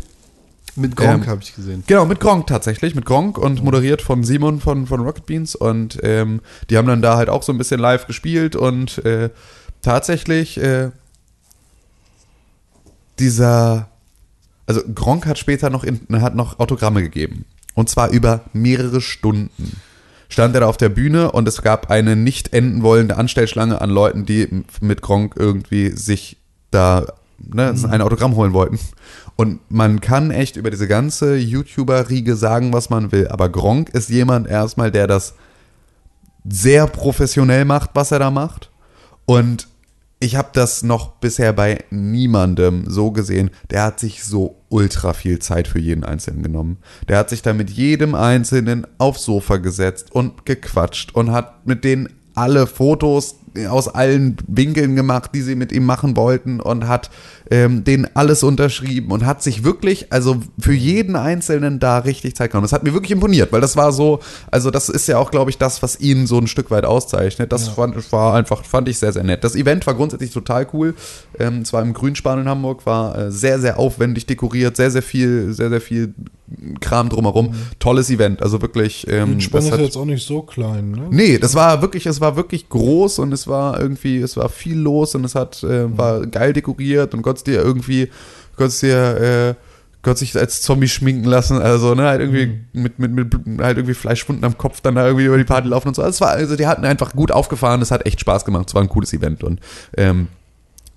Mit 0.76 0.96
Gronk 0.96 1.24
Ähm, 1.24 1.30
habe 1.30 1.40
ich 1.42 1.54
gesehen. 1.54 1.84
Genau, 1.86 2.04
mit 2.04 2.20
Gronk 2.20 2.46
tatsächlich, 2.46 2.94
mit 2.94 3.06
Gronk 3.06 3.38
und 3.38 3.62
moderiert 3.62 4.02
von 4.02 4.24
Simon 4.24 4.60
von, 4.60 4.86
von 4.86 5.00
Rocket 5.00 5.24
Beans. 5.24 5.54
Und 5.54 5.98
ähm, 6.02 6.40
die 6.68 6.76
haben 6.76 6.88
dann 6.88 7.00
da 7.00 7.16
halt 7.16 7.28
auch 7.28 7.42
so 7.42 7.52
ein 7.52 7.58
bisschen 7.58 7.80
live 7.80 8.06
gespielt 8.06 8.56
und 8.56 9.04
äh, 9.04 9.30
tatsächlich 9.82 10.58
äh, 10.58 10.90
dieser, 13.18 13.88
also 14.66 14.80
Gronk 14.94 15.26
hat 15.26 15.38
später 15.38 15.70
noch, 15.70 15.84
in, 15.84 16.00
hat 16.20 16.34
noch 16.34 16.58
Autogramme 16.58 17.02
gegeben. 17.02 17.44
Und 17.74 17.88
zwar 17.88 18.10
über 18.10 18.42
mehrere 18.52 19.00
Stunden. 19.00 19.80
Stand 20.28 20.54
er 20.54 20.62
da 20.62 20.66
auf 20.66 20.76
der 20.76 20.88
Bühne 20.88 21.32
und 21.32 21.46
es 21.46 21.62
gab 21.62 21.90
eine 21.90 22.16
nicht 22.16 22.52
enden 22.52 22.82
wollende 22.82 23.16
Anstellschlange 23.16 23.80
an 23.80 23.90
Leuten, 23.90 24.26
die 24.26 24.64
mit 24.80 25.02
Gronk 25.02 25.34
irgendwie 25.36 25.90
sich 25.90 26.38
da 26.70 27.06
ne, 27.38 27.74
ein 27.90 28.00
Autogramm 28.00 28.36
holen 28.36 28.52
wollten. 28.52 28.78
Und 29.36 29.60
man 29.68 30.00
kann 30.00 30.30
echt 30.30 30.56
über 30.56 30.70
diese 30.70 30.88
ganze 30.88 31.36
YouTuber-Riege 31.36 32.36
sagen, 32.36 32.72
was 32.72 32.90
man 32.90 33.12
will. 33.12 33.28
Aber 33.28 33.48
Gronk 33.48 33.90
ist 33.90 34.08
jemand 34.08 34.46
erstmal, 34.46 34.90
der 34.90 35.06
das 35.06 35.34
sehr 36.48 36.86
professionell 36.86 37.64
macht, 37.64 37.90
was 37.94 38.12
er 38.12 38.18
da 38.18 38.30
macht. 38.30 38.70
Und 39.26 39.68
ich 40.24 40.36
habe 40.36 40.48
das 40.54 40.82
noch 40.82 41.16
bisher 41.16 41.52
bei 41.52 41.84
niemandem 41.90 42.84
so 42.88 43.10
gesehen. 43.10 43.50
Der 43.70 43.82
hat 43.82 44.00
sich 44.00 44.24
so 44.24 44.56
ultra 44.70 45.12
viel 45.12 45.38
Zeit 45.38 45.68
für 45.68 45.78
jeden 45.78 46.02
Einzelnen 46.02 46.42
genommen. 46.42 46.78
Der 47.08 47.18
hat 47.18 47.28
sich 47.28 47.42
da 47.42 47.52
mit 47.52 47.68
jedem 47.68 48.14
Einzelnen 48.14 48.86
aufs 48.96 49.24
Sofa 49.24 49.58
gesetzt 49.58 50.12
und 50.12 50.46
gequatscht 50.46 51.14
und 51.14 51.30
hat 51.30 51.66
mit 51.66 51.84
denen 51.84 52.08
alle 52.34 52.66
Fotos 52.66 53.36
aus 53.68 53.88
allen 53.88 54.36
Winkeln 54.48 54.96
gemacht, 54.96 55.30
die 55.34 55.40
sie 55.42 55.54
mit 55.54 55.70
ihm 55.72 55.84
machen 55.84 56.16
wollten 56.16 56.60
und 56.60 56.88
hat 56.88 57.10
ähm, 57.50 57.84
denen 57.84 58.08
alles 58.14 58.42
unterschrieben 58.42 59.12
und 59.12 59.24
hat 59.26 59.42
sich 59.42 59.62
wirklich, 59.64 60.12
also 60.12 60.38
für 60.58 60.72
jeden 60.72 61.14
Einzelnen 61.14 61.78
da 61.78 61.98
richtig 61.98 62.34
Zeit 62.34 62.50
genommen. 62.50 62.64
Das 62.64 62.72
hat 62.72 62.82
mir 62.82 62.94
wirklich 62.94 63.12
imponiert, 63.12 63.52
weil 63.52 63.60
das 63.60 63.76
war 63.76 63.92
so, 63.92 64.20
also 64.50 64.70
das 64.70 64.88
ist 64.88 65.06
ja 65.06 65.18
auch, 65.18 65.30
glaube 65.30 65.50
ich, 65.50 65.58
das, 65.58 65.82
was 65.82 66.00
ihn 66.00 66.26
so 66.26 66.38
ein 66.38 66.46
Stück 66.46 66.70
weit 66.70 66.84
auszeichnet. 66.84 67.52
Das 67.52 67.68
fand, 67.68 68.12
war 68.12 68.34
einfach, 68.34 68.64
fand 68.64 68.88
ich 68.88 68.98
sehr, 68.98 69.12
sehr 69.12 69.24
nett. 69.24 69.44
Das 69.44 69.54
Event 69.54 69.86
war 69.86 69.94
grundsätzlich 69.94 70.32
total 70.32 70.66
cool. 70.72 70.94
Ähm, 71.38 71.60
es 71.62 71.72
war 71.72 71.82
im 71.82 71.92
Grünspan 71.92 72.40
in 72.40 72.48
Hamburg, 72.48 72.86
war 72.86 73.16
äh, 73.16 73.30
sehr, 73.30 73.60
sehr 73.60 73.78
aufwendig 73.78 74.26
dekoriert, 74.26 74.76
sehr, 74.76 74.90
sehr 74.90 75.02
viel, 75.02 75.52
sehr, 75.52 75.68
sehr 75.68 75.80
viel 75.80 76.14
Kram 76.80 77.08
drumherum. 77.08 77.54
Tolles 77.78 78.10
Event, 78.10 78.42
also 78.42 78.60
wirklich. 78.62 79.06
Ähm, 79.08 79.38
das 79.50 79.64
ist 79.64 79.72
hat- 79.72 79.80
jetzt 79.80 79.96
auch 79.96 80.04
nicht 80.04 80.24
so 80.26 80.42
klein, 80.42 80.90
ne? 80.92 81.06
Nee, 81.10 81.38
das 81.38 81.54
war 81.54 81.80
wirklich, 81.82 82.06
es 82.06 82.20
war 82.20 82.36
wirklich 82.36 82.68
groß 82.68 83.18
und 83.18 83.32
es 83.32 83.43
war 83.46 83.80
irgendwie, 83.80 84.18
es 84.18 84.36
war 84.36 84.48
viel 84.48 84.78
los 84.78 85.14
und 85.14 85.24
es 85.24 85.34
hat, 85.34 85.62
äh, 85.62 85.96
war 85.96 86.26
geil 86.26 86.52
dekoriert 86.52 87.14
und 87.14 87.22
konntest 87.22 87.46
dir 87.46 87.60
irgendwie, 87.62 88.10
konntest 88.56 88.82
dir, 88.82 89.20
äh, 89.20 89.54
konntest 90.02 90.22
dich 90.22 90.36
als 90.38 90.60
Zombie 90.62 90.88
schminken 90.88 91.24
lassen, 91.24 91.60
also, 91.60 91.94
ne, 91.94 92.04
halt 92.04 92.20
irgendwie 92.20 92.60
mit, 92.72 92.98
mit, 92.98 93.12
mit, 93.12 93.34
halt 93.62 93.78
irgendwie 93.78 93.94
Fleischwunden 93.94 94.44
am 94.44 94.58
Kopf 94.58 94.80
dann 94.80 94.94
da 94.96 95.06
irgendwie 95.06 95.26
über 95.26 95.38
die 95.38 95.44
Party 95.44 95.68
laufen 95.68 95.88
und 95.88 95.94
so. 95.96 96.02
Also, 96.02 96.10
es 96.16 96.20
war, 96.20 96.30
also, 96.30 96.56
die 96.56 96.66
hatten 96.66 96.84
einfach 96.84 97.12
gut 97.12 97.32
aufgefahren, 97.32 97.80
es 97.82 97.90
hat 97.90 98.04
echt 98.06 98.20
Spaß 98.20 98.44
gemacht, 98.44 98.68
es 98.68 98.74
war 98.74 98.82
ein 98.82 98.88
cooles 98.88 99.12
Event 99.12 99.42
und, 99.44 99.60
ähm, 99.96 100.28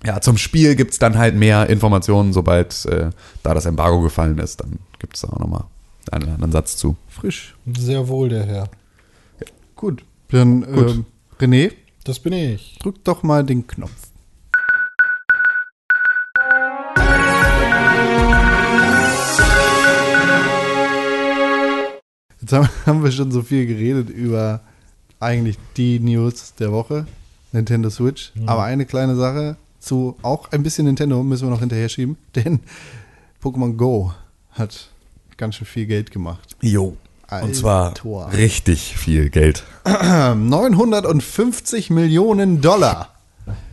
Ja, 0.04 0.20
zum 0.20 0.36
Spiel 0.36 0.76
gibt 0.76 0.92
es 0.92 0.98
dann 1.00 1.18
halt 1.18 1.34
mehr 1.34 1.68
Informationen, 1.68 2.32
sobald 2.32 2.84
äh, 2.86 3.10
da 3.42 3.54
das 3.54 3.66
Embargo 3.66 4.00
gefallen 4.00 4.38
ist. 4.38 4.60
Dann 4.60 4.78
gibt 5.00 5.16
es 5.16 5.22
da 5.22 5.28
auch 5.28 5.40
nochmal 5.40 5.64
einen 6.12 6.28
anderen 6.28 6.52
Satz 6.52 6.76
zu. 6.76 6.96
Frisch. 7.08 7.56
Sehr 7.76 8.06
wohl, 8.06 8.28
der 8.28 8.44
Herr. 8.46 8.68
Gut. 9.74 10.04
Dann, 10.30 10.62
Ähm, 10.62 11.04
René, 11.40 11.72
Das 12.08 12.18
bin 12.18 12.32
ich. 12.32 12.78
drück 12.78 13.04
doch 13.04 13.22
mal 13.22 13.44
den 13.44 13.66
Knopf. 13.66 13.92
Jetzt 22.40 22.52
haben, 22.86 23.04
wir 23.04 23.12
schon 23.12 23.30
so 23.30 23.42
viel 23.42 23.66
geredet 23.66 24.08
über 24.08 24.62
eigentlich 25.20 25.58
die 25.76 26.00
News 26.00 26.54
der 26.54 26.72
Woche, 26.72 27.06
Nintendo 27.52 27.90
Switch. 27.90 28.32
Aber 28.46 28.64
eine 28.64 28.86
kleine 28.86 29.14
Sache 29.14 29.58
zu 29.78 30.16
auch 30.22 30.50
ein 30.50 30.62
bisschen 30.62 30.86
Nintendo 30.86 31.22
müssen 31.22 31.46
wir 31.46 31.50
noch 31.50 31.60
hinterher 31.60 31.90
schieben, 31.90 32.16
denn 32.34 32.60
Pokémon 33.42 33.74
Go 33.76 34.14
hat 34.52 34.88
ganz 35.36 35.56
schön 35.56 35.66
viel 35.66 35.84
Geld 35.84 36.10
gemacht. 36.10 36.56
Jo. 36.62 36.96
Und 37.30 37.54
zwar 37.54 37.88
Alter. 37.88 38.32
richtig 38.36 38.96
viel 38.96 39.28
Geld. 39.30 39.62
950 39.84 41.90
Millionen 41.90 42.60
Dollar. 42.62 43.10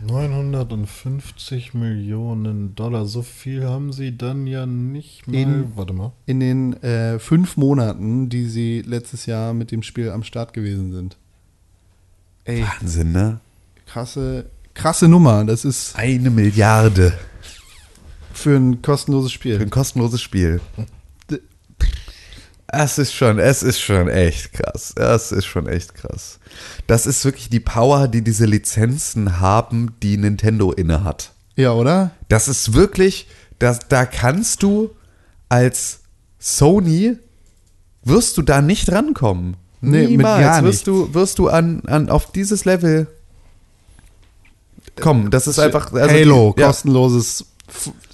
950 0.06 1.74
Millionen 1.74 2.74
Dollar. 2.74 3.06
So 3.06 3.22
viel 3.22 3.64
haben 3.64 3.92
sie 3.92 4.16
dann 4.16 4.46
ja 4.46 4.66
nicht 4.66 5.26
mal. 5.26 5.36
In- 5.36 5.72
warte 5.76 5.92
mal. 5.92 6.12
in 6.26 6.40
den 6.40 6.82
äh, 6.82 7.18
fünf 7.18 7.56
Monaten, 7.56 8.28
die 8.28 8.46
sie 8.48 8.82
letztes 8.82 9.26
Jahr 9.26 9.54
mit 9.54 9.70
dem 9.70 9.82
Spiel 9.82 10.10
am 10.10 10.22
Start 10.22 10.52
gewesen 10.52 10.92
sind. 10.92 11.16
Ey, 12.44 12.62
Wahnsinn, 12.62 13.12
ne? 13.12 13.40
krasse, 13.86 14.46
krasse 14.74 15.08
Nummer. 15.08 15.44
Das 15.44 15.64
ist 15.64 15.96
Eine 15.96 16.30
Milliarde 16.30 17.12
für 18.32 18.56
ein 18.56 18.82
kostenloses 18.82 19.32
für 19.32 19.36
Spiel. 19.36 19.60
ein 19.60 19.70
kostenloses 19.70 20.20
Spiel. 20.22 20.60
Es 22.68 22.98
ist 22.98 23.12
schon, 23.14 23.38
es 23.38 23.62
ist 23.62 23.80
schon 23.80 24.08
echt 24.08 24.52
krass. 24.52 24.92
Es 24.96 25.30
ist 25.32 25.46
schon 25.46 25.68
echt 25.68 25.94
krass. 25.94 26.38
Das 26.86 27.06
ist 27.06 27.24
wirklich 27.24 27.48
die 27.48 27.60
Power, 27.60 28.08
die 28.08 28.22
diese 28.22 28.44
Lizenzen 28.44 29.40
haben, 29.40 29.94
die 30.02 30.16
Nintendo 30.16 30.72
innehat. 30.72 31.32
Ja, 31.54 31.72
oder? 31.72 32.10
Das 32.28 32.48
ist 32.48 32.72
wirklich, 32.72 33.28
das, 33.58 33.80
da 33.88 34.04
kannst 34.04 34.62
du 34.62 34.90
als 35.48 36.00
Sony, 36.38 37.16
wirst 38.04 38.36
du 38.36 38.42
da 38.42 38.60
nicht 38.60 38.90
rankommen. 38.90 39.56
Nee, 39.80 40.00
mit 40.02 40.10
Niemals 40.10 40.40
gar 40.40 40.64
wirst 40.64 40.86
du, 40.88 41.14
wirst 41.14 41.38
du 41.38 41.48
an, 41.48 41.82
an, 41.86 42.08
auf 42.08 42.32
dieses 42.32 42.64
Level 42.64 43.06
kommen. 45.00 45.30
Das 45.30 45.46
ist 45.46 45.58
einfach. 45.58 45.92
also 45.92 46.14
Halo, 46.14 46.54
die- 46.56 46.60
ja. 46.62 46.66
kostenloses 46.68 47.46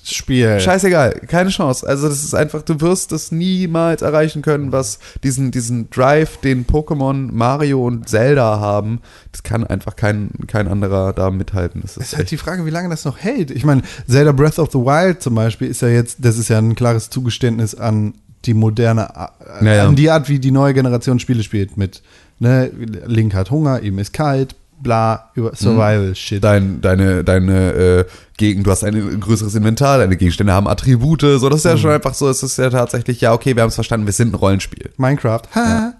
Spiel. 0.04 0.58
Scheißegal, 0.60 1.20
keine 1.28 1.50
Chance. 1.50 1.86
Also 1.86 2.08
das 2.08 2.22
ist 2.22 2.34
einfach, 2.34 2.62
du 2.62 2.80
wirst 2.80 3.12
es 3.12 3.32
niemals 3.32 4.02
erreichen 4.02 4.42
können, 4.42 4.72
was 4.72 4.98
diesen, 5.22 5.50
diesen 5.50 5.90
Drive, 5.90 6.38
den 6.38 6.66
Pokémon, 6.66 7.30
Mario 7.32 7.86
und 7.86 8.08
Zelda 8.08 8.60
haben. 8.60 9.00
Das 9.30 9.42
kann 9.42 9.64
einfach 9.64 9.96
kein, 9.96 10.30
kein 10.46 10.68
anderer 10.68 11.12
da 11.12 11.30
mithalten. 11.30 11.82
Das 11.82 11.96
Es 11.96 11.96
ist 11.98 12.12
ist 12.12 12.18
halt 12.18 12.30
die 12.30 12.36
Frage, 12.36 12.66
wie 12.66 12.70
lange 12.70 12.88
das 12.88 13.04
noch 13.04 13.18
hält. 13.18 13.50
Ich 13.50 13.64
meine, 13.64 13.82
Zelda 14.08 14.32
Breath 14.32 14.58
of 14.58 14.70
the 14.72 14.78
Wild 14.78 15.22
zum 15.22 15.34
Beispiel 15.34 15.68
ist 15.68 15.82
ja 15.82 15.88
jetzt, 15.88 16.18
das 16.20 16.38
ist 16.38 16.48
ja 16.48 16.58
ein 16.58 16.74
klares 16.74 17.10
Zugeständnis 17.10 17.74
an 17.74 18.14
die 18.44 18.54
moderne, 18.54 19.14
an 19.16 19.96
die 19.96 20.10
Art, 20.10 20.28
wie 20.28 20.38
die 20.38 20.50
neue 20.50 20.74
Generation 20.74 21.18
Spiele 21.20 21.42
spielt. 21.42 21.76
Mit, 21.76 22.02
ne, 22.38 22.70
Link 23.06 23.34
hat 23.34 23.50
Hunger, 23.50 23.80
ihm 23.82 23.98
ist 23.98 24.12
kalt, 24.12 24.56
bla, 24.82 25.30
über 25.34 25.54
Survival-Shit. 25.54 26.42
dein, 26.42 26.80
deine, 26.80 27.22
deine 27.24 27.72
äh, 27.72 28.04
Gegend, 28.36 28.66
du 28.66 28.70
hast 28.70 28.82
ein 28.84 29.20
größeres 29.20 29.54
Inventar, 29.54 29.98
deine 29.98 30.16
Gegenstände 30.16 30.52
haben 30.52 30.66
Attribute, 30.68 31.20
so 31.22 31.48
das 31.48 31.60
ist 31.60 31.64
Mhm. 31.64 31.70
ja 31.70 31.76
schon 31.78 31.90
einfach 31.92 32.14
so, 32.14 32.28
es 32.28 32.42
ist 32.42 32.58
ja 32.58 32.68
tatsächlich, 32.70 33.20
ja, 33.20 33.32
okay, 33.32 33.54
wir 33.54 33.62
haben 33.62 33.68
es 33.68 33.74
verstanden, 33.76 34.06
wir 34.06 34.12
sind 34.12 34.32
ein 34.32 34.34
Rollenspiel. 34.34 34.90
Minecraft, 34.96 35.42
ha. 35.54 35.94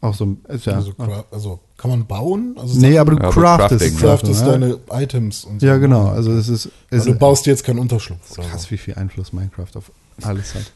Auch 0.00 0.14
so, 0.14 0.36
ist 0.48 0.66
ja. 0.66 0.74
Also, 0.74 0.92
also 1.30 1.60
kann 1.76 1.90
man 1.90 2.06
bauen? 2.06 2.56
Also 2.58 2.76
nee, 2.80 2.94
Sachen- 2.94 2.98
aber 2.98 3.10
du 3.16 3.22
Ja, 3.22 3.30
craftest. 3.30 3.80
Crafting, 3.80 3.98
du 3.98 4.04
craftest 4.06 4.44
ne? 4.44 4.50
deine 4.90 5.02
Items 5.04 5.44
und 5.44 5.60
so. 5.60 5.66
Ja, 5.66 5.76
genau. 5.76 6.08
Also 6.08 6.32
es 6.32 6.48
ist, 6.48 6.68
es 6.90 7.04
du 7.04 7.14
baust 7.14 7.46
dir 7.46 7.50
jetzt 7.50 7.62
keinen 7.64 7.78
Unterschlupf. 7.78 8.34
krass, 8.34 8.68
wie 8.72 8.78
viel 8.78 8.94
Einfluss 8.94 9.32
Minecraft 9.32 9.68
auf 9.76 9.92
alles 10.22 10.54
hat. 10.56 10.72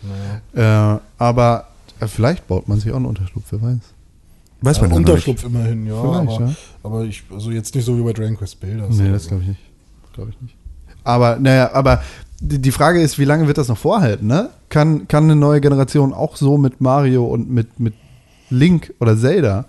Äh, 0.54 1.00
aber 1.18 1.66
äh, 1.98 2.06
vielleicht 2.06 2.46
baut 2.46 2.68
man 2.68 2.78
sich 2.78 2.92
auch 2.92 2.96
einen 2.96 3.06
Unterschlupf, 3.06 3.46
wer 3.50 3.62
weiß. 3.62 3.78
Weiß 4.60 4.80
man 4.80 4.90
ja 4.90 4.96
Unterschlupf 4.96 5.44
immerhin, 5.44 5.86
ja. 5.86 6.00
Vielleicht, 6.00 6.38
aber, 6.40 6.46
ja. 6.46 6.54
aber 6.82 7.04
ich, 7.04 7.24
also 7.30 7.50
jetzt 7.50 7.74
nicht 7.74 7.84
so 7.84 7.96
wie 7.98 8.02
bei 8.02 8.12
Dragon 8.12 8.36
Quest 8.36 8.58
Builders. 8.60 8.96
Nee, 8.96 9.04
oder 9.04 9.12
das 9.12 9.24
so. 9.24 9.28
glaube 9.30 9.42
ich 9.42 9.48
nicht. 9.50 9.60
Glaube 10.14 10.30
ich 10.30 10.40
nicht. 10.42 10.56
Aber, 11.04 11.38
naja, 11.38 11.70
aber 11.72 12.02
die 12.40 12.72
Frage 12.72 13.00
ist, 13.00 13.18
wie 13.18 13.24
lange 13.24 13.46
wird 13.46 13.58
das 13.58 13.68
noch 13.68 13.78
vorhalten, 13.78 14.26
ne? 14.26 14.50
Kann, 14.68 15.08
kann 15.08 15.24
eine 15.24 15.36
neue 15.36 15.60
Generation 15.60 16.12
auch 16.12 16.36
so 16.36 16.58
mit 16.58 16.80
Mario 16.80 17.24
und 17.26 17.50
mit, 17.50 17.78
mit 17.78 17.94
Link 18.50 18.92
oder 18.98 19.16
Zelda 19.16 19.66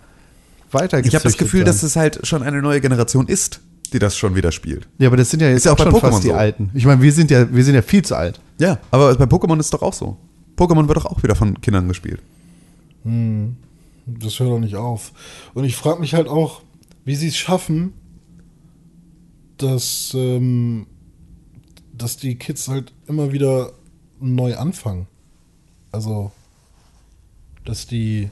weiter 0.72 0.98
nicht. 0.98 1.08
Ich 1.08 1.16
habe 1.16 1.24
das 1.24 1.38
Gefühl, 1.38 1.62
sein? 1.62 1.68
dass 1.68 1.84
es 1.84 1.96
halt 1.96 2.26
schon 2.26 2.44
eine 2.44 2.62
neue 2.62 2.82
Generation 2.82 3.28
ist, 3.28 3.62
die 3.94 4.00
das 4.00 4.18
schon 4.18 4.36
wieder 4.36 4.52
spielt. 4.52 4.88
Ja, 4.98 5.08
aber 5.08 5.18
das 5.18 5.30
sind 5.30 5.42
ja 5.42 5.48
jetzt 5.48 5.60
Ist 5.60 5.66
ja 5.66 5.74
auch 5.74 5.78
bei 5.78 5.84
schon 5.84 5.94
Pokémon 5.94 6.12
fast 6.12 6.24
die 6.24 6.30
so. 6.30 6.34
Alten. 6.34 6.72
Ich 6.74 6.86
meine, 6.86 7.02
wir 7.02 7.12
sind 7.12 7.32
ja, 7.32 7.54
wir 7.54 7.64
sind 7.64 7.76
ja 7.76 7.82
viel 7.82 8.04
zu 8.04 8.16
alt. 8.16 8.40
Ja, 8.60 8.80
aber 8.92 9.16
bei 9.16 9.26
Pokémon 9.26 9.60
ist 9.60 9.68
es 9.68 9.72
doch 9.72 9.82
auch 9.82 9.94
so. 9.94 10.18
Pokémon 10.58 10.88
wird 10.88 10.98
doch 10.98 11.06
auch 11.06 11.22
wieder 11.24 11.36
von 11.36 11.60
Kindern 11.62 11.88
gespielt. 11.88 12.22
Das 14.08 14.40
hört 14.40 14.50
doch 14.50 14.60
nicht 14.60 14.76
auf. 14.76 15.12
Und 15.54 15.66
ich 15.66 15.76
frage 15.76 16.00
mich 16.00 16.14
halt 16.14 16.28
auch, 16.28 16.62
wie 17.04 17.16
sie 17.16 17.28
es 17.28 17.36
schaffen, 17.38 17.94
dass, 19.58 20.12
ähm, 20.16 20.88
dass 21.94 22.18
die 22.18 22.36
Kids 22.36 22.68
halt 22.68 22.94
immer 23.08 23.32
wieder 23.32 23.72
neu 24.20 24.56
anfangen. 24.56 25.08
Also, 25.92 26.32
dass 27.66 27.88
die, 27.88 28.30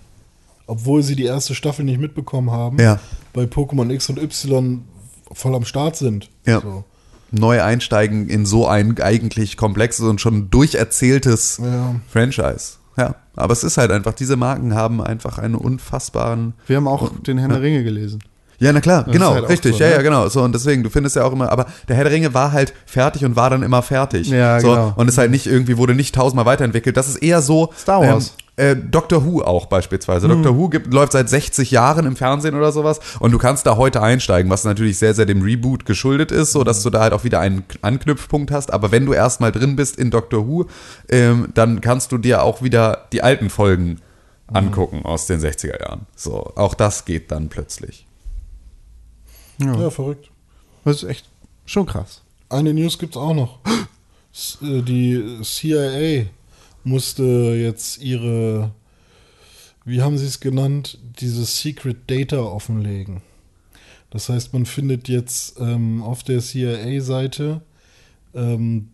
obwohl 0.68 1.04
sie 1.04 1.16
die 1.16 1.24
erste 1.26 1.56
Staffel 1.56 1.84
nicht 1.86 2.00
mitbekommen 2.00 2.52
haben, 2.52 2.80
Ja. 2.80 3.00
bei 3.34 3.44
Pokémon 3.44 3.90
X 3.92 4.10
und 4.10 4.20
Y 4.22 4.84
voll 5.32 5.56
am 5.56 5.66
Start 5.66 5.96
sind. 5.96 6.30
Ja. 6.46 6.62
So. 6.62 6.84
Neu 7.32 7.62
einsteigen 7.62 8.30
in 8.30 8.46
so 8.46 8.68
ein 8.68 8.98
eigentlich 9.00 9.58
komplexes 9.58 10.06
und 10.06 10.22
schon 10.22 10.50
durcherzähltes 10.52 11.58
Ja. 11.62 12.00
Franchise. 12.08 12.78
Ja, 12.98 13.16
aber 13.36 13.54
es 13.54 13.64
ist 13.64 13.78
halt 13.78 13.92
einfach, 13.92 14.14
diese 14.14 14.36
Marken 14.36 14.76
haben 14.76 15.02
einfach 15.02 15.38
einen 15.38 15.56
unfassbaren. 15.56 16.54
Wir 16.68 16.78
haben 16.78 16.88
auch 16.88 17.12
den 17.20 17.38
Herrn 17.38 17.52
der 17.52 17.62
Ringe 17.62 17.84
gelesen. 17.84 18.20
Ja, 18.58 18.72
na 18.72 18.80
klar, 18.80 19.04
Das 19.04 19.12
genau, 19.12 19.34
halt 19.34 19.50
richtig, 19.50 19.74
so, 19.76 19.84
ja, 19.84 19.90
ne? 19.90 19.96
ja, 19.96 20.02
genau. 20.02 20.30
So, 20.30 20.42
und 20.42 20.56
deswegen, 20.56 20.82
du 20.82 20.90
findest 20.90 21.16
ja 21.18 21.24
auch 21.24 21.34
immer, 21.34 21.52
aber 21.52 21.66
der 21.90 21.98
Herr 21.98 22.06
der 22.06 22.14
Ringe 22.14 22.34
war 22.34 22.52
halt 22.54 22.74
fertig 22.86 23.26
und 23.26 23.36
war 23.36 23.50
dann 23.50 23.64
immer 23.64 23.82
fertig. 23.82 24.30
Ja, 24.30 24.60
so, 24.60 24.70
genau. 24.70 24.94
Und 24.96 25.10
ist 25.10 25.18
halt 25.18 25.32
nicht 25.32 25.46
irgendwie, 25.48 25.78
wurde 25.78 25.94
nicht 25.94 26.16
tausendmal 26.16 26.46
weiterentwickelt. 26.46 26.96
Das 26.96 27.10
ist 27.10 27.18
eher 27.18 27.42
so. 27.42 27.74
Star 27.78 28.02
Wars. 28.02 28.28
Ähm, 28.40 28.45
äh, 28.58 28.76
Doctor 28.76 29.26
Who 29.26 29.42
auch 29.42 29.66
beispielsweise. 29.66 30.28
Doctor 30.28 30.56
Who 30.58 30.70
gibt, 30.70 30.94
läuft 30.94 31.12
seit 31.12 31.28
60 31.30 31.72
Jahren 31.72 32.06
im 32.06 32.16
Fernsehen 32.16 32.56
oder 32.56 32.72
sowas 32.72 33.00
und 33.20 33.32
du 33.32 33.38
kannst 33.38 33.66
da 33.66 33.76
heute 33.76 34.02
einsteigen, 34.02 34.50
was 34.50 34.64
natürlich 34.64 34.98
sehr, 34.98 35.14
sehr 35.14 35.26
dem 35.26 35.42
Reboot 35.42 35.86
geschuldet 35.86 36.32
ist, 36.32 36.52
so 36.54 36.64
dass 36.64 36.82
du 36.84 36.90
da 36.90 37.02
halt 37.02 37.14
auch 37.14 37.24
wieder 37.24 37.40
einen 37.42 37.66
Anknüpfpunkt 37.82 38.52
hast. 38.52 38.72
Aber 38.72 38.92
wenn 38.92 39.06
du 39.06 39.14
erstmal 39.14 39.52
drin 39.52 39.76
bist 39.76 39.98
in 39.98 40.10
Doctor 40.12 40.48
Who, 40.48 40.66
ähm, 41.10 41.50
dann 41.54 41.82
kannst 41.82 42.12
du 42.12 42.18
dir 42.18 42.44
auch 42.44 42.62
wieder 42.62 43.08
die 43.12 43.22
alten 43.24 43.50
Folgen 43.50 44.00
angucken 44.48 45.04
aus 45.06 45.26
den 45.28 45.40
60er 45.42 45.80
Jahren. 45.82 46.06
So, 46.16 46.54
auch 46.56 46.76
das 46.76 47.06
geht 47.06 47.32
dann 47.32 47.50
plötzlich. 47.50 48.06
ja, 49.58 49.90
verrückt. 49.90 50.30
Das 50.84 50.98
ist 50.98 51.10
echt 51.10 51.30
schon 51.66 51.86
krass. 51.88 52.22
Eine 52.50 52.74
News 52.74 53.00
gibt's 53.00 53.18
auch 53.18 53.34
noch. 53.34 53.60
Äh, 54.62 54.82
Die 54.82 55.40
CIA 55.44 56.26
musste 56.86 57.56
jetzt 57.58 58.02
ihre, 58.02 58.72
wie 59.84 60.02
haben 60.02 60.18
sie 60.18 60.26
es 60.26 60.40
genannt, 60.40 61.00
diese 61.20 61.46
Secret 61.46 61.98
Data 62.08 62.40
offenlegen. 62.40 63.22
Das 64.10 64.30
heißt, 64.30 64.54
man 64.54 64.66
findet 64.66 65.10
jetzt 65.10 65.60
ähm, 65.60 66.02
auf 66.02 66.24
der 66.24 66.40
CIA-Seite 66.40 67.62
ähm, 68.34 68.90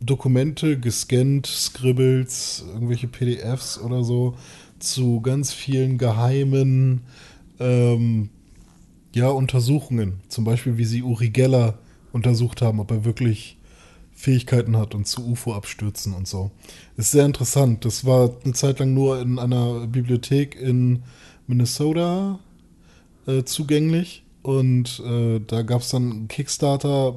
Dokumente 0.00 0.78
gescannt, 0.78 1.46
Scribbles, 1.46 2.64
irgendwelche 2.72 3.08
PDFs 3.08 3.78
oder 3.78 4.04
so 4.04 4.36
zu 4.78 5.20
ganz 5.20 5.52
vielen 5.52 5.98
geheimen 5.98 7.02
ähm, 7.58 8.30
ja, 9.14 9.28
Untersuchungen. 9.28 10.20
Zum 10.28 10.44
Beispiel, 10.44 10.76
wie 10.76 10.84
sie 10.84 11.02
Uri 11.02 11.30
Geller 11.30 11.78
untersucht 12.12 12.62
haben, 12.62 12.80
ob 12.80 12.90
er 12.90 13.04
wirklich 13.04 13.56
Fähigkeiten 14.24 14.76
hat 14.78 14.94
und 14.94 15.06
zu 15.06 15.26
UFO-Abstürzen 15.26 16.14
und 16.14 16.26
so. 16.26 16.50
Ist 16.96 17.10
sehr 17.10 17.26
interessant. 17.26 17.84
Das 17.84 18.06
war 18.06 18.30
eine 18.42 18.54
Zeit 18.54 18.78
lang 18.78 18.94
nur 18.94 19.20
in 19.20 19.38
einer 19.38 19.86
Bibliothek 19.86 20.58
in 20.58 21.02
Minnesota 21.46 22.38
äh, 23.26 23.44
zugänglich. 23.44 24.24
Und 24.42 25.02
äh, 25.04 25.40
da 25.46 25.60
gab 25.60 25.82
es 25.82 25.90
dann 25.90 26.10
einen 26.10 26.28
Kickstarter. 26.28 27.16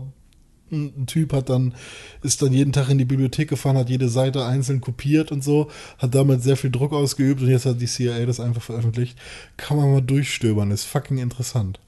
Ein 0.70 0.94
ein 0.98 1.06
Typ 1.06 1.32
hat 1.32 1.48
dann, 1.48 1.76
ist 2.24 2.42
dann 2.42 2.52
jeden 2.52 2.74
Tag 2.74 2.90
in 2.90 2.98
die 2.98 3.06
Bibliothek 3.06 3.48
gefahren, 3.48 3.78
hat 3.78 3.90
jede 3.90 4.10
Seite 4.10 4.46
einzeln 4.46 4.82
kopiert 4.82 5.32
und 5.32 5.42
so, 5.42 5.70
hat 5.98 6.14
damit 6.14 6.44
sehr 6.44 6.58
viel 6.58 6.72
Druck 6.72 6.92
ausgeübt 6.92 7.42
und 7.42 7.48
jetzt 7.48 7.66
hat 7.66 7.80
die 7.80 7.86
CIA 7.86 8.26
das 8.26 8.42
einfach 8.42 8.62
veröffentlicht. 8.62 9.18
Kann 9.56 9.78
man 9.78 9.90
mal 9.90 10.02
durchstöbern, 10.02 10.72
ist 10.72 10.84
fucking 10.84 11.20
interessant. 11.20 11.80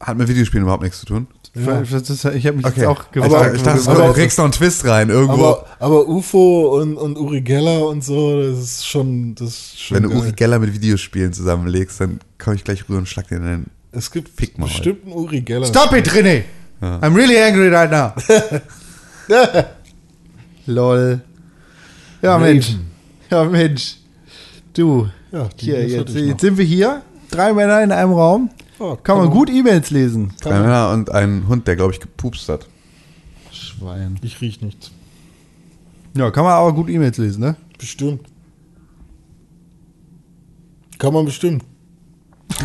Hat 0.00 0.16
mit 0.16 0.28
Videospielen 0.28 0.62
überhaupt 0.62 0.82
nichts 0.82 1.00
zu 1.00 1.04
tun. 1.04 1.26
Ja. 1.54 1.82
Ich 1.82 2.46
habe 2.46 2.56
mich 2.58 2.64
Okay. 2.66 2.80
jetzt 2.80 2.86
auch 2.86 3.10
gefragt. 3.10 3.32
dachte, 3.32 3.56
ich 3.56 3.62
dachte, 3.62 3.90
aber- 3.90 4.06
du 4.08 4.12
kriegst 4.12 4.38
noch 4.38 4.44
einen 4.44 4.52
Twist 4.52 4.84
rein 4.86 5.08
irgendwo. 5.08 5.46
Aber, 5.46 5.66
aber 5.80 6.08
UFO 6.08 6.78
und, 6.80 6.96
und 6.96 7.18
Uri 7.18 7.40
Geller 7.40 7.88
und 7.88 8.04
so, 8.04 8.40
das 8.40 8.58
ist 8.58 8.86
schon, 8.86 9.34
das 9.34 9.48
ist 9.48 9.80
schon 9.80 9.96
Wenn 9.96 10.02
du 10.04 10.08
geil. 10.10 10.18
Uri 10.18 10.32
Geller 10.32 10.58
mit 10.60 10.72
Videospielen 10.72 11.32
zusammenlegst, 11.32 12.00
dann 12.00 12.20
komme 12.38 12.54
ich 12.56 12.62
gleich 12.62 12.88
rüber 12.88 12.98
und 12.98 13.08
schlag 13.08 13.26
dir 13.28 13.38
in 13.38 13.42
den. 13.44 13.66
Es 13.90 14.12
gibt 14.12 14.28
Fick 14.28 14.58
mal. 14.58 14.66
bestimmt 14.66 15.04
einen 15.04 15.12
Uri 15.14 15.40
Geller. 15.40 15.66
Stop 15.66 15.92
it, 15.94 16.08
René! 16.10 16.44
I'm 16.80 17.14
really 17.16 17.36
angry 17.36 17.68
right 17.68 17.90
now. 17.90 18.12
Lol. 20.66 21.20
Ja, 22.22 22.38
Mensch. 22.38 22.76
Ja, 23.30 23.44
Mensch. 23.44 23.96
Du. 24.74 25.08
Ja, 25.32 25.48
Hier, 25.56 25.86
jetzt, 25.88 26.14
jetzt 26.14 26.40
sind 26.40 26.56
wir 26.58 26.64
hier. 26.64 27.02
Drei 27.30 27.52
Männer 27.52 27.82
in 27.82 27.92
einem 27.92 28.12
Raum. 28.12 28.50
Ja, 28.80 28.96
Kann 28.96 29.18
man 29.18 29.30
gut 29.30 29.50
E-Mails 29.50 29.90
lesen. 29.90 30.32
Drei 30.40 30.58
Männer 30.58 30.90
und 30.90 31.10
ein 31.12 31.46
Hund, 31.48 31.68
der, 31.68 31.76
glaube 31.76 31.92
ich, 31.92 32.00
gepupst 32.00 32.48
hat. 32.48 32.66
Schwein. 33.52 34.18
Ich 34.22 34.40
riech 34.40 34.62
nichts. 34.62 34.90
Ja, 36.16 36.30
kann 36.30 36.44
man 36.44 36.54
aber 36.54 36.72
gut 36.72 36.88
E-Mails 36.88 37.18
lesen, 37.18 37.40
ne? 37.40 37.56
Bestimmt. 37.78 38.22
Kann 40.98 41.12
man 41.12 41.24
bestimmt. 41.26 41.62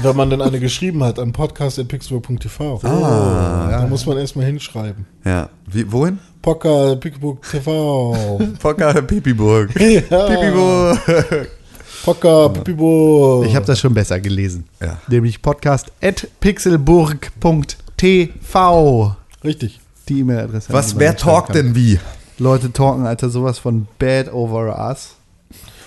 Wenn 0.02 0.16
man 0.16 0.30
denn 0.30 0.42
eine 0.42 0.60
geschrieben 0.60 1.04
hat 1.04 1.20
an 1.20 1.32
podcast.pixburg.tv. 1.32 2.80
Ah. 2.84 3.68
Da 3.70 3.88
muss 3.88 4.06
man 4.06 4.18
erstmal 4.18 4.46
hinschreiben. 4.46 5.06
Ja. 5.24 5.50
Wie, 5.70 5.90
wohin? 5.92 6.20
Podcast.pixburg.tv. 6.42 8.40
Pocker 8.60 9.02
Pipiburg. 9.04 9.70
Ja. 9.80 10.28
Pipiburg. 10.28 11.50
Pocker, 12.06 12.50
Pipiburg. 12.50 13.48
Ich 13.48 13.56
habe 13.56 13.66
das 13.66 13.80
schon 13.80 13.96
besser 13.96 14.20
gelesen. 14.20 14.66
Ja. 14.80 15.00
Nämlich 15.08 15.42
podcast 15.42 15.92
at 16.04 16.28
pixelburg.tv. 16.40 19.16
Richtig. 19.44 19.80
Die 20.08 20.20
E-Mail-Adresse. 20.20 20.72
Was, 20.72 21.00
wer 21.00 21.18
talkt 21.18 21.56
denn 21.56 21.74
wie? 21.74 22.00
Leute 22.38 22.72
talken, 22.72 23.08
Alter, 23.08 23.32
sowas 23.32 23.58
von 23.58 23.88
bad 23.98 24.32
over 24.32 24.88
us. 24.88 25.16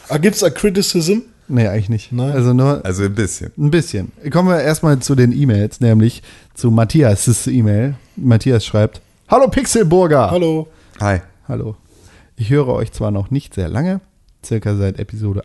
Ah, 0.09 0.19
gibt's 0.19 0.43
a 0.43 0.51
Criticism? 0.51 1.19
Nee, 1.47 1.69
eigentlich 1.69 1.89
nicht. 1.89 2.11
Nein. 2.11 2.33
Also 2.33 2.53
nur 2.53 2.85
Also 2.85 3.05
ein 3.05 3.15
bisschen. 3.15 3.53
ein 3.57 3.71
bisschen. 3.71 4.11
Kommen 4.33 4.49
wir 4.49 4.61
erstmal 4.61 4.99
zu 4.99 5.15
den 5.15 5.31
E-Mails, 5.31 5.79
nämlich 5.81 6.25
zu 6.55 6.73
Matthias' 6.73 7.47
E-Mail. 7.47 7.95
Matthias 8.17 8.67
schreibt: 8.67 9.01
Hallo 9.29 9.47
Pixelburger. 9.47 10.33
Hallo. 10.33 10.67
Hi. 10.99 11.21
Hallo. 11.47 11.77
Ich 12.37 12.51
höre 12.51 12.67
euch 12.69 12.91
zwar 12.91 13.13
noch 13.13 13.31
nicht 13.31 13.55
sehr 13.55 13.69
lange, 13.69 14.01
circa 14.45 14.75
seit 14.77 14.99
Episode 14.99 15.45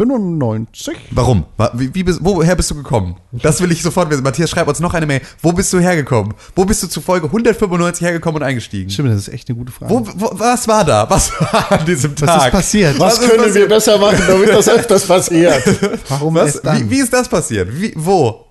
195. 0.00 0.96
Warum? 1.10 1.44
Wa- 1.56 1.70
Wie, 1.74 1.94
wie 1.94 2.02
bist, 2.04 2.20
woher 2.22 2.54
bist 2.56 2.70
du 2.70 2.74
gekommen? 2.76 3.16
Das 3.32 3.60
will 3.60 3.70
ich 3.72 3.82
sofort 3.82 4.10
wissen. 4.10 4.22
Matthias, 4.22 4.50
schreib 4.50 4.68
uns 4.68 4.80
noch 4.80 4.94
eine 4.94 5.06
Mail. 5.06 5.20
Wo 5.40 5.52
bist 5.52 5.72
du 5.72 5.78
hergekommen? 5.80 6.34
Wo 6.54 6.64
bist 6.64 6.82
du 6.82 6.86
zu 6.86 7.00
Folge 7.00 7.26
195 7.26 8.02
hergekommen 8.04 8.40
und 8.40 8.46
eingestiegen? 8.46 8.90
Stimmt, 8.90 9.10
das 9.10 9.18
ist 9.18 9.28
echt 9.28 9.48
eine 9.48 9.58
gute 9.58 9.72
Frage. 9.72 9.92
Wo, 9.92 10.06
wo, 10.14 10.30
was 10.34 10.66
war 10.68 10.84
da? 10.84 11.08
Was 11.10 11.32
war 11.40 11.72
an 11.72 11.84
diesem 11.86 12.14
Tag? 12.14 12.28
Was 12.28 12.44
ist 12.46 12.52
passiert? 12.52 12.98
Was, 12.98 13.14
ist 13.14 13.20
können 13.28 13.40
wir 13.40 13.46
passiert? 13.48 13.68
besser 13.68 13.98
machen, 13.98 14.22
damit 14.26 14.48
das 14.48 14.68
öfters 14.68 15.06
passiert? 15.06 15.62
Warum 16.08 16.34
Was? 16.34 16.54
erst 16.54 16.66
dann? 16.66 16.78
Wie, 16.84 16.90
wie 16.90 16.98
ist 17.00 17.12
das 17.12 17.28
passiert? 17.28 17.68
Wie, 17.72 17.92
wo? 17.96 18.46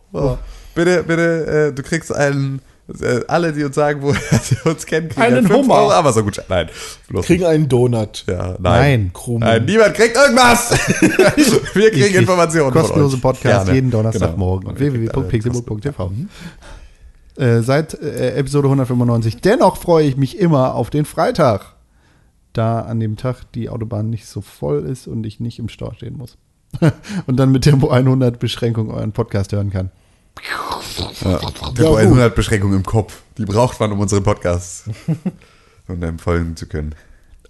Bitte, 0.75 1.03
bitte, 1.03 1.69
äh, 1.71 1.73
du 1.73 1.83
kriegst 1.83 2.13
einen, 2.13 2.61
alle, 3.27 3.53
die 3.53 3.63
uns 3.63 3.75
sagen, 3.75 4.01
woher 4.01 4.39
sie 4.43 4.57
uns 4.63 4.85
kennen, 4.85 5.09
kriegen 5.09 5.21
Einen 5.21 5.49
Hummer. 5.49 5.75
Euro 5.75 5.91
Amazon-Gutschein. 5.91 6.45
Nein, 6.49 6.69
bloß 7.09 7.25
Kriegen 7.25 7.45
einen 7.45 7.69
Donut. 7.69 8.25
Ja, 8.27 8.55
nein. 8.59 8.61
Nein. 8.61 9.11
Krumm. 9.13 9.39
Nein, 9.39 9.65
niemand 9.65 9.93
kriegt 9.93 10.15
irgendwas. 10.15 10.71
Wir 11.73 11.91
kriegen 11.91 12.15
Informationen 12.15 12.71
von 12.71 12.81
Kostenlose 12.81 13.15
euch. 13.15 13.21
Podcast 13.21 13.65
Gerne. 13.65 13.73
jeden 13.73 13.91
Donnerstagmorgen. 13.91 14.75
Genau. 14.75 14.79
Ihr 14.79 14.91
kriegt 14.91 15.15
alle 15.15 15.23
www.pixelburg.tv. 15.23 16.11
Äh, 17.37 17.61
seit 17.61 17.93
äh, 17.93 18.35
Episode 18.35 18.67
195. 18.67 19.37
Dennoch 19.37 19.77
freue 19.77 20.05
ich 20.05 20.17
mich 20.17 20.37
immer 20.37 20.75
auf 20.75 20.89
den 20.89 21.05
Freitag, 21.05 21.75
da 22.53 22.81
an 22.81 22.99
dem 22.99 23.15
Tag 23.15 23.43
die 23.53 23.69
Autobahn 23.69 24.09
nicht 24.09 24.25
so 24.25 24.41
voll 24.41 24.85
ist 24.85 25.07
und 25.07 25.25
ich 25.25 25.39
nicht 25.39 25.57
im 25.59 25.69
Stau 25.69 25.93
stehen 25.93 26.17
muss. 26.17 26.37
und 27.27 27.37
dann 27.37 27.51
mit 27.51 27.63
Tempo 27.63 27.89
100 27.89 28.39
Beschränkung 28.39 28.91
euren 28.91 29.11
Podcast 29.11 29.51
hören 29.53 29.69
kann. 29.69 29.91
Ja, 31.23 31.39
Tempo 31.75 31.95
100 31.95 32.35
Beschränkung 32.35 32.73
im 32.73 32.83
Kopf. 32.83 33.21
Die 33.37 33.45
braucht 33.45 33.79
man, 33.79 33.91
um 33.91 33.99
unseren 33.99 34.23
Podcast 34.23 34.85
um 35.87 35.99
dann 36.01 36.17
folgen 36.17 36.55
zu 36.55 36.67
können. 36.67 36.95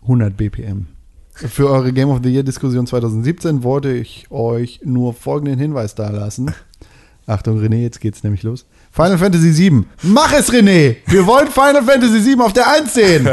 100 0.02 0.36
BPM. 0.36 0.88
Für 1.34 1.70
eure 1.70 1.94
Game 1.94 2.10
of 2.10 2.20
the 2.24 2.30
Year 2.30 2.44
Diskussion 2.44 2.86
2017 2.86 3.64
wollte 3.64 3.92
ich 3.92 4.30
euch 4.30 4.82
nur 4.84 5.14
folgenden 5.14 5.60
Hinweis 5.60 5.96
dalassen. 5.96 6.54
Achtung, 7.26 7.60
René, 7.60 7.78
jetzt 7.78 8.02
geht's 8.02 8.24
nämlich 8.24 8.44
los. 8.44 8.66
Final 8.94 9.18
Fantasy 9.18 9.52
7. 9.54 9.86
Mach 10.04 10.34
es, 10.34 10.52
René! 10.52 10.98
Wir 11.08 11.26
wollen 11.26 11.48
Final 11.48 11.82
Fantasy 11.84 12.20
7 12.22 12.42
auf 12.42 12.52
der 12.52 12.70
1 12.72 12.94
sehen! 12.94 13.30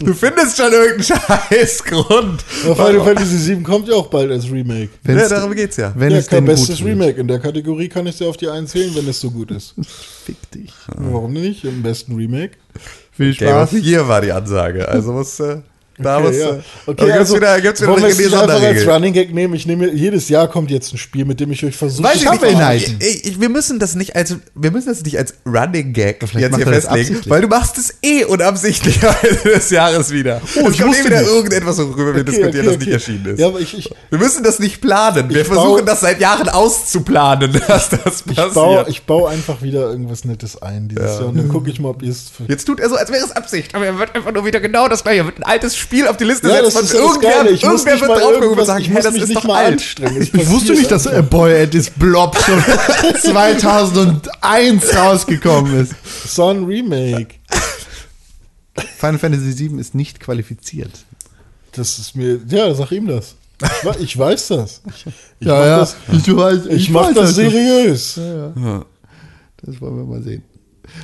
Du 0.00 0.14
findest 0.14 0.56
schon 0.56 0.72
irgendeinen 0.72 1.02
Scheißgrund. 1.50 2.44
Aber 2.64 2.74
Final 2.86 3.04
Fantasy 3.04 3.36
7 3.38 3.62
kommt 3.62 3.88
ja 3.88 3.94
auch 3.94 4.06
bald 4.06 4.30
als 4.30 4.50
Remake. 4.50 4.88
Wenn's- 5.02 5.20
Ja, 5.22 5.28
darum 5.28 5.54
geht's 5.54 5.76
ja. 5.76 5.92
Wenn 5.94 6.12
ja, 6.12 6.18
es 6.18 6.28
kein 6.28 6.46
denn 6.46 6.54
bestes 6.54 6.78
gut 6.78 6.86
wird. 6.86 6.98
Remake. 6.98 7.20
In 7.20 7.28
der 7.28 7.40
Kategorie 7.40 7.88
kann 7.88 8.06
ich 8.06 8.16
dir 8.16 8.26
auf 8.26 8.38
die 8.38 8.48
1 8.48 8.70
zählen, 8.70 8.94
wenn 8.94 9.06
es 9.06 9.20
so 9.20 9.30
gut 9.30 9.50
ist. 9.50 9.74
Fick 10.24 10.50
dich. 10.52 10.72
Warum 10.96 11.34
nicht? 11.34 11.64
Im 11.64 11.82
besten 11.82 12.14
Remake. 12.16 12.52
Viel 13.12 13.34
Game 13.34 13.48
of 13.54 13.68
Spaß. 13.68 13.70
the 13.72 13.78
Year 13.80 14.08
war 14.08 14.20
die 14.22 14.32
Ansage. 14.32 14.88
Also 14.88 15.12
muss, 15.12 15.38
äh, 15.40 15.58
da 15.98 16.20
muss, 16.20 16.36
ja. 16.36 16.50
äh, 16.50 16.60
Okay, 16.86 17.12
also, 17.12 17.36
wieder, 17.36 17.60
gibt's 17.60 17.80
wieder 17.80 17.92
wollen 17.92 18.02
wir 18.02 18.08
einfach 18.08 18.22
als 18.24 18.30
Sonderregel. 18.48 18.90
Running 18.90 19.12
Gag 19.12 19.34
nehmen? 19.34 19.54
Ich 19.54 19.66
nehme, 19.66 19.90
jedes 19.92 20.28
Jahr 20.28 20.48
kommt 20.48 20.70
jetzt 20.70 20.92
ein 20.92 20.98
Spiel, 20.98 21.24
mit 21.24 21.40
dem 21.40 21.50
ich 21.52 21.64
euch 21.64 21.76
versuche. 21.76 22.08
Ich 22.14 22.24
ich, 22.24 22.96
ich, 23.00 23.24
ich, 23.26 23.40
wir 23.40 23.48
müssen 23.48 23.78
das 23.78 23.94
nicht 23.94 24.16
als 24.16 24.36
wir 24.54 24.70
müssen 24.70 24.88
das 24.88 25.02
nicht 25.02 25.16
als 25.18 25.34
Running 25.46 25.92
Gag 25.92 26.20
jetzt 26.22 26.32
macht 26.34 26.38
hier 26.56 26.66
er 26.66 26.72
festlegen, 26.72 26.86
absichtlich. 27.00 27.30
weil 27.30 27.40
du 27.42 27.48
machst 27.48 27.78
es 27.78 27.94
eh 28.02 28.24
unabsichtlich 28.24 29.02
am 29.06 29.14
Ende 29.22 29.50
des 29.54 29.70
Jahres 29.70 30.10
wieder. 30.10 30.40
Oh, 30.62 30.68
es 30.68 30.74
ich 30.74 30.80
kommt 30.80 30.96
eh 30.98 31.04
wieder 31.04 31.20
nicht. 31.20 31.30
irgendetwas, 31.30 31.78
worüber 31.78 32.14
wir 32.16 32.24
diskutieren, 32.24 32.66
das 32.66 32.78
nicht 32.78 32.88
erschienen 32.90 33.26
ist. 33.26 33.38
Ja, 33.40 33.46
aber 33.48 33.60
ich, 33.60 33.76
ich, 33.78 33.90
Wir 34.10 34.18
müssen 34.18 34.42
das 34.42 34.58
nicht 34.58 34.80
planen. 34.80 35.28
Wir 35.30 35.42
Ich 35.42 35.46
versuchen 35.46 35.80
baue- 35.80 35.84
das 35.84 36.00
seit 36.00 36.20
Jahren 36.20 36.48
auszuplanen, 36.48 37.52
dass 37.68 37.88
das 37.90 38.24
ich, 38.26 38.34
passiert. 38.36 38.54
baue, 38.54 38.86
ich 38.88 39.02
baue 39.04 39.30
einfach 39.30 39.62
wieder 39.62 39.90
irgendwas 39.90 40.24
Nettes 40.24 40.60
ein 40.60 40.88
dieses 40.88 41.18
Jahr 41.18 41.26
und 41.26 41.36
dann 41.38 41.48
gucke 41.48 41.70
ich 41.70 41.80
mal, 41.80 41.90
ob 41.90 42.02
ihr 42.02 42.10
es. 42.10 42.32
Jetzt 42.48 42.64
tut 42.64 42.80
er 42.80 42.88
so, 42.88 42.96
als 42.96 43.10
wäre 43.10 43.24
es 43.24 43.32
Absicht, 43.32 43.74
aber 43.74 43.86
er 43.86 43.98
wird 43.98 44.14
einfach 44.14 44.32
nur 44.32 44.44
wieder 44.44 44.60
genau 44.60 44.88
das 44.88 45.02
gleiche. 45.02 45.20
Er 45.20 45.26
wird 45.26 45.38
ein 45.38 45.42
altes 45.44 45.76
Spiel 45.84 46.08
auf 46.08 46.16
die 46.16 46.24
Liste 46.24 46.48
Ja, 46.48 46.60
das 46.62 46.74
setzen 46.74 46.86
ist 46.86 46.92
ja 46.94 46.98
das 47.00 47.08
irgendwer, 47.08 47.30
Geile. 47.30 47.50
Ich 47.50 47.62
irgendwer 47.62 48.00
wird 48.00 48.08
mal 48.08 48.18
drauf 48.20 48.32
gucken 48.40 48.58
und 48.58 48.66
sagen, 48.66 48.80
ich 48.82 48.88
hey, 48.90 49.02
das 49.02 49.14
ist 49.14 49.28
nicht 49.28 49.36
doch 49.36 49.44
mal 49.44 49.64
alt. 49.64 49.80
Ich 50.32 50.48
wusste 50.50 50.72
nicht, 50.72 50.90
dass. 50.90 51.06
A 51.06 51.20
Boy 51.22 51.62
at 51.62 51.70
This 51.70 51.90
Blob 51.90 52.36
schon 52.38 52.62
2001 53.22 54.96
rausgekommen 54.96 55.80
ist. 55.82 55.92
So 56.26 56.48
ein 56.48 56.64
Remake. 56.64 57.36
Final 58.98 59.18
Fantasy 59.18 59.52
7 59.52 59.78
ist 59.78 59.94
nicht 59.94 60.18
qualifiziert. 60.20 60.90
Das 61.72 61.98
ist 61.98 62.16
mir. 62.16 62.40
Ja, 62.48 62.74
sag 62.74 62.90
ihm 62.92 63.06
das. 63.06 63.36
Ich, 63.62 63.84
we- 63.84 63.96
ich 64.00 64.18
weiß 64.18 64.48
das. 64.48 64.82
Ich, 64.88 65.06
ich 65.40 65.46
Ja, 65.46 65.54
mach 65.58 65.64
ja. 65.66 65.78
das, 65.78 65.96
Ich, 66.12 66.36
weiß, 66.36 66.66
ich 66.66 66.90
mach 66.90 67.14
das 67.14 67.34
seriös. 67.36 68.14
Das 68.14 69.80
wollen 69.80 69.96
wir 69.96 70.04
mal 70.04 70.22
sehen. 70.22 70.42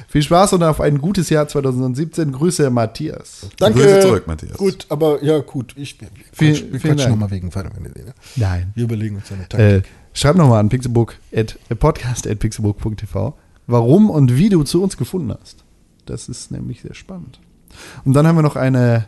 Viel 0.08 0.22
Spaß 0.22 0.54
und 0.54 0.62
auf 0.62 0.80
ein 0.80 0.98
gutes 0.98 1.30
Jahr 1.30 1.46
2017. 1.48 2.32
Grüße, 2.32 2.70
Matthias. 2.70 3.46
Danke. 3.58 3.80
Grüße 3.80 4.00
zurück, 4.00 4.26
Matthias. 4.26 4.56
Gut, 4.56 4.86
aber 4.88 5.22
ja, 5.22 5.38
gut. 5.38 5.74
Ich, 5.76 6.00
wir 6.00 6.08
Vielen- 6.32 6.52
quatschen, 6.54 6.72
wir 6.72 6.80
quatschen 6.80 6.96
Dank. 6.98 7.10
nochmal 7.10 7.30
wegen 7.30 7.50
Final 7.50 7.70
Fantasy. 7.72 8.04
ne? 8.06 8.14
Nein. 8.36 8.72
Wir 8.74 8.84
überlegen 8.84 9.16
uns 9.16 9.30
eine 9.32 9.42
Äh, 9.44 9.46
Taktik. 9.80 9.92
schreib 10.12 10.36
nochmal 10.36 10.60
an 10.60 10.68
pixelbook 10.68 11.16
at, 11.34 11.58
äh, 11.68 11.74
podcast 11.74 12.26
at 12.26 12.38
pixelbook.tv, 12.38 13.36
warum 13.66 14.10
und 14.10 14.36
wie 14.36 14.48
du 14.48 14.62
zu 14.64 14.82
uns 14.82 14.96
gefunden 14.96 15.34
hast. 15.40 15.64
Das 16.06 16.28
ist 16.28 16.50
nämlich 16.50 16.82
sehr 16.82 16.94
spannend. 16.94 17.38
Und 18.04 18.14
dann 18.14 18.26
haben 18.26 18.36
wir 18.36 18.42
noch 18.42 18.56
eine 18.56 19.06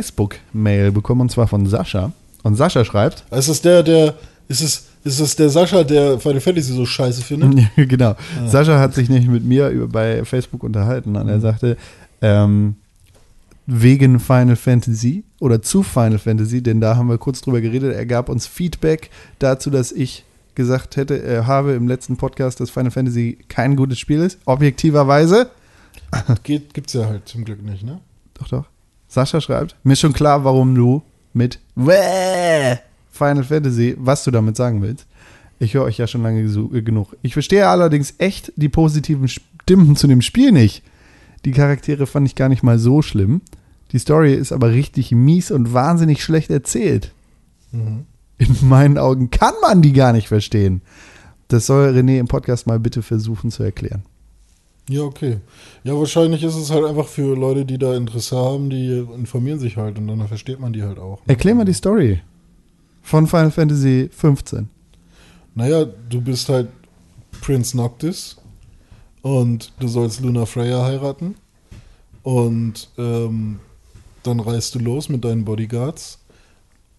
Facebook-Mail 0.00 0.92
bekommen, 0.92 1.22
und 1.22 1.30
zwar 1.30 1.46
von 1.48 1.66
Sascha. 1.66 2.12
Und 2.42 2.56
Sascha 2.56 2.84
schreibt, 2.84 3.24
ist 3.30 3.48
es 3.48 3.60
der, 3.62 3.82
der. 3.82 4.14
Ist 4.48 4.62
es, 4.62 4.84
ist 5.04 5.20
es 5.20 5.36
der 5.36 5.48
Sascha, 5.48 5.82
der 5.82 6.18
Final 6.18 6.40
Fantasy 6.40 6.72
so 6.72 6.84
scheiße 6.84 7.22
findet? 7.22 7.68
genau, 7.88 8.14
Sascha 8.46 8.78
hat 8.78 8.94
sich 8.94 9.08
nämlich 9.08 9.28
mit 9.28 9.44
mir 9.44 9.88
bei 9.88 10.24
Facebook 10.24 10.62
unterhalten 10.62 11.16
und 11.16 11.28
er 11.28 11.40
sagte, 11.40 11.76
ähm, 12.20 12.76
wegen 13.66 14.18
Final 14.20 14.56
Fantasy 14.56 15.24
oder 15.38 15.62
zu 15.62 15.82
Final 15.82 16.18
Fantasy, 16.18 16.62
denn 16.62 16.80
da 16.80 16.96
haben 16.96 17.08
wir 17.08 17.18
kurz 17.18 17.40
drüber 17.40 17.60
geredet. 17.60 17.94
Er 17.94 18.04
gab 18.04 18.28
uns 18.28 18.46
Feedback 18.46 19.10
dazu, 19.38 19.70
dass 19.70 19.92
ich 19.92 20.24
gesagt 20.54 20.96
hätte, 20.96 21.22
er 21.22 21.46
habe 21.46 21.72
im 21.72 21.86
letzten 21.86 22.16
Podcast, 22.16 22.60
dass 22.60 22.70
Final 22.70 22.90
Fantasy 22.90 23.38
kein 23.48 23.76
gutes 23.76 23.98
Spiel 23.98 24.20
ist, 24.20 24.38
objektiverweise. 24.44 25.50
Geht, 26.42 26.74
gibt's 26.74 26.92
ja 26.92 27.06
halt 27.06 27.28
zum 27.28 27.44
Glück 27.44 27.62
nicht, 27.62 27.84
ne? 27.84 28.00
Doch, 28.34 28.48
doch. 28.48 28.64
Sascha 29.08 29.40
schreibt, 29.40 29.76
mir 29.82 29.94
ist 29.94 30.00
schon 30.00 30.12
klar, 30.12 30.44
warum 30.44 30.74
du 30.74 31.02
mit 31.32 31.58
Wäh 31.76 32.78
Final 33.20 33.44
Fantasy, 33.44 33.94
was 33.98 34.24
du 34.24 34.30
damit 34.30 34.56
sagen 34.56 34.80
willst. 34.80 35.06
Ich 35.58 35.74
höre 35.74 35.84
euch 35.84 35.98
ja 35.98 36.06
schon 36.06 36.22
lange 36.22 36.40
äh, 36.40 36.82
genug. 36.82 37.14
Ich 37.20 37.34
verstehe 37.34 37.68
allerdings 37.68 38.14
echt 38.16 38.50
die 38.56 38.70
positiven 38.70 39.28
Stimmen 39.28 39.94
zu 39.94 40.06
dem 40.06 40.22
Spiel 40.22 40.52
nicht. 40.52 40.82
Die 41.44 41.52
Charaktere 41.52 42.06
fand 42.06 42.26
ich 42.26 42.34
gar 42.34 42.48
nicht 42.48 42.62
mal 42.62 42.78
so 42.78 43.02
schlimm. 43.02 43.42
Die 43.92 43.98
Story 43.98 44.34
ist 44.34 44.52
aber 44.52 44.70
richtig 44.70 45.12
mies 45.12 45.50
und 45.50 45.74
wahnsinnig 45.74 46.22
schlecht 46.22 46.50
erzählt. 46.50 47.12
In 47.72 48.56
meinen 48.62 48.96
Augen 48.96 49.30
kann 49.30 49.54
man 49.60 49.82
die 49.82 49.92
gar 49.92 50.14
nicht 50.14 50.28
verstehen. 50.28 50.80
Das 51.48 51.66
soll 51.66 51.90
René 51.90 52.18
im 52.18 52.28
Podcast 52.28 52.66
mal 52.66 52.80
bitte 52.80 53.02
versuchen 53.02 53.50
zu 53.50 53.62
erklären. 53.62 54.02
Ja, 54.88 55.02
okay. 55.02 55.38
Ja, 55.84 55.94
wahrscheinlich 55.94 56.42
ist 56.42 56.56
es 56.56 56.70
halt 56.70 56.84
einfach 56.84 57.06
für 57.06 57.36
Leute, 57.36 57.64
die 57.66 57.78
da 57.78 57.94
Interesse 57.94 58.36
haben, 58.36 58.70
die 58.70 59.06
informieren 59.14 59.58
sich 59.58 59.76
halt 59.76 59.98
und 59.98 60.08
dann 60.08 60.26
versteht 60.26 60.58
man 60.58 60.72
die 60.72 60.82
halt 60.82 60.98
auch. 60.98 61.20
Erklär 61.26 61.54
mal 61.54 61.64
die 61.64 61.74
Story 61.74 62.20
von 63.02 63.26
Final 63.26 63.50
Fantasy 63.50 64.08
15. 64.12 64.68
Naja, 65.54 65.84
du 65.84 66.20
bist 66.20 66.48
halt 66.48 66.68
Prinz 67.40 67.74
Noctis 67.74 68.36
und 69.22 69.72
du 69.80 69.88
sollst 69.88 70.20
Luna 70.20 70.46
Freya 70.46 70.82
heiraten 70.84 71.34
und 72.22 72.88
ähm, 72.98 73.60
dann 74.22 74.40
reist 74.40 74.74
du 74.74 74.78
los 74.78 75.08
mit 75.08 75.24
deinen 75.24 75.44
Bodyguards 75.44 76.18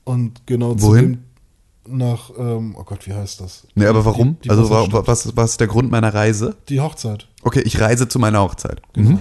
und 0.03 0.45
genau 0.47 0.75
zu 0.75 0.87
Wohin? 0.87 1.11
dem 1.13 1.97
nach, 1.97 2.29
ähm, 2.37 2.75
oh 2.77 2.83
Gott, 2.83 3.07
wie 3.07 3.13
heißt 3.13 3.41
das? 3.41 3.65
Nee, 3.75 3.85
aber 3.85 4.05
warum? 4.05 4.37
Die, 4.39 4.43
die 4.43 4.49
also 4.51 4.69
wa- 4.69 4.75
Wasserstadt. 4.81 4.93
wa- 4.93 5.07
was, 5.07 5.35
was 5.37 5.51
ist 5.51 5.59
der 5.59 5.67
Grund 5.67 5.89
meiner 5.91 6.13
Reise? 6.13 6.55
Die 6.69 6.79
Hochzeit. 6.79 7.27
Okay, 7.41 7.61
ich 7.61 7.79
reise 7.81 8.07
zu 8.07 8.19
meiner 8.19 8.41
Hochzeit. 8.41 8.81
Genau. 8.93 9.19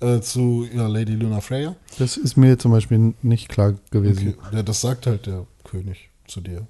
Äh, 0.00 0.20
zu 0.20 0.66
ja, 0.74 0.86
Lady 0.86 1.12
Luna 1.14 1.40
Freya. 1.40 1.76
Das 1.98 2.16
ist 2.16 2.36
mir 2.36 2.58
zum 2.58 2.72
Beispiel 2.72 3.14
nicht 3.22 3.48
klar 3.48 3.74
gewesen. 3.90 4.34
Okay. 4.38 4.56
Ja, 4.56 4.62
das 4.62 4.80
sagt 4.80 5.06
halt 5.06 5.26
der 5.26 5.46
König 5.72 6.10
zu 6.28 6.40
dir. 6.42 6.66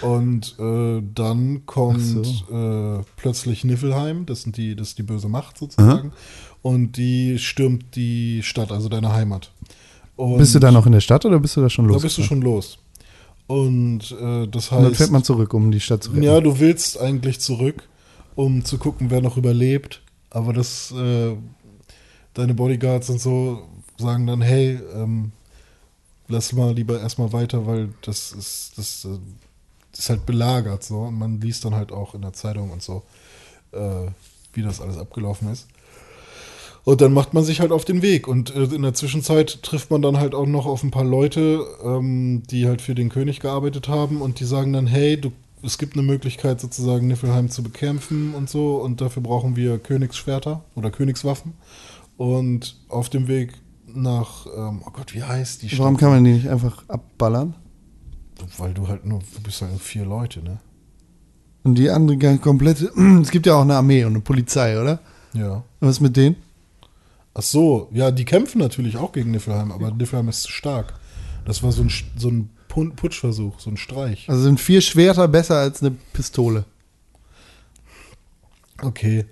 Und 0.00 0.56
äh, 0.58 1.02
dann 1.14 1.66
kommt 1.66 2.44
äh, 2.50 3.02
plötzlich 3.16 3.64
Niflheim, 3.64 4.24
das, 4.24 4.42
sind 4.42 4.56
die, 4.56 4.74
das 4.74 4.88
ist 4.90 4.98
die 4.98 5.02
böse 5.02 5.28
Macht 5.28 5.58
sozusagen. 5.58 6.12
Und 6.62 6.96
die 6.96 7.38
stürmt 7.38 7.94
die 7.96 8.42
Stadt, 8.42 8.70
also 8.72 8.88
deine 8.88 9.12
Heimat. 9.12 9.52
Und 10.16 10.38
Bist 10.38 10.54
du 10.54 10.58
da 10.60 10.70
noch 10.70 10.86
in 10.86 10.92
der 10.92 11.00
Stadt 11.00 11.24
oder 11.26 11.38
bist 11.40 11.56
du 11.56 11.60
da 11.60 11.68
schon 11.68 11.86
Da 11.88 11.92
los? 11.94 12.02
bist 12.02 12.16
du 12.18 12.22
schon 12.22 12.40
los. 12.42 12.78
Und 13.46 14.12
äh, 14.12 14.46
das 14.46 14.70
Und 14.70 14.78
dann 14.78 14.86
heißt, 14.86 14.96
fährt 14.96 15.10
man 15.10 15.24
zurück, 15.24 15.52
um 15.54 15.70
die 15.72 15.80
Stadt 15.80 16.04
zu 16.04 16.10
retten. 16.10 16.22
ja, 16.22 16.40
du 16.40 16.58
willst 16.60 16.98
eigentlich 17.00 17.40
zurück, 17.40 17.88
um 18.36 18.64
zu 18.64 18.78
gucken, 18.78 19.10
wer 19.10 19.20
noch 19.20 19.36
überlebt. 19.36 20.02
Aber 20.30 20.52
das, 20.52 20.92
äh, 20.92 21.34
deine 22.34 22.54
Bodyguards 22.54 23.10
und 23.10 23.20
so 23.20 23.66
sagen 23.98 24.26
dann, 24.26 24.40
hey, 24.40 24.78
ähm, 24.94 25.32
lass 26.30 26.52
mal 26.52 26.72
lieber 26.72 27.00
erstmal 27.00 27.32
weiter, 27.32 27.66
weil 27.66 27.90
das 28.02 28.32
ist, 28.32 28.72
das, 28.76 29.04
äh, 29.04 29.18
das 29.90 30.00
ist 30.00 30.10
halt 30.10 30.26
belagert 30.26 30.82
so. 30.82 31.00
Und 31.00 31.18
man 31.18 31.40
liest 31.40 31.64
dann 31.64 31.74
halt 31.74 31.92
auch 31.92 32.14
in 32.14 32.22
der 32.22 32.32
Zeitung 32.32 32.70
und 32.70 32.82
so, 32.82 33.02
äh, 33.72 34.06
wie 34.52 34.62
das 34.62 34.80
alles 34.80 34.96
abgelaufen 34.96 35.52
ist. 35.52 35.66
Und 36.84 37.02
dann 37.02 37.12
macht 37.12 37.34
man 37.34 37.44
sich 37.44 37.60
halt 37.60 37.72
auf 37.72 37.84
den 37.84 38.02
Weg. 38.02 38.26
Und 38.26 38.54
äh, 38.54 38.64
in 38.64 38.82
der 38.82 38.94
Zwischenzeit 38.94 39.62
trifft 39.62 39.90
man 39.90 40.02
dann 40.02 40.16
halt 40.16 40.34
auch 40.34 40.46
noch 40.46 40.66
auf 40.66 40.82
ein 40.82 40.90
paar 40.90 41.04
Leute, 41.04 41.64
ähm, 41.84 42.42
die 42.50 42.66
halt 42.66 42.80
für 42.80 42.94
den 42.94 43.10
König 43.10 43.40
gearbeitet 43.40 43.88
haben 43.88 44.22
und 44.22 44.40
die 44.40 44.44
sagen 44.44 44.72
dann, 44.72 44.86
hey, 44.86 45.20
du, 45.20 45.32
es 45.62 45.76
gibt 45.76 45.94
eine 45.94 46.02
Möglichkeit 46.02 46.60
sozusagen 46.60 47.06
Niflheim 47.06 47.50
zu 47.50 47.62
bekämpfen 47.62 48.34
und 48.34 48.48
so 48.48 48.76
und 48.76 49.02
dafür 49.02 49.22
brauchen 49.22 49.56
wir 49.56 49.78
Königsschwerter 49.78 50.64
oder 50.74 50.90
Königswaffen. 50.90 51.52
Und 52.16 52.76
auf 52.88 53.08
dem 53.08 53.28
Weg 53.28 53.54
nach, 53.94 54.46
ähm, 54.46 54.82
oh 54.86 54.90
Gott, 54.90 55.14
wie 55.14 55.22
heißt 55.22 55.62
die 55.62 55.68
Stadt? 55.68 55.80
Warum 55.80 55.96
kann 55.96 56.10
man 56.10 56.24
die 56.24 56.32
nicht 56.32 56.48
einfach 56.48 56.84
abballern? 56.88 57.54
Weil 58.58 58.72
du 58.74 58.88
halt 58.88 59.04
nur, 59.04 59.18
du 59.20 59.40
bist 59.42 59.60
halt 59.60 59.70
nur 59.72 59.80
vier 59.80 60.04
Leute, 60.04 60.42
ne? 60.42 60.58
Und 61.62 61.74
die 61.76 61.90
andere 61.90 62.16
gang- 62.16 62.40
komplette. 62.40 62.90
Es 63.22 63.30
gibt 63.30 63.46
ja 63.46 63.54
auch 63.54 63.62
eine 63.62 63.76
Armee 63.76 64.04
und 64.04 64.12
eine 64.12 64.20
Polizei, 64.20 64.80
oder? 64.80 65.00
Ja. 65.34 65.56
Und 65.56 65.88
was 65.88 66.00
mit 66.00 66.16
denen? 66.16 66.36
Ach 67.34 67.42
so, 67.42 67.88
ja, 67.92 68.10
die 68.10 68.24
kämpfen 68.24 68.58
natürlich 68.58 68.96
auch 68.96 69.12
gegen 69.12 69.30
Niflheim, 69.30 69.70
aber 69.70 69.90
Niflheim 69.90 70.28
ist 70.28 70.42
zu 70.42 70.50
stark. 70.52 70.94
Das 71.44 71.62
war 71.62 71.70
so 71.72 71.82
ein, 71.82 71.90
so 72.16 72.28
ein 72.28 72.50
Putschversuch, 72.68 73.60
so 73.60 73.70
ein 73.70 73.76
Streich. 73.76 74.28
Also 74.28 74.42
sind 74.42 74.60
vier 74.60 74.80
Schwerter 74.80 75.28
besser 75.28 75.56
als 75.56 75.82
eine 75.82 75.90
Pistole. 76.12 76.64
Okay. 78.82 79.26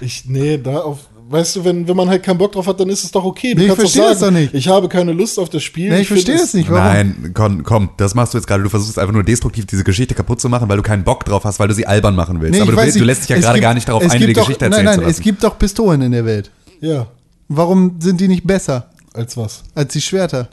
Ich, 0.00 0.24
nee, 0.26 0.58
da 0.58 0.80
auf, 0.80 1.08
weißt 1.30 1.56
du, 1.56 1.64
wenn, 1.64 1.86
wenn 1.88 1.96
man 1.96 2.08
halt 2.08 2.22
keinen 2.22 2.38
Bock 2.38 2.52
drauf 2.52 2.66
hat, 2.66 2.78
dann 2.80 2.88
ist 2.88 3.04
es 3.04 3.10
doch 3.10 3.24
okay. 3.24 3.54
Du 3.54 3.60
Nee, 3.62 3.68
ich 3.68 3.72
verstehe 3.74 4.02
doch 4.02 4.10
das 4.10 4.18
doch 4.20 4.30
nicht. 4.30 4.52
ich 4.52 4.68
habe 4.68 4.88
keine 4.88 5.12
Lust 5.12 5.38
auf 5.38 5.48
das 5.48 5.62
Spiel. 5.62 5.90
Nee, 5.90 6.00
ich 6.00 6.08
verstehe 6.08 6.36
das 6.36 6.54
nicht. 6.54 6.68
Warum? 6.70 6.84
Nein, 6.84 7.30
komm, 7.34 7.62
komm, 7.62 7.90
das 7.96 8.14
machst 8.14 8.34
du 8.34 8.38
jetzt 8.38 8.46
gerade. 8.46 8.62
Du 8.62 8.68
versuchst 8.68 8.98
einfach 8.98 9.12
nur 9.14 9.22
destruktiv 9.24 9.66
diese 9.66 9.84
Geschichte 9.84 10.14
kaputt 10.14 10.40
zu 10.40 10.48
machen, 10.48 10.68
weil 10.68 10.76
du 10.76 10.82
keinen 10.82 11.04
Bock 11.04 11.24
drauf 11.24 11.44
hast, 11.44 11.58
weil 11.60 11.68
du 11.68 11.74
sie 11.74 11.86
albern 11.86 12.14
machen 12.16 12.40
willst. 12.40 12.54
Nee, 12.54 12.60
Aber 12.60 12.70
ich 12.70 12.74
du, 12.74 12.76
weiß 12.76 12.86
willst, 12.86 13.00
du 13.00 13.04
lässt 13.04 13.22
dich 13.22 13.28
ja 13.30 13.36
Es 13.36 13.42
gerade 13.42 13.60
gar 13.60 13.74
nicht 13.74 13.88
darauf 13.88 14.02
ein, 14.02 14.20
die 14.20 14.32
doch- 14.32 14.42
Geschichte 14.42 14.64
Nein, 14.64 14.72
erzählen 14.72 14.84
nein, 14.86 14.94
zu 14.96 15.00
lassen. 15.02 15.10
es 15.12 15.20
gibt 15.20 15.42
doch 15.44 15.58
Pistolen 15.58 16.02
in 16.02 16.12
der 16.12 16.24
Welt. 16.24 16.50
Ja, 16.80 17.06
Warum 17.48 17.96
sind 18.00 18.20
die 18.20 18.28
nicht 18.28 18.46
besser 18.46 18.90
als 19.12 19.36
was? 19.36 19.62
als 19.74 19.92
die 19.92 20.00
Schwerter? 20.00 20.48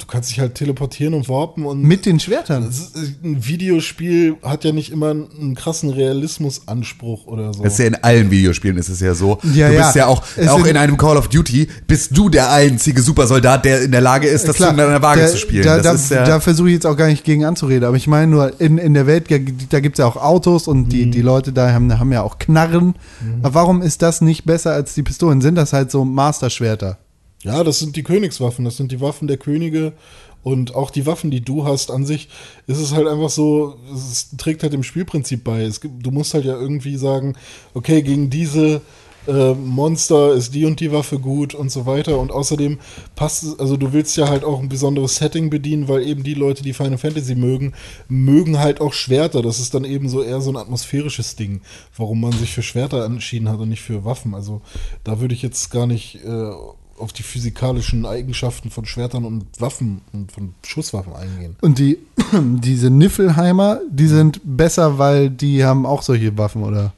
Du 0.00 0.06
kannst 0.06 0.30
dich 0.30 0.40
halt 0.40 0.54
teleportieren 0.54 1.14
und 1.14 1.28
warpen 1.28 1.64
und 1.66 1.82
Mit 1.82 2.06
den 2.06 2.18
Schwertern. 2.18 2.64
Das 2.66 2.78
ist, 2.78 3.22
ein 3.22 3.44
Videospiel 3.46 4.36
hat 4.42 4.64
ja 4.64 4.72
nicht 4.72 4.90
immer 4.90 5.10
einen 5.10 5.54
krassen 5.54 5.90
Realismusanspruch 5.90 7.26
oder 7.26 7.52
so. 7.52 7.62
Das 7.62 7.74
ist 7.74 7.78
ja 7.78 7.86
in 7.86 7.94
allen 7.96 8.30
Videospielen 8.30 8.76
ist 8.76 8.88
es 8.88 9.00
ja 9.00 9.14
so. 9.14 9.38
Ja, 9.54 9.68
du 9.68 9.74
ja. 9.74 9.82
bist 9.84 9.96
ja 9.96 10.06
auch, 10.06 10.22
Es 10.36 10.48
auch 10.48 10.64
in 10.64 10.76
einem 10.76 10.96
Call 10.96 11.16
of 11.16 11.28
Duty, 11.28 11.68
bist 11.86 12.16
du 12.16 12.28
der 12.28 12.50
einzige 12.50 13.02
Supersoldat, 13.02 13.64
der 13.64 13.82
in 13.82 13.92
der 13.92 14.00
Lage 14.00 14.28
ist, 14.28 14.48
das 14.48 14.56
Klar, 14.56 14.72
in 14.72 14.80
einer 14.80 15.02
Waage 15.02 15.22
da, 15.22 15.28
zu 15.28 15.36
spielen. 15.36 15.64
Da, 15.64 15.76
das 15.76 15.84
da, 15.84 15.92
ist 15.92 16.10
ja, 16.10 16.24
da 16.24 16.40
versuche 16.40 16.68
ich 16.68 16.74
jetzt 16.74 16.86
auch 16.86 16.96
gar 16.96 17.08
nicht 17.08 17.24
gegen 17.24 17.44
anzureden, 17.44 17.84
aber 17.84 17.96
ich 17.96 18.06
meine 18.06 18.26
nur, 18.28 18.60
in, 18.60 18.78
in 18.78 18.94
der 18.94 19.06
Welt, 19.06 19.30
da 19.30 19.38
gibt 19.80 19.98
es 19.98 19.98
ja 19.98 20.06
auch 20.06 20.16
Autos 20.16 20.66
und 20.68 20.88
die, 20.90 21.06
Mhm. 21.06 21.12
die 21.12 21.22
Leute 21.22 21.52
da 21.52 21.72
haben, 21.72 21.98
haben 21.98 22.12
ja 22.12 22.22
auch 22.22 22.38
Knarren. 22.38 22.94
Aber 23.42 23.54
warum 23.54 23.82
ist 23.82 24.02
das 24.02 24.20
nicht 24.20 24.44
besser 24.44 24.72
als 24.72 24.94
die 24.94 25.02
Pistolen? 25.02 25.40
Sind 25.40 25.54
das 25.56 25.72
halt 25.72 25.90
so 25.90 26.04
Masterschwerter? 26.04 26.98
Ja, 27.42 27.64
das 27.64 27.78
sind 27.78 27.96
die 27.96 28.02
Königswaffen, 28.02 28.64
das 28.64 28.76
sind 28.76 28.92
die 28.92 29.00
Waffen 29.00 29.26
der 29.26 29.38
Könige 29.38 29.94
und 30.42 30.74
auch 30.74 30.90
die 30.90 31.06
Waffen, 31.06 31.30
die 31.30 31.40
du 31.42 31.64
hast 31.64 31.90
an 31.90 32.06
sich, 32.06 32.28
ist 32.66 32.78
es 32.78 32.92
halt 32.92 33.06
einfach 33.06 33.30
so, 33.30 33.76
es 33.92 34.30
trägt 34.36 34.62
halt 34.62 34.72
dem 34.72 34.82
Spielprinzip 34.82 35.44
bei. 35.44 35.62
Es 35.62 35.80
gibt, 35.80 36.04
du 36.04 36.10
musst 36.10 36.34
halt 36.34 36.44
ja 36.44 36.58
irgendwie 36.58 36.96
sagen, 36.96 37.34
okay, 37.74 38.02
gegen 38.02 38.30
diese 38.30 38.80
äh, 39.26 39.52
Monster 39.52 40.32
ist 40.32 40.54
die 40.54 40.64
und 40.64 40.80
die 40.80 40.92
Waffe 40.92 41.18
gut 41.18 41.54
und 41.54 41.70
so 41.70 41.84
weiter 41.84 42.18
und 42.18 42.32
außerdem 42.32 42.78
passt 43.16 43.60
also 43.60 43.76
du 43.76 43.92
willst 43.92 44.16
ja 44.16 44.28
halt 44.28 44.44
auch 44.44 44.60
ein 44.60 44.70
besonderes 44.70 45.16
Setting 45.16 45.50
bedienen, 45.50 45.88
weil 45.88 46.06
eben 46.06 46.22
die 46.22 46.34
Leute, 46.34 46.62
die 46.62 46.72
Final 46.72 46.96
Fantasy 46.96 47.34
mögen, 47.34 47.74
mögen 48.08 48.58
halt 48.58 48.80
auch 48.80 48.94
Schwerter. 48.94 49.42
Das 49.42 49.60
ist 49.60 49.74
dann 49.74 49.84
eben 49.84 50.08
so 50.08 50.22
eher 50.22 50.40
so 50.40 50.50
ein 50.50 50.56
atmosphärisches 50.56 51.36
Ding, 51.36 51.60
warum 51.96 52.20
man 52.20 52.32
sich 52.32 52.52
für 52.52 52.62
Schwerter 52.62 53.04
entschieden 53.04 53.48
hat 53.48 53.60
und 53.60 53.68
nicht 53.68 53.82
für 53.82 54.04
Waffen. 54.04 54.34
Also 54.34 54.62
da 55.04 55.20
würde 55.20 55.34
ich 55.34 55.42
jetzt 55.42 55.70
gar 55.70 55.86
nicht 55.86 56.24
äh, 56.24 56.52
auf 57.00 57.12
die 57.12 57.22
physikalischen 57.22 58.06
Eigenschaften 58.06 58.70
von 58.70 58.84
Schwertern 58.86 59.24
und 59.24 59.44
Waffen 59.58 60.02
und 60.12 60.30
von 60.32 60.54
Schusswaffen 60.64 61.14
eingehen. 61.14 61.56
Und 61.60 61.78
die, 61.78 61.98
diese 62.32 62.90
Niffelheimer, 62.90 63.80
die 63.90 64.06
sind 64.06 64.40
besser, 64.44 64.98
weil 64.98 65.30
die 65.30 65.64
haben 65.64 65.86
auch 65.86 66.02
solche 66.02 66.36
Waffen, 66.38 66.62
oder? 66.62 66.92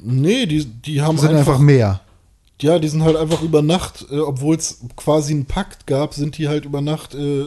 Nee, 0.00 0.46
die, 0.46 0.64
die 0.64 1.00
haben 1.02 1.18
Sind 1.18 1.30
einfach, 1.30 1.52
einfach, 1.54 1.58
mehr. 1.60 2.00
ja, 2.60 2.78
die 2.78 2.88
sind 2.88 3.02
halt 3.02 3.16
einfach 3.16 3.42
über 3.42 3.62
Nacht, 3.62 4.06
äh, 4.10 4.18
obwohl 4.18 4.56
es 4.56 4.80
quasi 4.96 5.32
einen 5.32 5.44
Pakt 5.46 5.86
gab, 5.86 6.14
sind 6.14 6.38
die 6.38 6.48
halt 6.48 6.64
über 6.64 6.80
Nacht 6.80 7.14
äh, 7.14 7.44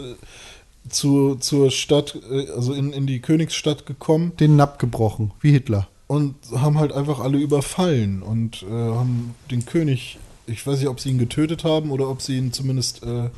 zu, 0.90 1.36
zur 1.36 1.72
Stadt, 1.72 2.18
äh, 2.32 2.50
also 2.52 2.74
in, 2.74 2.94
in 2.94 3.08
die 3.08 3.20
Königsstadt 3.20 3.86
gekommen 3.86 4.32
Den 4.40 4.56
Napp 4.56 4.80
gebrochen, 4.80 5.32
wie 5.42 5.52
Hitler. 5.52 5.88
und 6.08 6.36
haben 6.56 6.78
halt 6.80 6.94
einfach 6.94 7.20
alle 7.20 7.38
überfallen 7.40 8.22
und 8.22 8.64
äh, 8.64 8.72
haben 8.72 9.36
den 9.52 9.66
König, 9.66 10.18
ich 10.48 10.66
weiß 10.66 10.80
nicht, 10.80 10.88
ob 10.88 11.00
sie 11.00 11.10
ihn 11.10 11.18
getötet 11.18 11.64
haben 11.64 11.92
oder 11.92 12.10
ob 12.10 12.22
sie 12.22 12.38
ihn 12.38 12.54
zumindest 12.54 13.04
äh, 13.04 13.30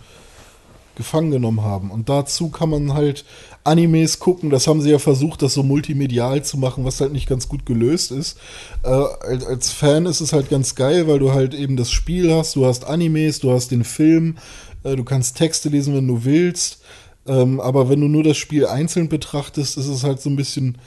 gefangen 0.98 1.32
genommen 1.32 1.62
haben. 1.62 1.92
Und 1.92 2.10
dazu 2.10 2.50
kann 2.50 2.70
man 2.70 2.94
halt 2.94 3.24
Animes 3.64 4.20
gucken. 4.20 4.50
Das 4.50 4.68
haben 4.68 4.82
sie 4.82 4.92
ja 4.92 5.00
versucht, 5.00 5.42
das 5.42 5.54
so 5.54 5.64
multimedial 5.64 6.44
zu 6.44 6.58
machen, 6.58 6.84
was 6.86 7.00
halt 7.00 7.14
nicht 7.14 7.30
ganz 7.30 7.48
gut 7.48 7.66
gelöst 7.66 8.12
ist. 8.12 8.38
Äh, 8.84 8.90
als, 8.90 9.46
als 9.46 9.72
Fan 9.72 10.06
ist 10.08 10.22
es 10.22 10.34
halt 10.34 10.50
ganz 10.50 10.76
geil, 10.76 11.08
weil 11.08 11.20
du 11.20 11.32
halt 11.32 11.54
eben 11.54 11.78
das 11.78 11.92
Spiel 11.92 12.34
hast, 12.34 12.56
du 12.56 12.66
hast 12.66 12.86
Animes, 12.86 13.40
du 13.40 13.52
hast 13.52 13.70
den 13.70 13.84
Film, 13.84 14.38
äh, 14.84 14.96
du 14.96 15.04
kannst 15.04 15.38
Texte 15.38 15.70
lesen, 15.70 15.96
wenn 15.96 16.08
du 16.08 16.26
willst. 16.26 16.82
Ähm, 17.28 17.60
aber 17.60 17.90
wenn 17.90 18.02
du 18.02 18.08
nur 18.08 18.24
das 18.24 18.38
Spiel 18.38 18.66
einzeln 18.66 19.08
betrachtest, 19.08 19.78
ist 19.78 19.88
es 19.88 20.04
halt 20.04 20.20
so 20.20 20.30
ein 20.30 20.36
bisschen 20.36 20.78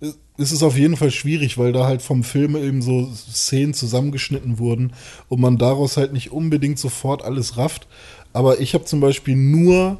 ist 0.00 0.52
es 0.52 0.62
auf 0.62 0.76
jeden 0.76 0.96
Fall 0.96 1.10
schwierig, 1.10 1.58
weil 1.58 1.72
da 1.72 1.86
halt 1.86 2.00
vom 2.00 2.24
Film 2.24 2.56
eben 2.56 2.80
so 2.80 3.12
Szenen 3.14 3.74
zusammengeschnitten 3.74 4.58
wurden 4.58 4.92
und 5.28 5.40
man 5.40 5.58
daraus 5.58 5.96
halt 5.96 6.12
nicht 6.12 6.32
unbedingt 6.32 6.78
sofort 6.78 7.22
alles 7.22 7.56
rafft. 7.56 7.86
Aber 8.32 8.60
ich 8.60 8.74
habe 8.74 8.84
zum 8.84 9.00
Beispiel 9.00 9.36
nur 9.36 9.98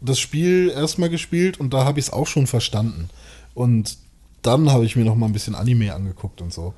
das 0.00 0.18
Spiel 0.18 0.72
erstmal 0.74 1.10
gespielt 1.10 1.60
und 1.60 1.74
da 1.74 1.84
habe 1.84 1.98
ich 1.98 2.06
es 2.06 2.12
auch 2.12 2.26
schon 2.26 2.46
verstanden. 2.46 3.08
Und 3.54 3.98
dann 4.42 4.70
habe 4.70 4.84
ich 4.84 4.96
mir 4.96 5.04
noch 5.04 5.16
mal 5.16 5.26
ein 5.26 5.32
bisschen 5.32 5.54
Anime 5.54 5.94
angeguckt 5.94 6.40
und 6.42 6.52
so. 6.52 6.74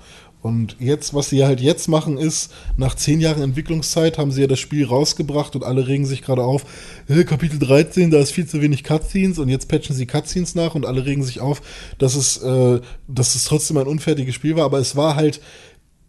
Und 0.47 0.77
jetzt, 0.78 1.12
was 1.12 1.28
sie 1.28 1.44
halt 1.44 1.60
jetzt 1.60 1.89
machen, 1.89 2.18
ist, 2.18 2.52
nach 2.77 2.94
zehn 2.94 3.20
Jahren 3.20 3.43
Entwicklungszeit 3.43 4.16
haben 4.16 4.31
sie 4.31 4.43
ja 4.43 4.47
das 4.47 4.60
Spiel 4.60 4.86
rausgebracht 4.86 5.56
und 5.56 5.64
alle 5.64 5.89
regen 5.89 6.06
sich 6.06 6.23
gerade 6.23 6.44
auf, 6.44 6.64
"Äh, 7.09 7.24
Kapitel 7.24 7.59
13, 7.59 8.12
da 8.12 8.20
ist 8.20 8.31
viel 8.31 8.47
zu 8.47 8.62
wenig 8.62 8.85
Cutscenes 8.85 9.40
und 9.40 9.48
jetzt 9.48 9.66
patchen 9.66 9.97
sie 9.97 10.06
Cutscenes 10.06 10.55
nach 10.55 10.77
und 10.77 10.86
alle 10.86 11.05
regen 11.05 11.24
sich 11.24 11.40
auf, 11.40 11.62
dass 11.98 12.14
es, 12.14 12.36
äh, 12.36 12.81
dass 13.09 13.35
es 13.35 13.43
trotzdem 13.43 13.77
ein 13.77 13.89
unfertiges 13.89 14.36
Spiel 14.36 14.55
war, 14.55 14.66
aber 14.66 14.78
es 14.78 14.94
war 14.94 15.16
halt 15.16 15.40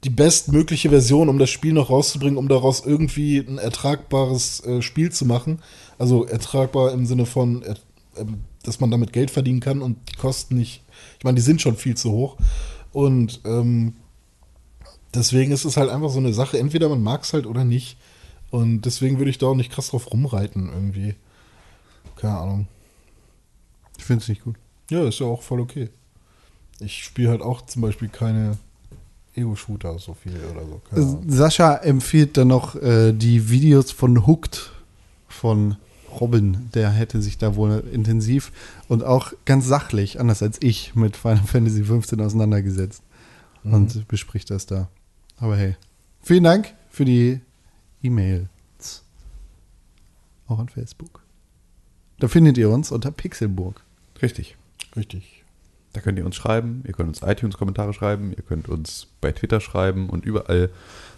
die 0.03 0.11
bestmögliche 0.11 0.89
Version, 0.89 1.29
um 1.29 1.39
das 1.39 1.49
Spiel 1.49 1.73
noch 1.73 1.89
rauszubringen, 1.89 2.37
um 2.37 2.47
daraus 2.47 2.85
irgendwie 2.85 3.39
ein 3.39 3.57
ertragbares 3.57 4.63
äh, 4.67 4.83
Spiel 4.83 5.11
zu 5.11 5.25
machen. 5.25 5.63
Also 5.97 6.25
ertragbar 6.25 6.91
im 6.91 7.07
Sinne 7.07 7.25
von, 7.25 7.63
äh, 7.63 7.73
ähm, 8.17 8.41
dass 8.61 8.79
man 8.79 8.91
damit 8.91 9.13
Geld 9.13 9.31
verdienen 9.31 9.61
kann 9.61 9.81
und 9.81 9.97
die 10.11 10.15
Kosten 10.15 10.57
nicht, 10.57 10.83
ich 11.17 11.23
meine, 11.23 11.37
die 11.37 11.41
sind 11.41 11.59
schon 11.59 11.75
viel 11.75 11.97
zu 11.97 12.11
hoch. 12.11 12.37
Und 12.93 13.41
ähm, 13.43 13.93
deswegen 15.17 15.51
ist 15.51 15.65
es 15.65 15.77
halt 15.77 15.89
einfach 15.89 16.09
so 16.09 16.19
eine 16.19 16.33
Sache, 16.33 16.59
entweder 16.59 16.89
man 16.89 17.01
mag 17.01 17.23
es 17.23 17.33
halt 17.33 17.45
oder 17.45 17.63
nicht. 17.63 17.97
Und 18.49 18.81
deswegen 18.81 19.17
würde 19.17 19.29
ich 19.29 19.37
da 19.37 19.47
auch 19.47 19.55
nicht 19.55 19.71
krass 19.71 19.89
drauf 19.89 20.11
rumreiten 20.11 20.69
irgendwie. 20.73 21.15
Keine 22.15 22.37
Ahnung. 22.37 22.67
Ich 23.97 24.05
finde 24.05 24.23
es 24.23 24.29
nicht 24.29 24.43
gut. 24.43 24.55
Ja, 24.89 25.07
ist 25.07 25.19
ja 25.19 25.25
auch 25.25 25.41
voll 25.41 25.59
okay. 25.59 25.89
Ich 26.79 27.03
spiele 27.03 27.29
halt 27.29 27.41
auch 27.41 27.65
zum 27.65 27.81
Beispiel 27.81 28.07
keine 28.07 28.57
Ego-Shooter 29.35 29.99
so 29.99 30.13
viel 30.13 30.33
oder 30.51 30.63
so. 31.01 31.23
Sascha 31.27 31.75
empfiehlt 31.75 32.37
dann 32.37 32.47
noch 32.47 32.75
äh, 32.75 33.13
die 33.13 33.49
Videos 33.49 33.91
von 33.91 34.25
Hooked 34.25 34.71
von 35.27 35.75
Robin. 36.19 36.69
Der 36.73 36.89
hätte 36.89 37.21
sich 37.21 37.37
da 37.37 37.55
wohl 37.55 37.83
intensiv 37.91 38.51
und 38.87 39.03
auch 39.03 39.33
ganz 39.45 39.67
sachlich, 39.67 40.19
anders 40.19 40.41
als 40.41 40.57
ich, 40.61 40.95
mit 40.95 41.17
Final 41.17 41.43
Fantasy 41.45 41.83
15 41.83 42.21
auseinandergesetzt 42.21 43.03
und 43.63 44.07
bespricht 44.07 44.49
das 44.49 44.65
da. 44.65 44.87
Aber 45.37 45.55
hey, 45.55 45.75
vielen 46.21 46.43
Dank 46.43 46.73
für 46.89 47.05
die 47.05 47.41
E-Mails. 48.01 49.03
Auch 50.47 50.59
an 50.59 50.69
Facebook. 50.69 51.21
Da 52.19 52.27
findet 52.27 52.57
ihr 52.57 52.69
uns 52.69 52.91
unter 52.91 53.11
Pixelburg. 53.11 53.83
Richtig. 54.21 54.55
Richtig. 54.95 55.43
Da 55.93 56.01
könnt 56.01 56.17
ihr 56.17 56.25
uns 56.25 56.35
schreiben, 56.35 56.83
ihr 56.85 56.93
könnt 56.93 57.09
uns 57.09 57.21
iTunes-Kommentare 57.21 57.93
schreiben, 57.93 58.31
ihr 58.35 58.43
könnt 58.43 58.69
uns 58.69 59.07
bei 59.21 59.31
Twitter 59.31 59.59
schreiben 59.59 60.09
und 60.09 60.25
überall 60.25 60.69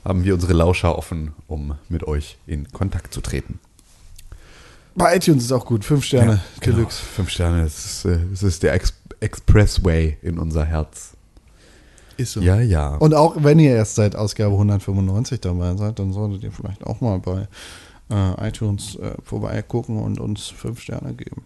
haben 0.05 0.23
wir 0.23 0.33
unsere 0.33 0.53
Lauscher 0.53 0.97
offen, 0.97 1.33
um 1.47 1.75
mit 1.89 2.03
euch 2.05 2.37
in 2.45 2.71
Kontakt 2.71 3.13
zu 3.13 3.21
treten. 3.21 3.59
Bei 4.95 5.15
iTunes 5.15 5.43
ist 5.43 5.51
auch 5.51 5.65
gut. 5.65 5.85
Fünf 5.85 6.05
Sterne. 6.05 6.41
genau. 6.59 6.77
Deluxe. 6.77 7.01
Fünf 7.01 7.29
Sterne, 7.29 7.63
das 7.63 8.03
ist, 8.03 8.05
äh, 8.05 8.47
ist 8.47 8.63
der 8.63 8.73
Ex 8.73 8.93
Expressway 9.21 10.17
in 10.21 10.39
unser 10.39 10.63
Herz. 10.63 11.17
Ist 12.19 12.33
so. 12.33 12.41
Ja, 12.41 12.59
ja. 12.59 12.95
Und 12.95 13.13
auch 13.13 13.35
wenn 13.37 13.59
ihr 13.59 13.71
erst 13.71 13.95
seit 13.95 14.15
Ausgabe 14.15 14.53
195 14.53 15.39
dabei 15.39 15.75
seid, 15.75 15.99
dann 15.99 16.11
solltet 16.11 16.43
ihr 16.43 16.51
vielleicht 16.51 16.85
auch 16.85 17.01
mal 17.01 17.19
bei 17.19 17.47
äh, 18.11 18.47
iTunes 18.47 18.95
äh, 18.95 19.13
vorbeigucken 19.23 20.01
und 20.01 20.19
uns 20.19 20.47
fünf 20.47 20.81
Sterne 20.81 21.13
geben. 21.13 21.43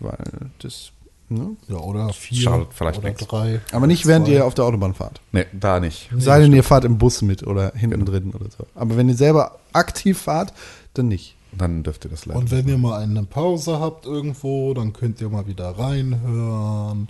Weil 0.00 0.50
das, 0.60 0.90
ne? 1.28 1.56
Ja, 1.68 1.76
oder 1.76 2.12
vier 2.12 2.42
Schadet 2.42 2.68
vielleicht 2.72 2.98
oder 2.98 3.08
nichts. 3.08 3.26
drei. 3.26 3.60
Aber 3.72 3.86
nicht 3.86 4.06
während 4.06 4.26
zwei. 4.26 4.34
ihr 4.34 4.46
auf 4.46 4.54
der 4.54 4.64
Autobahn 4.64 4.94
fahrt. 4.94 5.20
nee, 5.32 5.46
da 5.52 5.80
nicht. 5.80 6.10
Sei 6.16 6.40
denn, 6.40 6.52
ihr 6.52 6.64
fahrt 6.64 6.84
im 6.84 6.98
Bus 6.98 7.22
mit 7.22 7.46
oder 7.46 7.72
hinten 7.74 8.04
drin 8.04 8.32
oder 8.34 8.50
so. 8.50 8.66
Aber 8.74 8.96
wenn 8.96 9.08
ihr 9.08 9.16
selber 9.16 9.58
aktiv 9.72 10.18
fahrt, 10.18 10.52
dann 10.94 11.08
nicht. 11.08 11.36
Dann 11.56 11.82
dürft 11.82 12.04
ihr 12.04 12.10
das 12.10 12.26
leider. 12.26 12.38
Und 12.38 12.50
wenn 12.50 12.68
ihr 12.68 12.78
mal 12.78 13.00
eine 13.00 13.22
Pause 13.24 13.80
habt 13.80 14.04
irgendwo, 14.04 14.74
dann 14.74 14.92
könnt 14.92 15.20
ihr 15.20 15.30
mal 15.30 15.46
wieder 15.46 15.70
reinhören 15.70 17.08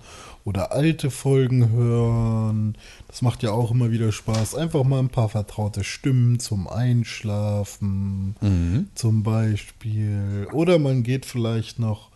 oder 0.49 0.73
alte 0.73 1.11
Folgen 1.11 1.71
hören. 1.73 2.77
Das 3.07 3.21
macht 3.21 3.43
ja 3.43 3.51
auch 3.53 3.71
immer 3.71 3.91
wieder 3.91 4.11
Spaß. 4.13 4.55
Einfach 4.55 4.83
mal 4.83 4.99
ein 4.99 5.11
paar 5.11 5.29
vertraute 5.29 5.85
Stimmen 5.85 6.39
zum 6.41 6.67
Einschlafen 6.69 8.35
zum 8.95 9.23
Beispiel. 9.23 10.49
Oder 10.53 10.79
man 10.79 11.03
geht 11.03 11.27
vielleicht 11.27 11.79
noch 11.79 12.09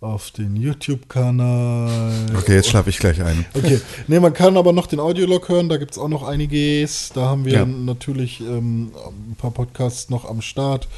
auf 0.00 0.30
den 0.30 0.56
YouTube-Kanal. 0.56 2.26
okay, 2.36 2.54
jetzt 2.54 2.68
schlafe 2.68 2.90
ich 2.90 2.98
gleich 2.98 3.22
ein. 3.22 3.44
Okay, 3.54 3.80
ne, 4.08 4.20
man 4.20 4.32
kann 4.32 4.56
aber 4.56 4.72
noch 4.72 4.86
den 4.86 4.98
Audiolog 5.00 5.48
hören, 5.48 5.68
da 5.68 5.76
gibt 5.76 5.92
es 5.92 5.98
auch 5.98 6.08
noch 6.08 6.22
einiges. 6.24 7.10
Da 7.14 7.22
haben 7.28 7.44
wir 7.44 7.52
Ja. 7.52 7.64
natürlich 7.66 8.40
ähm, 8.40 8.90
ein 9.30 9.36
paar 9.36 9.50
Podcasts 9.52 10.10
noch 10.10 10.28
am 10.28 10.42
Start. 10.42 10.88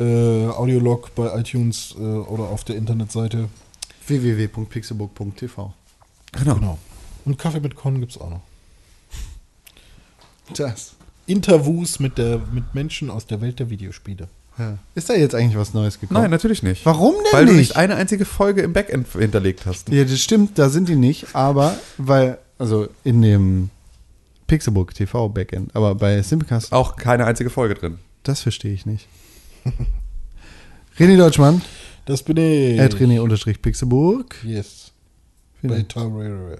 Äh, 0.00 0.46
Audiolog 0.48 1.14
bei 1.14 1.38
iTunes 1.38 1.94
äh, 1.98 2.02
oder 2.02 2.44
auf 2.44 2.64
der 2.64 2.76
Internetseite. 2.76 3.48
www.pixelburg.tv 4.06 5.72
Genau. 6.32 6.54
Genau. 6.56 6.78
Und 7.24 7.38
Kaffee 7.38 7.60
mit 7.60 7.74
Con 7.76 8.00
gibt 8.00 8.12
es 8.12 8.20
auch 8.20 8.30
noch. 8.30 8.42
Das. 10.56 10.94
Interviews 11.26 12.00
mit, 12.00 12.18
der, 12.18 12.38
mit 12.52 12.74
Menschen 12.74 13.08
aus 13.10 13.26
der 13.26 13.40
Welt 13.40 13.58
der 13.60 13.70
Videospiele. 13.70 14.28
Ja. 14.58 14.78
Ist 14.94 15.08
da 15.08 15.14
jetzt 15.14 15.34
eigentlich 15.34 15.56
was 15.56 15.72
Neues 15.74 15.98
gekommen? 15.98 16.20
Nein, 16.20 16.30
natürlich 16.30 16.62
nicht. 16.62 16.84
Warum 16.84 17.14
denn 17.14 17.32
Weil 17.32 17.46
du 17.46 17.52
nicht? 17.52 17.60
nicht 17.70 17.76
eine 17.76 17.96
einzige 17.96 18.24
Folge 18.24 18.60
im 18.62 18.72
Backend 18.72 19.08
hinterlegt 19.12 19.64
hast. 19.66 19.88
Ja, 19.88 20.04
das 20.04 20.20
stimmt, 20.20 20.58
da 20.58 20.68
sind 20.68 20.88
die 20.88 20.96
nicht, 20.96 21.34
aber 21.34 21.76
weil, 21.98 22.38
also 22.58 22.88
in 23.04 23.22
dem 23.22 23.70
Pixelbook 24.46 24.94
TV 24.94 25.28
Backend, 25.30 25.74
aber 25.74 25.94
bei 25.94 26.20
Simplecast, 26.22 26.72
Auch 26.72 26.96
keine 26.96 27.24
einzige 27.24 27.48
Folge 27.50 27.74
drin. 27.74 27.98
das 28.22 28.42
verstehe 28.42 28.74
ich 28.74 28.84
nicht. 28.86 29.08
René 30.98 31.16
Deutschmann, 31.16 31.62
Das 32.06 32.22
bin 32.22 32.36
ich. 32.36 32.80
at 32.80 32.94
René-Pixelburg. 32.96 34.36
Yes. 34.44 34.92
Vielen 35.60 35.70
Bei 35.70 35.76
Dank. 35.78 35.88
Tarrere. 35.88 36.58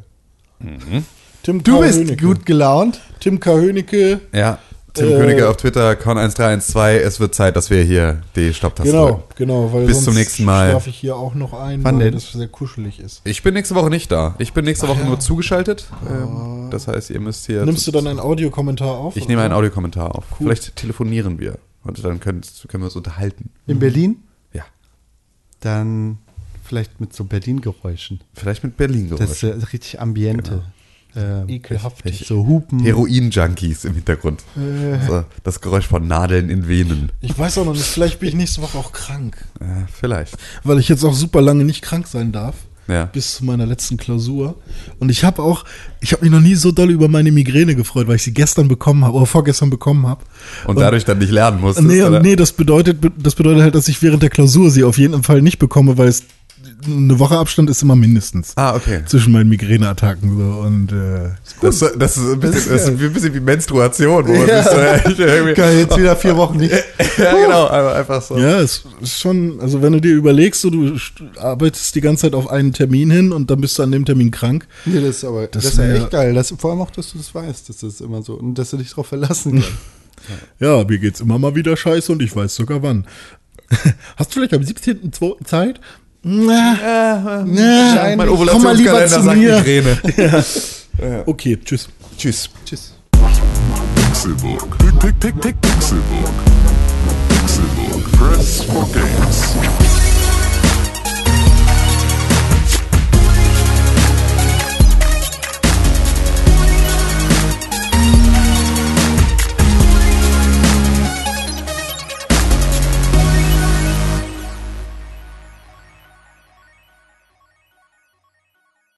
Tim 1.43 1.63
Du 1.63 1.75
K. 1.77 1.81
bist 1.81 1.99
Hönicke. 2.01 2.25
gut 2.27 2.47
gelaunt. 2.47 3.01
Tim 3.21 3.39
K. 3.41 3.53
Hönecke. 3.57 4.21
Ja. 4.33 4.59
Tim 4.95 5.09
Äh, 5.09 5.17
Königke 5.19 5.49
auf 5.49 5.57
Twitter, 5.57 5.91
Con1312. 5.95 6.99
Es 6.99 7.19
wird 7.19 7.35
Zeit, 7.35 7.57
dass 7.57 7.69
wir 7.69 7.83
hier 7.83 8.23
die 8.37 8.55
Stopptaste 8.55 8.93
Genau, 8.93 9.07
drücken. 9.09 9.23
genau. 9.37 9.73
Weil 9.73 9.87
Bis 9.87 9.97
sonst 9.97 10.05
zum 10.05 10.15
nächsten 10.15 10.45
Mal. 10.45 10.71
schlafe 10.71 10.89
ich 10.91 10.97
hier 10.97 11.17
auch 11.17 11.35
noch 11.35 11.53
ein, 11.53 11.83
Wann 11.83 11.97
weil 11.99 12.05
denn? 12.05 12.15
das 12.15 12.31
sehr 12.33 12.47
kuschelig 12.47 13.01
ist. 13.01 13.21
Ich 13.25 13.43
bin 13.43 13.55
nächste 13.55 13.75
Woche 13.75 13.91
nicht 13.91 14.11
da. 14.13 14.37
Ich 14.39 14.53
bin 14.53 14.65
nächste 14.65 14.87
Woche 14.89 15.05
nur 15.05 15.19
zugeschaltet. 15.19 15.87
Ähm, 16.09 16.69
das 16.71 16.87
heißt, 16.87 17.11
ihr 17.11 17.19
müsst 17.21 17.45
hier. 17.47 17.65
Nimmst 17.67 17.87
du 17.89 17.91
dann 17.91 18.07
einen 18.07 18.21
Audiokommentar 18.21 18.89
auf? 18.97 19.17
Ich 19.17 19.25
oder 19.25 19.31
nehme 19.33 19.43
einen 19.43 19.53
Audiokommentar 19.53 20.15
auf. 20.15 20.25
Vielleicht 20.39 20.77
telefonieren 20.77 21.41
wir. 21.41 21.59
Und 21.83 22.03
dann 22.03 22.21
können, 22.21 22.41
können 22.69 22.83
wir 22.83 22.87
uns 22.87 22.97
unterhalten. 22.97 23.51
In 23.67 23.81
Berlin? 23.81 24.23
Dann 25.65 26.19
vielleicht 26.63 27.01
mit 27.01 27.15
so 27.15 27.25
Berlin-Geräuschen. 27.25 28.21
Vielleicht 28.35 28.65
mit 28.65 28.77
berlin 28.77 29.11
Das 29.17 29.31
ist 29.31 29.43
äh, 29.43 29.49
richtig 29.73 30.01
Ambiente. 30.01 30.63
Ähm, 31.17 31.49
Ekelhaftig. 31.49 32.25
so 32.27 32.47
Hupen. 32.47 32.81
Heroin-Junkies 32.81 33.85
im 33.85 33.95
Hintergrund. 33.95 34.43
So, 35.07 35.25
das 35.45 35.61
Geräusch 35.61 35.87
von 35.87 36.07
Nadeln 36.07 36.51
in 36.51 36.67
Venen. 36.69 37.13
Ich 37.21 37.39
weiß 37.39 37.59
auch 37.59 37.65
noch 37.65 37.73
nicht, 37.73 37.85
vielleicht 37.85 38.19
bin 38.19 38.31
ich 38.31 38.35
nächste 38.35 38.63
Woche 38.63 38.77
auch 38.77 38.93
krank. 38.93 39.37
Äh, 39.61 39.87
vielleicht. 39.93 40.37
Weil 40.65 40.79
ich 40.81 40.89
jetzt 40.89 41.05
auch 41.05 41.15
super 41.15 41.41
lange 41.41 41.65
nicht 41.65 41.83
krank 41.83 42.09
sein 42.09 42.33
darf. 42.33 42.57
Ja. 42.87 43.07
Bis 43.07 43.37
zu 43.37 43.45
meiner 43.45 43.65
letzten 43.65 43.97
Klausur. 43.97 44.57
Und 44.99 45.09
ich 45.09 45.25
habe 45.25 45.43
auch, 45.43 45.65
ich 46.01 46.13
habe 46.13 46.23
mich 46.23 46.31
noch 46.31 46.41
nie 46.41 46.55
so 46.55 46.71
doll 46.71 46.91
über 46.91 47.09
meine 47.09 47.33
Migräne 47.33 47.75
gefreut, 47.75 48.09
weil 48.09 48.17
ich 48.17 48.23
sie 48.23 48.35
gestern 48.35 48.69
bekommen 48.69 49.05
habe 49.05 49.15
oder 49.15 49.27
vorgestern 49.27 49.71
bekommen 49.71 50.07
habe. 50.07 50.23
Und 50.67 50.79
dadurch 50.79 51.05
dann 51.05 51.19
nicht 51.19 51.33
lernen 51.33 51.61
musstest. 51.61 51.89
Nee, 51.89 52.03
oder? 52.03 52.19
und 52.19 52.23
nee, 52.23 52.37
das 52.37 52.53
bedeutet, 52.53 52.99
das 53.17 53.35
bedeutet 53.35 53.63
halt, 53.63 53.75
dass 53.75 53.89
ich 53.89 54.03
während 54.03 54.23
der 54.23 54.31
Klausur 54.31 54.71
sie 54.71 54.85
auf 54.85 54.99
jeden 54.99 55.23
Fall 55.23 55.41
nicht 55.41 55.59
bekomme, 55.59 55.97
weil 55.97 56.09
es 56.09 56.25
eine 56.87 57.19
Woche 57.19 57.37
Abstand 57.39 57.71
ist 57.71 57.83
immer 57.83 57.97
mindestens. 57.97 58.53
Ah, 58.57 58.75
okay. 58.75 59.03
Zwischen 59.07 59.33
meinen 59.33 59.49
Migräneattacken 59.49 60.37
so 60.37 60.61
und 60.61 60.93
äh, 60.93 61.31
Das, 61.61 61.79
das, 61.99 62.17
ist 62.17 62.23
ein 62.33 62.41
bisschen, 62.41 62.73
das 62.73 62.83
ist 62.83 62.89
ein 63.01 63.13
bisschen 63.13 63.35
wie 63.35 63.41
Menstruation, 63.41 64.27
wo 64.29 64.33
Ja. 64.45 64.95
echt 64.95 65.07
irgendwie, 65.19 65.55
Geil, 65.55 65.79
jetzt 65.81 65.97
wieder 65.97 66.17
vier 66.17 66.37
Wochen 66.37 66.59
nicht. 66.59 66.73
ja, 67.19 67.33
genau, 67.33 67.67
einfach, 67.69 67.95
einfach 67.95 68.23
so. 68.23 68.39
ja, 68.39 68.61
es 68.61 68.85
ist 69.01 69.21
schon, 69.21 69.61
also 69.61 69.83
wenn 69.83 69.93
du 69.93 70.01
dir 70.01 70.15
überlegst, 70.15 70.61
so, 70.61 70.71
du 70.71 70.95
st- 70.95 71.37
arbeitest 71.39 71.95
die 71.95 72.01
ganze 72.01 72.23
Zeit 72.23 72.35
auf 72.35 72.49
einen 72.51 72.73
Termin 72.73 73.11
hin 73.11 73.33
und 73.33 73.51
dann 73.51 73.61
bist 73.61 73.79
du 73.79 73.83
an 73.83 73.93
dem 73.93 74.05
Termin 74.05 74.31
krank. 74.31 74.67
Nee, 74.85 75.01
das 75.01 75.17
ist 75.19 75.25
aber 75.25 75.47
das, 75.47 75.65
Das 75.65 75.73
ist 75.73 75.79
ja 75.79 75.93
echt 75.95 76.11
geil. 76.11 76.35
Das, 76.35 76.53
vor 76.59 76.71
allem 76.73 76.81
auch, 76.81 76.91
dass 76.91 77.13
du 77.13 77.19
das 77.19 77.35
weißt, 77.35 77.69
dass 77.69 77.79
das 77.79 78.01
immer 78.01 78.23
so 78.23 78.35
und 78.35 78.55
dass 78.55 78.71
du 78.71 78.77
dich 78.77 78.91
darauf 78.91 79.07
verlassen 79.07 79.53
kannst. 79.53 79.71
Ja, 80.59 80.85
mir 80.85 80.99
geht's 80.99 81.21
immer 81.21 81.39
mal 81.39 81.55
wieder 81.55 81.77
scheiße 81.77 82.11
und 82.13 82.23
ich 82.23 82.35
weiß 82.35 82.55
sogar 82.55 82.83
wann. 82.83 83.07
Hast 84.17 84.31
du 84.31 84.35
vielleicht 84.41 84.55
am 84.55 84.63
17.02. 84.63 85.45
Zeit? 85.45 85.81
Na, 86.27 87.45
na, 87.45 88.17
Mein 88.17 88.29
komm 88.29 88.63
mal 88.63 88.75
lieber 88.75 88.93
Ovulationskalender 88.95 89.09
zu 89.09 89.23
sagt 89.23 89.39
mir. 89.39 89.57
Migräne. 89.57 89.99
Okay, 91.27 91.59
tschüss. 91.63 91.89
Tschüss. 92.17 92.49
Tschüss. 92.65 92.95
Pixelbook. 93.97 94.79
Pick, 94.79 94.99
pick, 95.01 95.21
pick, 95.21 95.41
pick, 95.41 95.61
Pixelbook. 95.61 96.33
Pixelbook. 97.29 98.13
Press 98.13 98.65